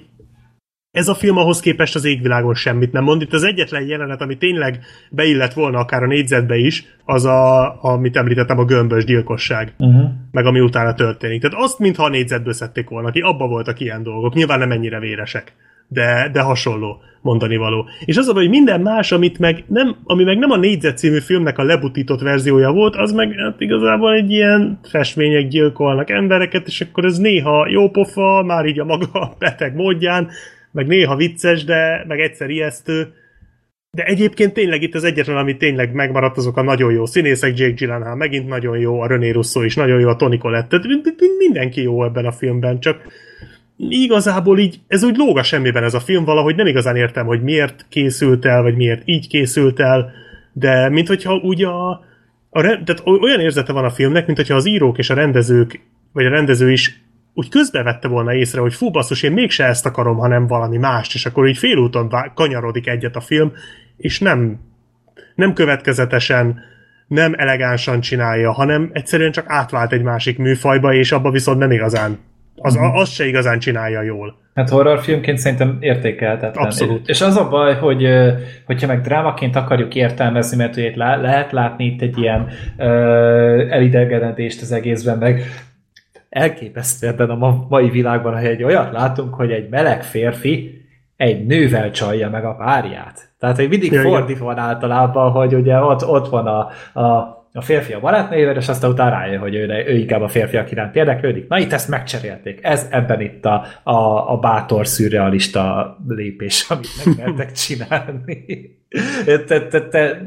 [0.90, 3.22] ez a film ahhoz képest az égvilágon semmit nem mond.
[3.22, 4.80] Itt az egyetlen jelenet, ami tényleg
[5.10, 9.74] beillett volna akár a négyzetbe is, az a, amit említettem, a gömbös gyilkosság.
[9.78, 10.10] Uh-huh.
[10.30, 11.40] Meg ami utána történik.
[11.40, 14.34] Tehát azt, mintha a négyzetből szedték volna ki, abba voltak ilyen dolgok.
[14.34, 15.52] Nyilván nem ennyire véresek.
[15.92, 17.88] De, de hasonló mondani való.
[18.04, 21.18] És az a hogy minden más, amit meg nem, ami meg nem a négyzet című
[21.18, 26.80] filmnek a lebutított verziója volt, az meg hát igazából egy ilyen festmények gyilkolnak embereket, és
[26.80, 30.28] akkor ez néha jó pofa, már így a maga beteg módján,
[30.72, 33.12] meg néha vicces, de meg egyszer ijesztő.
[33.96, 37.72] De egyébként tényleg itt az egyetlen, ami tényleg megmaradt, azok a nagyon jó színészek, Jake
[37.72, 40.80] Gyllenhaal megint nagyon jó, a René Russo is nagyon jó, a Toni Collette,
[41.38, 43.02] mindenki jó ebben a filmben, csak
[43.88, 47.42] igazából így, ez úgy lóg a semmiben ez a film, valahogy nem igazán értem, hogy
[47.42, 50.12] miért készült el, vagy miért így készült el,
[50.52, 51.90] de mint hogyha úgy a,
[52.50, 55.80] a tehát oly- olyan érzete van a filmnek, mint hogyha az írók és a rendezők,
[56.12, 57.00] vagy a rendező is
[57.34, 61.26] úgy közbevette volna észre, hogy fú basszus, én mégse ezt akarom, hanem valami mást, és
[61.26, 63.52] akkor így félúton kanyarodik egyet a film,
[63.96, 64.60] és nem,
[65.34, 66.60] nem következetesen,
[67.06, 72.18] nem elegánsan csinálja, hanem egyszerűen csak átvált egy másik műfajba, és abba viszont nem igazán,
[72.62, 72.84] az, Mhm.
[72.84, 74.38] az se igazán csinálja jól.
[74.54, 76.64] Hát horrorfilmként szerintem értékelhetetlen.
[76.64, 77.08] Abszolút.
[77.08, 78.06] És az a baj, hogy
[78.66, 82.86] hogyha meg drámaként akarjuk értelmezni, mert ugye lehet látni itt egy ilyen ö,
[83.70, 85.42] elidegenedést az egészben, meg
[86.28, 90.84] elképesztő ebben a ma- mai világban, hogy egy olyat látunk, hogy egy meleg férfi
[91.16, 93.28] egy nővel csalja meg a párját.
[93.38, 96.58] Tehát, hogy mindig Ja, fordítva van általában, hogy ugye ott, ott van a,
[97.00, 100.70] a a férfi a barátnőjével, és aztán utána rájön, hogy ő, ő inkább a férfiak
[100.70, 101.48] iránt érdeklődik.
[101.48, 102.58] Na itt ezt megcserélték.
[102.62, 108.44] Ez ebben itt a, a, a bátor, szürrealista lépés, amit meg mertek csinálni.
[109.46, 110.22] te, te, te,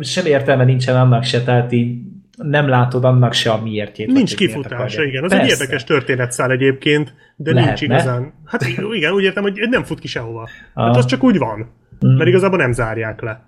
[0.00, 1.98] sem értelme nincsen annak se, tehát így
[2.36, 4.06] nem látod annak se a miértjét.
[4.12, 5.24] Nincs kifutása, igen.
[5.24, 5.44] Az Persze.
[5.44, 7.66] egy érdekes történetszál egyébként, de Lehetne.
[7.70, 8.32] nincs igazán.
[8.46, 10.48] Hát igen, úgy értem, hogy nem fut ki sehova.
[10.74, 10.96] Hát Ah.
[10.96, 11.70] az csak úgy van.
[12.06, 12.16] Mm.
[12.16, 13.44] Mert igazából nem zárják le.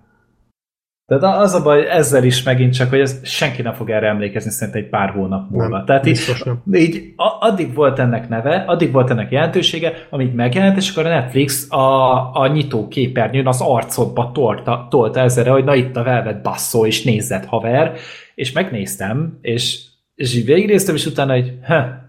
[1.07, 4.51] De az a baj ezzel is megint csak, hogy ez senki nem fog erre emlékezni
[4.51, 5.75] szerintem egy pár hónap múlva.
[5.75, 6.61] Nem, Tehát így, nem.
[6.73, 11.09] így a, addig volt ennek neve, addig volt ennek jelentősége, amíg megjelent, és akkor a
[11.09, 16.41] Netflix a, a nyitó képernyőn az arcodba tolta, tolta ezzel, hogy na itt a Velvet
[16.41, 17.93] basszó, és nézzed haver,
[18.35, 19.79] és megnéztem, és,
[20.15, 22.04] és így végignéztem, és utána egy, ha,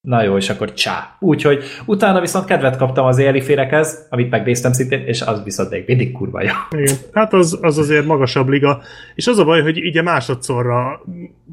[0.00, 1.16] na jó, és akkor csá.
[1.20, 5.84] Úgyhogy utána viszont kedvet kaptam az éli férekhez, amit megnéztem szintén, és az viszont még
[5.86, 6.50] mindig kurva jó.
[6.70, 6.94] Igen.
[7.12, 8.80] Hát az, az azért magasabb liga.
[9.14, 11.00] És az a baj, hogy ugye másodszorra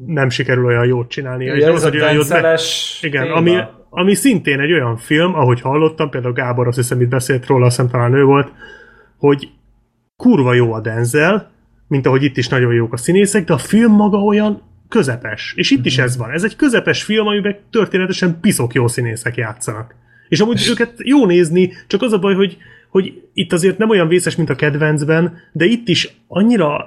[0.06, 1.50] nem sikerül olyan jót csinálni.
[1.50, 3.34] Ugye az, hogy olyan jót tenceles Igen, téma.
[3.34, 3.56] ami,
[3.90, 7.76] ami szintén egy olyan film, ahogy hallottam, például Gábor azt hiszem itt beszélt róla, azt
[7.76, 8.52] hiszem talán ő volt,
[9.18, 9.48] hogy
[10.16, 11.50] kurva jó a Denzel,
[11.88, 15.52] mint ahogy itt is nagyon jók a színészek, de a film maga olyan közepes.
[15.56, 16.30] És itt is ez van.
[16.30, 19.94] Ez egy közepes film, amiben történetesen piszok jó színészek játszanak.
[20.28, 22.56] És amúgy őket jó nézni, csak az a baj, hogy,
[22.88, 26.86] hogy itt azért nem olyan vészes, mint a kedvencben, de itt is annyira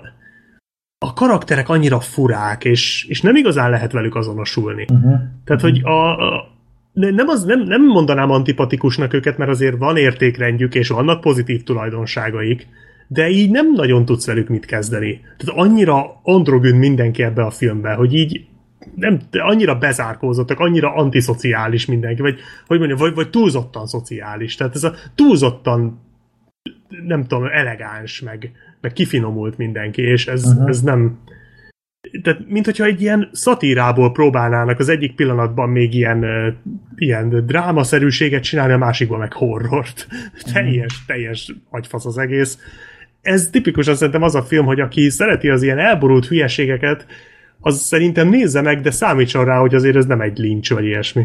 [1.06, 4.86] a karakterek annyira furák, és, és nem igazán lehet velük azonosulni.
[4.94, 5.20] Uh-huh.
[5.46, 6.58] Tehát, hogy a, a
[6.94, 12.68] nem, az, nem, nem mondanám antipatikusnak őket, mert azért van értékrendjük, és vannak pozitív tulajdonságaik,
[13.12, 15.22] de így nem nagyon tudsz velük mit kezdeni.
[15.38, 18.48] Tehát annyira androgyn mindenki ebbe a filmbe, hogy így
[18.96, 24.56] nem, annyira bezárkózottak, annyira antiszociális mindenki, vagy, hogy mondjam, vagy, vagy túlzottan szociális.
[24.56, 26.00] Tehát ez a túlzottan
[27.06, 30.70] nem tudom, elegáns, meg, meg kifinomult mindenki, és ez, uh-huh.
[30.70, 31.20] ez nem...
[32.22, 36.26] Tehát, mint hogyha egy ilyen szatírából próbálnának az egyik pillanatban még ilyen,
[36.96, 40.08] ilyen drámaszerűséget csinálni, a másikban meg horrort.
[40.10, 40.54] Uh-huh.
[40.54, 42.60] teljes, teljes agyfasz az egész.
[43.22, 47.06] Ez tipikusan szerintem az a film, hogy aki szereti az ilyen elborult hülyeségeket,
[47.60, 51.24] az szerintem nézze meg, de számítson rá, hogy azért ez nem egy lincs vagy ilyesmi.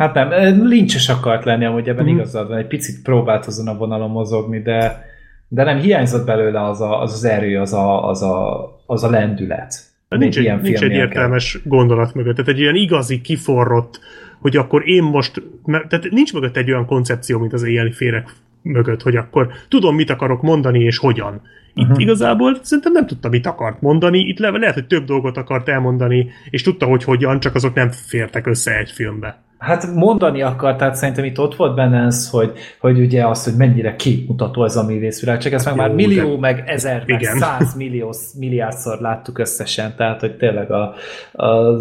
[0.00, 0.28] Hát nem,
[0.68, 2.08] lincses akart lenni, amúgy ebben mm.
[2.08, 5.04] igazad van, egy picit próbált azon a vonalon mozogni, de,
[5.48, 9.10] de nem hiányzott belőle az a, az, az erő, az a, az a, az a
[9.10, 9.74] lendület.
[10.08, 14.00] Nincs, egy, nincs egy értelmes gondolat mögött, tehát egy ilyen igazi, kiforrott,
[14.40, 18.34] hogy akkor én most, tehát nincs mögött egy olyan koncepció, mint az éjjeli férek
[18.66, 21.40] mögött, hogy akkor tudom, mit akarok mondani, és hogyan.
[21.74, 22.00] Itt uh-huh.
[22.00, 26.30] igazából szerintem nem tudta, mit akart mondani, itt le, lehet, hogy több dolgot akart elmondani,
[26.50, 29.44] és tudta, hogy hogyan, csak azok nem fértek össze egy filmbe.
[29.58, 33.54] Hát mondani akart, tehát szerintem itt ott volt benne ez, hogy, hogy ugye az, hogy
[33.56, 36.38] mennyire képmutató ez a művészvilág, csak ezt meg Jó, már millió, de...
[36.40, 40.94] meg ezer, meg száz millió, milliárdszor láttuk összesen, tehát hogy tényleg a,
[41.32, 41.78] a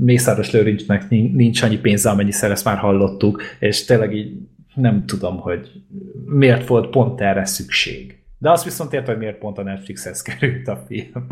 [0.00, 4.32] Mészáros Lőrincsnek nincs annyi pénze, szer ezt már hallottuk, és tényleg így
[4.76, 5.82] nem tudom, hogy
[6.24, 8.24] miért volt pont erre szükség.
[8.38, 11.26] De azt viszont értem, hogy miért pont a Netflixhez került a film.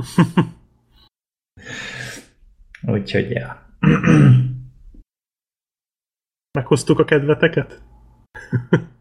[2.95, 3.67] Úgyhogy, ja.
[6.59, 7.83] Meghoztuk a kedveteket?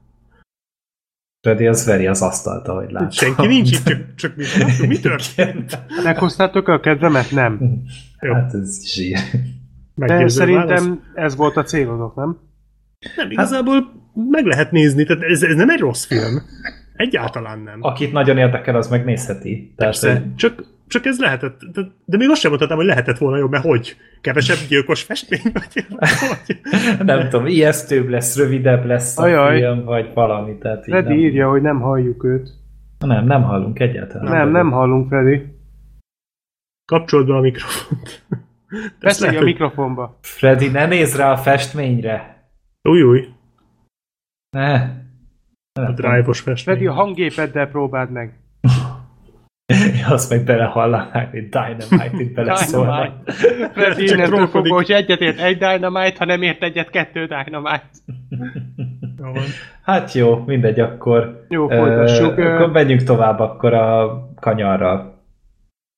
[1.47, 3.09] Freddy az veri az asztalt, ahogy látom.
[3.09, 4.45] Senki nincs itt, csak, csak mi,
[4.87, 5.79] mi történt?
[6.03, 7.31] Meghoztátok a kedvemet?
[7.31, 7.83] Nem.
[8.19, 8.33] Jó.
[8.33, 9.17] Hát ez zsír.
[9.95, 10.99] De szerintem válasz?
[11.13, 12.39] ez volt a célodok, nem?
[13.15, 16.41] Nem, igazából meg lehet nézni, tehát ez, ez nem egy rossz film.
[16.95, 17.77] Egyáltalán nem.
[17.81, 19.73] Akit nagyon érdekel, az megnézheti.
[19.75, 23.37] Persze, Tehát, csak, csak ez lehetett, de, de még azt sem mondhatnám, hogy lehetett volna
[23.37, 23.95] jobb, mert hogy?
[24.21, 25.41] Kevesebb gyilkos festmény?
[25.53, 26.59] Vagy, vagy?
[27.05, 29.59] nem tudom, ijesztőbb lesz, rövidebb lesz a Ajaj.
[29.59, 30.57] film, vagy valami.
[30.57, 31.17] Tehát Freddy nem...
[31.17, 32.49] írja, hogy nem halljuk őt.
[32.99, 34.23] Nem, nem hallunk egyáltalán.
[34.23, 35.41] Nem, nem, nem hallunk, Freddy.
[36.85, 38.23] Kapcsold be a mikrofont.
[38.99, 40.17] Beszélj a mikrofonba.
[40.21, 42.47] Freddy, ne nézz rá a festményre.
[42.81, 43.27] Új, új.
[44.53, 44.73] Ne.
[45.73, 46.75] A drive-os festmény.
[46.75, 48.39] Freddy, a hangépeddel próbáld meg.
[50.09, 53.29] azt meg belehallanák, hogy Dynamite itt beleszólnak.
[53.73, 57.89] Freddy innentől fogva, hogy egyet ért egy Dynamite, ha nem ért egyet kettő Dynamite.
[59.83, 61.45] hát jó, mindegy, akkor...
[61.49, 62.37] Jó, folytassuk.
[62.37, 65.23] Uh, akkor menjünk tovább akkor a kanyarral.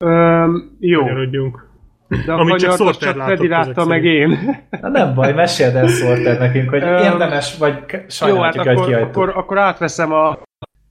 [0.05, 0.99] Um, jó.
[0.99, 1.64] Kanyarodjunk.
[2.07, 4.37] De a Amit csak, csak Freddy látta meg én.
[4.81, 7.75] Na nem baj, meséld el Sorter nekünk, hogy érdemes, vagy
[8.07, 10.29] sajnáljuk, Jó, hát akkor, akkor, akkor átveszem a,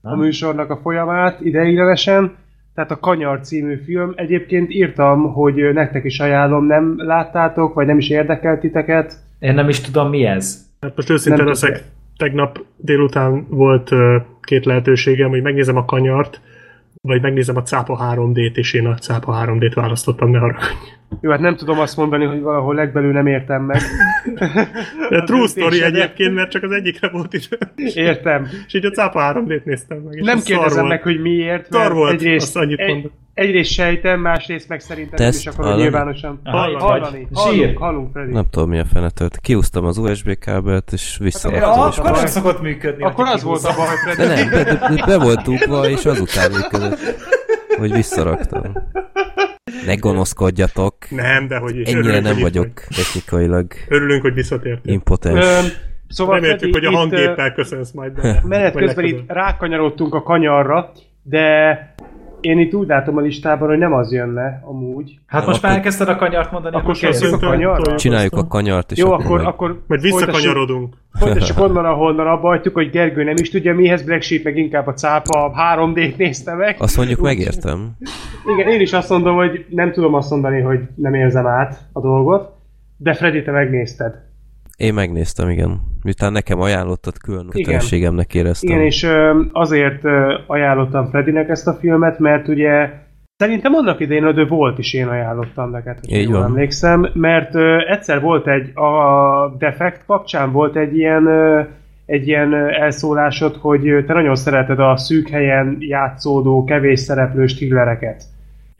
[0.01, 2.35] a műsornak a folyamát ideiglenesen.
[2.75, 4.13] Tehát a Kanyar című film.
[4.15, 9.13] Egyébként írtam, hogy nektek is ajánlom, nem láttátok, vagy nem is érdekelt titeket.
[9.39, 10.65] Én nem is tudom, mi ez.
[10.81, 11.83] Hát most őszintén leszek,
[12.17, 13.89] tegnap délután volt
[14.41, 16.41] két lehetőségem, hogy megnézem a Kanyart,
[17.01, 20.65] vagy megnézem a Cápa 3D-t, és én a Cápa 3D-t választottam, ne haragudj.
[21.21, 23.81] Jó, hát nem tudom azt mondani, hogy valahol legbelül nem értem meg.
[25.09, 27.57] De true story egyébként, mert csak az egyikre volt idő.
[27.93, 28.47] Értem.
[28.67, 30.21] És így a Cápa 3D-t néztem meg.
[30.21, 31.71] Nem kérdezem meg, hogy miért.
[31.71, 33.11] Szar volt, egyrészt, azt annyit egy.
[33.33, 36.79] Egyrészt sejtem, másrészt meg szerintem nem is akarom nyilvánosan hallani.
[36.79, 38.31] Hallani, hallunk, hallunk, Freddy.
[38.31, 39.39] Nem tudom mi a fenetet.
[39.39, 41.51] Kiúztam az USB kábelt, és vissza.
[41.51, 41.63] Hát,
[41.97, 43.03] akkor nem szokott működni.
[43.03, 44.33] Akkor az volt a baj, Freddy.
[44.33, 46.99] De nem, be, be, be volt dugva, és azután működött.
[47.77, 48.73] Hogy visszaraktam.
[49.85, 50.95] Ne gonoszkodjatok.
[51.09, 51.87] Nem, de hogy is.
[51.87, 52.95] Ennyire örülünk, nem vagyok vagy.
[52.95, 53.73] technikailag.
[53.87, 54.93] Örülünk, hogy visszatértél.
[54.93, 55.45] Impotens.
[55.45, 55.59] Ö,
[56.07, 58.43] szóval Reméltük, hogy a hanggéppel köszönsz majd.
[58.43, 60.91] Menet közben itt rákanyarodtunk a kanyarra,
[61.23, 61.94] de
[62.45, 65.19] én itt úgy látom a listában, hogy nem az jönne amúgy.
[65.25, 65.69] Hát most akkor...
[65.69, 67.95] már elkezdted a kanyart mondani, akkor kezdjük a kanyarra.
[67.95, 70.95] Csináljuk a kanyart, és Jó, akkor, akkor, akkor majd visszakanyarodunk.
[71.13, 74.87] Folytassuk onnan, ahonnan abba hagytuk, hogy Gergő nem is tudja mihez, Black Sheep meg inkább
[74.87, 76.75] a cápa 3D-t nézte meg.
[76.79, 77.91] Azt mondjuk Úgy, megértem.
[78.55, 82.01] Igen, én is azt mondom, hogy nem tudom azt mondani, hogy nem érzem át a
[82.01, 82.51] dolgot,
[82.97, 84.13] de Freddy, te megnézted.
[84.75, 85.81] Én megnéztem, igen.
[86.03, 88.69] Miután nekem ajánlottad, külön kötelességemnek éreztem.
[88.75, 89.07] Igen, és
[89.51, 90.03] azért
[90.47, 92.89] ajánlottam Fredinek ezt a filmet, mert ugye
[93.37, 96.43] Szerintem annak idején The Volt is én ajánlottam neked, hogy Így jól van.
[96.49, 101.61] emlékszem, mert ö, egyszer volt egy, a Defekt kapcsán volt egy ilyen, ö,
[102.05, 107.53] egy ilyen ö, elszólásod, hogy ö, te nagyon szereted a szűk helyen játszódó, kevés szereplős
[107.55, 108.23] thrillereket.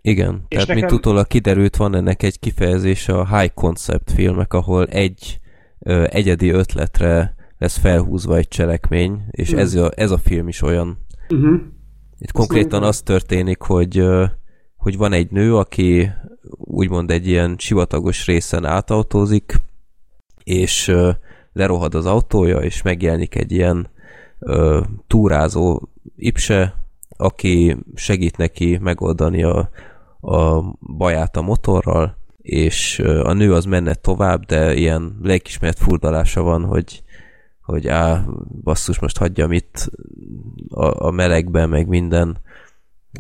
[0.02, 4.54] Igen, És tehát nekem- mint utólag kiderült, van ennek egy kifejezése a high concept filmek,
[4.54, 5.40] ahol egy
[5.86, 9.60] ö, egyedi ötletre lesz felhúzva egy cselekmény, és Hmm.
[9.60, 11.06] ez, a, ez a film is olyan.
[11.30, 11.62] Uh-huh.
[12.18, 14.26] Itt konkrétan az történik, hogy, ö,
[14.76, 16.12] hogy van egy nő, aki
[16.58, 19.56] úgymond egy ilyen sivatagos részen átautózik,
[20.44, 21.12] és ö,
[21.54, 23.90] lerohad az autója, és megjelenik egy ilyen
[24.40, 25.82] ö, túrázó
[26.16, 26.74] ipse,
[27.18, 29.70] aki segít neki megoldani a,
[30.22, 30.62] a
[30.98, 37.04] baját a motorral, és a nő az menne tovább, de ilyen lelkismert furdalása van, hogy
[37.62, 38.26] hogy á,
[38.64, 39.90] basszus, most hagyjam itt
[40.70, 42.38] a, a melegben, meg minden,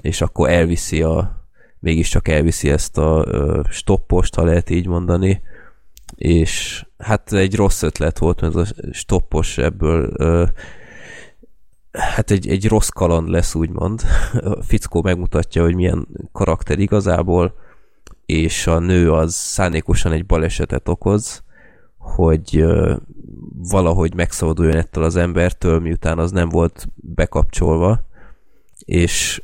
[0.01, 1.45] és akkor elviszi a,
[1.79, 3.25] mégiscsak elviszi ezt a
[3.69, 5.41] stoppost, ha lehet így mondani,
[6.15, 10.13] és hát egy rossz ötlet volt, mert a stoppos ebből
[11.91, 14.01] hát egy, egy rossz kaland lesz, úgymond.
[14.41, 17.53] A fickó megmutatja, hogy milyen karakter igazából,
[18.25, 21.43] és a nő az szándékosan egy balesetet okoz,
[21.97, 22.65] hogy
[23.69, 28.05] valahogy megszabaduljon ettől az embertől, miután az nem volt bekapcsolva,
[28.79, 29.43] és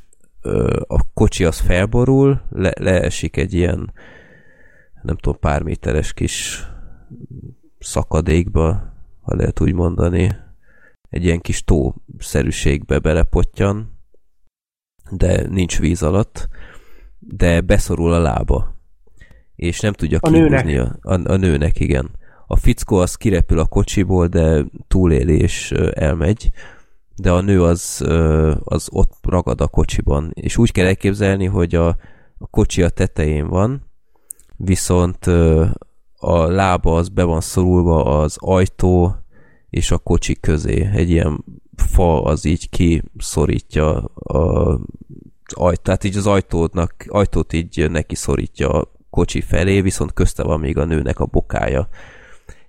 [0.87, 3.93] a kocsi az felborul, le, leesik egy ilyen
[5.01, 6.67] nem tudom, pár méteres kis
[7.79, 10.35] szakadékba, ha lehet úgy mondani,
[11.09, 13.99] egy ilyen kis tószerűségbe belepottyan,
[15.11, 16.49] de nincs víz alatt,
[17.27, 18.75] de beszorul a lába,
[19.55, 22.09] és nem tudja A kihúzni a, a, a nőnek, igen.
[22.47, 26.51] A fickó az kirepül a kocsiból, de túléli és elmegy,
[27.15, 28.05] de a nő az,
[28.63, 31.87] az ott ragad a kocsiban, és úgy kell elképzelni, hogy a,
[32.37, 33.89] a kocsi a tetején van,
[34.55, 35.25] viszont
[36.17, 39.15] a lába az be van szorulva az ajtó
[39.69, 40.89] és a kocsi közé.
[40.93, 44.79] Egy ilyen fa az így kiszorítja a,
[45.51, 50.43] az ajtó, tehát így az ajtónak, ajtót így neki szorítja a kocsi felé, viszont közte
[50.43, 51.87] van még a nőnek a bokája.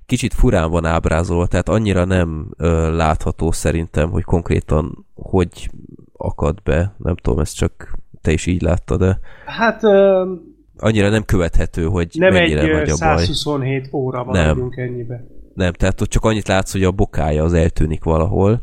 [0.06, 5.70] Kicsit furán van ábrázolva, tehát annyira nem ö, látható szerintem, hogy konkrétan hogy
[6.12, 6.94] akad be.
[6.98, 10.32] Nem tudom, ezt csak te is így láttad, de Hát ö,
[10.76, 13.18] annyira nem követhető, hogy nem egy mennyire ö, nagy a baj.
[13.18, 14.70] 127 óra van nem.
[14.76, 15.24] ennyibe.
[15.54, 18.62] Nem, tehát ott csak annyit látsz, hogy a bokája az eltűnik valahol,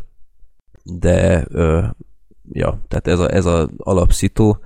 [0.84, 1.84] de ö,
[2.52, 4.60] ja, tehát ez a, ez a alapszitó,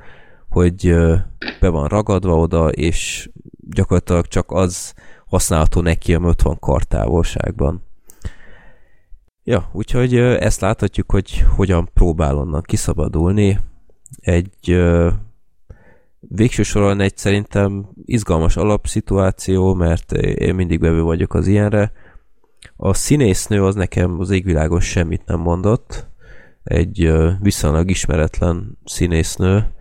[0.50, 0.96] hogy
[1.60, 3.30] be van ragadva oda, és
[3.70, 4.94] gyakorlatilag csak az
[5.26, 7.84] használható neki, ami ott van kartávolságban.
[9.44, 13.60] Ja, úgyhogy ezt láthatjuk, hogy hogyan próbál onnan kiszabadulni.
[14.22, 14.82] Egy
[16.20, 21.92] végső soron egy szerintem izgalmas alapszituáció, mert én mindig bevő vagyok az ilyenre.
[22.76, 26.08] A színésznő az nekem az égvilágon semmit nem mondott.
[26.64, 27.12] Egy
[27.42, 29.74] viszonylag ismeretlen színésznő.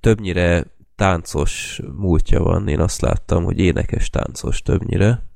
[0.00, 0.66] Többnyire
[0.96, 2.68] táncos múltja van.
[2.68, 5.26] Én azt láttam, hogy énekes táncos többnyire.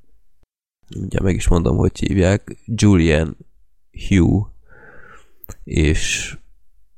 [0.96, 2.56] Ugye meg is mondom, hogy hívják.
[2.64, 3.36] Julian
[4.08, 4.46] Hugh.
[5.64, 6.36] És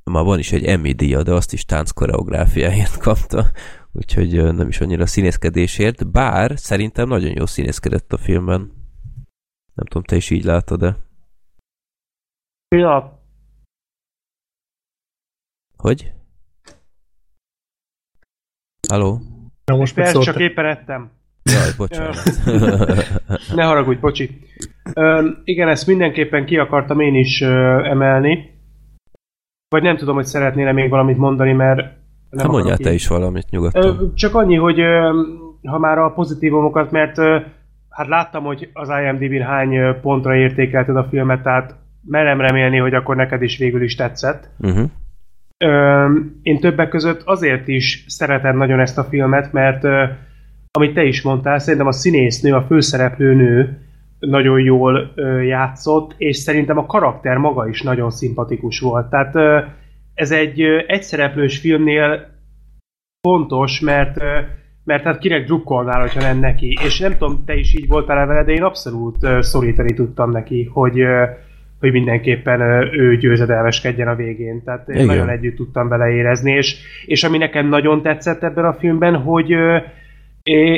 [0.05, 3.50] már van is egy Emmy díja, de azt is tánc koreográfiáért kapta,
[3.92, 8.72] úgyhogy nem is annyira színészkedésért, bár szerintem nagyon jó színészkedett a filmben.
[9.74, 11.08] Nem tudom, te is így látod de
[12.68, 13.12] Pillanat.
[15.76, 16.12] Hogy?
[18.88, 19.18] Halló?
[19.64, 20.42] Na most Persze, csak szóltak.
[20.42, 21.10] éppen ettem.
[21.42, 22.16] Jaj, bocsánat.
[23.55, 24.38] Ne haragudj, bocsi.
[24.94, 28.60] Ö, igen, ezt mindenképpen ki akartam én is ö, emelni.
[29.68, 31.76] Vagy nem tudom, hogy szeretnél még valamit mondani, mert
[32.30, 33.98] nem hát mondjál te is valamit nyugodtan.
[33.98, 35.22] Ö, Csak annyi, hogy ö,
[35.68, 37.40] ha már a pozitívumokat, mert ö,
[37.90, 41.74] hát láttam, hogy az IMDb-n hány pontra értékelted a filmet, tehát
[42.09, 44.51] merem remélni, hogy akkor neked is végül is tetszett.
[44.59, 44.91] Uh-huh.
[45.59, 46.07] Ö,
[46.43, 50.05] én többek között azért is szeretem nagyon ezt a filmet, mert ö,
[50.70, 53.78] amit te is mondtál, szerintem a színésznő, a főszereplő nő
[54.19, 59.11] nagyon jól ö, játszott, és szerintem a karakter maga is nagyon szimpatikus volt.
[59.11, 59.61] Tehát ö,
[60.15, 62.27] ez egy ö, egyszereplős filmnél
[63.20, 64.41] fontos, mert ö,
[64.85, 66.78] mert hát kinek drukkolnál, hogyha nem neki.
[66.85, 70.70] És nem tudom, te is így voltál vele, de én abszolút ö, szorítani tudtam neki,
[70.73, 71.25] hogy ö,
[71.81, 72.60] hogy mindenképpen
[72.92, 74.62] ő győzedelmeskedjen a végén.
[74.65, 75.07] Tehát én Igen.
[75.07, 76.76] nagyon együtt tudtam beleérezni, és,
[77.07, 79.55] és ami nekem nagyon tetszett ebben a filmben, hogy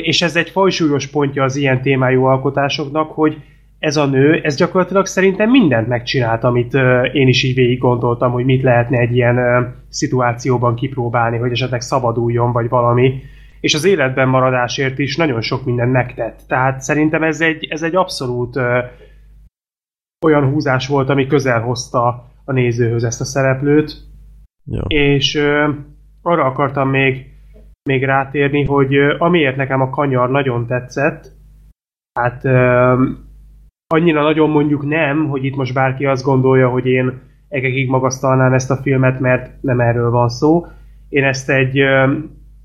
[0.02, 3.36] és ez egy fajsúlyos pontja az ilyen témájú alkotásoknak, hogy
[3.78, 6.74] ez a nő, ez gyakorlatilag szerintem mindent megcsinált, amit
[7.12, 9.38] én is így végig gondoltam, hogy mit lehetne egy ilyen
[9.88, 13.22] szituációban kipróbálni, hogy esetleg szabaduljon, vagy valami.
[13.60, 16.40] És az életben maradásért is nagyon sok mindent megtett.
[16.48, 18.60] Tehát szerintem ez egy, ez egy abszolút
[20.24, 23.96] olyan húzás volt, ami közel hozta a nézőhöz ezt a szereplőt.
[24.64, 24.84] Ja.
[24.88, 25.70] És ö,
[26.22, 27.26] arra akartam még,
[27.82, 31.32] még rátérni, hogy ö, amiért nekem a kanyar nagyon tetszett,
[32.18, 33.04] hát ö,
[33.94, 38.70] annyira nagyon mondjuk nem, hogy itt most bárki azt gondolja, hogy én egekig magasztalnám ezt
[38.70, 40.66] a filmet, mert nem erről van szó.
[41.08, 42.12] Én ezt egy ö,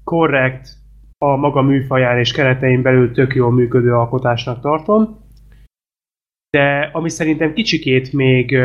[0.03, 0.67] korrekt,
[1.17, 5.23] a maga műfaján és keretein belül tök jól működő alkotásnak tartom.
[6.55, 8.57] De ami szerintem kicsikét még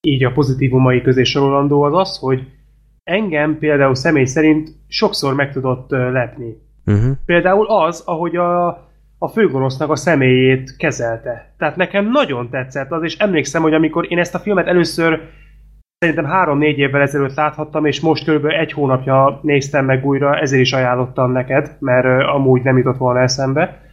[0.00, 2.46] így a pozitívumai közé sorolandó az az, hogy
[3.04, 6.56] engem például személy szerint sokszor meg tudott lepni.
[6.86, 7.16] Uh-huh.
[7.24, 8.66] Például az, ahogy a,
[9.18, 11.54] a főgonosznak a személyét kezelte.
[11.58, 15.20] Tehát nekem nagyon tetszett az, és emlékszem, hogy amikor én ezt a filmet először
[15.98, 20.72] szerintem három-négy évvel ezelőtt láthattam, és most körülbelül egy hónapja néztem meg újra, ezért is
[20.72, 23.88] ajánlottam neked, mert amúgy nem jutott volna eszembe.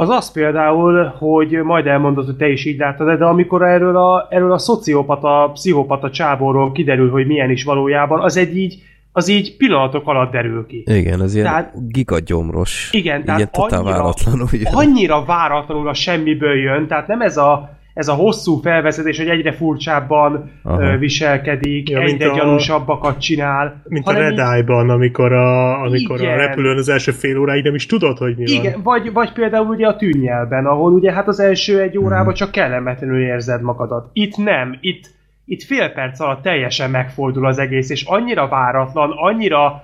[0.00, 4.26] Az az például, hogy majd elmondod, hogy te is így láttad, de amikor erről a,
[4.30, 9.56] erről a szociopata, pszichopata csáborról kiderül, hogy milyen is valójában, az egy így, az így
[9.56, 10.82] pillanatok alatt derül ki.
[10.86, 12.88] Igen, ez ilyen Tehát- gigagyomros.
[12.92, 14.72] Igen, tehát ilyen totál annyira, váratlanul jön.
[14.72, 17.70] annyira váratlanul a semmiből jön, tehát nem ez a,
[18.00, 20.96] ez a hosszú felvezetés, hogy egyre furcsábban Aha.
[20.96, 23.82] viselkedik, Ja, egyre a- gyanúsabbakat csinál.
[23.88, 27.86] Mint a Red Eye-ban, amikor a, amikor a repülőn az első fél óráig nem is
[27.86, 28.54] tudod, hogy mi van.
[28.64, 32.04] Igen, vagy, vagy például ugye a tűnnyelben, ahol ugye hát az első egy Mhm.
[32.04, 34.10] órában csak kellemetlenül érzed magadat.
[34.12, 35.04] Itt nem, itt,
[35.44, 39.82] itt fél perc alatt teljesen megfordul az egész, és annyira váratlan, annyira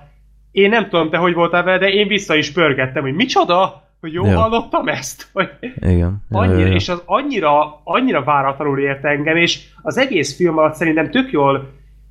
[0.51, 4.15] én nem tudom te, hogy voltál vele, de én vissza is pörgettem, hogy micsoda, hogy
[4.15, 4.39] jól Ja.
[4.39, 6.23] hallottam ezt, vagy Igen.
[6.29, 6.73] Annyira, ja, ja.
[6.73, 11.69] és az annyira, annyira váratlanul ért engem, és az egész film alatt szerintem tök jól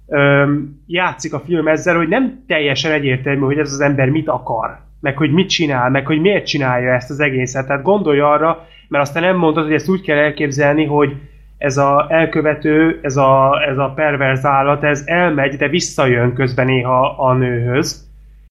[0.08, 4.78] öm, játszik a film ezzel, hogy nem teljesen egyértelmű, hogy ez az ember mit akar,
[5.00, 7.66] meg hogy mit csinál, meg hogy miért csinálja ezt az egészet.
[7.66, 11.16] Tehát gondolj arra, mert aztán nem mondod, hogy ezt úgy kell elképzelni, hogy
[11.58, 17.15] ez a elkövető, ez a, ez a perverz állat, ez elmegy, de visszajön közben néha
[17.18, 18.06] a nőhöz,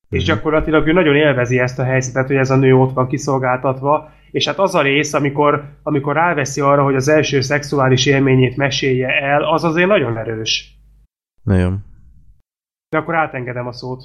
[0.09, 4.11] és gyakorlatilag ő nagyon élvezi ezt a helyzetet, hogy ez a nő ott van kiszolgáltatva,
[4.31, 9.07] és hát az a rész, amikor, amikor ráveszi arra, hogy az első szexuális élményét mesélje
[9.07, 10.79] el, az azért nagyon erős.
[11.43, 11.83] Nagyon.
[12.89, 14.03] De akkor átengedem a szót.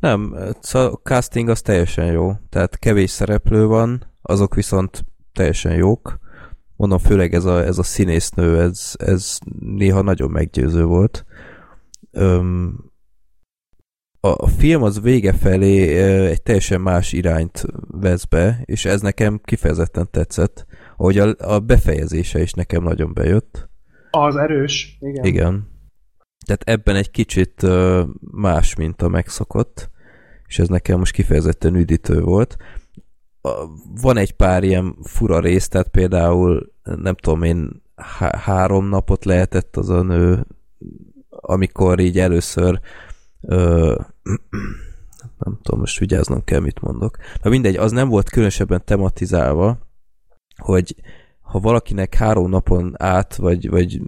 [0.00, 2.32] Nem, szóval a casting az teljesen jó.
[2.48, 6.18] Tehát kevés szereplő van, azok viszont teljesen jók.
[6.76, 11.24] Mondom, főleg ez a, ez a színésznő, ez, ez néha nagyon meggyőző volt.
[12.10, 12.78] Öm,
[14.20, 20.08] a, film az vége felé egy teljesen más irányt vesz be, és ez nekem kifejezetten
[20.10, 20.66] tetszett.
[20.96, 23.68] Ahogy a, a befejezése is nekem nagyon bejött.
[24.10, 25.24] Az erős, igen.
[25.24, 25.68] Igen.
[26.46, 27.66] Tehát ebben egy kicsit
[28.20, 29.90] más, mint a megszokott,
[30.46, 32.56] és ez nekem most kifejezetten üdítő volt.
[34.00, 39.76] Van egy pár ilyen fura rész, tehát például nem tudom én, há- három napot lehetett
[39.76, 40.46] az a nő,
[41.28, 42.80] amikor így először
[43.48, 43.94] ö,
[45.38, 47.16] nem tudom, most vigyáznom kell, mit mondok.
[47.42, 49.78] Na mindegy, az nem volt különösebben tematizálva,
[50.56, 50.94] hogy
[51.40, 54.00] ha valakinek három napon át, vagy, vagy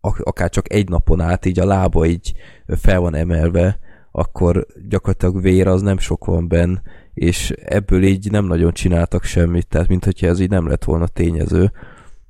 [0.00, 2.34] ak- akár csak egy napon át így a lába így
[2.66, 3.78] fel van emelve,
[4.12, 6.76] akkor gyakorlatilag vér az nem sok van benn,
[7.14, 11.06] és ebből így nem nagyon csináltak semmit, tehát mint hogyha ez így nem lett volna
[11.06, 11.72] tényező.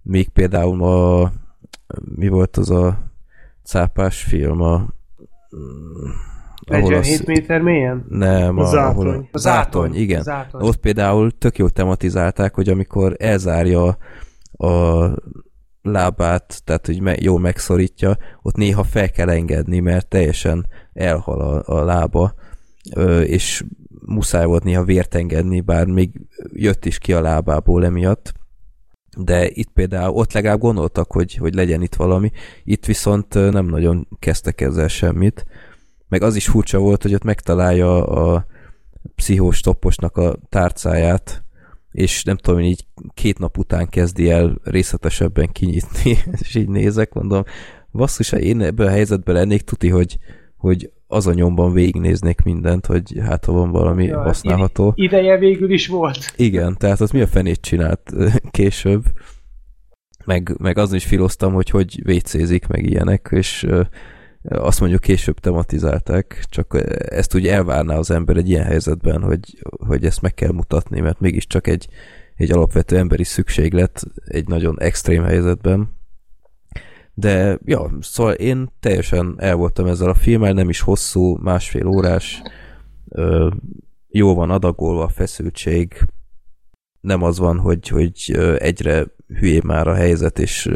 [0.03, 1.33] Még például a
[2.15, 3.13] mi volt az a
[3.63, 4.95] cápás film, a
[5.51, 6.36] ahol
[6.67, 8.05] 47 az, méter mélyen?
[8.09, 9.07] nem, A a, zátony.
[9.07, 10.23] ahol A zátony, igen.
[10.23, 10.63] Zátony.
[10.69, 13.97] Ott például tök jól tematizálták, hogy amikor elzárja
[14.53, 15.09] a
[15.83, 21.63] lábát, tehát hogy me- jól megszorítja, ott néha fel kell engedni, mert teljesen elhal a,
[21.79, 22.35] a lába,
[22.95, 23.65] ö, és
[24.07, 26.11] muszáj volt néha vért engedni, bár még
[26.53, 28.33] jött is ki a lábából emiatt.
[29.19, 32.31] De itt például ott legalább gondoltak, hogy, hogy legyen itt valami,
[32.65, 35.45] itt viszont nem nagyon kezdtek ezzel semmit.
[36.09, 38.47] Meg az is furcsa volt, hogy ott megtalálja a
[39.15, 41.45] pszichós topposnak a tárcáját,
[41.93, 47.13] és nem tudom, hogy így két nap után kezdi el részletesebben kinyitni, és így nézek,
[47.13, 47.43] mondom,
[47.93, 50.19] basszus, ha én ebben a helyzetben lennék, tuti, hogy,
[50.57, 54.93] hogy az a nyomban végignéznék mindent, hogy hát ha van valami Ja, használható.
[54.97, 56.33] ide- Ideje végül is volt.
[56.37, 58.13] Igen, tehát az mi a fenét csinált
[58.51, 59.05] később.
[60.25, 63.67] Meg, meg azon is filoztam, hogy hogy vécézik, meg ilyenek, és
[64.49, 70.05] azt mondjuk később tematizálták, csak ezt úgy elvárná az ember egy ilyen helyzetben, hogy, hogy
[70.05, 71.89] ezt meg kell mutatni, mert mégiscsak egy,
[72.37, 75.95] egy alapvető emberi szükséglet egy nagyon extrém helyzetben.
[77.15, 82.43] De ja, szóval én teljesen el voltam ezzel a filmmel, nem is hosszú, másfél órás,
[84.09, 86.07] jó van adagolva a feszültség,
[87.01, 90.71] nem az van, hogy, hogy egyre hülyé már a helyzet, és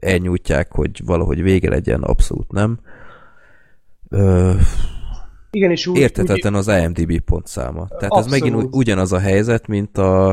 [0.00, 2.80] elnyújtják, hogy valahogy vége legyen, abszolút nem.
[4.10, 4.52] Ö,
[5.50, 7.86] Igen, és úgy, értetetlen az IMDb pontszáma.
[7.88, 8.34] Tehát abszolút.
[8.34, 10.28] ez megint ugyanaz a helyzet, mint a,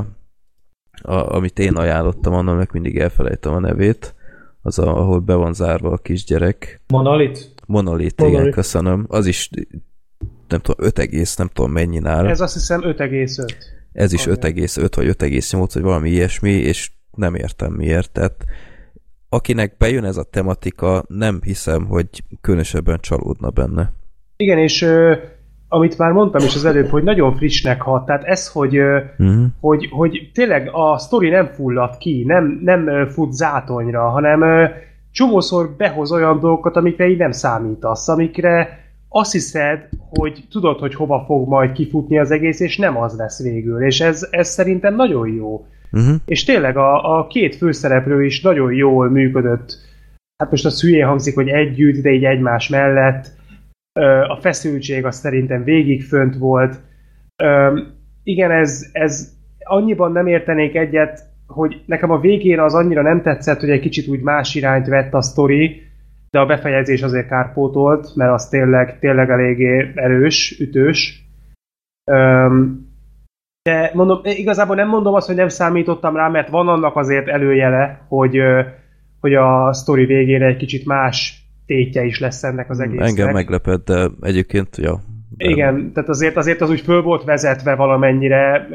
[1.01, 4.15] a amit én ajánlottam, annak mindig elfelejtem a nevét,
[4.61, 6.81] az, a, ahol be van zárva a kisgyerek.
[6.87, 7.53] Monolit?
[7.65, 8.39] Monolit, Monolit.
[8.39, 9.05] igen, köszönöm.
[9.07, 9.49] Az is
[10.47, 13.51] nem tudom, 5, nem tudom mennyi Ez azt hiszem 5,5.
[13.91, 18.11] Ez is 5,5 vagy 5,8 vagy valami ilyesmi, és nem értem miért.
[18.11, 18.45] Tehát
[19.29, 22.07] akinek bejön ez a tematika, nem hiszem, hogy
[22.41, 23.91] különösebben csalódna benne.
[24.37, 25.15] Igen, és ö,
[25.67, 29.45] amit már mondtam is az előbb, hogy nagyon frissnek hat, tehát ez, hogy, uh-huh.
[29.59, 34.65] hogy, hogy tényleg a sztori nem fullad ki, nem, nem fut zátonyra, hanem ö,
[35.11, 41.23] csomószor behoz olyan dolgokat, amikre így nem számítasz, amikre azt hiszed, hogy tudod, hogy hova
[41.25, 43.85] fog majd kifutni az egész, és nem az lesz végül.
[43.85, 45.65] És ez, ez szerintem nagyon jó.
[45.91, 46.15] Uh-huh.
[46.25, 49.77] És tényleg a, a két főszereplő is nagyon jól működött.
[50.37, 53.25] Hát most az hülyén hangzik, hogy együtt, de így egymás mellett.
[54.27, 56.79] A feszültség az szerintem végig fönt volt.
[58.23, 63.59] Igen, ez, ez annyiban nem értenék egyet, hogy nekem a végén az annyira nem tetszett,
[63.59, 65.81] hogy egy kicsit úgy más irányt vett a sztori,
[66.29, 71.25] de a befejezés azért kárpótolt, mert az tényleg, tényleg eléggé erős, ütős.
[73.67, 78.05] De mondom, igazából nem mondom azt, hogy nem számítottam rá, mert van annak azért előjele,
[78.07, 78.39] hogy,
[79.19, 83.07] hogy a sztori végére egy kicsit más tétje is lesz ennek az egésznek.
[83.07, 84.99] Engem meglepett, de egyébként, ja.
[85.37, 85.49] De...
[85.49, 88.67] Igen, tehát azért, azért az úgy föl volt vezetve valamennyire.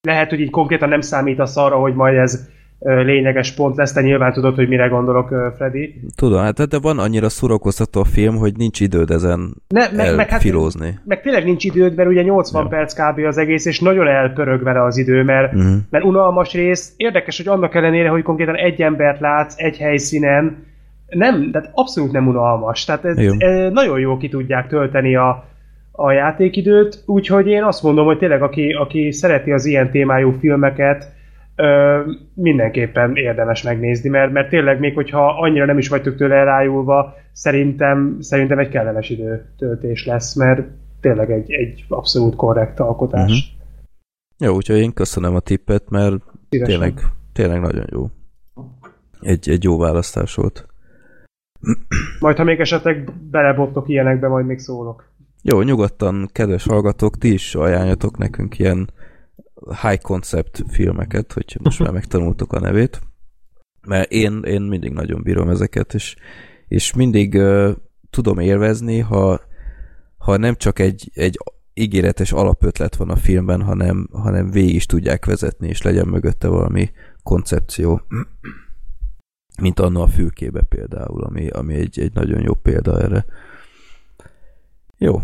[0.00, 2.48] Lehet, hogy így konkrétan nem számítasz arra, hogy majd ez
[2.80, 6.00] lényeges pont lesz, te nyilván tudod, hogy mire gondolok, Freddy.
[6.16, 10.28] Tudom, hát de van annyira szórakoztató a film, hogy nincs időd ezen ne, meg, meg,
[10.28, 10.42] hát,
[11.04, 12.68] meg tényleg nincs időd, mert ugye 80 ja.
[12.68, 13.18] perc kb.
[13.18, 15.76] az egész, és nagyon elpörög vele az idő, mert, uh-huh.
[15.90, 16.92] mert unalmas rész.
[16.96, 20.68] Érdekes, hogy annak ellenére, hogy konkrétan egy embert látsz egy helyszínen,
[21.08, 22.84] nem, tehát abszolút nem unalmas.
[22.84, 25.44] Tehát ez, ez nagyon jó ki tudják tölteni a,
[25.92, 31.18] a játékidőt, úgyhogy én azt mondom, hogy tényleg aki, aki szereti az ilyen témájú filmeket,
[31.60, 32.00] ö,
[32.34, 38.16] mindenképpen érdemes megnézni, mert, mert tényleg még hogyha annyira nem is vagytok tőle elájulva, szerintem,
[38.20, 40.66] szerintem egy kellemes időtöltés lesz, mert
[41.00, 43.30] tényleg egy, egy abszolút korrekt alkotás.
[43.30, 43.58] Uh-huh.
[44.48, 46.14] Jó, úgyhogy én köszönöm a tippet, mert
[46.48, 47.00] tényleg,
[47.32, 48.06] tényleg nagyon jó.
[49.20, 50.66] Egy, egy jó választás volt.
[52.20, 55.08] Majd, ha még esetleg belebottok ilyenekbe, majd még szólok.
[55.42, 58.90] Jó, nyugodtan, kedves hallgatók, ti is ajánljatok nekünk ilyen
[59.82, 63.00] high concept filmeket, hogy most már megtanultuk a nevét,
[63.86, 66.16] mert én, én mindig nagyon bírom ezeket, és,
[66.68, 67.70] és mindig uh,
[68.10, 69.40] tudom élvezni, ha,
[70.16, 71.38] ha nem csak egy, egy
[71.74, 76.90] ígéretes alapötlet van a filmben, hanem, hanem végig is tudják vezetni, és legyen mögötte valami
[77.22, 78.02] koncepció.
[79.60, 83.24] Mint anna a fülkébe például, ami, ami egy, egy nagyon jó példa erre.
[84.98, 85.22] Jó.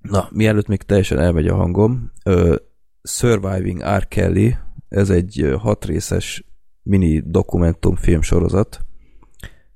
[0.00, 2.56] Na, mielőtt még teljesen elmegy a hangom, ö,
[3.02, 4.08] Surviving R.
[4.08, 4.56] Kelly,
[4.88, 6.44] ez egy hatrészes
[6.82, 8.80] mini dokumentumfilm sorozat.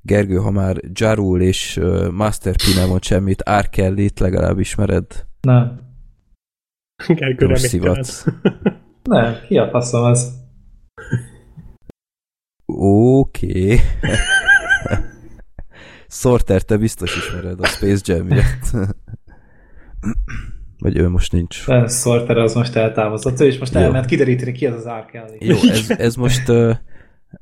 [0.02, 1.80] Gergő, ha már Jarul és
[2.10, 3.68] Master P nem mond semmit, R.
[3.68, 5.26] Kelly-t legalább ismered?
[5.40, 5.80] Nem.
[7.08, 8.24] Gergő nem szivatsz.
[9.02, 10.44] nem, ki a faszom az?
[12.66, 13.72] Oké.
[13.72, 13.78] Okay.
[16.08, 18.70] Sorter, te biztos ismered a Space Jam miatt.
[20.78, 21.64] Vagy ő most nincs.
[21.88, 25.36] Sorter az most eltávozott, és most elment kideríteni, ki az az R.
[25.38, 26.74] Jó, ez, ez most uh,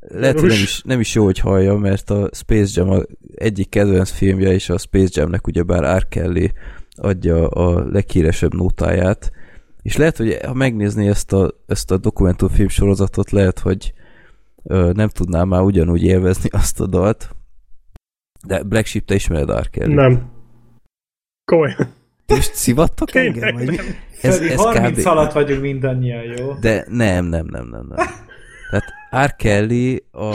[0.01, 3.03] lehet, hogy nem is, nem is jó, hogy hallja, mert a Space Jam a
[3.35, 6.09] egyik kedvenc filmje, és a Space Jamnek ugyebár R.
[6.09, 6.53] Kelly
[6.97, 9.33] adja a leghíresebb nótáját,
[9.83, 13.93] és lehet, hogy ha megnézni ezt a, ezt a dokumentumfilm sorozatot, lehet, hogy
[14.63, 17.31] ö, nem tudnám már ugyanúgy élvezni azt a dalt.
[18.47, 19.71] De Black Sheep, te ismered R.
[19.71, 19.95] Kelly?
[19.95, 20.31] Nem.
[21.45, 22.03] Komolyan.
[22.27, 23.55] Most szivattok engem?
[23.55, 23.81] Vagy?
[24.21, 25.07] Ez, ez 30 kb...
[25.07, 26.53] alatt vagyunk mindannyian, jó?
[26.61, 28.07] De nem, nem, nem, nem, nem.
[28.71, 29.37] Tehát R.
[29.37, 30.35] Kelly a,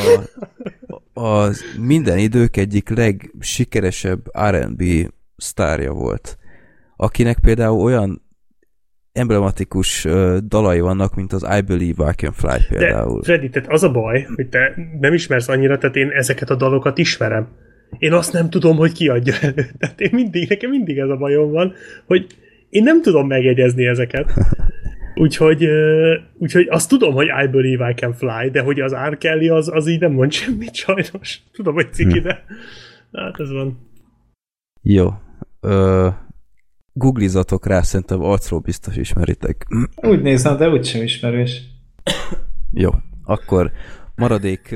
[1.21, 4.19] a minden idők egyik legsikeresebb
[4.49, 4.83] R&B
[5.37, 6.37] sztárja volt,
[6.95, 8.21] akinek például olyan
[9.11, 10.07] emblematikus
[10.43, 13.19] dalai vannak, mint az I Believe I Can Fly például.
[13.19, 16.55] De Freddy, tehát az a baj, hogy te nem ismersz annyira, tehát én ezeket a
[16.55, 17.47] dalokat ismerem
[17.97, 19.65] én azt nem tudom, hogy kiadja elő.
[19.79, 21.73] Tehát én mindig, nekem mindig ez a bajom van,
[22.05, 22.27] hogy
[22.69, 24.33] én nem tudom megjegyezni ezeket.
[25.15, 25.67] Úgyhogy,
[26.37, 29.17] úgyhogy azt tudom, hogy I believe I can fly, de hogy az R.
[29.17, 31.41] Kelly az, az így nem mond semmit sajnos.
[31.55, 32.43] Tudom, hogy ciki, de
[33.11, 33.89] hát ez van.
[34.81, 35.09] Jó.
[35.59, 36.07] Ö,
[36.93, 39.67] googlizatok rá, szerintem arcról biztos ismeritek.
[39.95, 41.61] Úgy nézem, de úgysem ismerős.
[42.71, 42.89] Jó,
[43.23, 43.71] akkor
[44.15, 44.75] maradék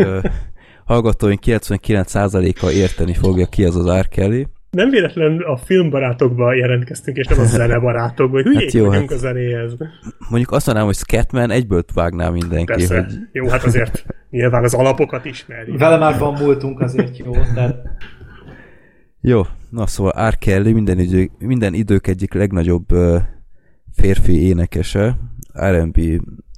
[0.85, 4.07] hallgatóink 99%-a érteni fogja ki az az R.
[4.07, 4.47] Kelly.
[4.69, 9.17] Nem véletlen a filmbarátokba jelentkeztünk, és nem a zenebarátokba, hogy hülyék Hát jó, vagyunk hát-
[9.17, 9.75] a zenéhez.
[10.29, 12.95] Mondjuk azt mondanám, hogy Scatman egyből vágná mindenki, Persze.
[13.03, 15.77] hogy Jó, hát azért nyilván az alapokat ismeri.
[15.77, 17.75] Vele már van múltunk azért jó, tehát
[19.21, 20.37] Jó, na szóval R.
[20.37, 23.17] Kelly minden, idő, minden idők egyik legnagyobb ö,
[23.95, 25.17] férfi énekese,
[25.59, 25.99] R&B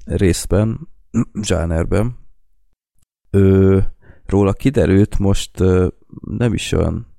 [0.05, 0.79] részben,
[1.41, 2.15] zsánerben.
[3.31, 3.83] Ő,
[4.25, 5.51] róla kiderült most
[6.37, 7.13] nem is olyan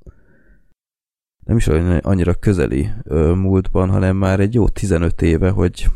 [1.45, 2.91] nem is olyan annyira közeli
[3.35, 5.87] múltban, hanem már egy jó 15 éve, hogy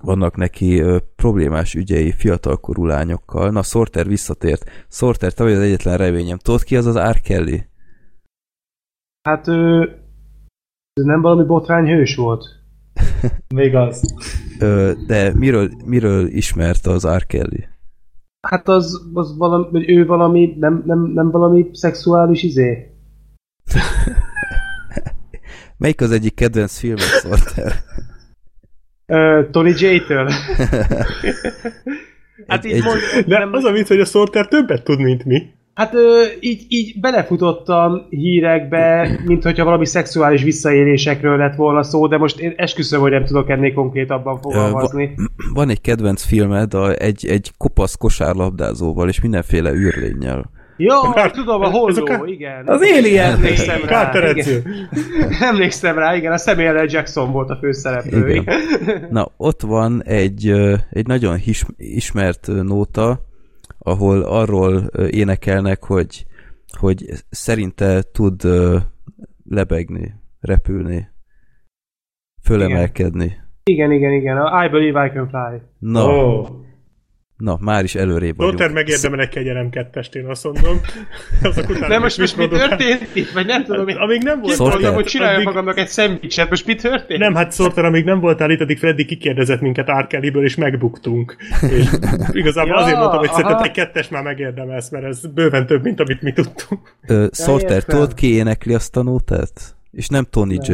[0.00, 0.82] vannak neki
[1.16, 3.50] problémás ügyei fiatalkorú lányokkal.
[3.50, 4.70] Na, Sorter visszatért.
[4.88, 6.38] Sorter, te vagy az egyetlen reményem.
[6.38, 7.20] Tudod ki az az R.
[7.20, 7.64] Kelly?
[9.28, 9.80] Hát ő...
[10.92, 12.44] Ez nem valami botrányhős volt?
[13.54, 14.14] még az.
[15.06, 17.26] De miről, miről ismert az R.
[17.26, 17.68] Kelly?
[18.48, 22.90] Hát az, az valami, hogy ő valami, nem, nem, nem valami szexuális izé?
[25.78, 27.72] Melyik az egyik kedvenc filmet Sorter?
[29.06, 30.26] Ö, Tony J-től?
[32.46, 35.00] hát Egy- így egy- mond, De nem, az a vicc, hogy a Sorter többet tud,
[35.00, 35.42] mint mi.
[35.76, 42.18] Hát ö, így, így belefutottam hírekbe, mint hogyha valami szexuális visszaélésekről lett volna szó, de
[42.18, 45.14] most én esküszöm, hogy nem tudok ennél konkrétabban fogalmazni.
[45.54, 50.50] Van egy kedvenc filmed a, egy, egy kopasz kosárlabdázóval és mindenféle űrlényel.
[50.76, 52.66] Jó, Kár- tudom, a a holló, kár- igen.
[52.66, 53.32] Az Alien!
[53.32, 54.62] Emlékszem rá, Carter igen.
[55.50, 56.86] Emlékszem rá, igen, a Samuel L.
[56.90, 58.30] Jackson volt a főszereplő.
[58.34, 58.60] Igen.
[59.10, 60.52] Na, ott van egy,
[60.90, 61.38] egy nagyon
[61.76, 63.20] ismert nóta,
[63.86, 64.74] ahol arról
[65.10, 66.26] énekelnek, hogy,
[66.78, 68.42] hogy szerinte tud
[69.44, 71.08] lebegni, repülni,
[72.42, 73.36] fölemelkedni.
[73.64, 75.62] igen, igen, igen, a I Believe I Can Fly.
[75.78, 76.65] Na, Oh.
[77.36, 78.58] Na, már is előrébb vagyunk.
[78.58, 80.80] Sorter megérdemel egy kegyelem kettest, én azt mondom.
[81.42, 83.30] Azok után De most, most mi történt itt?
[83.30, 84.72] Vagy nem tudom, én Amíg nem volt Sorter.
[84.72, 87.20] Gondoltam, hogy csináljak addig- magamnak egy szendvicset, most mi történt?
[87.20, 91.36] Nem, hát Sorter, amíg nem voltál itt, addig Freddy kikérdezett minket Arkeliből, és megbuktunk.
[91.70, 91.88] És
[92.32, 93.36] igazából Ja, azért mondtam, hogy aha.
[93.36, 96.94] szerinted egy kettes már megérdemelsz, mert ez bőven több, mint amit mi tudtunk.
[97.06, 99.76] Ö, Sorter, tudod ki énekli azt a nótát?
[99.90, 100.72] És nem Tony J.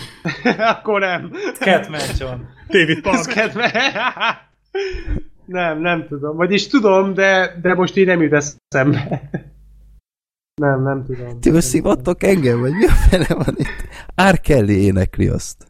[0.74, 1.30] Akkor nem.
[1.58, 2.40] Catman John.
[2.68, 3.26] David Park.
[3.26, 3.70] kedve.
[5.50, 6.36] Nem, nem tudom.
[6.36, 9.20] Vagyis tudom, de, de most így nem jut eszembe.
[10.60, 11.40] Nem, nem tudom.
[11.40, 13.68] Ti most szivattok engem, vagy mi a fele van itt?
[14.32, 14.40] R.
[14.40, 15.66] Kelly énekli azt.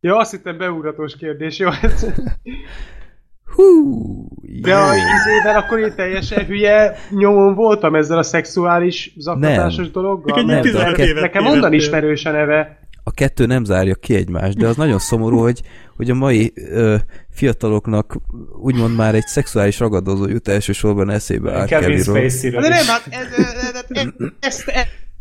[0.00, 1.68] Ja, azt hittem beugratós kérdés, jó?
[1.68, 2.12] hát-
[3.54, 4.28] Hú,
[4.60, 9.92] De a izével akkor én teljesen hülye nyomon voltam ezzel a szexuális zaklatásos Nem.
[9.92, 10.36] dologgal.
[10.36, 12.78] Nem, Mert de a 15 kett- Nekem onnan ismerős a neve.
[13.04, 15.62] a kettő nem zárja ki egymást, de az nagyon szomorú, hogy,
[15.96, 16.96] hogy a mai ö,
[17.34, 18.16] fiataloknak
[18.62, 21.68] úgymond már egy szexuális ragadozó jut elsősorban eszébe R.
[21.98, 24.06] Spacey-ről De nem, hát ez, ez, ez, ez,
[24.40, 24.72] ezt,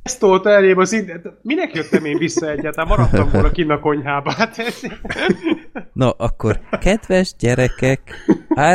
[0.04, 1.34] ezt, tolta elém az internet.
[1.42, 2.88] Minek jöttem én vissza egyáltalán?
[2.88, 4.32] Maradtam volna kinn a konyhába.
[4.32, 4.82] Hát ez...
[5.94, 8.02] Na, akkor kedves gyerekek,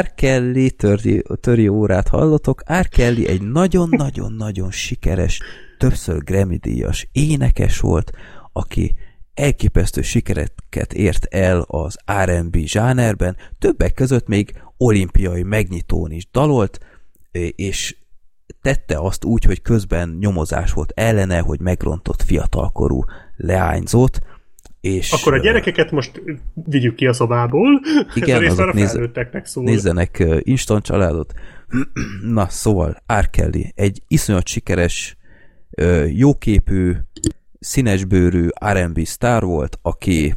[0.01, 0.15] R.
[0.15, 2.63] Kelly töri, töri órát hallotok.
[2.81, 2.89] R.
[2.89, 5.41] Kelly egy nagyon-nagyon-nagyon sikeres,
[5.79, 8.11] többször Grammy-díjas énekes volt,
[8.53, 8.95] aki
[9.39, 16.79] elképesztő sikereket ért el az R&B zsánerben, többek között még olimpiai megnyitón is dalolt,
[17.57, 17.97] és
[18.63, 23.05] tette azt úgy, hogy közben nyomozás volt ellene, hogy megrontott fiatalkorú
[23.37, 24.19] leányzót,
[24.81, 26.23] és Akkor a gyerekeket most
[26.55, 27.81] vigyük ki a szobából.
[28.15, 29.65] Igen, azok felnőtteknek szól.
[29.65, 31.33] nézzenek instant családot.
[32.23, 33.31] Na, szóval R.
[33.31, 35.17] Kelly egy iszonyat sikeres,
[36.07, 36.93] jóképű,
[37.59, 40.35] színesbőrű R&B sztár volt, aki,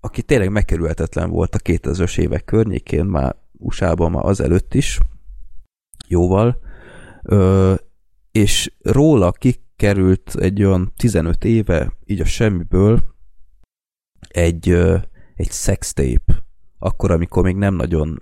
[0.00, 4.98] aki tényleg megkerülhetetlen volt a 2000-es évek környékén, már USA-ban már azelőtt is,
[6.08, 6.66] jóval,
[7.22, 7.74] Ö,
[8.30, 13.02] és róla kikerült egy olyan 15 éve, így a semmiből,
[14.28, 14.68] egy,
[15.34, 16.46] egy sextape,
[16.78, 18.20] akkor, amikor még nem nagyon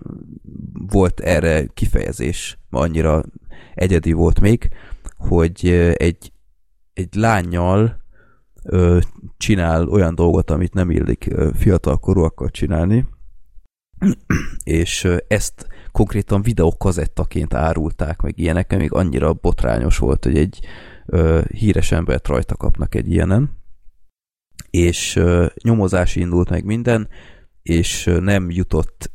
[0.89, 3.25] volt erre kifejezés, ma annyira
[3.75, 4.69] egyedi volt még,
[5.17, 6.33] hogy egy,
[6.97, 8.05] egy lányjal
[8.63, 8.99] ö,
[9.37, 13.07] csinál olyan dolgot, amit nem illik ö, fiatalkorúakkal csinálni,
[14.65, 20.61] és ezt konkrétan videókazettaként árulták, meg ilyenek, még annyira botrányos volt, hogy egy
[21.07, 23.51] ö, híres embert rajta kapnak egy ilyenen,
[24.71, 27.09] és ö, nyomozás indult meg minden,
[27.63, 29.11] és nem jutott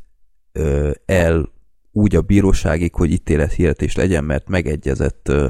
[0.52, 1.52] ö, el
[1.92, 5.48] úgy a bíróságig, hogy ítélethirdetést legyen, mert megegyezett ö,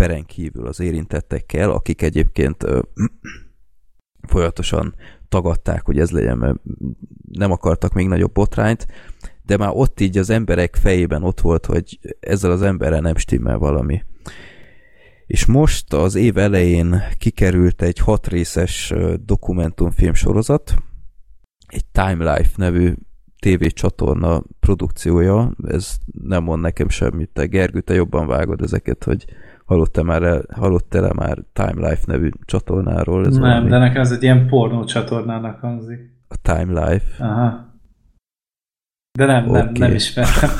[0.00, 2.80] peren kívül az érintettekkel, akik egyébként ö,
[4.32, 4.94] folyamatosan
[5.28, 6.56] tagadták, hogy ez legyen, mert
[7.32, 8.86] nem akartak még nagyobb botrányt,
[9.42, 13.58] de már ott így az emberek fejében ott volt, hogy ezzel az emberrel nem stimmel
[13.58, 14.02] valami.
[15.26, 20.74] És most az év elején kikerült egy hat részes dokumentumfilm sorozat,
[21.66, 22.94] egy Time Life nevű
[23.38, 29.24] tévécsatorna produkciója, ez nem mond nekem semmit, te Gergő, te jobban vágod ezeket, hogy
[29.70, 33.26] hallottál már, hallottál már Time Life nevű csatornáról?
[33.26, 33.68] Ez nem, valami...
[33.68, 35.98] de nekem ez egy ilyen pornó csatornának hangzik.
[36.28, 37.24] A Time Life?
[37.24, 37.78] Aha.
[39.18, 39.62] De nem, okay.
[39.62, 40.50] nem, nem ismerem.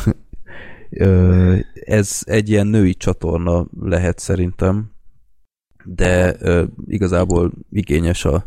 [1.84, 4.90] ez egy ilyen női csatorna lehet szerintem,
[5.84, 6.36] de
[6.86, 8.44] igazából igényes a,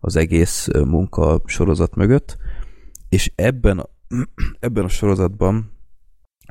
[0.00, 2.36] az egész munka sorozat mögött,
[3.08, 3.88] és ebben,
[4.60, 5.72] ebben a sorozatban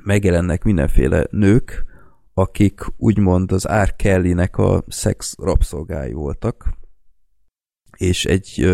[0.03, 1.85] megjelennek mindenféle nők,
[2.37, 3.95] akik úgymond az R.
[3.95, 6.69] Kelly-nek a szex rabszolgái voltak,
[7.97, 8.69] és egy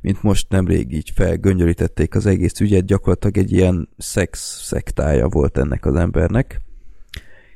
[0.00, 5.86] mint most nemrég így felgöngyölítették az egész ügyet, gyakorlatilag egy ilyen szex szektája volt ennek
[5.86, 6.60] az embernek,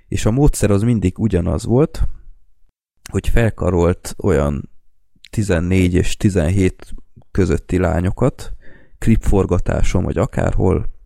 [0.08, 2.02] és a módszer az mindig ugyanaz volt,
[3.10, 4.70] hogy felkarolt olyan
[5.30, 6.94] 14 és 17
[7.30, 8.52] közötti lányokat,
[8.98, 10.97] klipforgatáson vagy akárhol,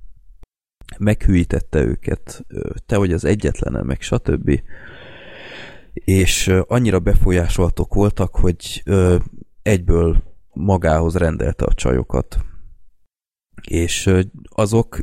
[0.98, 2.46] meghűítette őket,
[2.86, 4.60] te vagy az egyetlenem, meg stb.
[5.92, 8.82] És annyira befolyásoltok voltak, hogy
[9.62, 10.22] egyből
[10.52, 12.38] magához rendelte a csajokat.
[13.68, 14.10] És
[14.44, 14.98] azok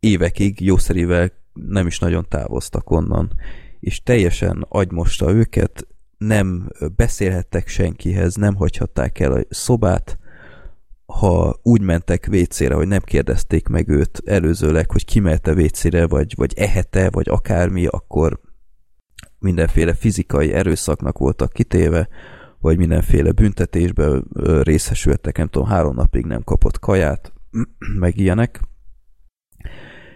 [0.00, 3.32] évekig jószerivel nem is nagyon távoztak onnan,
[3.80, 5.86] és teljesen agymosta őket,
[6.18, 10.18] nem beszélhettek senkihez, nem hagyhatták el a szobát,
[11.12, 16.52] ha úgy mentek vécére, hogy nem kérdezték meg őt előzőleg, hogy kimelte vécére, vagy, vagy
[16.56, 18.40] ehete, vagy akármi, akkor
[19.38, 22.08] mindenféle fizikai erőszaknak voltak kitéve,
[22.58, 24.22] vagy mindenféle büntetésbe
[24.62, 27.32] részesültek, nem tudom, három napig nem kapott kaját,
[28.02, 28.60] meg ilyenek.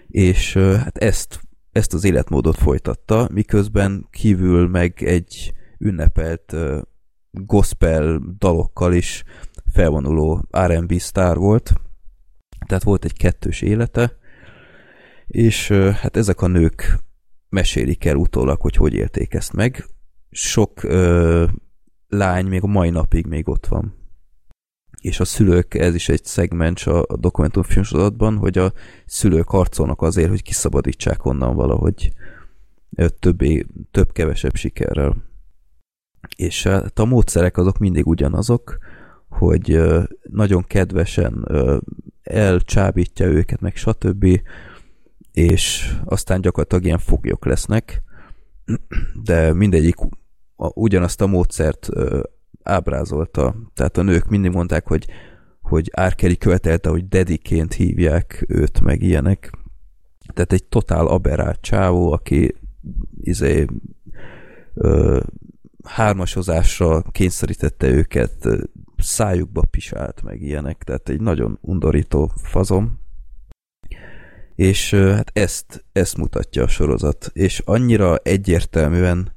[0.07, 1.41] És hát ezt,
[1.73, 6.57] ezt az életmódot folytatta, miközben kívül meg egy ünnepelt
[7.31, 9.25] gospel dalokkal is
[9.76, 11.72] felvonuló R&B sztár volt,
[12.66, 14.16] tehát volt egy kettős élete,
[15.26, 16.98] és hát ezek a nők
[17.48, 19.86] mesélik el utólag, hogy hogy élték ezt meg.
[20.30, 20.80] Sok
[22.08, 23.94] lány még a mai napig még ott van.
[25.00, 28.72] És a szülők, ez is egy szegmens a, a dokumentumfilmsorozatban, hogy a
[29.06, 32.12] szülők harcolnak azért, hogy kiszabadítsák onnan valahogy
[33.18, 35.16] többé, több-kevesebb sikerrel.
[36.36, 38.78] És hát a módszerek azok mindig ugyanazok,
[39.28, 39.80] hogy
[40.22, 41.48] nagyon kedvesen
[42.22, 44.40] elcsábítja őket, meg stb.
[45.32, 48.02] És aztán gyakorlatilag ilyen foglyok lesznek,
[49.22, 49.94] de mindegyik
[50.56, 51.88] ugyanazt a módszert
[52.62, 53.56] ábrázolta.
[53.74, 55.06] Tehát a nők mindig mondták, hogy,
[55.60, 59.50] hogy Árkeli követelte, hogy dediként hívják őt, meg ilyenek.
[60.34, 62.55] Tehát egy totál aberált csávó, aki
[63.20, 63.66] izé,
[64.74, 65.20] ö,
[65.84, 68.48] hármasozásra kényszerítette őket,
[68.99, 72.99] szájukba pisált, meg ilyenek, tehát egy nagyon undorító fazom.
[74.55, 79.33] És hát ezt, ezt mutatja a sorozat, és annyira egyértelműen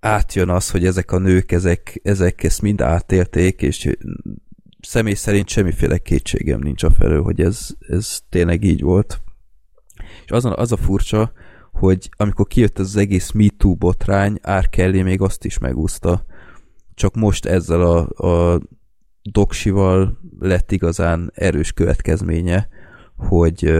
[0.00, 3.96] átjön az, hogy ezek a nők, ezek, ezek ezt mind átélték, és
[4.80, 9.22] személy szerint semmiféle kétségem nincs a felől, hogy ez, ez tényleg így volt.
[10.24, 11.32] És az a, az a furcsa,
[11.72, 14.68] hogy amikor kijött az egész MeToo botrány, R.
[14.68, 16.24] Kelly még azt is megúszta.
[16.98, 18.60] Csak most ezzel a, a
[19.22, 22.68] doksival lett igazán erős következménye,
[23.16, 23.78] hogy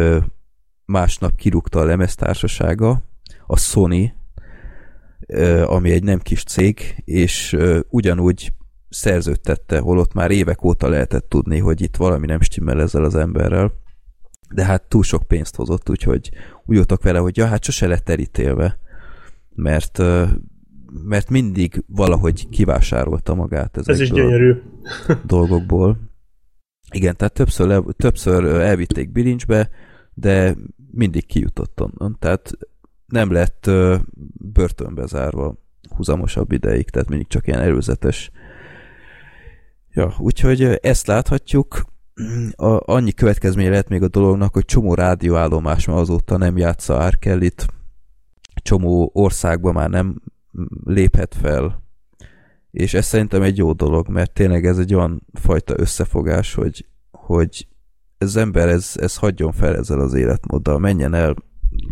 [0.84, 3.02] másnap kirúgta a lemeztársasága,
[3.47, 4.14] a Sony,
[5.64, 7.56] ami egy nem kis cég, és
[7.88, 8.52] ugyanúgy
[8.88, 13.72] szerződtette, holott már évek óta lehetett tudni, hogy itt valami nem stimmel ezzel az emberrel,
[14.55, 16.30] de hát túl sok pénzt hozott, úgyhogy
[16.64, 18.78] úgy voltak vele, hogy ja, hát sose lett elítélve,
[19.55, 20.02] mert,
[20.92, 24.62] mert mindig valahogy kivásárolta magát ezekből Ez is gyönyörű.
[25.26, 25.99] dolgokból.
[26.91, 29.70] Igen, tehát többször, le, többször elvitték bilincsbe,
[30.15, 30.57] de
[30.91, 32.17] mindig kijutott onnan.
[32.18, 32.52] Tehát
[33.07, 33.70] nem lett
[34.52, 35.55] börtönbe zárva
[35.97, 38.31] húzamosabb ideig, tehát mindig csak ilyen előzetes.
[39.91, 41.84] Ja, úgyhogy ezt láthatjuk.
[42.57, 47.67] A, annyi következménye lehet még a dolognak, hogy csomó rádióállomás már azóta nem játsza Árkellit,
[48.62, 50.23] csomó országban már nem
[50.85, 51.83] léphet fel,
[52.70, 57.67] és ez szerintem egy jó dolog, mert tényleg ez egy olyan fajta összefogás, hogy, hogy
[58.19, 61.35] ez ember, ez, ez hagyjon fel ezzel az életmóddal, menjen el,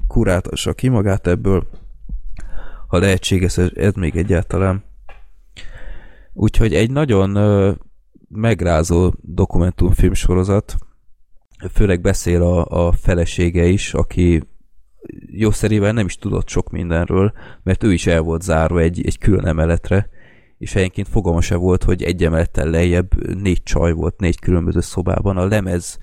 [0.07, 1.67] kurátassa ki magát ebből,
[2.87, 4.85] ha lehetséges, ez még egyáltalán.
[6.33, 7.73] Úgyhogy egy nagyon ö,
[8.29, 10.77] megrázó dokumentumfilm sorozat,
[11.73, 14.43] főleg beszél a, a felesége is, aki
[15.31, 19.47] jószerével nem is tudott sok mindenről, mert ő is el volt zárva egy, egy külön
[19.47, 20.09] emeletre,
[20.59, 25.37] és helyenként fogalma se volt, hogy egy emelettel lejjebb négy csaj volt négy különböző szobában.
[25.37, 25.99] A lemez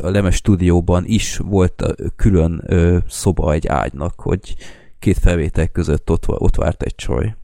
[0.00, 2.64] a lemez stúdióban is volt külön
[3.08, 4.56] szoba egy ágynak, hogy
[4.98, 7.36] két felvétel között ott, ott várt egy csaj.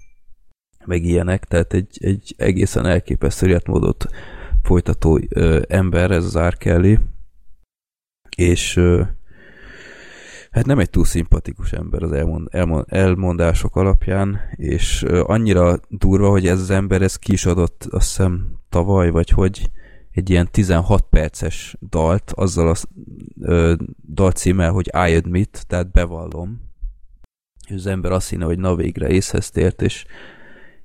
[0.85, 4.07] Meg ilyenek, tehát egy, egy egészen elképesztő életmódot
[4.63, 5.21] folytató
[5.69, 7.01] ember ez az R.
[8.37, 8.81] És
[10.55, 16.47] hát nem egy túl szimpatikus ember az elmond, elmond, elmondások alapján, és annyira durva, hogy
[16.47, 19.71] ez az ember ez ki is adott, azt hiszem tavaly, vagy hogy
[20.13, 22.75] egy ilyen 16 perces dalt, azzal a
[23.41, 23.75] ö,
[24.13, 26.61] dalcímmel, hogy I admit, tehát bevallom.
[27.69, 30.05] És az ember azt hinne, hogy na végre észhez tért, és,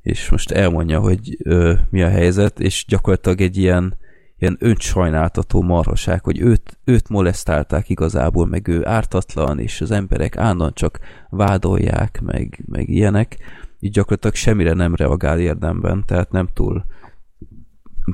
[0.01, 3.97] és most elmondja, hogy ö, mi a helyzet, és gyakorlatilag egy ilyen
[4.39, 10.73] ilyen öntsajnáltató marhaság, hogy őt, őt molesztálták igazából, meg ő ártatlan, és az emberek állandóan
[10.73, 13.37] csak vádolják, meg, meg ilyenek,
[13.79, 16.85] így gyakorlatilag semmire nem reagál érdemben, tehát nem túl,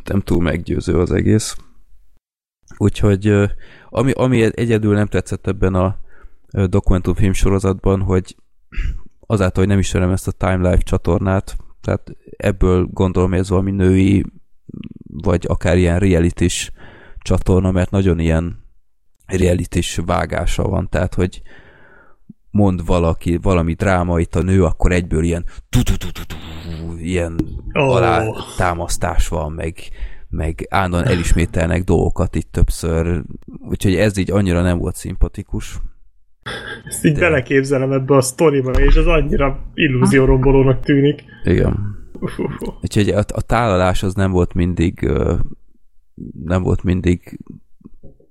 [0.03, 1.55] nem túl meggyőző az egész.
[2.77, 3.49] Úgyhogy
[3.89, 5.97] ami, ami egyedül nem tetszett ebben a
[6.67, 8.35] dokumentumfilm sorozatban, hogy
[9.19, 13.71] azáltal, hogy nem ismerem ezt a Time Life csatornát, tehát ebből gondolom, hogy ez valami
[13.71, 14.25] női
[15.07, 16.47] vagy akár ilyen reality
[17.17, 18.63] csatorna, mert nagyon ilyen
[19.25, 21.41] reality vágása van, tehát hogy
[22.51, 25.45] mond valaki valami drámait a nő, akkor egyből ilyen
[26.97, 27.35] ilyen
[27.73, 27.95] oh.
[27.95, 29.77] alátámasztás van, meg,
[30.29, 33.23] meg állandóan elismételnek dolgokat itt többször,
[33.59, 35.79] úgyhogy ez így annyira nem volt szimpatikus.
[36.85, 37.19] Ezt így De...
[37.19, 41.23] beleképzelem ebbe a sztoriba, és az annyira illúziórombolónak tűnik.
[41.43, 42.03] Igen.
[42.81, 45.11] Úgyhogy a, a tálalás az nem volt mindig
[46.43, 47.39] nem volt mindig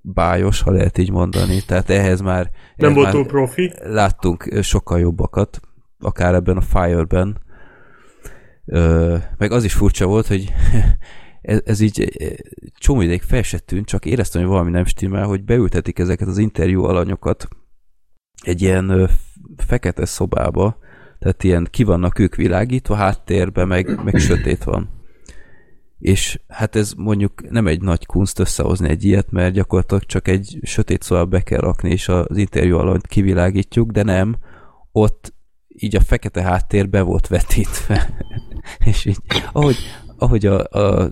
[0.01, 1.63] bájos, ha lehet így mondani.
[1.67, 2.51] Tehát ehhez már...
[2.77, 3.73] Nem volt túl profi.
[3.83, 5.61] Láttunk sokkal jobbakat,
[5.99, 7.41] akár ebben a Fire-ben.
[9.39, 10.53] meg az is furcsa volt, hogy
[11.43, 12.13] ez, ez így
[12.79, 16.39] csomó ideig fel se tűnt, csak éreztem, hogy valami nem stimmel, hogy beültetik ezeket az
[16.39, 17.49] interjú alanyokat
[18.43, 19.11] egy ilyen
[19.57, 20.79] fekete szobába,
[21.25, 24.89] tehát ilyen ki vannak ők világítva, háttérben meg, meg sötét van.
[25.99, 30.59] És hát ez mondjuk nem egy nagy kunst összehozni egy ilyet, mert gyakorlatilag csak egy
[30.62, 34.36] sötét szóval be kell rakni, és az interjú alatt kivilágítjuk, de nem,
[34.93, 35.35] ott
[35.69, 38.15] így a fekete háttér be volt vetítve.
[38.91, 39.19] és így,
[39.53, 39.77] ahogy,
[40.17, 41.11] ahogy a, a,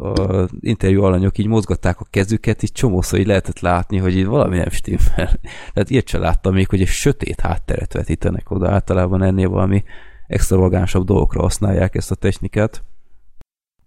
[0.00, 4.56] a interjú alanyok így mozgatták a kezüket, így csomószor így lehetett látni, hogy így valami
[4.56, 5.32] nem stimmel.
[5.72, 8.70] Tehát ilyet sem láttam még, hogy egy sötét hátteret vetítenek oda.
[8.70, 9.84] Általában ennél valami
[10.26, 12.84] extravagánsabb dolgokra használják ezt a technikát.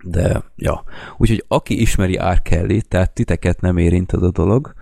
[0.04, 0.84] De, ja.
[1.18, 2.42] Úgyhogy aki ismeri R.
[2.42, 4.74] Kelly, tehát titeket nem érint ez a dolog,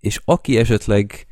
[0.00, 1.26] és aki esetleg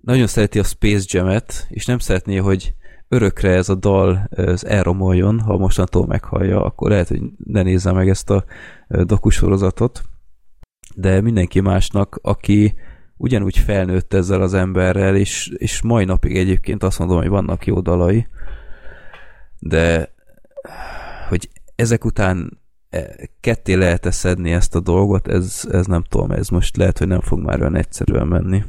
[0.00, 2.74] nagyon szereti a Space Jam-et, és nem szeretné, hogy
[3.08, 8.08] örökre ez a dal ez elromoljon, ha mostantól meghallja, akkor lehet, hogy ne nézze meg
[8.08, 8.44] ezt a
[8.88, 10.02] dokusorozatot.
[10.94, 12.74] De mindenki másnak, aki
[13.16, 17.80] ugyanúgy felnőtt ezzel az emberrel, és, és mai napig egyébként azt mondom, hogy vannak jó
[17.80, 18.26] dalai,
[19.58, 20.14] de
[21.28, 22.60] hogy ezek után
[22.90, 26.98] e, ketté lehet -e szedni ezt a dolgot, ez, ez nem tudom, ez most lehet,
[26.98, 28.64] hogy nem fog már olyan egyszerűen menni.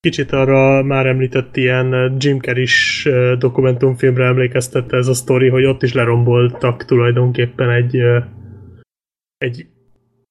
[0.00, 5.92] Kicsit arra már említett ilyen Jim Carrey-s dokumentumfilmre emlékeztette ez a sztori, hogy ott is
[5.92, 7.96] leromboltak tulajdonképpen egy
[9.38, 9.66] egy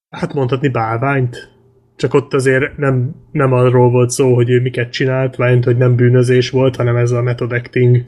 [0.09, 1.57] hát mondhatni bálványt,
[1.95, 5.95] csak ott azért nem, nem arról volt szó, hogy ő miket csinált, vagy hogy nem
[5.95, 8.03] bűnözés volt, hanem ez a method acting.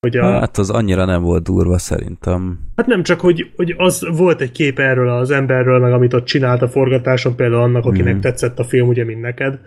[0.00, 0.24] Hogy a...
[0.24, 2.58] Hát az annyira nem volt durva szerintem.
[2.76, 6.24] Hát nem csak, hogy, hogy az volt egy kép erről az emberről, meg amit ott
[6.24, 8.20] csinált a forgatáson, például annak, akinek mm.
[8.20, 9.58] tetszett a film, ugye, mint neked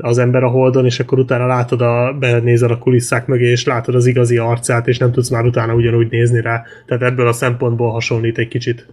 [0.00, 3.94] az ember a holdon, és akkor utána látod a, benézel a kulisszák mögé, és látod
[3.94, 6.62] az igazi arcát, és nem tudsz már utána ugyanúgy nézni rá.
[6.86, 8.86] Tehát ebből a szempontból hasonlít egy kicsit.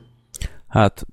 [0.67, 1.05] Hát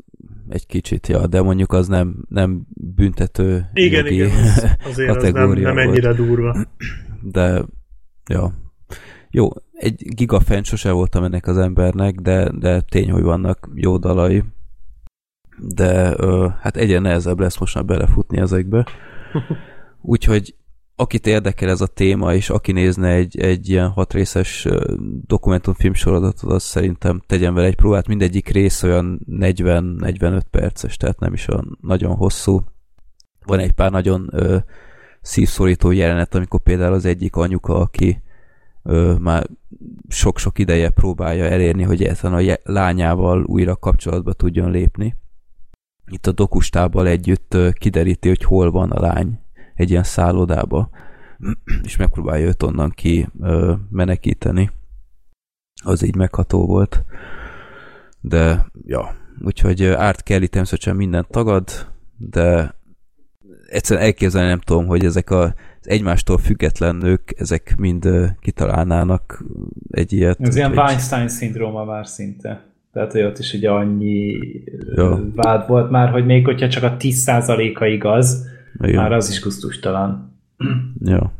[0.48, 5.74] egy kicsit, ja, de mondjuk az nem, nem büntető igen, igen, az, azért kategória az
[5.74, 6.28] nem, nem ennyire volt.
[6.28, 6.56] durva.
[7.23, 7.64] De,
[8.31, 8.52] ja.
[9.31, 14.44] Jó, egy gigafan sose voltam ennek az embernek, de, de tény, hogy vannak jó dalai.
[15.58, 18.86] De ö, hát egyre nehezebb lesz most már belefutni ezekbe.
[20.07, 20.55] Úgyhogy
[20.97, 24.68] akit érdekel ez a téma, és aki nézne egy, egy ilyen hatrészes
[25.26, 28.07] dokumentumfilm sorozatot, az szerintem tegyen vele egy próbát.
[28.07, 32.62] Mindegyik rész olyan 40-45 perces, tehát nem is olyan nagyon hosszú.
[33.44, 34.57] Van egy pár nagyon ö,
[35.20, 38.23] szívszorító jelenet, amikor például az egyik anyuka, aki
[38.83, 39.47] ö, már
[40.08, 45.16] sok-sok ideje próbálja elérni, hogy ezen a lányával újra kapcsolatba tudjon lépni.
[46.07, 49.43] Itt a dokustával együtt kideríti, hogy hol van a lány
[49.75, 50.91] egy ilyen szállodába,
[51.85, 54.70] és megpróbálja őt onnan ki ö, menekíteni.
[55.85, 57.05] Az így megható volt.
[58.20, 62.75] De, ja, úgyhogy Árt Kelly természetesen mindent tagad, de
[63.69, 65.43] egyszerűen elképzelni nem tudom, hogy ezek a,
[65.81, 68.09] az egymástól független nők, ezek mind
[68.41, 69.44] kitalálnának
[69.91, 70.41] egy ilyet.
[70.41, 72.65] Ez ilyen Weinstein-szindróma már szinte.
[72.93, 74.39] Tehát, hogy ott is ugye annyi
[74.94, 75.25] ja.
[75.35, 78.47] vád volt már, hogy még hogyha csak a 10%-a igaz,
[78.81, 79.03] igen.
[79.03, 80.33] Már az is kusztustalan.
[80.99, 81.33] Ja.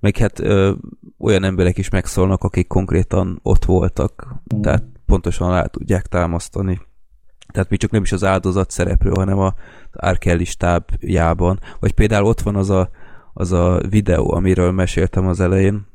[0.00, 0.72] Meg hát ö,
[1.18, 4.60] olyan emberek is megszólnak, akik konkrétan ott voltak, mm.
[4.60, 6.80] tehát pontosan rá tudják támasztani.
[7.52, 9.52] Tehát még csak nem is az áldozat szereplő, hanem az
[9.92, 11.60] Arkelli stábjában.
[11.80, 12.90] Vagy például ott van az a,
[13.32, 15.86] az a videó, amiről meséltem az elején,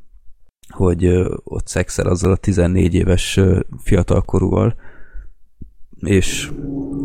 [0.68, 4.74] hogy ö, ott szexel azzal a 14 éves ö, fiatalkorúval,
[6.04, 6.50] és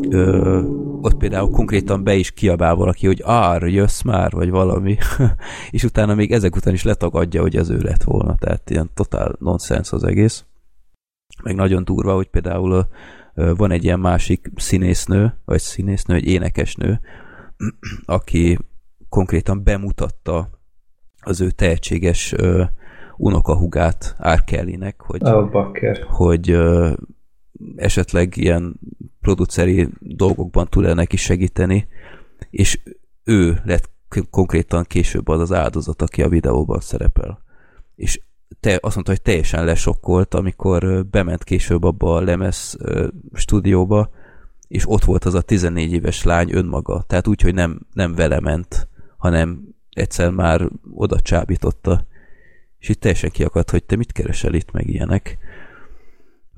[0.10, 0.62] ö,
[1.02, 4.98] ott például konkrétan be is kiabál valaki, hogy ár, jössz már, vagy valami,
[5.72, 9.36] és utána még ezek után is letagadja, hogy az ő lett volna, tehát ilyen totál
[9.40, 10.46] nonsens az egész.
[11.44, 12.88] Meg nagyon durva, hogy például
[13.34, 17.00] van egy ilyen másik színésznő, vagy színésznő, egy énekesnő,
[18.06, 18.58] aki
[19.10, 20.50] konkrétan bemutatta
[21.22, 22.36] az ő tehetséges
[23.18, 25.72] unokahugát Árkellinek, hogy, oh,
[26.08, 26.94] hogy ö,
[27.76, 28.80] esetleg ilyen
[29.22, 31.88] produceri dolgokban tud-e neki segíteni,
[32.50, 32.80] és
[33.24, 33.90] ő lett
[34.30, 37.44] konkrétan később az az áldozat, aki a videóban szerepel.
[37.96, 38.22] És
[38.60, 42.78] te azt mondta, hogy teljesen lesokkolt, amikor bement később abba a lemez
[43.34, 44.10] stúdióba,
[44.68, 47.04] és ott volt az a 14 éves lány önmaga.
[47.08, 52.06] Tehát úgy, hogy nem, nem vele ment, hanem egyszer már oda csábította.
[52.80, 55.38] És itt teljesen kiakadt, hogy te mit keresel itt, meg ilyenek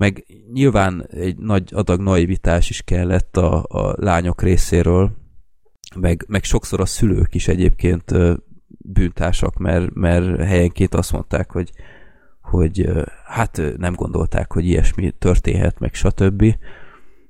[0.02, 5.10] meg nyilván egy nagy adag naivitás is kellett a, a lányok részéről,
[5.96, 8.12] meg, meg sokszor a szülők is egyébként
[8.66, 11.72] bűntársak, mert, mert helyenként azt mondták, hogy,
[12.40, 12.88] hogy
[13.24, 16.54] hát nem gondolták, hogy ilyesmi történhet, meg stb.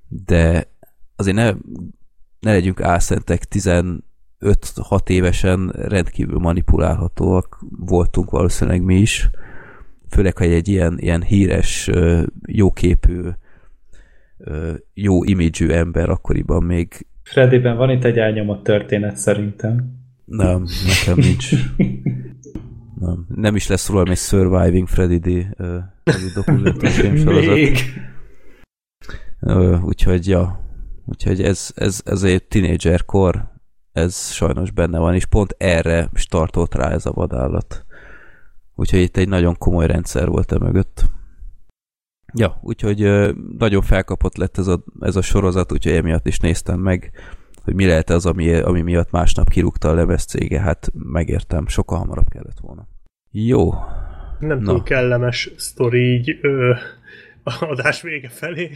[0.08, 0.68] De
[1.16, 1.50] azért ne,
[2.40, 4.00] ne legyünk álszentek, 15-6
[5.08, 9.30] évesen rendkívül manipulálhatóak voltunk valószínűleg mi is,
[10.12, 11.90] főleg, ha egy ilyen, ilyen híres,
[12.46, 13.20] jóképű,
[14.94, 17.06] jó imidzsű ember akkoriban még...
[17.22, 20.00] Freddyben van itt egy elnyomott történet szerintem.
[20.24, 21.50] Nem, nekem nincs.
[23.02, 25.26] Nem, nem is lesz róla egy Surviving Freddy D.
[25.58, 25.78] Uh,
[26.34, 27.58] dokumentumfilm sorozat.
[29.40, 30.60] Uh, úgyhogy, ja.
[31.04, 33.50] Úgyhogy ez, ez, ez egy tínédzserkor,
[33.92, 37.84] ez sajnos benne van, és pont erre startolt rá ez a vadállat.
[38.82, 41.04] Úgyhogy itt egy nagyon komoly rendszer volt e mögött.
[42.34, 47.10] Ja, úgyhogy nagyon felkapott lett ez a, ez a sorozat, úgyhogy emiatt is néztem meg,
[47.64, 50.60] hogy mi lehet az, ami, ami miatt másnap kirúgta a lemez cége.
[50.60, 52.86] Hát megértem, sokkal hamarabb kellett volna.
[53.30, 53.74] Jó.
[54.38, 54.72] Nem Na.
[54.72, 56.74] túl kellemes sztori így ö,
[57.60, 58.70] adás vége felé.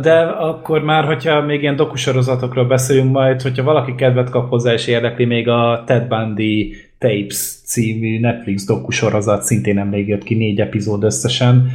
[0.00, 4.86] De akkor már, hogyha még ilyen dokusorozatokról beszélünk majd, hogyha valaki kedvet kap hozzá és
[4.86, 11.04] érdekli még a Ted Bundy Tapes című Netflix dokusorozat szintén nemrég jött ki, négy epizód
[11.04, 11.68] összesen,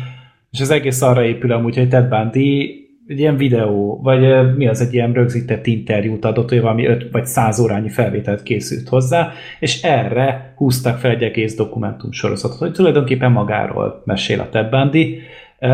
[0.51, 4.81] és az egész arra épül amúgy, hogy Ted Bundy egy ilyen videó, vagy mi az
[4.81, 9.81] egy ilyen rögzített interjút adott, hogy valami 5 vagy 100 órányi felvételt készült hozzá, és
[9.81, 15.19] erre húztak fel egy egész dokumentum sorozatot, hogy tulajdonképpen magáról mesél a Ted Bundy,
[15.63, 15.69] Uh,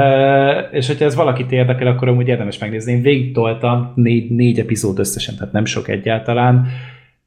[0.71, 2.91] és hogyha ez valakit érdekel, akkor amúgy érdemes megnézni.
[2.91, 6.67] Én végig toltam, négy, négy epizód összesen, tehát nem sok egyáltalán,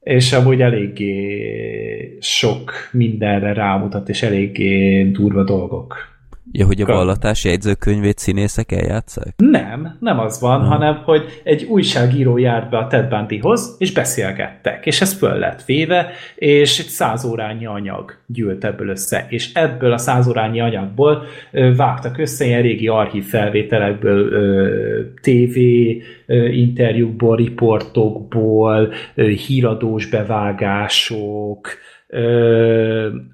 [0.01, 5.95] és amúgy eléggé sok mindenre rámutat, és eléggé durva dolgok.
[6.51, 9.33] Ja, hogy a vallatási jegyzőkönyvét színészek eljátszák?
[9.37, 10.69] Nem, nem az van, hmm.
[10.69, 15.65] hanem hogy egy újságíró járt be a Ted Bundyhoz, és beszélgettek, és ez föl lett
[15.65, 22.17] véve, és egy százórányi anyag gyűlt ebből össze, és ebből a százórányi anyagból ö, vágtak
[22.17, 25.57] össze ilyen régi archív felvételekből, ö, TV
[26.25, 31.67] ö, interjúkból, riportokból, ö, híradós bevágások,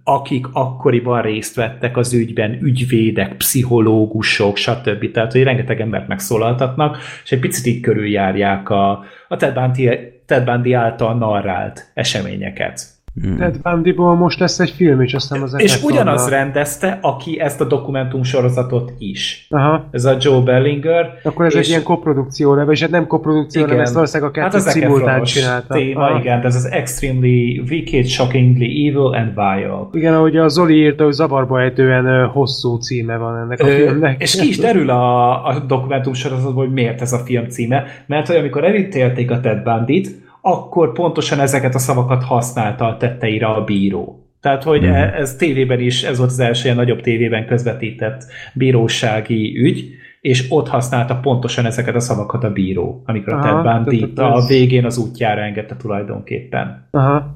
[0.04, 5.12] akik akkoriban részt vettek az ügyben, ügyvédek, pszichológusok, stb.
[5.12, 9.90] Tehát, hogy rengeteg embert megszólaltatnak, és egy picit így körüljárják a, a Ted, Bundy,
[10.26, 12.97] Ted Bundy által narrált eseményeket.
[13.22, 13.38] Hmm.
[13.38, 16.40] Ted Bundyból most lesz egy film is, azt hiszem az És ugyanaz Tornal.
[16.40, 19.48] rendezte, aki ezt a dokumentum sorozatot is.
[19.50, 19.86] Aha.
[19.92, 21.14] Ez a Joe Bellinger.
[21.24, 24.52] Akkor ez és egy ilyen koprodukció, vagy hát nem koprodukció, hanem ezt valószínűleg a hát
[24.52, 25.74] kettőt az szimultán csinálta.
[25.74, 26.20] téma, Aha.
[26.20, 29.88] igen, ez az Extremely Wicked, Shockingly Evil and Vile.
[29.92, 34.22] Igen, ahogy a Zoli írta, hogy zavarba ejtően hosszú címe van ennek a Ö, filmnek.
[34.22, 38.28] és ki is derül a, a dokumentum sorozatból, hogy miért ez a film címe, mert
[38.28, 43.64] hogy amikor elítélték a Ted Bundyt, akkor pontosan ezeket a szavakat használta a tetteire a
[43.64, 44.28] bíró.
[44.42, 49.90] Tehát, hogy e- ez tévében is, ez volt az első nagyobb tévében közvetített bírósági ügy,
[50.22, 54.46] és ott használta pontosan ezeket a szavakat a bíró, amikor a Aha, Ted Bundy a
[54.48, 56.88] végén az útjára engedte tulajdonképpen.
[56.92, 57.36] Aha.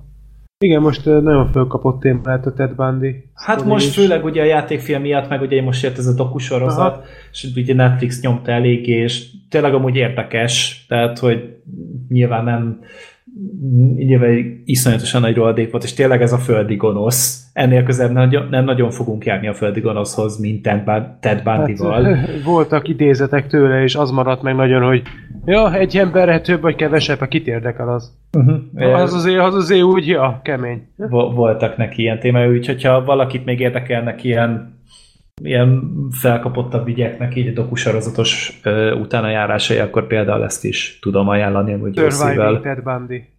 [0.63, 3.29] Igen, most nagyon fölkapott lehet a Ted Bundy.
[3.33, 3.93] Hát most is.
[3.93, 7.03] főleg ugye a játékfilm miatt, meg ugye most jött ez a dokusorozat, Aha.
[7.31, 11.57] és ugye Netflix nyomta elég, és tényleg amúgy érdekes, tehát hogy
[12.09, 12.79] nyilván nem
[13.95, 17.40] nyilván iszonyatosan nagy rohadék volt, és tényleg ez a földi gonosz.
[17.53, 22.03] Ennél közelebb nem, nem nagyon fogunk járni a földi gonoszhoz, mint Ted Bun- Ted Bundyval.
[22.03, 25.01] Hát, voltak idézetek tőle, és az maradt meg nagyon, hogy
[25.45, 28.13] ja, egy emberre több vagy kevesebb, kit érdekel az.
[28.37, 28.95] Uh-huh.
[29.01, 30.87] Az azért, az azért úgy, ja, kemény.
[30.95, 34.79] Vo- voltak neki ilyen témái, úgyhogy ha valakit még érdekelnek ilyen
[35.43, 42.61] ilyen felkapottabb ügyeknek így dokusorozatos ö, utánajárásai, akkor például ezt is tudom ajánlani, hogy Surviving.
[42.61, 43.23] Ted Bundy.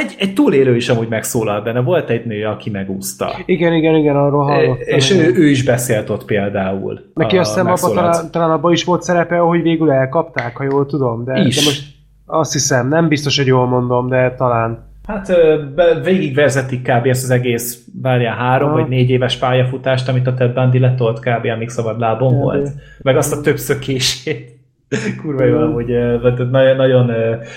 [0.00, 1.80] Egy, egy túlélő is amúgy megszólal benne.
[1.80, 3.30] Volt egy nő, aki megúszta.
[3.46, 4.76] Igen, igen, igen, arról hallottam.
[4.86, 7.00] és ő, ő is beszélt ott például.
[7.14, 10.86] Neki azt hiszem, abban talán, talán abban is volt szerepe, hogy végül elkapták, ha jól
[10.86, 11.24] tudom.
[11.24, 11.56] De, Is.
[11.56, 11.82] de most
[12.26, 14.92] azt hiszem, nem biztos, hogy jól mondom, de talán.
[15.06, 15.26] Hát
[15.74, 17.06] be- végigvezetik kb.
[17.06, 18.78] ezt az egész, várjál, három Aha.
[18.80, 21.46] vagy négy éves pályafutást, amit a Ted Bundy letolt kb.
[21.46, 22.70] amíg szabad lábon Ja, volt.
[23.02, 24.52] Meg azt a több szökését.
[25.20, 27.10] Kurva jó, tehát nagyon, nagyon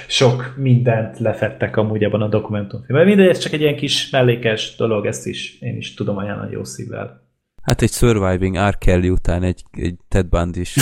[0.08, 3.08] sok mindent lefettek amúgy ebben a dokumentumfilmben.
[3.08, 6.64] Mindegy, ez csak egy ilyen kis mellékes dolog, ezt is én is tudom ajánlani jó
[6.64, 7.26] szívvel.
[7.62, 8.78] Hát egy Surviving R.
[8.78, 10.76] Kelly után egy, egy Ted Bundy is,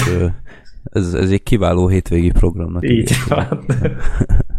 [0.83, 2.89] ez, ez egy kiváló hétvégi programnak.
[2.89, 3.65] Így van.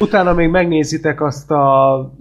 [0.00, 2.12] Utána még megnézitek azt a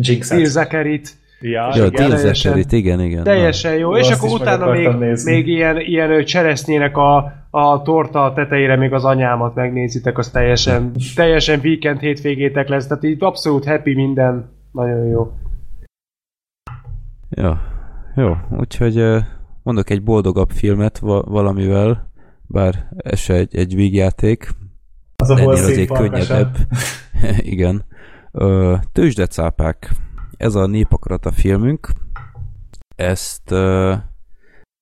[0.00, 0.38] Jinx-et.
[0.38, 0.98] Bill
[1.40, 2.16] Ja, Ja, igen.
[2.16, 3.24] Zachary-t, igen, igen.
[3.24, 5.32] Teljesen jó, Ó, és akkor utána még, nézni.
[5.32, 11.60] még ilyen, ilyen cseresznyének a, a torta tetejére még az anyámat megnézitek, az teljesen, teljesen
[11.62, 15.32] weekend hétvégétek lesz, tehát így abszolút happy minden, nagyon jó.
[17.30, 17.60] Ja,
[18.16, 19.04] jó, úgyhogy
[19.62, 22.10] mondok egy boldogabb filmet va- valamivel,
[22.46, 24.48] bár ez se egy, egy vígjáték,
[25.30, 26.10] Az a szép azért farkasa.
[26.10, 26.56] könnyedebb.
[27.54, 27.84] Igen.
[28.92, 29.90] Tőzsdecápák.
[30.36, 31.88] Ez a népakarata filmünk.
[32.96, 33.52] Ezt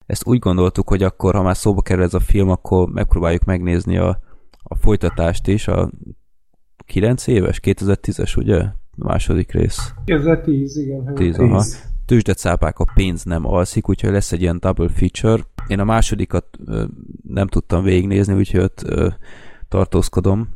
[0.07, 3.97] ezt úgy gondoltuk, hogy akkor, ha már szóba kerül ez a film, akkor megpróbáljuk megnézni
[3.97, 4.19] a,
[4.63, 5.91] a folytatást is, a
[6.87, 8.59] 9 éves, 2010-es, ugye?
[8.59, 9.95] A második rész.
[10.05, 11.15] 2010, igen.
[11.15, 11.65] 10, aha.
[12.07, 15.43] Tőzsdecápák a pénz nem alszik, úgyhogy lesz egy ilyen double feature.
[15.67, 16.85] Én a másodikat ö,
[17.29, 19.09] nem tudtam végignézni, úgyhogy ott ö,
[19.75, 20.49] tartózkodom.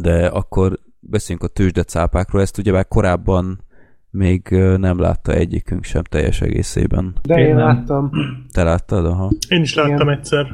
[0.00, 2.42] De akkor beszéljünk a tőzsdecápákról.
[2.42, 3.64] Ezt ugye már korábban
[4.10, 7.14] még nem látta egyikünk sem teljes egészében.
[7.22, 7.66] De Én én nem.
[7.66, 8.10] láttam.
[8.52, 9.06] Te láttad?
[9.06, 9.30] Aha.
[9.48, 10.10] Én is láttam Igen.
[10.10, 10.46] egyszer.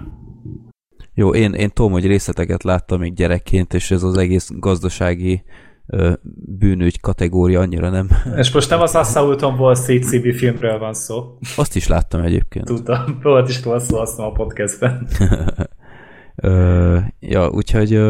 [1.14, 5.44] Jó, én, én tudom, hogy részleteket láttam még gyerekként, és ez az egész gazdasági
[5.86, 6.12] ö,
[6.58, 8.08] bűnügy kategória annyira nem.
[8.36, 11.38] És most nem az Assaulton Wall Street című filmről van szó.
[11.56, 12.64] Azt is láttam egyébként.
[12.64, 15.08] Tudom, volt is róla szó azt a podcastben.
[16.34, 18.00] Ö, ja, úgyhogy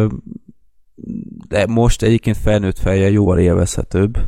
[1.48, 4.18] de most egyébként felnőtt fejjel jóval élvezhetőbb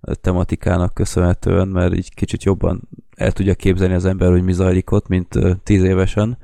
[0.00, 4.90] a tematikának köszönhetően, mert így kicsit jobban el tudja képzelni az ember, hogy mi zajlik
[4.90, 6.38] ott, mint tíz évesen,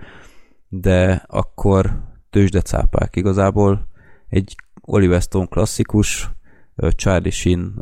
[0.69, 3.89] de akkor tőzsdecápák igazából
[4.29, 6.31] egy Oliver Stone klasszikus,
[6.77, 7.79] Charlie Sheen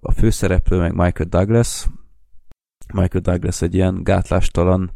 [0.00, 1.88] a főszereplő, meg Michael Douglas.
[2.94, 4.90] Michael Douglas egy ilyen gátlástalan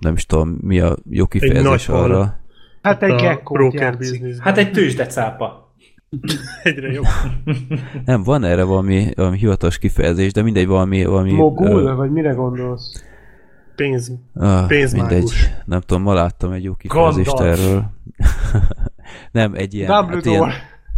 [0.00, 2.02] nem is tudom, mi a jó kifejezés hal.
[2.02, 2.40] arra.
[2.82, 4.38] Hát egy gekkót játszik.
[4.38, 5.74] Hát egy tőzsdecápa.
[6.62, 7.04] Egyre jobb.
[8.04, 11.04] Nem, van erre valami, valami hivatalos kifejezés, de mindegy, valami...
[11.04, 13.04] valami Mogul, ö, vagy mire gondolsz?
[13.76, 14.12] Pénz.
[14.34, 15.10] ah, pénzmágus.
[15.10, 15.32] mindegy,
[15.64, 17.58] nem tudom, ma láttam egy jó kifejezést Gandalf.
[17.58, 17.90] erről.
[19.32, 20.36] nem, egy ilyen, hát Dumbledore.
[20.36, 20.52] ilyen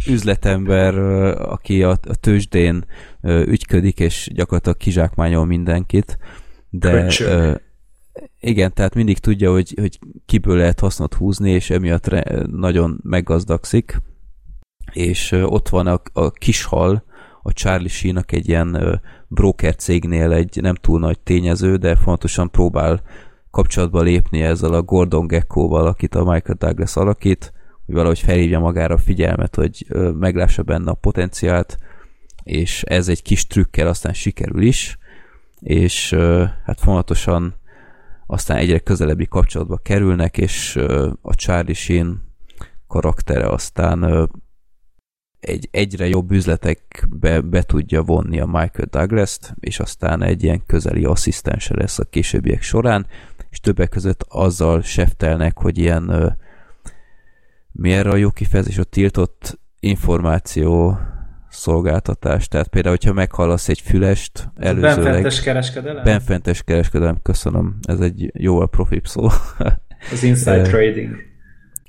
[0.07, 0.97] üzletember,
[1.37, 2.85] aki a, a tőzsdén
[3.23, 6.17] ügyködik, és gyakorlatilag kizsákmányol mindenkit.
[6.69, 7.61] De Köcsög.
[8.39, 14.01] Igen, tehát mindig tudja, hogy, hogy kiből lehet hasznot húzni, és emiatt re, nagyon meggazdagszik.
[14.91, 17.03] És ott van a, a kishal,
[17.41, 23.01] a Charlie Sheen-nak egy ilyen broker cégnél egy nem túl nagy tényező, de fontosan próbál
[23.51, 27.53] kapcsolatba lépni ezzel a Gordon Gekkoval, akit a Michael Douglas alakít,
[27.85, 29.85] hogy valahogy felhívja magára a figyelmet, hogy
[30.19, 31.77] meglássa benne a potenciált,
[32.43, 34.97] és ez egy kis trükkel aztán sikerül is,
[35.59, 36.13] és
[36.65, 37.58] hát fontosan
[38.31, 40.75] aztán egyre közelebbi kapcsolatba kerülnek, és
[41.21, 42.21] a Charlie Sheen
[42.87, 44.29] karaktere aztán
[45.39, 51.05] egy egyre jobb üzletekbe be tudja vonni a Michael Douglas-t, és aztán egy ilyen közeli
[51.05, 53.07] asszisztense lesz a későbbiek során,
[53.49, 56.37] és többek között azzal seftelnek, hogy ilyen
[57.71, 60.99] mi erre a jó kifejezés, a tiltott információ
[61.49, 62.47] szolgáltatás.
[62.47, 65.03] Tehát például, hogyha meghallasz egy fülest előzőleg...
[65.03, 66.03] Benfentes kereskedelem?
[66.03, 67.75] Benfentes kereskedelem, köszönöm.
[67.81, 69.27] Ez egy jóval profibb szó.
[70.11, 71.27] Az inside trading.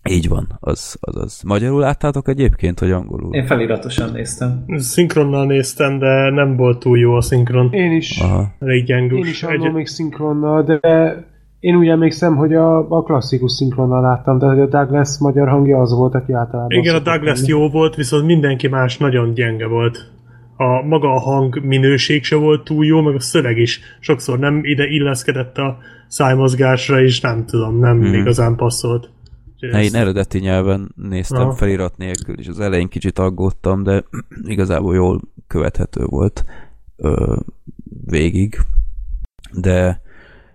[0.09, 1.41] Így van, az, az, az.
[1.45, 3.35] Magyarul láttátok egyébként, hogy angolul?
[3.35, 4.65] Én feliratosan néztem.
[4.77, 7.73] Szinkronnal néztem, de nem volt túl jó a szinkron.
[7.73, 8.21] Én is.
[8.21, 8.55] Aha.
[8.61, 9.27] Elég gyengus.
[9.27, 10.79] Én is annól még szinkronnal, de
[11.61, 15.81] én úgy emlékszem, hogy a, a klasszikus szinkronnal láttam, de hogy a Douglas magyar hangja
[15.81, 16.71] az volt, aki általában...
[16.79, 17.49] Igen, a Douglas lenni.
[17.49, 20.11] jó volt, viszont mindenki más nagyon gyenge volt.
[20.57, 24.61] A maga a hang minőség se volt túl jó, meg a szöveg is sokszor nem
[24.65, 28.11] ide illeszkedett a szájmozgásra, és nem tudom, nem Hmm.
[28.11, 28.21] hmm.
[28.21, 29.11] igazán passzolt.
[29.55, 31.53] Úgyhogy Ne, ez- én eredeti nyelven néztem Aha.
[31.53, 34.05] felirat nélkül, és az elején kicsit aggódtam, de
[34.55, 36.45] igazából jól követhető volt
[36.97, 37.37] ö,
[38.07, 38.57] végig.
[39.61, 40.01] De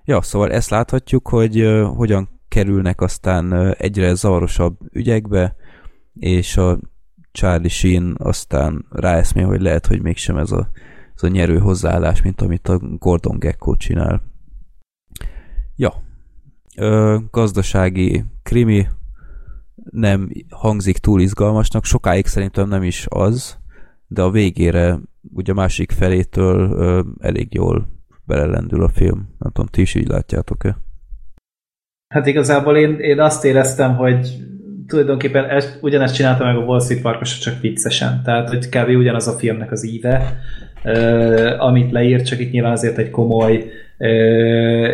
[0.05, 5.55] ja, szóval ezt láthatjuk, hogy hogyan kerülnek aztán egyre zavarosabb ügyekbe,
[6.13, 6.79] és a
[7.31, 10.69] Charlie Sheen aztán ráeszmél, hogy lehet, hogy mégsem ez a,
[11.15, 14.21] ez a nyerő hozzáállás, mint amit a Gordon Gekko csinál.
[15.75, 15.93] Ja,
[16.77, 18.87] ö, gazdasági krimi
[19.75, 23.57] nem hangzik túl izgalmasnak, sokáig szerintem nem is az,
[24.07, 24.99] de a végére,
[25.33, 27.94] ugye a másik felétől ö, elég jól
[28.25, 29.35] belelendül a film.
[29.39, 30.77] Nem tudom, ti is így látjátok-e?
[32.13, 34.45] Hát igazából én, én azt éreztem, hogy
[34.87, 38.21] tulajdonképpen ezt, ugyanezt csinálta meg a Wall Street Farkas, csak viccesen.
[38.23, 38.89] Tehát, hogy kb.
[38.89, 40.39] ugyanaz a filmnek az íve,
[40.83, 44.07] uh, amit leírt, csak itt nyilván azért egy komoly uh,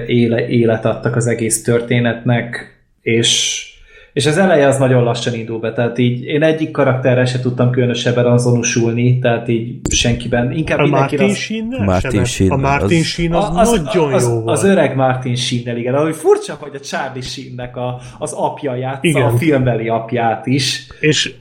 [0.09, 3.65] éle, élet adtak az egész történetnek, és
[4.13, 7.71] és az eleje az nagyon lassan indul be, tehát így én egyik karakterrel se tudtam
[7.71, 11.37] különösebben azonosulni, tehát így senkiben, inkább A mindenki Martin az...
[11.37, 14.49] Sheen Martin Sheen, A Martin az- Sheen az, A- nagyon az, jó volt.
[14.57, 15.93] Az öreg Martin Sheen-nel, igen.
[15.93, 19.21] Ahogy furcsa, hogy a Charlie Sheen-nek a, az apja játsza, Igen.
[19.23, 20.87] a filmbeli apját is.
[20.99, 21.33] És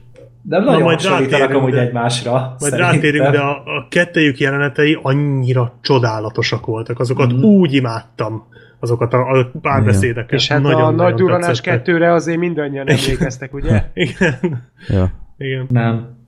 [0.42, 2.32] De nagyon majd hasonlítanak amúgy de- egymásra.
[2.32, 2.90] majd szerintem.
[2.90, 7.00] rátérünk, de a, a kettejük jelenetei annyira csodálatosak voltak.
[7.00, 7.42] Azokat Mhm.
[7.44, 8.46] úgy imádtam,
[8.80, 10.32] azokat a, a párbeszédeket.
[10.32, 11.76] És hát nagyon, a nagy duranás tetszettek.
[11.76, 13.84] kettőre azért mindannyian emlékeztek, ugye?
[13.94, 14.70] Igen.
[14.88, 15.10] Ja.
[15.36, 15.66] Igen.
[15.68, 16.18] Nem.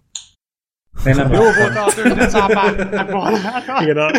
[1.07, 2.75] Én nem Jó volt a tőzsdecápák!
[3.83, 4.11] Igen, a,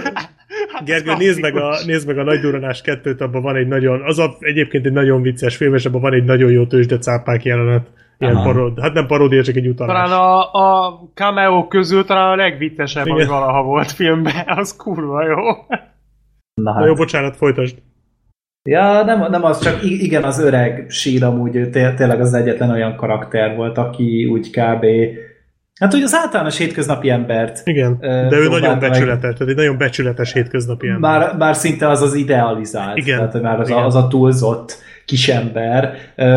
[0.86, 4.02] Gergő, ez nézd meg, a, nézd meg a Nagy Duranás 2-t, abban van egy nagyon,
[4.02, 7.88] az a, egyébként egy nagyon vicces film, és abban van egy nagyon jó tőzsdecápák jelenet.
[8.18, 8.44] Ilyen Aha.
[8.44, 10.10] paród, hát nem paródia, csak egy utalás.
[10.10, 15.36] Talán a, a cameo közül talán a legviccesebb, ami valaha volt filmben, az kurva jó.
[16.54, 16.98] Na, Na jó, hát.
[16.98, 17.78] bocsánat, folytasd.
[18.70, 22.96] Ja, nem, nem az, csak igen, az öreg sír amúgy té- tényleg az egyetlen olyan
[22.96, 24.86] karakter volt, aki úgy kb.
[25.80, 29.78] Hát úgy az általános hétköznapi embert Igen, de ő nagyon meg- becsületes, tehát egy nagyon
[29.78, 31.20] becsületes hétköznapi ember.
[31.20, 33.82] Bár, bár szinte az az idealizált, Igen, tehát már az, igen.
[33.82, 35.94] a, az a túlzott kisember,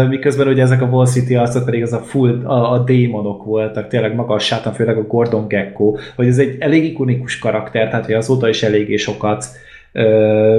[0.08, 3.88] miközben ugye ezek a Wall City arcok pedig az a full, a, a démonok voltak,
[3.88, 8.05] tényleg maga a sátan, főleg a Gordon Gekko, hogy ez egy elég ikonikus karakter, tehát
[8.05, 9.44] hogy azóta is eléggé sokat
[9.92, 10.58] ö,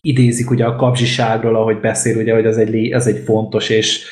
[0.00, 4.04] idézik ugye a kapzsiságról, ahogy beszél, ugye, hogy az egy, az egy fontos és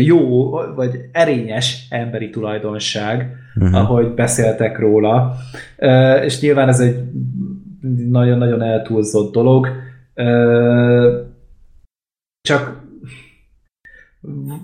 [0.00, 3.74] jó, vagy erényes emberi tulajdonság, Mhm.
[3.74, 5.36] ahogy beszéltek róla.
[6.24, 6.96] És nyilván ez egy
[8.08, 9.68] nagyon-nagyon eltúlzott dolog.
[12.40, 12.82] Csak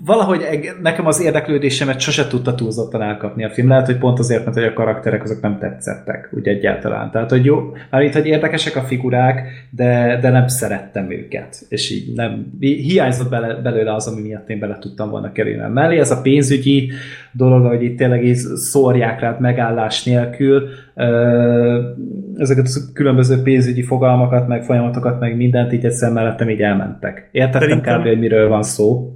[0.05, 0.41] valahogy
[0.81, 3.67] nekem az érdeklődésemet sose tudta túlzottan elkapni a film.
[3.67, 7.11] Lehet, hogy pont azért, mert hogy a karakterek azok nem tetszettek, úgy egyáltalán.
[7.11, 7.57] Tehát, hogy jó,
[7.89, 11.57] mármint, hogy érdekesek a figurák, de, de nem szerettem őket.
[11.69, 15.73] És így nem, hi- hiányzott bele, belőle az, ami miatt én bele tudtam volna kerülni.
[15.73, 16.91] Mellé ez a pénzügyi
[17.31, 20.69] dolog, hogy itt tényleg így szórják rád megállás nélkül,
[22.37, 27.29] ezeket a különböző pénzügyi fogalmakat, meg folyamatokat, meg mindent így egyszer mellettem így elmentek.
[27.31, 28.07] Értettem Szerintem- kb.
[28.07, 29.15] hogy miről van szó.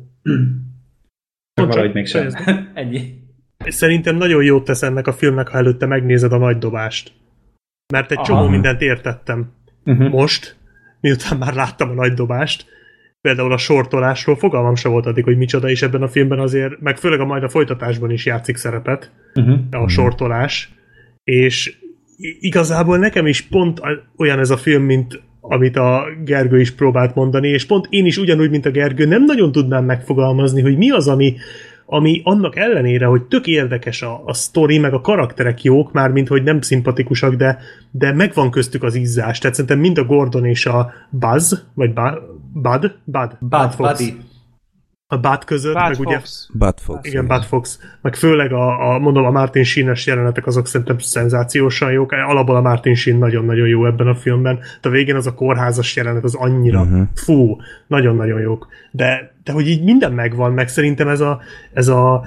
[1.54, 2.30] Csak valahogy mégsem.
[2.74, 3.24] Ennyi.
[3.58, 7.12] Szerintem nagyon jót tesz ennek a filmnek, ha előtte megnézed a nagy dobást.
[7.94, 8.26] Mert egy Aha.
[8.26, 9.52] csomó mindent értettem.
[9.86, 10.10] Uh-huh.
[10.10, 10.58] Most,
[11.00, 12.66] miután már láttam a nagy dobást,
[13.22, 16.98] például a sortolásról fogalmam se volt addig, hogy micsoda, és ebben a filmben azért, meg
[16.98, 19.60] főleg a majd a folytatásban is játszik szerepet, Uh-huh.
[19.72, 20.74] a sortolás,
[21.24, 21.78] és
[22.40, 23.82] igazából nekem is pont
[24.18, 28.18] olyan ez a film, mint amit a Gergő is próbált mondani, és pont én is
[28.18, 31.36] ugyanúgy, mint a Gergő, nem nagyon tudnám megfogalmazni, hogy mi az, ami,
[31.86, 36.28] ami annak ellenére, hogy tök érdekes a, a sztori, meg a karakterek jók, már mint
[36.28, 37.58] hogy nem szimpatikusak, de,
[37.92, 39.40] de megvan köztük az izzás.
[39.40, 42.20] Tehát szerintem mind a Gordon és a Buzz, vagy ba,
[42.54, 44.00] Bud, Bud, Bud, Fox.
[44.00, 44.14] Buddy.
[45.08, 46.50] A Bud között, Bad meg ugye Fox.
[46.54, 47.08] Bud Fox.
[47.08, 51.92] igen, Bud Fox, meg főleg a, a mondom, a Martin Sheen-es jelenetek azok szerintem szenzációsan
[51.92, 52.12] jók.
[52.12, 54.60] Alapból a Martin Sheen nagyon-nagyon jó ebben a filmben.
[54.82, 57.08] De a végén az a kórházas jelenet az annyira, uh-huh.
[57.16, 58.68] fú, nagyon-nagyon jók.
[58.92, 61.42] De, de hogy így minden megvan, meg szerintem ez a,
[61.74, 62.26] ez a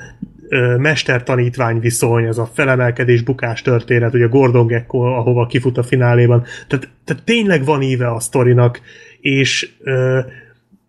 [0.79, 6.45] mester-tanítvány viszony, ez a felemelkedés bukás történet, ugye Gordon Gekko, ahova kifut a fináléban.
[6.69, 8.81] Tehát, tehát tényleg van íve a sztorinak,
[9.21, 10.21] és ö,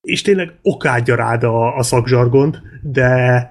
[0.01, 3.49] és tényleg okádja rád a, a szakzsargont, de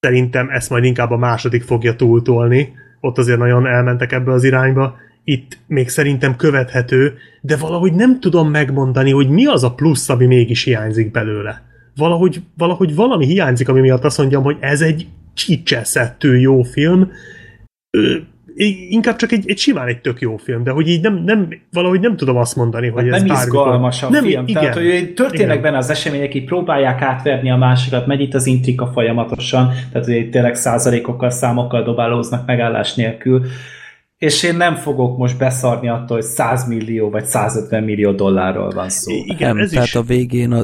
[0.00, 2.72] szerintem ezt majd inkább a második fogja túltolni.
[3.00, 4.96] Ott azért nagyon elmentek ebbe az irányba.
[5.24, 10.26] Itt még szerintem követhető, de valahogy nem tudom megmondani, hogy mi az a plusz, ami
[10.26, 11.62] mégis hiányzik belőle.
[11.96, 17.10] Valahogy, valahogy valami hiányzik, ami miatt azt mondjam, hogy ez egy csicseszettő jó film.
[18.88, 22.00] Inkább csak egy, egy simán egy tök jó film, de hogy így nem, nem valahogy
[22.00, 24.46] nem tudom azt mondani, hogy Hát ez nem izgalmas a nem, film.
[24.46, 25.62] Igen, Tehát, hogy történnek igen.
[25.62, 30.30] benne az események, így próbálják átverni a másikat, megy itt az intrika folyamatosan, tehát hogy
[30.30, 33.42] tényleg százalékokkal, számokkal dobálóznak megállás nélkül.
[34.18, 38.88] És én nem fogok most beszarni attól, hogy 100 millió vagy 150 millió dollárról van
[38.88, 39.12] szó.
[39.24, 39.94] Igen, nem, ez tehát is.
[39.94, 40.62] a végén a,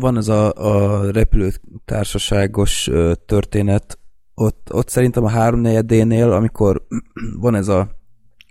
[0.00, 2.90] van ez a, a repülőtársaságos
[3.26, 3.98] történet,
[4.34, 6.82] ott, ott szerintem a háromnegyedénél, amikor
[7.40, 7.88] van ez a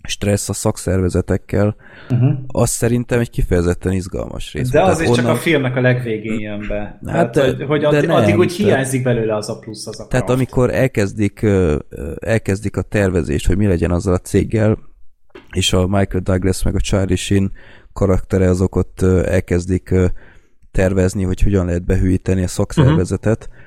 [0.07, 1.75] stressz a szakszervezetekkel,
[2.09, 2.33] Uh-huh.
[2.47, 4.69] az szerintem egy kifejezetten izgalmas rész.
[4.69, 6.99] De az is Tehát csak onnan- a filmnek a legvégén jön be.
[7.05, 9.87] Hát, Tehát, hogy, hogy de addig, nem, addig úgy tehát- hiányzik belőle az a plusz,
[9.87, 10.39] az a Tehát craft.
[10.41, 11.45] amikor elkezdik,
[12.19, 14.77] elkezdik a tervezést, hogy mi legyen azzal a céggel,
[15.51, 17.51] és a Michael Douglas meg a Charlie Sheen
[17.93, 19.95] karaktere azok ott elkezdik
[20.71, 23.62] tervezni, hogy hogyan lehet behűíteni a szakszervezetet, uh-huh.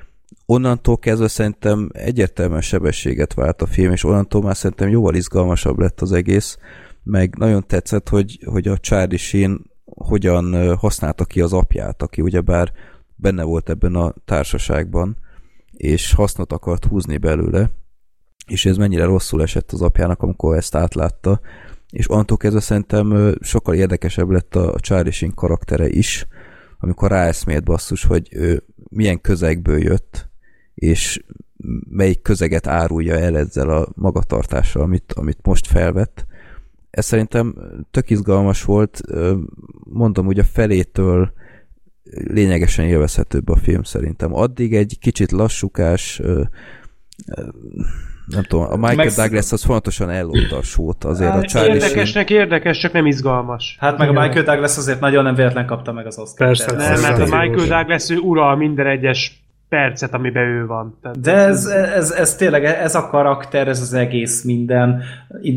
[0.49, 6.01] Onnantól kezdve szerintem egyértelműen sebességet vált a film, és onnantól már szerintem jóval izgalmasabb lett
[6.01, 6.57] az egész,
[7.03, 12.71] meg nagyon tetszett, hogy, hogy a Charlie Sheen hogyan használta ki az apját, aki ugyebár
[13.15, 15.17] benne volt ebben a társaságban,
[15.71, 17.69] és hasznot akart húzni belőle,
[18.47, 21.39] és ez mennyire rosszul esett az apjának, amikor ezt átlátta,
[21.89, 26.27] és onnantól kezdve szerintem sokkal érdekesebb lett a Charlie Sheen karaktere is,
[26.79, 30.26] amikor ráeszmélt basszus, hogy ő milyen közegből jött,
[30.77, 31.23] és
[31.89, 36.25] melyik közeget árulja el ezzel a magatartással, amit, amit most felvett.
[36.89, 37.55] Ez szerintem
[37.91, 39.01] tök izgalmas volt,
[39.83, 41.31] mondom, úgy a felétől
[42.11, 44.33] lényegesen élvezhetőbb a film szerintem.
[44.33, 46.21] Addig egy kicsit lassukás,
[48.25, 51.79] nem tudom, a Michael Meg- Douglas az fontosan ellopta a sót, azért a Hát, Charlie
[51.79, 51.89] Sheen...
[51.89, 53.77] Érdekesnek érdekes, csak nem izgalmas.
[53.79, 56.47] Hát meg a Michael Douglas azért nagyon nem véletlen kapta meg az Oscar.
[56.47, 57.37] Persze, Nem, mert a.
[57.37, 60.97] Michael Douglas ő ural minden egyes percet, amiben ő van.
[61.01, 65.03] Tehát De ez, ez, ez tényleg, ez a karakter, ez az egész minden,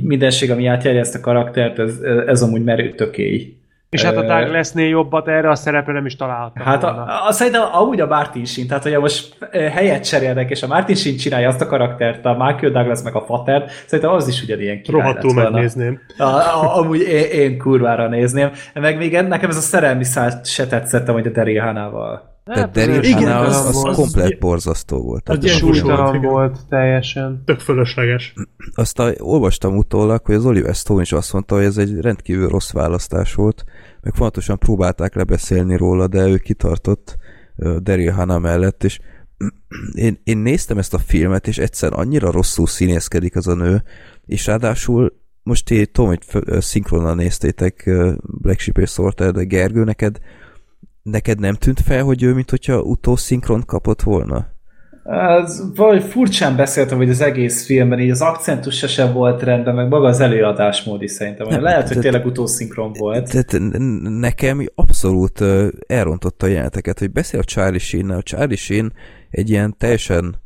[0.03, 3.55] mindenség, ami átjárja ezt a karaktert, ez, ez amúgy merő tökély.
[3.91, 7.05] és hát a Douglasnél jobbat erre a szerepre nem is találhattam Hát volna.
[7.05, 10.95] a, a, szerintem amúgy a Martin Sheen, tehát hogyha most helyet cserélnek, és a Martin
[10.95, 14.83] Sheen csinálja azt a karaktert, a Michael Douglas meg a Fater, szerintem az is ugyanilyen
[14.83, 16.01] király Rohadtul megnézném.
[16.19, 18.51] A, a, amúgy én, én kurvára nézném.
[18.75, 22.30] Meg még nekem ez a szerelmi szál se tetszett, hogy a Daryl Hannah-val.
[22.45, 25.29] Tehát azért Daryl igen, az, az- az, az- komplet borzasztó volt.
[25.29, 27.43] az volt, Súlytalan volt teljesen.
[27.45, 28.35] Tök fölösleges.
[28.75, 32.49] Azt a, olvastam utólag, hogy az Oliver Stone is azt mondta, hogy ez egy rendkívül
[32.49, 33.65] rossz választás volt,
[34.01, 37.17] meg fontosan próbálták lebeszélni róla, de ő kitartott
[37.81, 38.99] Daryl Hannah mellett, és
[39.95, 43.83] én, én néztem ezt a filmet, és egyszer annyira rosszul színészkedik az a nő,
[44.27, 45.13] és ráadásul
[45.43, 47.91] most én tudom, hogy szinkronan néztétek
[48.23, 50.19] Black Sheep és Sorter, de Gergő, neked,
[51.11, 54.47] neked nem tűnt fel, hogy ő, mint hogyha utószinkron kapott volna?
[55.03, 59.75] Az, valahogy furcsán beszéltem, hogy az egész filmben így az akcentus se sem volt rendben,
[59.75, 61.47] meg maga az előadásmód is szerintem.
[61.49, 63.31] Nem, Lehet, hogy tényleg utószinkron volt.
[63.31, 63.69] Tehát
[64.03, 65.45] nekem abszolút
[65.87, 68.93] elrontotta a jeleneteket, hogy beszél a Charlie sheen a Charlie Sheen
[69.31, 70.41] egy ilyen teljesen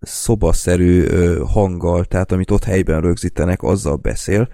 [0.00, 1.06] szobaszerű
[1.46, 4.48] hanggal, tehát amit ott helyben rögzítenek, azzal beszél.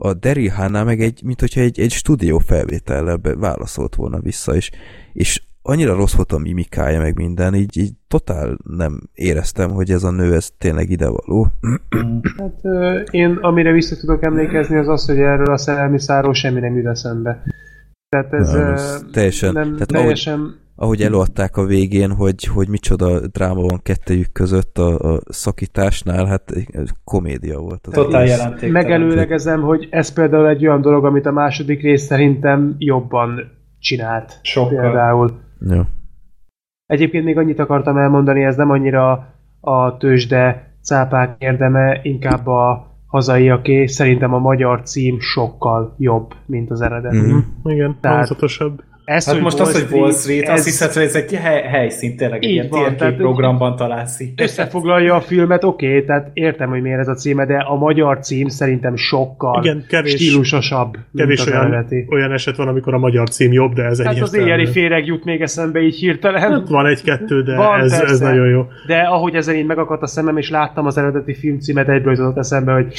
[0.00, 0.14] A
[0.54, 4.70] Hannah meg egy, mint hogyha egy, egy stúdió felvétellel válaszolt volna vissza, és,
[5.12, 10.04] és annyira rossz volt a mimikája, meg minden, így, így totál nem éreztem, hogy ez
[10.04, 11.48] a nő, ez tényleg idevaló.
[12.38, 16.60] Hát ö, én amire vissza tudok emlékezni, az az, hogy erről a szerelmi száról semmi
[16.60, 17.42] nem jut eszembe.
[18.08, 23.26] Tehát ez, Nem, ez teljesen- nem, tehát teljesen ahogy előadták a végén, hogy, hogy micsoda
[23.26, 26.52] dráma van kettejük között a, a szakításnál, hát
[27.04, 27.86] komédia volt.
[27.86, 28.72] Az Totál jelentéktelen.
[28.72, 33.40] megelőlegezem, hogy ez például egy olyan dolog, amit a második rész szerintem jobban
[33.78, 34.38] csinált.
[34.42, 34.80] Sokkal.
[34.80, 35.40] Például.
[35.60, 35.88] Ja.
[36.86, 43.86] Egyébként még annyit akartam elmondani, ez nem annyira a tőzsde cápák érdeme, inkább a hazaiaké.
[43.86, 47.16] Szerintem a magyar cím sokkal jobb, mint az eredeti.
[47.16, 47.38] Mhm.
[47.64, 48.82] Igen, Tehát- hangzatosabb.
[49.08, 52.16] Ez, Hát most az, hogy Wall Street, azt ez hiszed, hogy ez egy hely, helyszín,
[52.16, 54.32] tényleg egy Így ilyen térképprogramban találsz így.
[54.36, 58.18] összefoglalja a filmet, oké, okay, tehát értem, hogy miért ez a címe, de a magyar
[58.18, 63.28] cím szerintem sokkal Igen, kevés- stílusosabb, Kevés az olyan, olyan eset van, amikor a magyar
[63.28, 64.44] cím jobb, de ez Hát az egyértelmű.
[64.46, 66.40] éjjeli féreg jut még eszembe így hirtelen.
[66.40, 68.66] Hát van egy-kettő, de Van, ez, ez nagyon jó.
[68.86, 72.72] De ahogy ezen így megakadt a szemem, és láttam az eredeti filmcímet, egyből jutott eszembe,
[72.72, 72.92] hogy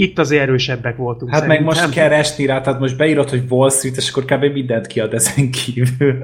[0.00, 1.30] itt azért erősebbek voltunk.
[1.30, 1.82] Hát meg szerintem.
[1.84, 4.52] most keresni rá, tehát most beírod, hogy Wall Street, és akkor kb.
[4.52, 6.16] mindent kiad ezen kívül,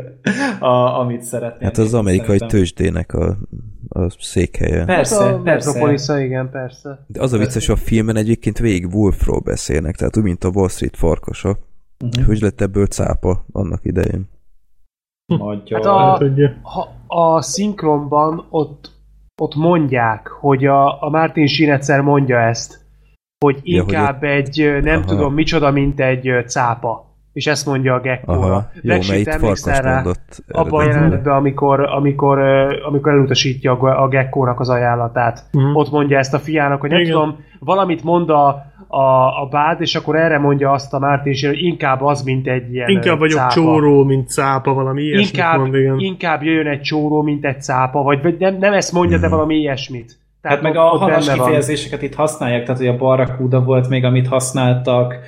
[0.59, 0.67] a,
[1.01, 1.69] amit szeretnél.
[1.69, 2.49] Hát az amerikai Szerintem.
[2.49, 3.37] tőzsdének a,
[3.89, 4.85] a székhelye.
[4.85, 5.69] Persze, Hát a persze.
[5.71, 7.05] Metropolisza, igen, persze.
[7.07, 10.69] De az a vicces, a filmen egyébként végig Wolfról beszélnek, tehát úgy, mint a Wall
[10.69, 11.59] Street farkasa.
[11.99, 12.27] Mhm.
[12.27, 14.29] Hogy lett ebből cápa annak idején?
[15.27, 15.81] Magyar.
[15.85, 18.91] Hát a- Hát, Ha a szinkronban ott,
[19.43, 22.84] ott mondják, hogy a, a Martin Sheen egyszer mondja ezt,
[23.39, 25.05] hogy Ja, hogy inkább egy, nem Aha.
[25.05, 27.13] tudom micsoda, mint egy cápa.
[27.33, 28.71] És ezt mondja a Gekkóra.
[28.83, 30.05] Itt emlékszel rá?
[30.49, 32.39] Abban a jelenetben, amikor, amikor,
[32.89, 35.43] amikor elutasítja a, Gekkónak az ajánlatát.
[35.53, 35.77] Mhm.
[35.77, 37.13] Ott mondja ezt a fiának, hogy nem Igen.
[37.13, 38.47] tudom, valamit mond a,
[38.87, 42.73] a, a bád, és akkor erre mondja azt a Sheen, hogy inkább az, mint egy
[42.73, 43.53] ilyen inkább vagyok cápa.
[43.53, 45.99] csóró, mint cápa, valami ilyesmit inkább, mond, igen.
[45.99, 49.55] inkább jöjjön egy csóró, mint egy cápa, vagy, vagy nem, nem ezt mondja, de valami
[49.55, 50.19] ilyesmit.
[50.49, 51.47] Hát meg a halas benne van.
[51.47, 55.19] kifejezéseket itt használják, tehát hogy a barracuda volt még, amit használtak,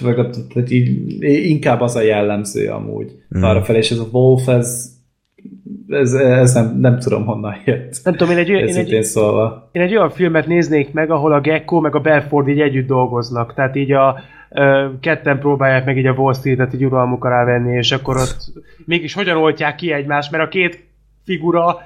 [0.00, 3.42] meg ott így, inkább az a jellemző amúgy Mm.
[3.42, 4.90] arra fel, és ez a wolf, ez,
[5.88, 8.00] ez, ez nem, nem tudom honnan jött.
[8.04, 9.68] Nem tudom, én egy, én, egy, szólva.
[9.72, 13.54] én egy olyan filmet néznék meg, ahol a Gecko meg a Belford így együtt dolgoznak.
[13.54, 14.20] Tehát így a
[15.00, 18.36] ketten próbálják meg így a Wall Street-et így uralmuk alá venni, és akkor ott
[18.86, 20.84] mégis hogyan oltják ki egymást, mert a két
[21.24, 21.78] figura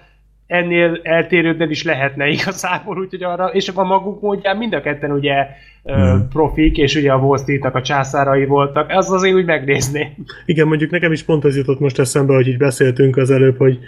[0.46, 5.46] ennél eltérődnek is lehetne igazából, úgyhogy arra, és a maguk módján mind a ketten ugye
[5.82, 10.14] ö, profik, és ugye a Wall Street-nak a császárai voltak, az azért úgy megnézném.
[10.46, 13.78] Igen, mondjuk nekem is pont az jutott most eszembe, hogy így beszéltünk az előbb, hogy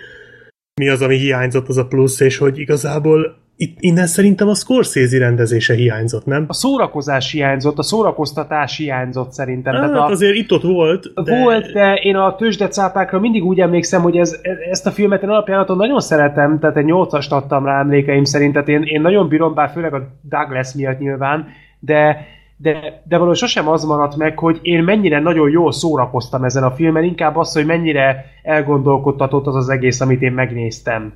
[0.81, 5.19] mi az, ami hiányzott, az a plusz, és hogy igazából itt, innen szerintem a Scorsese
[5.19, 6.45] rendezése hiányzott, nem?
[6.49, 9.75] A szórakozás hiányzott, a szórakoztatás hiányzott szerintem.
[9.75, 11.43] Hát Tehát a, azért itt-ott volt, de...
[11.43, 15.77] Volt, de én a tőzsdecápákra mindig úgy emlékszem, hogy ez, ezt a filmet én alapjáraton
[15.77, 19.71] nagyon szeretem, tehát egy 8-ast adtam rá emlékeim szerint, tehát én, én nagyon bírom, bár
[19.71, 22.27] főleg a Douglas miatt nyilván, de,
[22.57, 26.71] de, de valahogy sosem az maradt meg, hogy én mennyire nagyon jól szórakoztam ezen a
[26.71, 31.13] filmen, inkább az, hogy mennyire elgondolkodtatott az az egész, amit én megnéztem.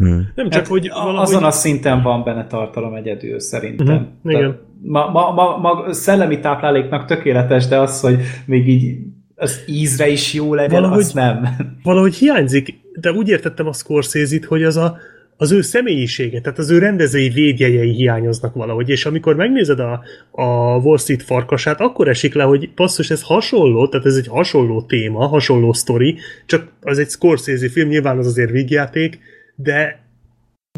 [0.00, 0.28] Hmm.
[0.34, 1.18] Nem csak, Hát, hogy valahogy...
[1.18, 4.08] Azon a szinten van benne tartalom egyedül szerintem.
[4.22, 4.58] Mhm, igen.
[4.82, 8.96] Ma, ma, ma, ma, szellemi tápláléknak tökéletes, de az, hogy még így
[9.34, 11.48] az ízre is jó legyen, Valahogy- az nem.
[11.82, 14.96] valahogy hiányzik, de úgy értettem a Scorsese-t, hogy az a,
[15.36, 20.44] az ő személyisége, tehát az ő rendezői védjegyei hiányoznak valahogy, és amikor megnézed a, a
[20.76, 25.26] Wall Street farkasát, akkor esik le, hogy passzus, ez hasonló, tehát ez egy hasonló téma,
[25.26, 29.18] hasonló sztori, csak az egy Scorsese film, nyilván az azért vígjáték,
[29.62, 30.08] de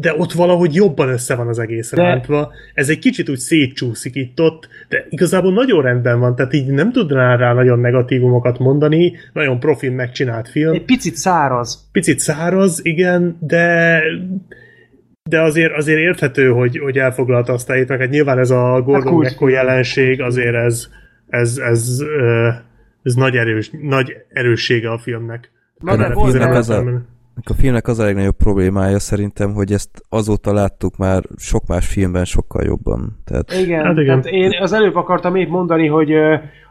[0.01, 2.51] de ott valahogy jobban össze van az egész De- rántva.
[2.73, 7.37] Ez egy kicsit úgy szétcsúszik itt-ott, de igazából nagyon rendben van, tehát így nem tudnál
[7.37, 10.73] rá nagyon negatívumokat mondani, nagyon profin megcsinált film.
[10.73, 11.89] Egy picit száraz.
[11.91, 13.99] Picit száraz, igen, de
[15.29, 19.13] de azért, azért érthető, hogy, hogy elfoglalta azt a meg hát nyilván ez a Gordon
[19.13, 19.27] kulcs.
[19.27, 20.87] Gekko jelenség, azért ez,
[21.27, 22.49] ez, ez, ö,
[23.03, 25.51] ez nagy, erős, nagy erőssége a filmnek.
[25.77, 26.83] Na, de filmnek rá- az a,
[27.49, 32.25] a filmnek az a legnagyobb problémája szerintem, hogy ezt azóta láttuk már sok más filmben
[32.25, 33.21] sokkal jobban.
[33.25, 34.21] Tehát Igen, Hát igen.
[34.21, 36.13] Tehát én az előbb akartam épp mondani, hogy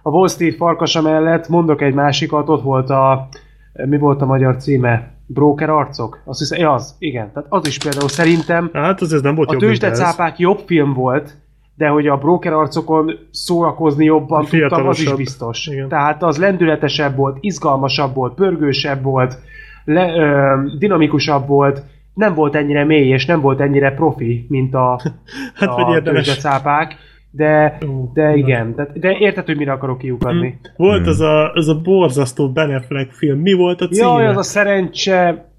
[0.02, 3.28] a Wall Street farkasa mellett mondok egy másikat, ott volt a,
[3.72, 5.10] mi volt a magyar címe?
[5.26, 6.22] Broker arcok?
[6.24, 7.32] Azt hiszem, az, igen.
[7.32, 11.36] Tehát az is például szerintem Hát az ez nem volt a tőzsdecápák jobb film volt,
[11.74, 15.66] de hogy a broker arcokon szórakozni jobban tudtam, az is biztos.
[15.66, 15.88] Igen.
[15.88, 19.38] Tehát az lendületesebb volt, izgalmasabb volt, pörgősebb volt,
[19.84, 21.82] le, ö, dinamikusabb volt,
[22.14, 25.00] nem volt ennyire mély, és nem volt ennyire profi, mint a,
[25.54, 26.26] Hát, vagy a érdemes.
[26.26, 26.96] tőzsdecápák,
[27.30, 27.78] de,
[28.12, 30.58] de igen, de, de érted, hogy mire akarok kiukadni.
[30.76, 33.40] Volt az a, az a borzasztó Ben Affleck film.
[33.40, 34.06] Mi volt a címe?
[34.06, 35.50] Jaj, az a szerencse,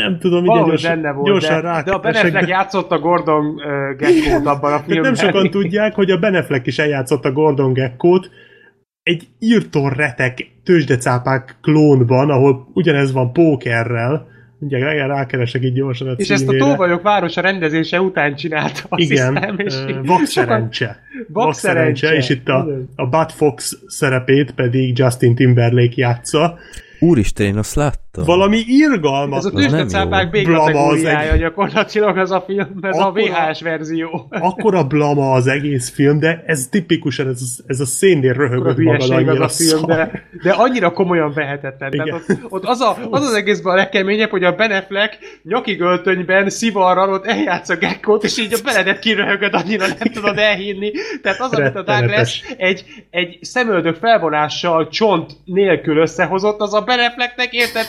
[0.00, 2.98] Nem tudom, így valahogy gyorsan, benne volt, gyorsan de, de a Ben Affleck játszott a
[2.98, 5.12] Gordon uh, Gekkót abban a filmben.
[5.12, 8.30] nem sokan tudják, hogy a Ben Affleck is eljátszott a Gordon Gekkót
[9.04, 14.32] egy írtó retek tőzsdecápák klónban, ahol ugyanez van pókerrel.
[14.58, 16.70] Ugye igen, rákeresek így gyorsan a És ezt a címére.
[16.70, 20.98] Tóvajok városa rendezése után csinálta, azt Igen, hiszem, és ö, így Vak sokan- szerencse.
[21.28, 22.06] Vak szerencse.
[22.06, 22.88] szerencse, és itt a, Igen.
[22.96, 26.58] a Bud Fox szerepét pedig Justin Timberlake játsza.
[27.00, 28.02] úristen, én azt láttam.
[28.14, 28.36] Láttam.
[28.36, 29.38] Valami irgalmat.
[29.38, 30.30] Ez a tüsdecápák.
[30.30, 34.26] B Blama az kategóriája gyakorlatilag az a film, ez a Akkora- VHS verzió.
[34.30, 39.40] Akkora blama az egész film, de ez tipikusan ez, ez a szénnél röhögött magad az
[39.40, 39.86] a film, szar.
[39.86, 41.90] de, de annyira komolyan vehetetlen.
[41.90, 42.14] Tehát Igen.
[42.14, 46.50] ott, ott az, a, az az egészben a legkeményebb, hogy a Ben Affleck nyakig öltönyben
[46.50, 50.92] szivarral ott eljátsz a gekkót, és így a Benedett kiröhögöd, annyira nem tudod elhinni.
[51.22, 51.82] Tehát az, amit a.
[51.82, 57.86] Douglas egy, egy szemöldök felvonással csont nélkül összehozott, az a Ben Afflecknek érted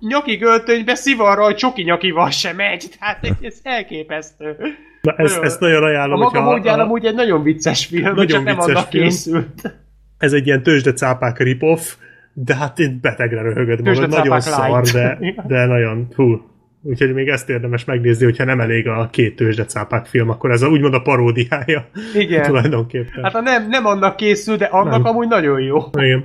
[0.00, 2.84] nyakig öltönybe szivarral csoki nyakival sem megy.
[2.98, 4.56] Tehát ez elképesztő.
[5.02, 7.86] Na, ez, Nagyon- ezt nagyon A ajánlom, maga hogyha módján a, amúgy egy nagyon vicces
[7.86, 9.04] film, Nagyon csak nem vicces annak film.
[9.04, 9.74] készült.
[10.18, 11.94] ez egy ilyen tőzsdecápák rip-off,
[12.32, 16.48] de hát itt betegre röhögöd magad, nagyon szar, de, de nagyon, hú.
[16.82, 20.68] Úgyhogy még ezt érdemes megnézni, hogyha nem elég a két tőzsdecápák film, akkor ez a,
[20.68, 22.42] úgymond a paródiája Igen.
[22.42, 23.22] tulajdonképpen.
[23.24, 25.04] Hát a nem, nem annak készül, de annak Nem.
[25.06, 25.78] amúgy nagyon jó.
[25.92, 26.24] Igen.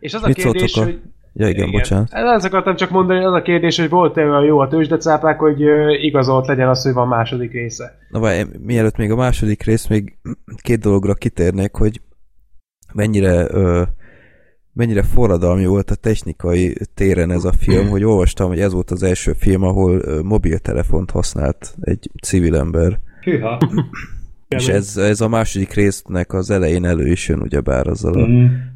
[0.00, 1.00] És az a Mit kérdés, a- hogy...
[1.34, 2.12] Ja igen, bocsánat.
[2.12, 5.60] Hát azt akartam csak mondani, az a kérdés, hogy volt-e olyan jó a tőzsdecápák, hogy
[6.00, 7.98] igazolt legyen az, hogy van második része.
[8.10, 10.18] Na várj, mielőtt még a második rész, még
[10.62, 12.00] két dologra kitérnék, hogy
[12.92, 13.82] mennyire ö,
[14.72, 19.02] mennyire forradalmi volt a technikai téren ez a film, hogy olvastam, hogy ez volt az
[19.02, 22.98] első film, ahol ö, mobiltelefont használt egy civil ember.
[23.22, 23.58] Hűha.
[24.48, 28.28] És ez, ez a második résznek az elején elő is jön, ugyebár azzal a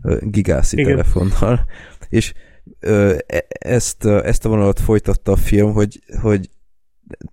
[0.02, 0.90] ö, gigászi Igen.
[0.90, 1.60] telefonnal.
[2.08, 2.32] És
[2.80, 6.48] ö, e- ezt, ezt a vonalat folytatta a film, hogy, hogy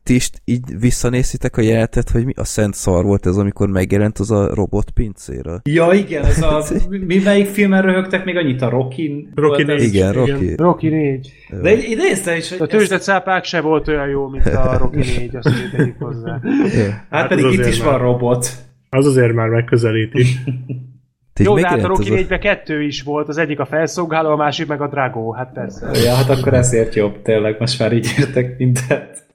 [0.03, 4.17] ti is így visszanézitek a jelenetet, hogy mi a szent szar volt ez, amikor megjelent
[4.17, 5.61] az a robot pincéről.
[5.63, 6.63] Ja, igen, ez a...
[6.89, 8.61] Mi melyik filmen röhögtek még annyit?
[8.61, 8.69] A?
[8.69, 9.81] Rocky volt ez?
[9.83, 10.13] Igen, igen.
[10.13, 10.55] Rocky.
[10.55, 11.33] Rocky 4.
[11.61, 12.61] De egy- ide néztem is, hogy...
[12.61, 16.39] A tőzsdecápák se volt olyan jó, mint a Rocky 4, azt így tegyük hozzá.
[16.41, 18.47] Hát, Hát pedig itt is már- van robot.
[18.89, 20.25] Az azért már megközelíti.
[21.33, 24.29] Ti Jó, de hát a Rocky az 4-ben kettő is volt, az egyik a felszolgáló,
[24.29, 25.89] a másik meg a Drago, hát persze.
[25.93, 29.25] Ja, hát akkor ezért jobb, tényleg, most már így értek mindent.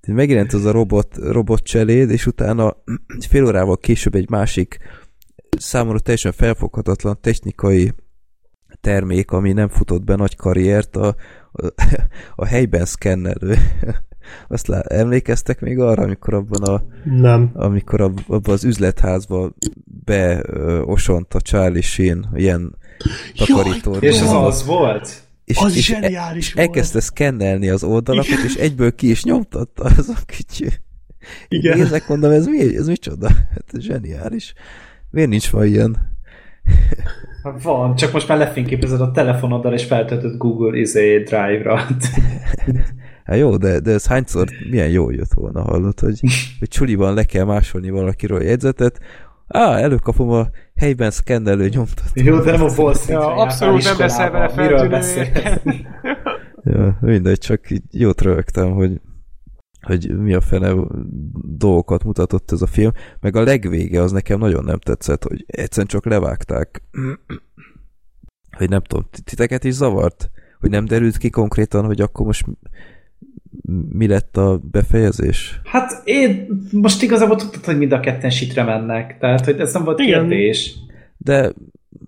[0.00, 2.76] Ti megjelent az a robot, robot cseléd, és utána
[3.16, 4.78] egy fél órával később egy másik
[5.58, 7.92] számomra teljesen felfoghatatlan technikai
[8.80, 11.14] termék, ami nem futott be nagy karriert, a,
[11.52, 11.72] a,
[12.34, 13.54] a helyben szkennelő.
[14.48, 17.50] Azt lá, emlékeztek még arra, amikor abban a, Nem.
[17.54, 19.52] amikor ab, abban az üzletházba
[20.04, 22.76] beosont a Charlie Sheen ilyen
[23.36, 23.94] takarító.
[23.94, 25.24] És az az volt?
[25.44, 26.66] és, Az és zseniális és volt.
[26.66, 30.68] elkezdte szkennelni az oldalakat, és egyből ki is nyomtatta az a kicsi.
[31.48, 31.78] Igen.
[31.78, 32.76] Nézek, mondom, ez mi?
[32.76, 33.28] Ez micsoda?
[33.28, 34.52] Hát ez zseniális.
[35.10, 36.14] Miért nincs ma ilyen?
[37.42, 41.80] Hát Van, csak most már lefényképezed a telefonoddal, és feltöltöd Google izé Drive-ra.
[43.26, 46.20] Hát jó, de, de ez hányszor milyen jó jött volna, hallott, hogy,
[46.58, 49.00] hogy csuliban le kell másolni valakiről a jegyzetet,
[49.48, 52.10] Á, előkapom a helyben szkennelő nyomtat.
[52.14, 54.88] Jó, de nem a Wall Ja, abszolút nem leszel vele Miről feltűnő.
[54.88, 55.32] beszél?
[56.64, 59.00] Ja, mindegy, csak így jót rögtem, hogy,
[59.80, 60.74] hogy mi a fene
[61.42, 62.90] dolgokat mutatott ez a film,
[63.20, 66.82] meg a legvége az nekem nagyon nem tetszett, hogy egyszerűen csak levágták.
[68.56, 70.30] hogy nem tudom, titeket is zavart?
[70.60, 72.44] Hogy nem derült ki konkrétan, hogy akkor most
[73.88, 75.60] mi lett a befejezés?
[75.64, 79.84] Hát én most igazából tudtad, hogy mind a ketten sitre mennek, tehát hogy ez nem
[79.84, 80.28] volt Igen.
[80.28, 80.74] kérdés.
[81.16, 81.52] De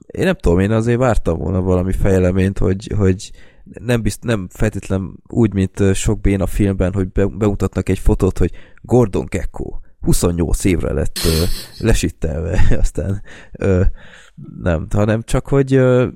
[0.07, 3.31] én nem tudom, én azért vártam volna valami fejleményt, hogy, hogy
[3.65, 8.39] nem, bizt, nem feltétlen úgy, mint sok bén a filmben, hogy be, bemutatnak egy fotót,
[8.39, 8.50] hogy
[8.83, 11.44] Gordon Gekko 28 évre lett ö,
[11.78, 13.83] lesittelve, aztán ö,
[14.62, 16.08] nem, hanem csak, hogy ö,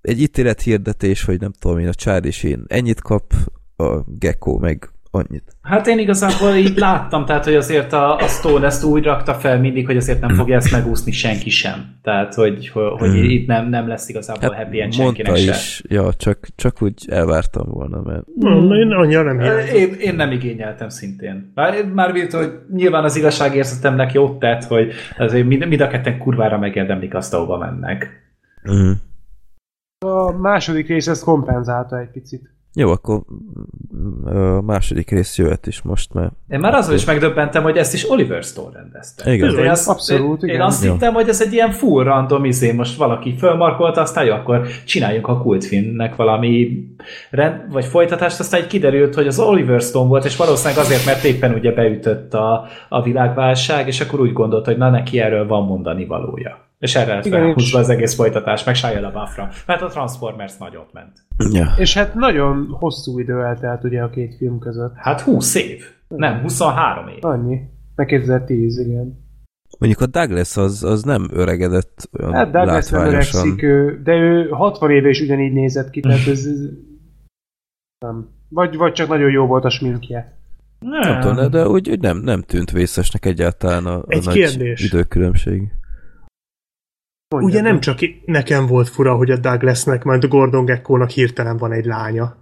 [0.00, 3.34] egy ítélethirdetés, hogy nem tudom én, a Charlie Sheen ennyit kap,
[3.82, 5.56] a Gekko meg annyit.
[5.62, 9.60] Hát én igazából így láttam, tehát hogy azért a, a Stone ezt úgy rakta fel
[9.60, 11.98] mindig, hogy azért nem fogja ezt megúszni senki sem.
[12.02, 13.22] Tehát, hogy, hogy, Hmm.
[13.30, 15.58] itt nem, nem lesz igazából hát happy end senkinek mondta se.
[15.58, 19.40] is, ja, csak, csak úgy elvártam volna, mert Na, én annyira nem.
[19.74, 21.52] Én, én nem igényeltem szintén.
[21.54, 26.18] Már, már bírt, hogy nyilván az igazságérzetemnek jót tett, hogy azért mind, mind a ketten
[26.18, 28.08] kurvára megérdemlik azt, ahova mennek.
[28.72, 28.92] mm.
[29.98, 32.50] A második rész ezt kompenzálta egy picit.
[32.74, 33.20] Jó, akkor
[34.24, 38.10] a második rész jöhet is most, mert Én már azon is megdöbbentem, hogy ezt is
[38.10, 39.32] Oliver Stone rendezte.
[39.32, 39.58] Igen.
[39.58, 40.66] Én azt, Abszolút, én, én igen.
[40.66, 40.92] azt Jó.
[40.92, 45.28] hittem, hogy ez egy ilyen full random izé, most valaki fölmarkolta, aztán jó, akkor csináljunk
[45.28, 46.86] a kultfilmnek valami
[47.30, 51.24] rend, vagy folytatást, aztán egy kiderült, hogy az Oliver Stone volt, és valószínűleg azért, mert
[51.24, 55.64] éppen ugye beütött a, a világválság, és akkor úgy gondolt, hogy na neki erről van
[55.66, 56.70] mondani valója.
[56.82, 59.48] És erre Igen, felhúzva az egész folytatás, meg Shia LaBeouf-ra.
[59.66, 61.12] Mert a Transformers nagyot ment.
[61.52, 61.66] ja.
[61.78, 64.92] És hát nagyon hosszú idő eltelt ugye a két film között.
[64.96, 65.84] Hát 20 év.
[66.08, 67.24] Nem, 23 év.
[67.24, 67.60] Annyi.
[67.94, 69.18] Meg 2010, igen.
[69.78, 73.60] mondjuk a Douglas az, az nem öregedett olyan Hát Douglas nem öregszik,
[74.02, 76.58] de ő 60 éve is ugyanígy nézett ki, tehát ez, ez
[77.98, 78.28] Nem.
[78.48, 80.36] Vagy, vagy csak nagyon jó volt a sminkje.
[80.80, 84.84] Nem tudom, de úgy, úgy nem, nem tűnt vészesnek egyáltalán a, a Egy nagy kérdés.
[84.84, 85.72] időkülönbség.
[87.40, 91.72] Ugye nem csak nekem volt fura, hogy a Douglasnek, majd a Gordon Gekkónak hirtelen van
[91.72, 92.36] egy lánya.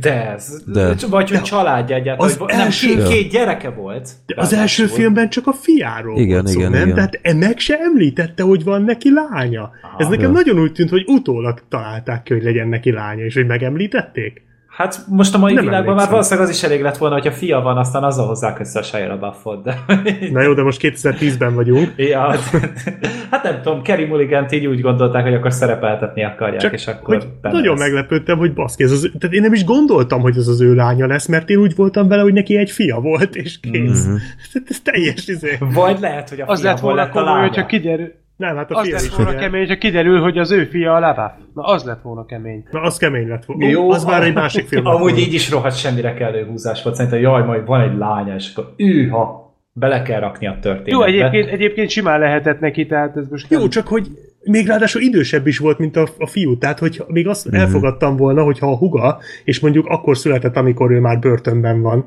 [0.00, 0.62] De ez.
[0.66, 0.94] De.
[0.94, 0.94] De.
[1.10, 2.30] Vagy hogy családja egyáltalán.
[2.30, 4.08] Az hogy nem, első- két, két gyereke volt.
[4.26, 5.02] De az első Ráadásul.
[5.02, 6.82] filmben csak a fiáról Igen, volt szó, igen, nem?
[6.82, 6.94] igen.
[6.94, 9.70] Tehát e- meg se említette, hogy van neki lánya.
[9.98, 10.30] Ez nekem Ja.
[10.30, 14.42] nagyon úgy tűnt, hogy utólag találták ki, hogy legyen neki lánya, és hogy megemlítették.
[14.80, 17.60] Hát most a mai Nem világban már valószínűleg az is elég lett volna, hogyha fia
[17.60, 19.78] van, aztán azzal hozzák össze a Shia LaBeoufot, de...
[20.32, 21.92] Na jó, de most 2010-ben vagyunk.
[21.96, 22.40] Ja, hát,
[23.30, 27.22] hát nem tudom, Kerry mulligan így úgy gondolták, hogy akkor szerepeltetni akarják, Csak és akkor
[27.40, 27.78] nagyon lesz.
[27.78, 31.06] meglepődtem, hogy baszki, ez az, tehát én nem is gondoltam, hogy ez az ő lánya
[31.06, 34.06] lesz, mert én úgy voltam vele, hogy neki egy fia volt, és kész.
[34.06, 34.16] Mhm.
[34.52, 35.58] Tehát ez teljes izé.
[35.60, 37.46] Vagy lehet, hogy a Az lett volna komoly, lánya.
[37.48, 39.40] hogyha kiderül, Nem, hát a az fia lett is volna ugye.
[39.40, 41.32] kemény, hogyha kiderül, hogy az ő fia a Labaf.
[41.54, 42.64] Na, az lett volna kemény.
[42.70, 43.66] Na, az kemény lett volna.
[43.68, 44.86] Jó, az már egy másik film.
[44.86, 46.96] Amúgy így is rohadt semmire kellő húzás volt.
[46.96, 50.90] Szerintem jaj, majd van egy lánya, és akkor őha, bele kell rakni a történetbe.
[50.90, 53.60] Jó, egyébként, egyébként simán lehetett neki, tehát ez most nem...
[53.60, 54.06] Jó, csak hogy
[54.42, 57.54] még ráadásul idősebb is volt, mint a, a fiú, tehát hogy még azt Mhm.
[57.54, 62.06] elfogadtam volna, hogyha a huga, és mondjuk akkor született, amikor ő már börtönben van.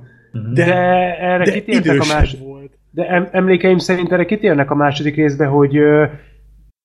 [0.54, 0.76] De, De
[1.20, 2.44] erre de kitértek a idősebb második...
[2.46, 2.63] volt.
[2.96, 6.06] De em- emlékeim szerint erre kitérnek a második részbe, hogy ö,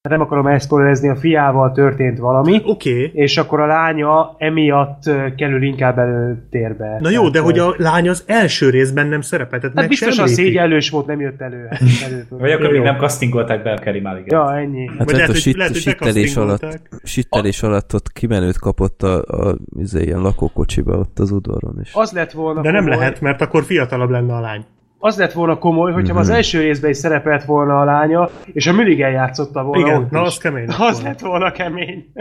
[0.09, 3.11] nem akarom elszpoilerezni, a fiával történt valami, Oké, okay.
[3.15, 5.03] és akkor a lánya emiatt
[5.37, 6.97] kerül inkább előtérbe.
[7.01, 10.19] na jó, Tehát, de hogy a lány az első részben nem szerepelt, tehát Hát biztos
[10.19, 10.45] a említik.
[10.45, 11.67] szégyellős volt, nem jött elő.
[11.71, 11.81] Hát,
[12.11, 14.87] elő Vagy akkor még nem castingolták be a Kerry mulligan ja, ennyi.
[14.87, 16.67] Hát lehet, lehet, a sit, lehet, sittelés alatt,
[17.03, 21.91] sittelés alatt ott kimenőt kapott a, a izé, ilyen lakókocsiba ott az udvaron is.
[21.95, 24.65] Az lett volna De nem lehet, mert akkor fiatalabb lenne a lány.
[24.99, 26.23] Az lett volna komoly, hogyha Mhm.
[26.23, 30.11] az első részben is szerepelt volna a lánya, és a Milligan játszotta volna Igen, ott
[30.11, 30.27] na is.
[30.27, 30.67] az kemény.
[30.67, 31.09] lett Az volna.
[31.09, 32.13] lett volna kemény.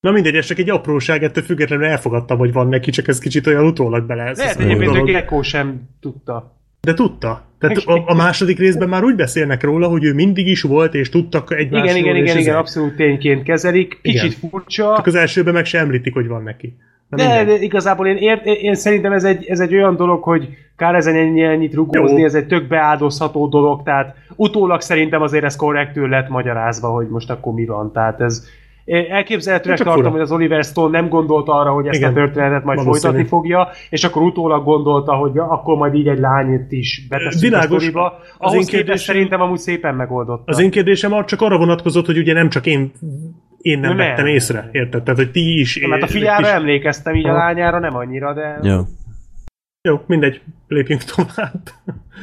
[0.00, 3.46] Na mindegy, ez csak egy apróság, ettől függetlenül elfogadtam, hogy van neki, csak ez kicsit
[3.46, 5.00] olyan utólag bele Lehet ez egyébként, dolog.
[5.00, 6.56] hogy Gecko sem tudta.
[6.80, 7.42] De tudta.
[7.58, 11.08] Tehát a, a második részben már úgy beszélnek róla, hogy ő mindig is volt, és
[11.08, 11.84] tudtak egymásról.
[11.90, 13.98] Igen, igen, igen, igen, abszolút tényként kezelik.
[14.02, 14.50] Kicsit Igen.
[14.50, 14.92] furcsa.
[14.96, 16.76] Csak az elsőben meg se említik, hogy van neki.
[17.08, 20.48] Na De, de igazából én, ért, én szerintem ez egy, ez egy olyan dolog, hogy
[20.78, 22.24] kár ezen ennyi, ennyit rugózni, Jó.
[22.26, 27.30] ez egy tök beáldozható dolog, tehát utólag szerintem azért ez korrektül lett magyarázva, hogy most
[27.30, 27.92] akkor mi van.
[27.92, 28.46] Tehát ez
[29.10, 30.10] elképzelhetőnek tartom, fura.
[30.10, 32.10] hogy az Oliver Stone nem gondolta arra, hogy ezt Igen.
[32.10, 33.00] a történetet majd Valószínű.
[33.00, 37.42] folytatni fogja, és akkor utólag gondolta, hogy ja, akkor majd így egy lányt is beteszünk
[37.42, 37.64] Világos.
[37.76, 38.04] a sztoriba.
[38.06, 40.42] Az Ahhoz én képest kérdésem- szerintem amúgy szépen megoldotta.
[40.52, 42.92] Az én kérdésem ar- csak arra vonatkozott, hogy ugye nem csak én,
[43.58, 44.06] én nem Nem.
[44.06, 45.02] vettem észre, érted?
[45.02, 45.80] Tehát, hogy ti is...
[45.80, 48.58] Nem, hát a fiára is- emlékeztem, így a lányára nem annyira, de...
[48.62, 48.78] Jó.
[49.82, 51.60] Jó, mindegy, lépjünk tovább.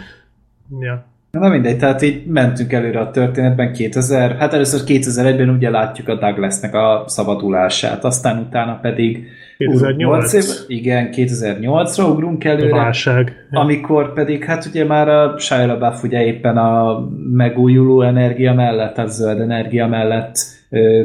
[0.88, 1.06] ja.
[1.32, 6.16] Na mindegy, tehát így mentünk előre a történetben 2000, hát először 2001-ben ugye látjuk a
[6.16, 9.28] Douglasnek a szabadulását, aztán utána pedig
[9.58, 10.34] 2008.
[10.34, 13.48] Ú, év, igen, 2008-ra ugrunk A előre, válság.
[13.52, 19.12] amikor pedig hát ugye már a Shia LaBeouf ugye éppen a megújuló energia mellett, tehát
[19.12, 20.36] zöld energia mellett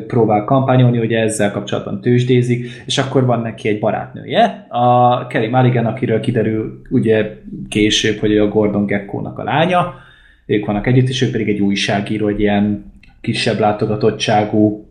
[0.07, 5.87] próbál kampányolni, ugye ezzel kapcsolatban tőzsdézik, és akkor van neki egy barátnője, a Kelly Mulligan,
[5.87, 7.37] akiről kiderül ugye
[7.69, 9.95] később, hogy a Gordon Gekko-nak a lánya,
[10.47, 14.90] ők vannak együtt, és ő pedig egy újságíró, egy ilyen kisebb látogatottságú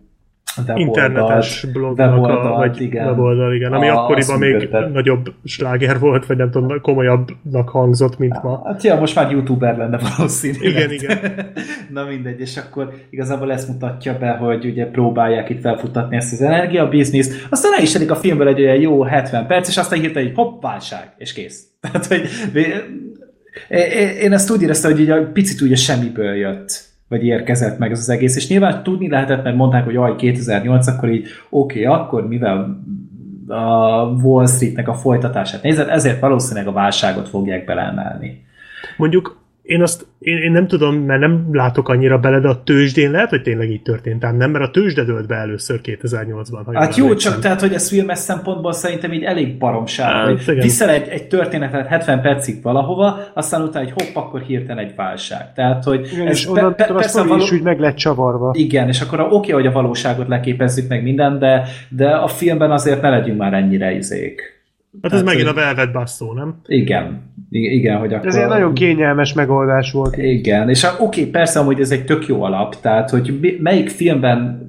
[0.68, 3.06] weboldalt- internetes blognak a, vagy igen.
[3.08, 4.94] weboldal, igen, ami A- akkoriban még működtet.
[4.94, 8.62] nagyobb sláger volt, vagy nem tudom, komolyabbnak hangzott, mint ma.
[8.66, 10.70] Hát ja, most már youtuber lenne valószínűleg.
[10.72, 11.18] Igen, igen.
[11.94, 16.42] Na mindegy, és akkor igazából ezt mutatja be, hogy ugye próbálják itt felfutatni ezt az
[16.42, 20.28] energiabizniszt, aztán el is telik a filmből egy olyan jó 70 perc, és aztán hirtelen
[20.28, 21.64] egy hopp, válság, és kész.
[21.82, 22.22] Tehát, hogy
[24.22, 28.00] én ezt úgy éreztem, hogy így a picit ugye semmiből jött vagy érkezett meg ez
[28.00, 32.00] az egész, és nyilván tudni lehetett, mert mondták, hogy aj, 2008, akkor így oké, okay,
[32.00, 32.80] akkor mivel
[33.48, 38.46] a Wall Streetnek a folytatását nézed, ezért valószínűleg a válságot fogják beleemelni.
[38.98, 39.39] Mondjuk
[39.70, 43.30] én azt, én, én nem tudom, mert nem látok annyira bele, de a tőzsdén lehet,
[43.30, 46.62] hogy tényleg így történt, ám nem, mert a tőzsde dőlt be először 2008-ban.
[46.66, 47.32] Ha Hát jó, emlékszem.
[47.32, 50.60] csak tehát, hogy ez filmes szempontból szerintem így elég baromság, Hát, hogy igen.
[50.60, 55.54] viszel egy, egy történetet 70 percig valahova, aztán utána egy hopp, akkor hirtelen egy válság.
[55.54, 58.52] Tehát, hogy Igen, ez és onnantól a sztori való- is úgy meg lett csavarva.
[58.54, 62.72] Igen, és akkor oké, okay, hogy a valóságot leképezzük meg minden, de, de a filmben
[62.72, 64.59] azért ne legyünk már ennyire izék.
[65.02, 66.62] Hát ez Hát, megint a Velvet Basszó, nem?
[66.66, 68.28] Igen, igen, hogy akkor...
[68.28, 70.18] Ez egy nagyon kényelmes megoldás volt.
[70.18, 74.68] Igen, és oké, okay, persze, hogy ez egy tök jó alap, tehát hogy melyik filmben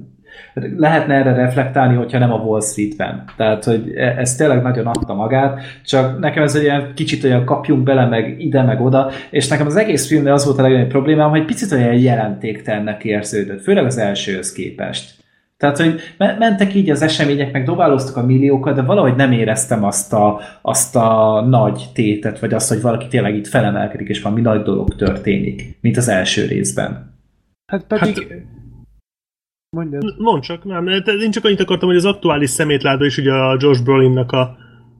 [0.77, 3.23] lehetne erre reflektálni, hogyha nem a Wall Street-ben.
[3.37, 7.45] Tehát, hogy e- ez tényleg nagyon adta magát, csak nekem ez egy olyan kicsit olyan
[7.45, 10.89] kapjunk bele, meg ide, meg oda, és nekem az egész filmnél az volt a legnagyobb
[10.89, 15.20] problémám, hogy picit olyan jelentéktelennek érződött, főleg az elsőhöz képest.
[15.61, 19.83] Tehát, hogy me- mentek így az események, meg dobálóztak a milliókat, de valahogy nem éreztem
[19.83, 24.41] azt a, azt a nagy tétet, vagy azt, hogy valaki tényleg itt felemelkedik, és valami
[24.41, 27.15] nagy dolog történik, mint az első részben.
[27.71, 28.27] Hát pedig...
[28.29, 28.41] Hát,
[29.75, 30.03] Mondjad.
[30.17, 30.87] Mondd csak, nem.
[31.21, 34.57] Én csak annyit akartam, hogy az aktuális szemétláda is ugye a Josh Brolinnak a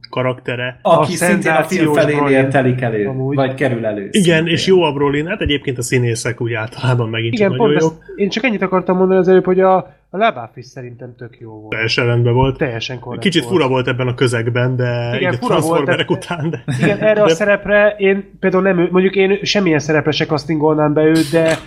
[0.09, 0.79] karaktere.
[0.81, 3.35] Aki a szintén a film felé telik elő, amúgy.
[3.35, 4.07] vagy kerül elő.
[4.11, 4.53] Igen, szintén.
[4.53, 7.87] és jó a Brolin, hát egyébként a színészek úgy általában megint Igen, csak nagyon jó.
[8.15, 11.51] Én csak ennyit akartam mondani az előbb, hogy a, a Lebáf is szerintem tök jó
[11.51, 11.69] volt.
[11.69, 12.57] Teljesen rendben volt.
[12.57, 13.53] Teljesen korrekt Kicsit volt.
[13.53, 16.49] fura volt ebben a közegben, de igen, fura volt, de, után.
[16.49, 17.21] De, igen, erre de...
[17.21, 21.57] a szerepre én például nem, mondjuk én semmilyen szerepre se castingolnám be őt, de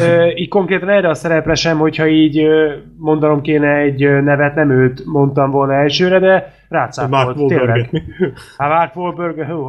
[0.00, 4.70] ö, így konkrétan erre a szerepre sem, hogyha így ö, mondanom kéne egy nevet, nem
[4.70, 8.02] őt mondtam volna elsőre, de rácáfolt, Mark tényleg.
[8.58, 9.68] Hát Mark Wahlberg, hú,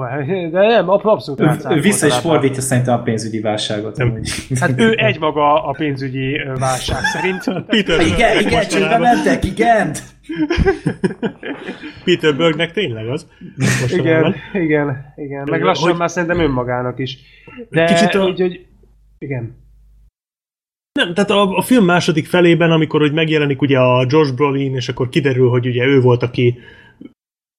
[0.51, 1.81] de nem, abszolút rácáfolt.
[1.81, 3.97] Vissza is fordítja szerintem a pénzügyi válságot.
[3.97, 4.19] Nem.
[4.59, 7.65] Hát ő egymaga a pénzügyi válság szerint.
[7.67, 7.97] Peter
[8.31, 9.95] igen, igen, csődbe mentek, igen!
[12.03, 13.27] Peter Bergnek tényleg az.
[13.87, 15.47] igen, igen, igen.
[15.49, 15.99] Meg lassan hogy...
[15.99, 17.17] már szerintem önmagának is.
[17.69, 18.27] De Kicsit a...
[18.27, 18.65] így, hogy...
[19.17, 19.63] Igen.
[20.91, 24.89] Nem, tehát a, a film második felében, amikor hogy megjelenik ugye a Josh Brolin, és
[24.89, 26.59] akkor kiderül, hogy ugye ő volt, aki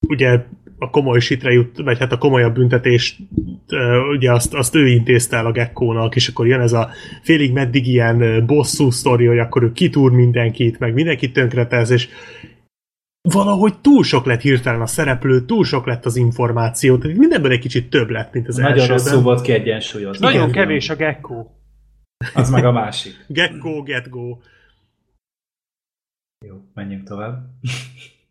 [0.08, 0.44] ugye
[0.78, 3.18] a komoly sitre jut, vagy hát a komolyabb büntetést
[4.10, 6.90] ugye azt, azt ő intézte el a gekkónak, és akkor jön ez a
[7.22, 12.08] félig meddig ilyen bosszú sztori, hogy akkor ő kitúr mindenkit, meg mindenkit tönkretez, és
[13.28, 17.58] valahogy túl sok lett hirtelen a szereplő, túl sok lett az információ, tehát mindenből egy
[17.58, 18.96] kicsit több lett, mint az Nagyon elsőben.
[18.96, 20.26] rosszul volt kiegyensúlyozni.
[20.26, 21.50] Nagyon kevés a gekkó.
[22.34, 23.24] Az meg a másik.
[23.28, 24.38] Gecko, get go.
[26.46, 27.44] Jó, menjünk tovább.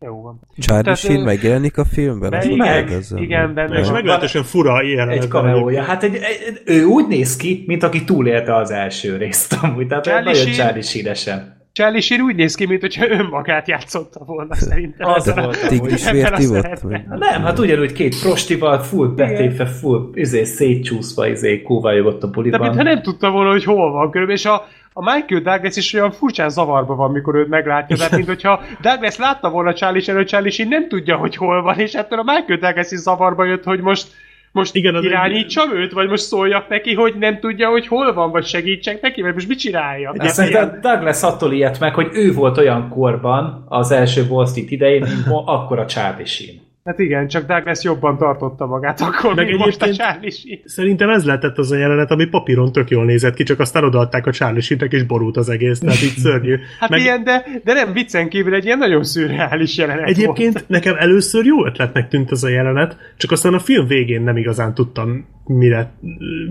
[0.00, 0.40] Jó van.
[0.58, 2.30] Charlie Sheen megjelenik a filmben?
[2.30, 5.08] Meg, igen, igen, benne És meglehetősen fura ilyen.
[5.08, 5.82] Egy kameója.
[5.82, 9.86] Hát egy, egy, ő úgy néz ki, mint aki túlélte az első részt amúgy.
[9.86, 11.54] Tehát Charlie nagyon Charlie Sheen-esen.
[11.72, 15.08] Charlie Sheen úgy néz ki, mintha önmagát játszotta volna szerintem.
[15.08, 15.68] Az volt.
[15.68, 16.10] Tigris
[16.48, 16.82] volt?
[17.08, 22.60] Nem, hát ugyanúgy két prostival, full betépve, full izé, szétcsúszva, izé, kóvályogott a buliban.
[22.60, 24.66] De mintha nem tudta volna, hogy hol van körülbelül, és a,
[24.98, 29.16] a Michael Douglas is olyan furcsán zavarba van, mikor őt meglátja, tehát mint hogyha Douglas
[29.16, 32.90] látta volna Charlie hogy Charlie nem tudja, hogy hol van, és ettől a Michael Douglas
[32.90, 34.06] is zavarba jött, hogy most
[34.52, 35.76] most Igen, irányítsam egy...
[35.76, 39.34] őt, vagy most szóljak neki, hogy nem tudja, hogy hol van, vagy segítsek neki, vagy
[39.34, 40.22] most mit csináljak?
[40.22, 44.70] Hát szerintem Douglas attól ilyet meg, hogy ő volt olyan korban az első Wall Street
[44.70, 46.65] idején, mint akkor a Charlie Sheen.
[46.86, 50.60] Hát igen, csak Douglas jobban tartotta magát akkor, Meg mint most a Charlie.
[50.64, 54.26] Szerintem ez lehetett az a jelenet, ami papíron tök jól nézett ki, csak aztán odaadták
[54.26, 56.58] a Charlie Sheen-nek, és borult az egész, tehát így szörnyű.
[56.80, 57.00] hát Meg...
[57.00, 60.68] ilyen, de, de nem viccen kívül egy ilyen nagyon szürreális jelenet Egyébként volt.
[60.68, 64.74] nekem először jó ötletnek tűnt az a jelenet, csak aztán a film végén nem igazán
[64.74, 65.92] tudtam mire,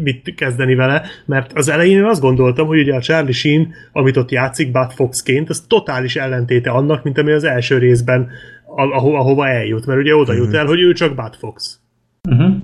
[0.03, 4.17] mit kezdeni vele, mert az elején én azt gondoltam, hogy ugye a Charlie Sheen, amit
[4.17, 8.29] ott játszik Bud Foxként, az totális ellentéte annak, mint ami az első részben
[8.75, 10.59] aho- ahova eljut, mert ugye oda jut uh-huh.
[10.59, 11.79] el, hogy ő csak Bud Fox.
[12.29, 12.55] Uh-huh.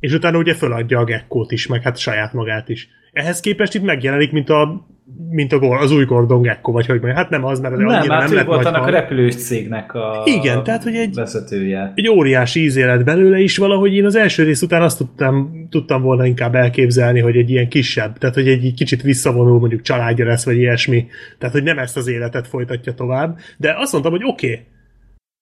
[0.00, 2.88] És utána ugye föladja a gekkót is, meg hát saját magát is.
[3.12, 4.88] Ehhez képest itt megjelenik, mint a
[5.30, 7.16] mint a, az új Gordon Gekko, vagy hogy mondjam.
[7.16, 10.22] Hát nem az, mert nem, annyira hát nem lett volt annak a repülős cégnek a
[10.24, 11.92] Igen, tehát, hogy egy, vezetője.
[11.94, 16.26] egy óriási ízélet belőle is valahogy én az első rész után azt tudtam, tudtam volna
[16.26, 20.56] inkább elképzelni, hogy egy ilyen kisebb, tehát hogy egy kicsit visszavonul mondjuk családja lesz, vagy
[20.56, 21.06] ilyesmi.
[21.38, 23.38] Tehát, hogy nem ezt az életet folytatja tovább.
[23.56, 24.64] De azt mondtam, hogy oké, okay,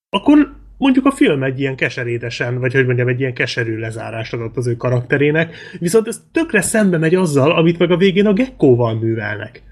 [0.09, 4.57] akkor mondjuk a film egy ilyen keserédesen, vagy hogy mondjam, egy ilyen keserű lezárást adott
[4.57, 8.95] az ő karakterének, viszont ez tökre szembe megy azzal, amit meg a végén a Gekkóval
[8.95, 9.63] művelnek.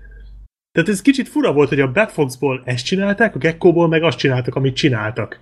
[0.72, 4.56] Tehát ez kicsit fura volt, hogy a Backfoxból ezt csinálták, a Gekkóból meg azt csináltak,
[4.56, 5.40] amit csináltak.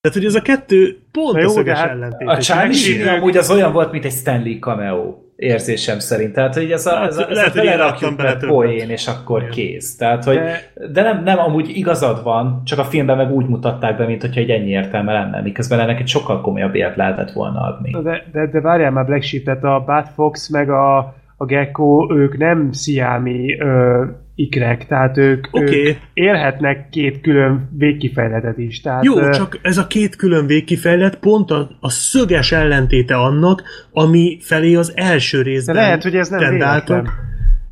[0.00, 2.28] Tehát, hogy ez a kettő pont a szöges hát ellentét.
[2.28, 6.32] A Charlie amúgy az olyan volt, mint egy Stanley cameo érzésem szerint.
[6.32, 9.40] Tehát, hogy ez a, hát, ez a, ez lehet, a belerakjuk be poén, és akkor
[9.40, 9.52] Igen.
[9.52, 9.96] kész.
[9.96, 10.60] Tehát, hogy, de,
[10.92, 14.40] de nem, nem, amúgy igazad van, csak a filmben meg úgy mutatták be, mint hogyha
[14.40, 17.90] egy ennyi értelme lenne, miközben ennek egy sokkal komolyabb ért lehetett volna adni.
[18.02, 20.98] De, de, de várjál már Black Sheep, tehát a Bad Fox meg a,
[21.36, 24.04] a Gecko, ők nem sziámi ö,
[24.38, 25.86] ikrek, tehát ők, okay.
[25.86, 28.80] ők élhetnek két külön végkifejletet is.
[28.80, 34.38] Tehát, Jó, csak ez a két külön végkifejlet pont a, a szöges ellentéte annak, ami
[34.40, 37.08] felé az első részben De lehet, hogy ez nem véletlen.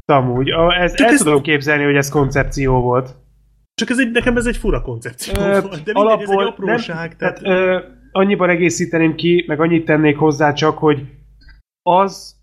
[0.05, 0.49] Amúgy,
[0.81, 3.17] ez, el ez tudom képzelni, hogy ez koncepció volt.
[3.75, 7.09] Csak ez egy, nekem ez egy fura koncepció ö, volt, de mindegy, ez egy apróság.
[7.09, 7.79] Nem, tehát, tehát ö,
[8.13, 11.03] annyiban egészíteném ki, meg annyit tennék hozzá csak, hogy
[11.83, 12.36] az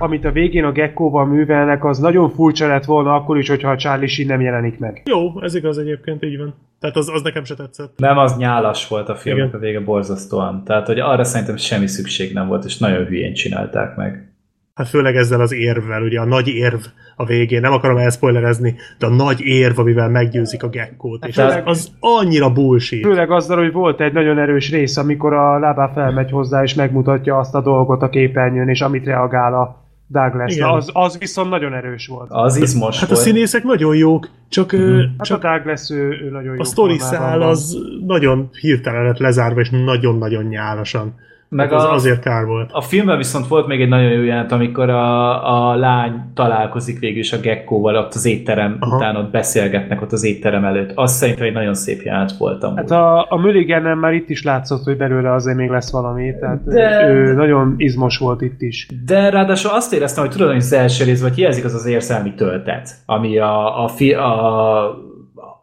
[0.00, 3.76] amit a végén a Gekkóval művelnek, az nagyon furcsa lett volna akkor is, hogyha a
[3.76, 5.02] Charlie Sheen nem jelenik meg.
[5.04, 6.54] Jó, ez igaz egyébként, így van.
[6.80, 7.92] Tehát az, az nekem se tetszett.
[7.96, 10.64] Nem, az nyálas volt a filmnek a vége borzasztóan.
[10.64, 14.32] Tehát, hogy arra szerintem semmi szükség nem volt, és nagyon hülyén csinálták meg.
[14.74, 16.80] Hát főleg ezzel az érvvel, ugye a nagy érv
[17.16, 21.60] a végén, nem akarom elspoilerezni, de a nagy érv, amivel meggyőzik a gekkót, és az,
[21.64, 23.06] az annyira bullshit.
[23.06, 27.38] Főleg azzal, hogy volt egy nagyon erős rész, amikor a lábá felmegy hozzá, és megmutatja
[27.38, 30.54] azt a dolgot a képernyőn, és amit reagál a Douglas.
[30.54, 30.68] Igen.
[30.68, 32.28] Az, az viszont nagyon erős volt.
[32.30, 33.26] Az izmos Hát a volt.
[33.26, 34.98] színészek nagyon jók, csak, mm.
[34.98, 37.48] Hát csak a Douglas, ő, ő nagyon jó a sztori szál van.
[37.48, 41.14] az nagyon hirtelen lett lezárva, és nagyon-nagyon nyálasan.
[41.50, 42.70] Meg az a- azért kár volt.
[42.72, 47.18] A filmben viszont volt még egy nagyon jó jelent, amikor a, a lány találkozik végül
[47.18, 48.96] is a gekkóval ott az étterem Aha.
[48.96, 50.92] Után ott beszélgetnek ott az étterem előtt.
[50.94, 52.76] Azt szerintem egy nagyon szép jelent volt amúgy.
[52.76, 56.64] Hát a, a mulligan már itt is látszott, hogy belőle azért még lesz valami, tehát
[56.64, 58.88] De- ő nagyon izmos volt itt is.
[59.04, 62.34] De ráadásul azt éreztem, hogy tudod, hogy az első részben hogy hiányzik az az érzelmi
[62.34, 64.94] töltet, ami a, a, fi, a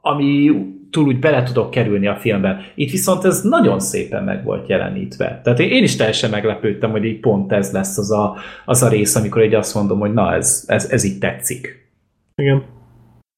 [0.01, 0.51] ami
[0.91, 2.61] túl úgy bele tudok kerülni a filmben.
[2.75, 5.41] Itt viszont ez nagyon szépen meg volt jelenítve.
[5.43, 8.35] Tehát én is teljesen meglepődtem, hogy így pont ez lesz az a,
[8.65, 11.89] az a rész, amikor így azt mondom, hogy na, ez, ez, ez így tetszik.
[12.35, 12.63] Igen.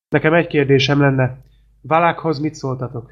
[0.09, 1.37] Nekem egy kérdésem lenne.
[1.81, 3.11] Valákhoz mit szóltatok?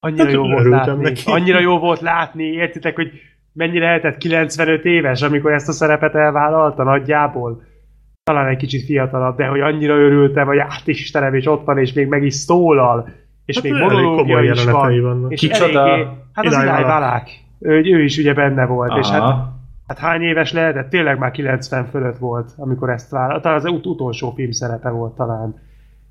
[0.00, 1.02] Annyira Hát jó volt látni.
[1.02, 1.22] neki.
[1.24, 3.10] Annyira jó volt látni, értitek, hogy
[3.52, 7.62] mennyire lehetett 95 éves, amikor ezt a szerepet elvállalta nagyjából.
[8.22, 11.92] Talán egy kicsit fiatalabb, de hogy annyira örültem, hogy át Istenem, és ott van, és
[11.92, 13.08] még meg is szólal.
[13.44, 15.00] És Hát még monológia komoly is van.
[15.02, 15.32] vannak.
[15.32, 15.88] És Kicsoda?
[15.88, 17.30] eléggé, hát az Eli Eli Valák.
[17.60, 19.52] Ő, ő is ugye benne volt, és hát Aha.
[19.86, 20.90] Hát hány éves lehetett?
[20.90, 23.42] Tényleg már 90 fölött volt, amikor ezt vállalt.
[23.42, 25.54] Talán az ut- utolsó film szerepe volt talán.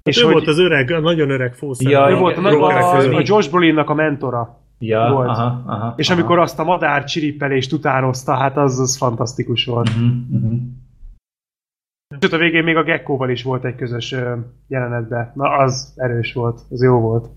[0.04, 1.92] És ő volt az öreg, a nagyon öreg fószer.
[1.92, 3.16] Ja, ő volt a, a, közül.
[3.16, 4.58] a Josh Brolinnak a mentora.
[4.80, 5.28] Ja, volt.
[5.30, 6.20] aha, aha, És aha.
[6.20, 9.90] amikor azt a madár csiripelést utánozta, hát az, az fantasztikus volt.
[9.96, 10.06] Mhm,
[10.38, 10.54] mhm.
[12.22, 14.16] Sőt, a végén még a Gekkóval is volt egy közös
[14.68, 15.32] jelenetben.
[15.36, 17.30] Na, az erős volt, az jó volt.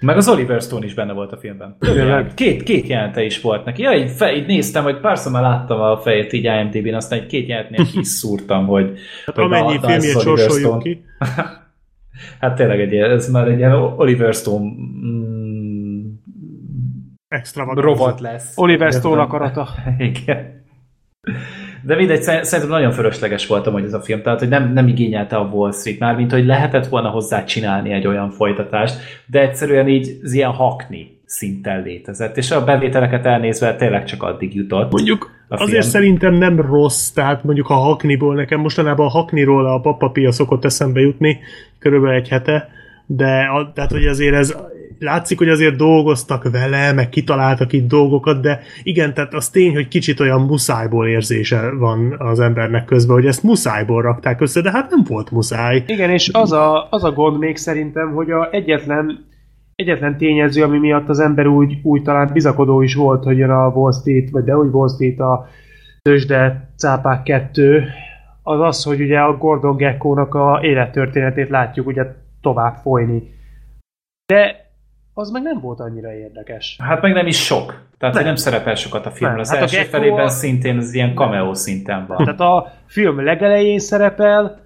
[0.00, 1.76] Meg az Oliver Stone is benne volt a filmben.
[1.78, 2.34] Tényleg?
[2.34, 3.82] Két, két jelente is volt neki.
[3.82, 7.26] Ja, így, fe, így néztem, hogy párszor már láttam a fejét így IMDb-n, aztán egy
[7.26, 10.82] két jelenetnél kiszúrtam, hogy, Hát hogy amennyi filmjét Oliver sorsoljuk Stone.
[10.82, 11.04] ki.
[12.40, 14.70] Hát tényleg egy, ilyen- ez már egy ilyen Oliver Stone
[15.06, 16.04] mm,
[17.28, 17.88] Extravaganza.
[17.88, 18.52] rovat lesz.
[18.58, 19.68] Oliver Stone akarata.
[19.98, 20.62] Igen.
[21.86, 24.88] De mindegy, szer- szerintem nagyon fölösleges volt amúgy ez a film, tehát hogy nem, nem
[24.88, 28.96] igényelte a Wall Street, már mint hogy lehetett volna hozzá csinálni egy olyan folytatást,
[29.26, 34.54] de egyszerűen így az ilyen hakni szinten létezett, és a bevételeket elnézve tényleg csak addig
[34.54, 34.92] jutott.
[34.92, 35.90] Mondjuk A azért film.
[35.90, 41.00] szerintem nem rossz, tehát mondjuk a Hakniból, nekem mostanában a Hakniról a papapia szokott eszembe
[41.00, 41.38] jutni,
[41.78, 42.68] körülbelül egy hete,
[43.06, 44.56] de a, tehát, hogy azért ez
[45.04, 49.88] látszik, hogy azért dolgoztak vele, meg kitaláltak itt dolgokat, de igen, tehát az tény, hogy
[49.88, 54.90] kicsit olyan muszájból érzése van az embernek közben, hogy ezt muszájból rakták össze, de hát
[54.90, 55.84] nem volt muszáj.
[55.86, 59.26] Igen, és az a, az a gond még szerintem, hogy a egyetlen,
[59.74, 63.66] egyetlen tényező, ami miatt az ember úgy, úgy talán bizakodó is volt, hogy jön a
[63.68, 65.46] Wall Street, vagy de úgy Wall Street a
[66.02, 67.84] tőzsde cápák 2,
[68.42, 72.04] az az, hogy ugye a Gordon Gekkónak a élettörténetét látjuk ugye
[72.40, 73.32] tovább folyni.
[74.26, 74.63] De
[75.14, 76.76] az meg nem volt annyira érdekes.
[76.82, 77.82] Hát meg nem is sok.
[77.98, 79.40] Tehát nem, nem szerepel sokat a filmben.
[79.40, 82.16] Az Hát a első Gecko felében a- szintén az ilyen cameo szinten van.
[82.24, 84.60] Tehát a film legelején szerepel,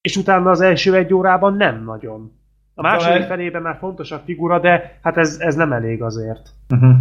[0.00, 2.32] és utána az első egy órában nem nagyon.
[2.74, 6.48] A második felében már fontosabb figura, de hát ez, ez nem elég azért.
[6.74, 6.96] Uh-huh.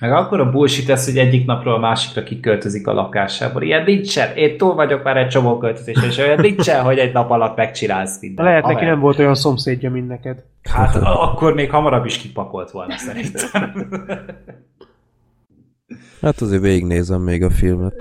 [0.00, 3.62] Meg akkor a bullshit ez, hogy egyik napról a másikra kiköltözik a lakásából.
[3.62, 4.36] Ilyen nincsen.
[4.36, 8.20] Én túl vagyok már egy csomó költözés, és olyan nincsen, hogy egy nap alatt megcsinálsz
[8.20, 8.48] mindent.
[8.48, 8.90] Lehet neki Haver.
[8.90, 10.42] nem volt olyan szomszédja, mint neked.
[10.62, 13.88] Hát akkor még hamarabb is kipakolt volna szerintem.
[16.22, 17.94] Hát azért végignézem még a filmet.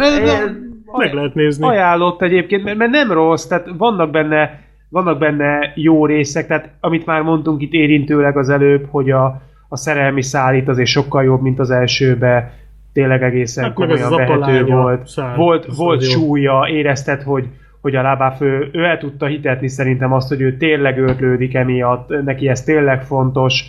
[0.98, 1.66] Meg lehet nézni.
[1.68, 7.06] Ajánlott egyébként, mert, mert nem rossz, tehát vannak benne, vannak benne jó részek, tehát amit
[7.06, 9.42] már mondtunk itt érintőleg az előbb, hogy a,
[9.74, 12.53] a szerelmi szál itt azért sokkal jobb, mint az elsőbe,
[12.93, 15.08] tényleg egészen Hát komolyan vehető volt.
[15.08, 16.19] szál, volt volt az jó.
[16.19, 17.48] súlya, érezted, hogy
[17.82, 22.48] hogy a lábáfő, ő el tudta hitetni szerintem azt, hogy ő tényleg ötlődik emiatt, neki
[22.48, 23.66] ez tényleg fontos.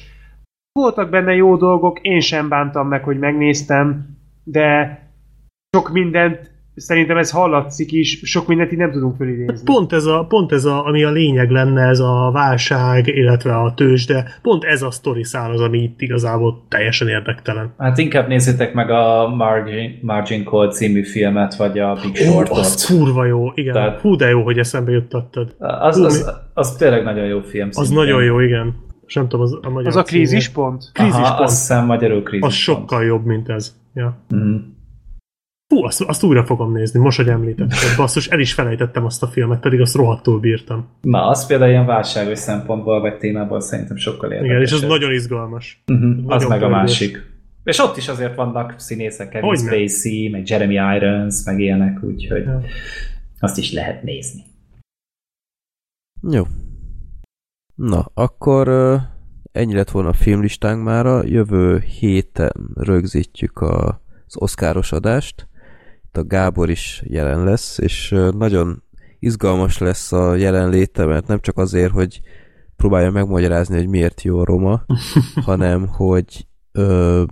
[0.73, 4.07] Voltak benne jó dolgok, én sem bántam meg, hogy megnéztem,
[4.45, 4.99] de
[5.77, 9.65] sok mindent, szerintem ez hallatszik is, sok mindent így nem tudunk fölidézni.
[9.65, 13.75] Pont ez, a, pont ez a, ami a lényeg lenne, ez a válság, illetve a
[13.75, 17.75] tőzsde, pont ez a sztori szál az, ami itt igazából teljesen érdektelen.
[17.79, 22.59] Hát inkább nézzétek meg a Margin, Margin Call című filmet, vagy a Big Ó, Shortot.
[22.59, 23.73] az kurva jó, igen.
[23.73, 25.55] Tehát- Hú, de jó, hogy eszembe juttattad.
[25.59, 27.69] Az, az, az tényleg nagyon jó film.
[27.69, 27.95] Az szintén.
[28.05, 28.75] nagyon jó, igen.
[29.07, 30.91] És nem tudom, az a magyar Az a krízispont?
[30.93, 31.27] Krízispont.
[31.27, 32.53] Aha, azt hiszem magyarul Az krízispont.
[32.55, 33.75] sokkal jobb, mint ez.
[33.95, 34.19] Ja.
[34.35, 34.57] Mm.
[35.75, 37.97] Fú, azt, azt újra fogom nézni, most, hogy említetted.
[37.97, 40.89] Basszus, el is felejtettem azt a filmet, pedig azt rohadtul bírtam.
[41.01, 44.51] Na, az például ilyen válságos szempontból, vagy témából szerintem sokkal érdekesebb.
[44.51, 45.83] Igen, és az nagyon izgalmas.
[45.87, 47.33] Uh-huh, az nagyon meg a másik.
[47.65, 49.71] És ott is azért vannak színészek, Kevin Hogyne.
[49.71, 52.45] Spacey, meg Jeremy Irons, meg ilyenek, úgyhogy
[53.41, 54.43] azt is lehet nézni.
[56.31, 56.43] Jó.
[57.75, 58.69] Na, akkor
[59.53, 61.23] ennyi lett volna a filmlistánk mára.
[61.25, 65.49] Jövő héten rögzítjük a, az oszkáros adást.
[66.15, 68.83] Itt a Gábor is jelen lesz, és nagyon
[69.19, 72.21] izgalmas lesz a jelenléte, mert nem csak azért, hogy
[72.77, 74.85] próbálja megmagyarázni, hogy miért jó a Roma,
[75.47, 77.23] hanem hogy ö,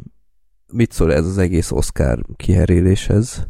[0.73, 3.47] mit szól ez az egész Oscar kiheréléshez.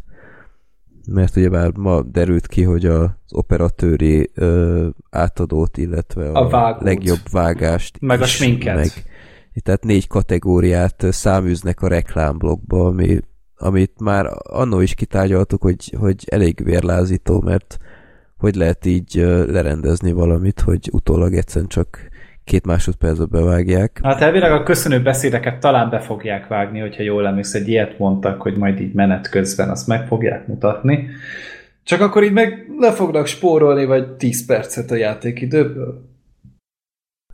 [1.09, 6.83] Mert ugye már ma derült ki, hogy az operatőri ö, átadót, illetve a, A vágót.
[6.83, 8.75] legjobb vágást Meg a sminket.
[8.75, 8.91] Meg,
[9.63, 13.21] tehát négy kategóriát száműznek a reklámblogba, ami,
[13.63, 17.79] amit már annó is kitárgyaltuk, hogy, hogy elég vérlázító, mert
[18.39, 19.15] hogy lehet így
[19.47, 22.11] lerendezni valamit, hogy utólag egyszerűen csak
[22.45, 24.01] két másodpercbe bevágják.
[24.03, 28.43] Hát elvileg a köszönő beszédeket talán be fogják vágni, hogyha jól emlékszel, egy ilyet mondtak,
[28.43, 31.09] hogy majd így menet közben azt meg fogják mutatni.
[31.85, 36.11] Csak akkor így meg le fognak spórolni, vagy 10 percet a játékidőből.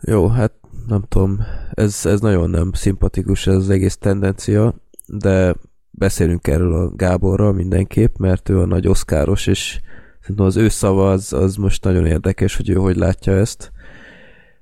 [0.00, 0.52] Jó, hát
[0.88, 1.38] nem tudom,
[1.74, 4.74] ez, ez nagyon nem szimpatikus ez az egész tendencia,
[5.06, 5.54] de
[5.98, 9.80] beszélünk erről a Gáborral mindenképp, mert ő a nagy oszkáros, és
[10.20, 13.72] szerintem az ő szava az, az most nagyon érdekes, hogy ő hogy látja ezt.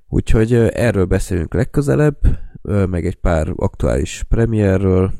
[0.08, 2.18] Úgyhogy erről beszélünk legközelebb,
[2.62, 5.12] meg egy pár aktuális premierről,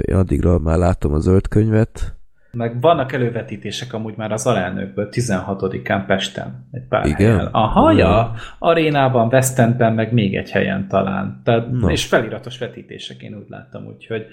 [0.00, 2.16] én addigra már látom a zöld könyvet,
[2.52, 6.68] Meg vannak elővetítések amúgy már az alelnökből 16-án Pesten.
[6.70, 7.30] Egy pár Igen?
[7.30, 7.48] helyen.
[7.52, 7.98] Aha, Na.
[7.98, 8.34] ja.
[8.58, 11.40] Arénában, West Endben, meg még egy helyen talán.
[11.44, 14.26] Tehát, és feliratos vetítések én úgy láttam, úgyhogy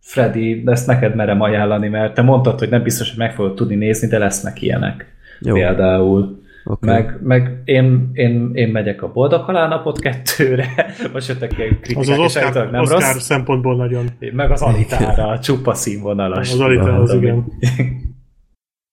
[0.00, 3.74] Freddy, ezt neked merem ajánlani, mert te mondtad, hogy nem biztos, hogy meg fogod tudni
[3.74, 5.06] nézni, de lesznek ilyenek.
[5.40, 5.54] Jó.
[5.54, 6.38] Például.
[6.64, 6.86] Oké.
[6.90, 10.66] Meg, meg én, én, én megyek a Boldog Halálnapot kettőre,
[11.12, 13.22] most jöttek ilyen kritikák, Az az és Oscar, nem Oscar rossz.
[13.24, 14.04] szempontból nagyon.
[14.32, 16.52] Meg az Alitára, a csupa színvonalas.
[16.52, 17.44] Az Alita, az igen.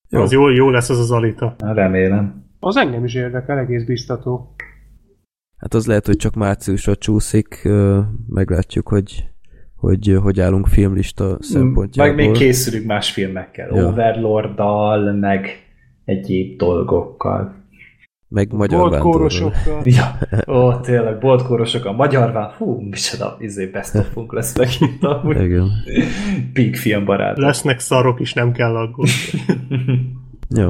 [0.09, 0.21] Jó.
[0.21, 1.55] Az jó, jó lesz az az Alita.
[1.57, 2.45] Remélem.
[2.59, 4.55] Az engem is érdekel, egész biztató.
[5.57, 7.67] Hát az lehet, hogy csak márciusra csúszik,
[8.27, 9.25] meglátjuk, hogy
[9.77, 12.15] hogy, hogy állunk filmlista szempontjából.
[12.15, 13.75] Meg még készülünk más filmekkel.
[13.75, 13.87] Ja.
[13.87, 15.47] Overlorddal, meg
[16.05, 17.55] egyéb dolgokkal.
[18.29, 18.89] Meg magyar.
[18.89, 19.81] Boltkórosokkal.
[19.83, 22.51] Ja, ó, tényleg, boltkórosok a magyarván.
[22.57, 25.41] Hú, micsoda, izé best of lesz megint amúgy.
[25.41, 25.69] Igen.
[26.53, 27.37] Big filmbarát.
[27.37, 29.11] Lesznek szarok is, nem kell aggódni.
[30.59, 30.69] Jó.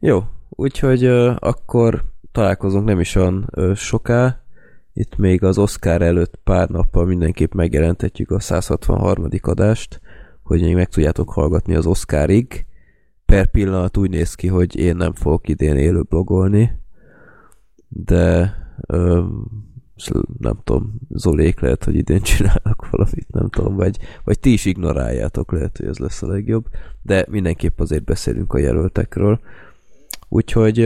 [0.00, 4.45] Jó, úgyhogy ö, akkor találkozunk nem is olyan ö, soká.
[4.98, 9.28] Itt még az Oscar előtt pár nappal mindenképp megjelentetjük a 163.
[9.40, 10.00] adást,
[10.42, 12.66] hogy még meg tudjátok hallgatni az Oscarig.
[13.26, 16.82] Per pillanat úgy néz ki, hogy én nem fogok idén élő blogolni,
[17.88, 18.54] de
[18.86, 19.24] ö,
[20.38, 25.52] nem tudom, Zolék lehet, hogy idén csinálnak valamit, nem tudom, vagy, vagy ti is ignoráljátok,
[25.52, 26.66] lehet, hogy ez lesz a legjobb,
[27.02, 29.40] de mindenképp azért beszélünk a jelöltekről.
[30.28, 30.76] Úgyhogy,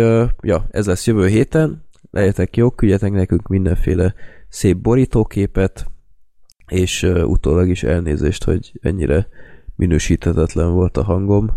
[0.40, 4.14] ja, ez lesz jövő héten, legyetek jók, küldjetek nekünk mindenféle
[4.48, 5.86] szép borítóképet,
[6.66, 9.28] és utólag is elnézést, hogy ennyire
[9.76, 11.50] minősíthetetlen volt a hangom,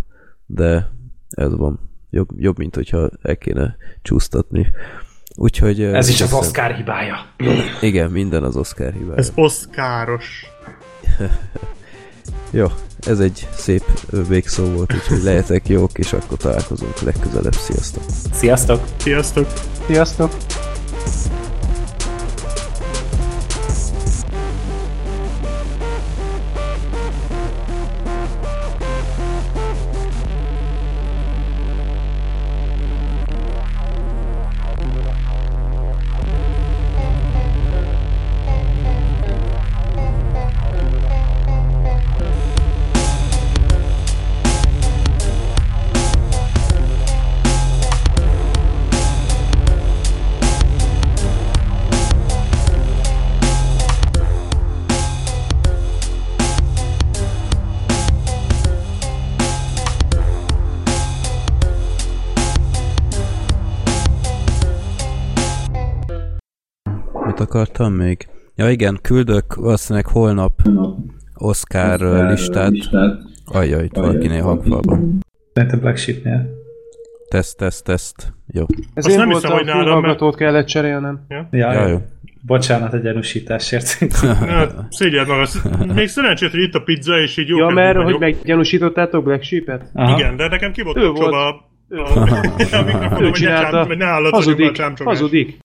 [0.45, 0.91] de
[1.29, 1.91] ez van.
[2.09, 4.71] Jobb, jobb mint hogyha el kéne csúsztatni.
[5.35, 5.81] Úgyhogy...
[5.81, 7.15] Ez is az Oscar hibája.
[7.81, 9.15] Igen, minden az Oscar hibája.
[9.15, 10.45] Ez Oscaros.
[12.51, 12.67] Jó,
[13.07, 13.83] ez egy szép
[14.27, 17.53] végszó volt, úgyhogy lehetek jók, és akkor találkozunk legközelebb.
[17.53, 18.03] Sziasztok!
[18.33, 18.81] Sziasztok!
[18.97, 19.47] Sziasztok!
[19.87, 20.31] Sziasztok!
[67.53, 68.27] Akartam még?
[68.55, 70.61] Ja igen, küldök valószínűleg holnap
[71.35, 72.71] Oscar ö, listát.
[73.45, 75.19] Ajjaj, itt valakinél hangfalban.
[75.53, 76.49] Szerintem Black Sheepnél.
[77.29, 78.33] Teszt, teszt, teszt.
[78.47, 78.65] Jó.
[78.93, 81.25] Ez Azt én nem voltam, hiszem, hogy nálam, fülhallgatót kellett cserélnem.
[81.29, 81.97] Ja, Ja, ja, jó.
[82.45, 83.87] Bocsánat a gyanúsításért.
[84.47, 85.47] Hát, szégyeld magad.
[85.95, 88.19] Még szerencsét, hogy itt a pizza, és így jó Ja, mert hogy vagyok.
[88.19, 89.89] meggyanúsítottátok Black Sheep-et?
[89.93, 90.17] Aha.
[90.19, 93.85] Igen, de nekem ki volt Ő a, a, a hogy ne csinálta.
[93.85, 95.17] csám- ne hallatszódjon a Hazudik, csámcsogás.
[95.19, 95.57] hazudik.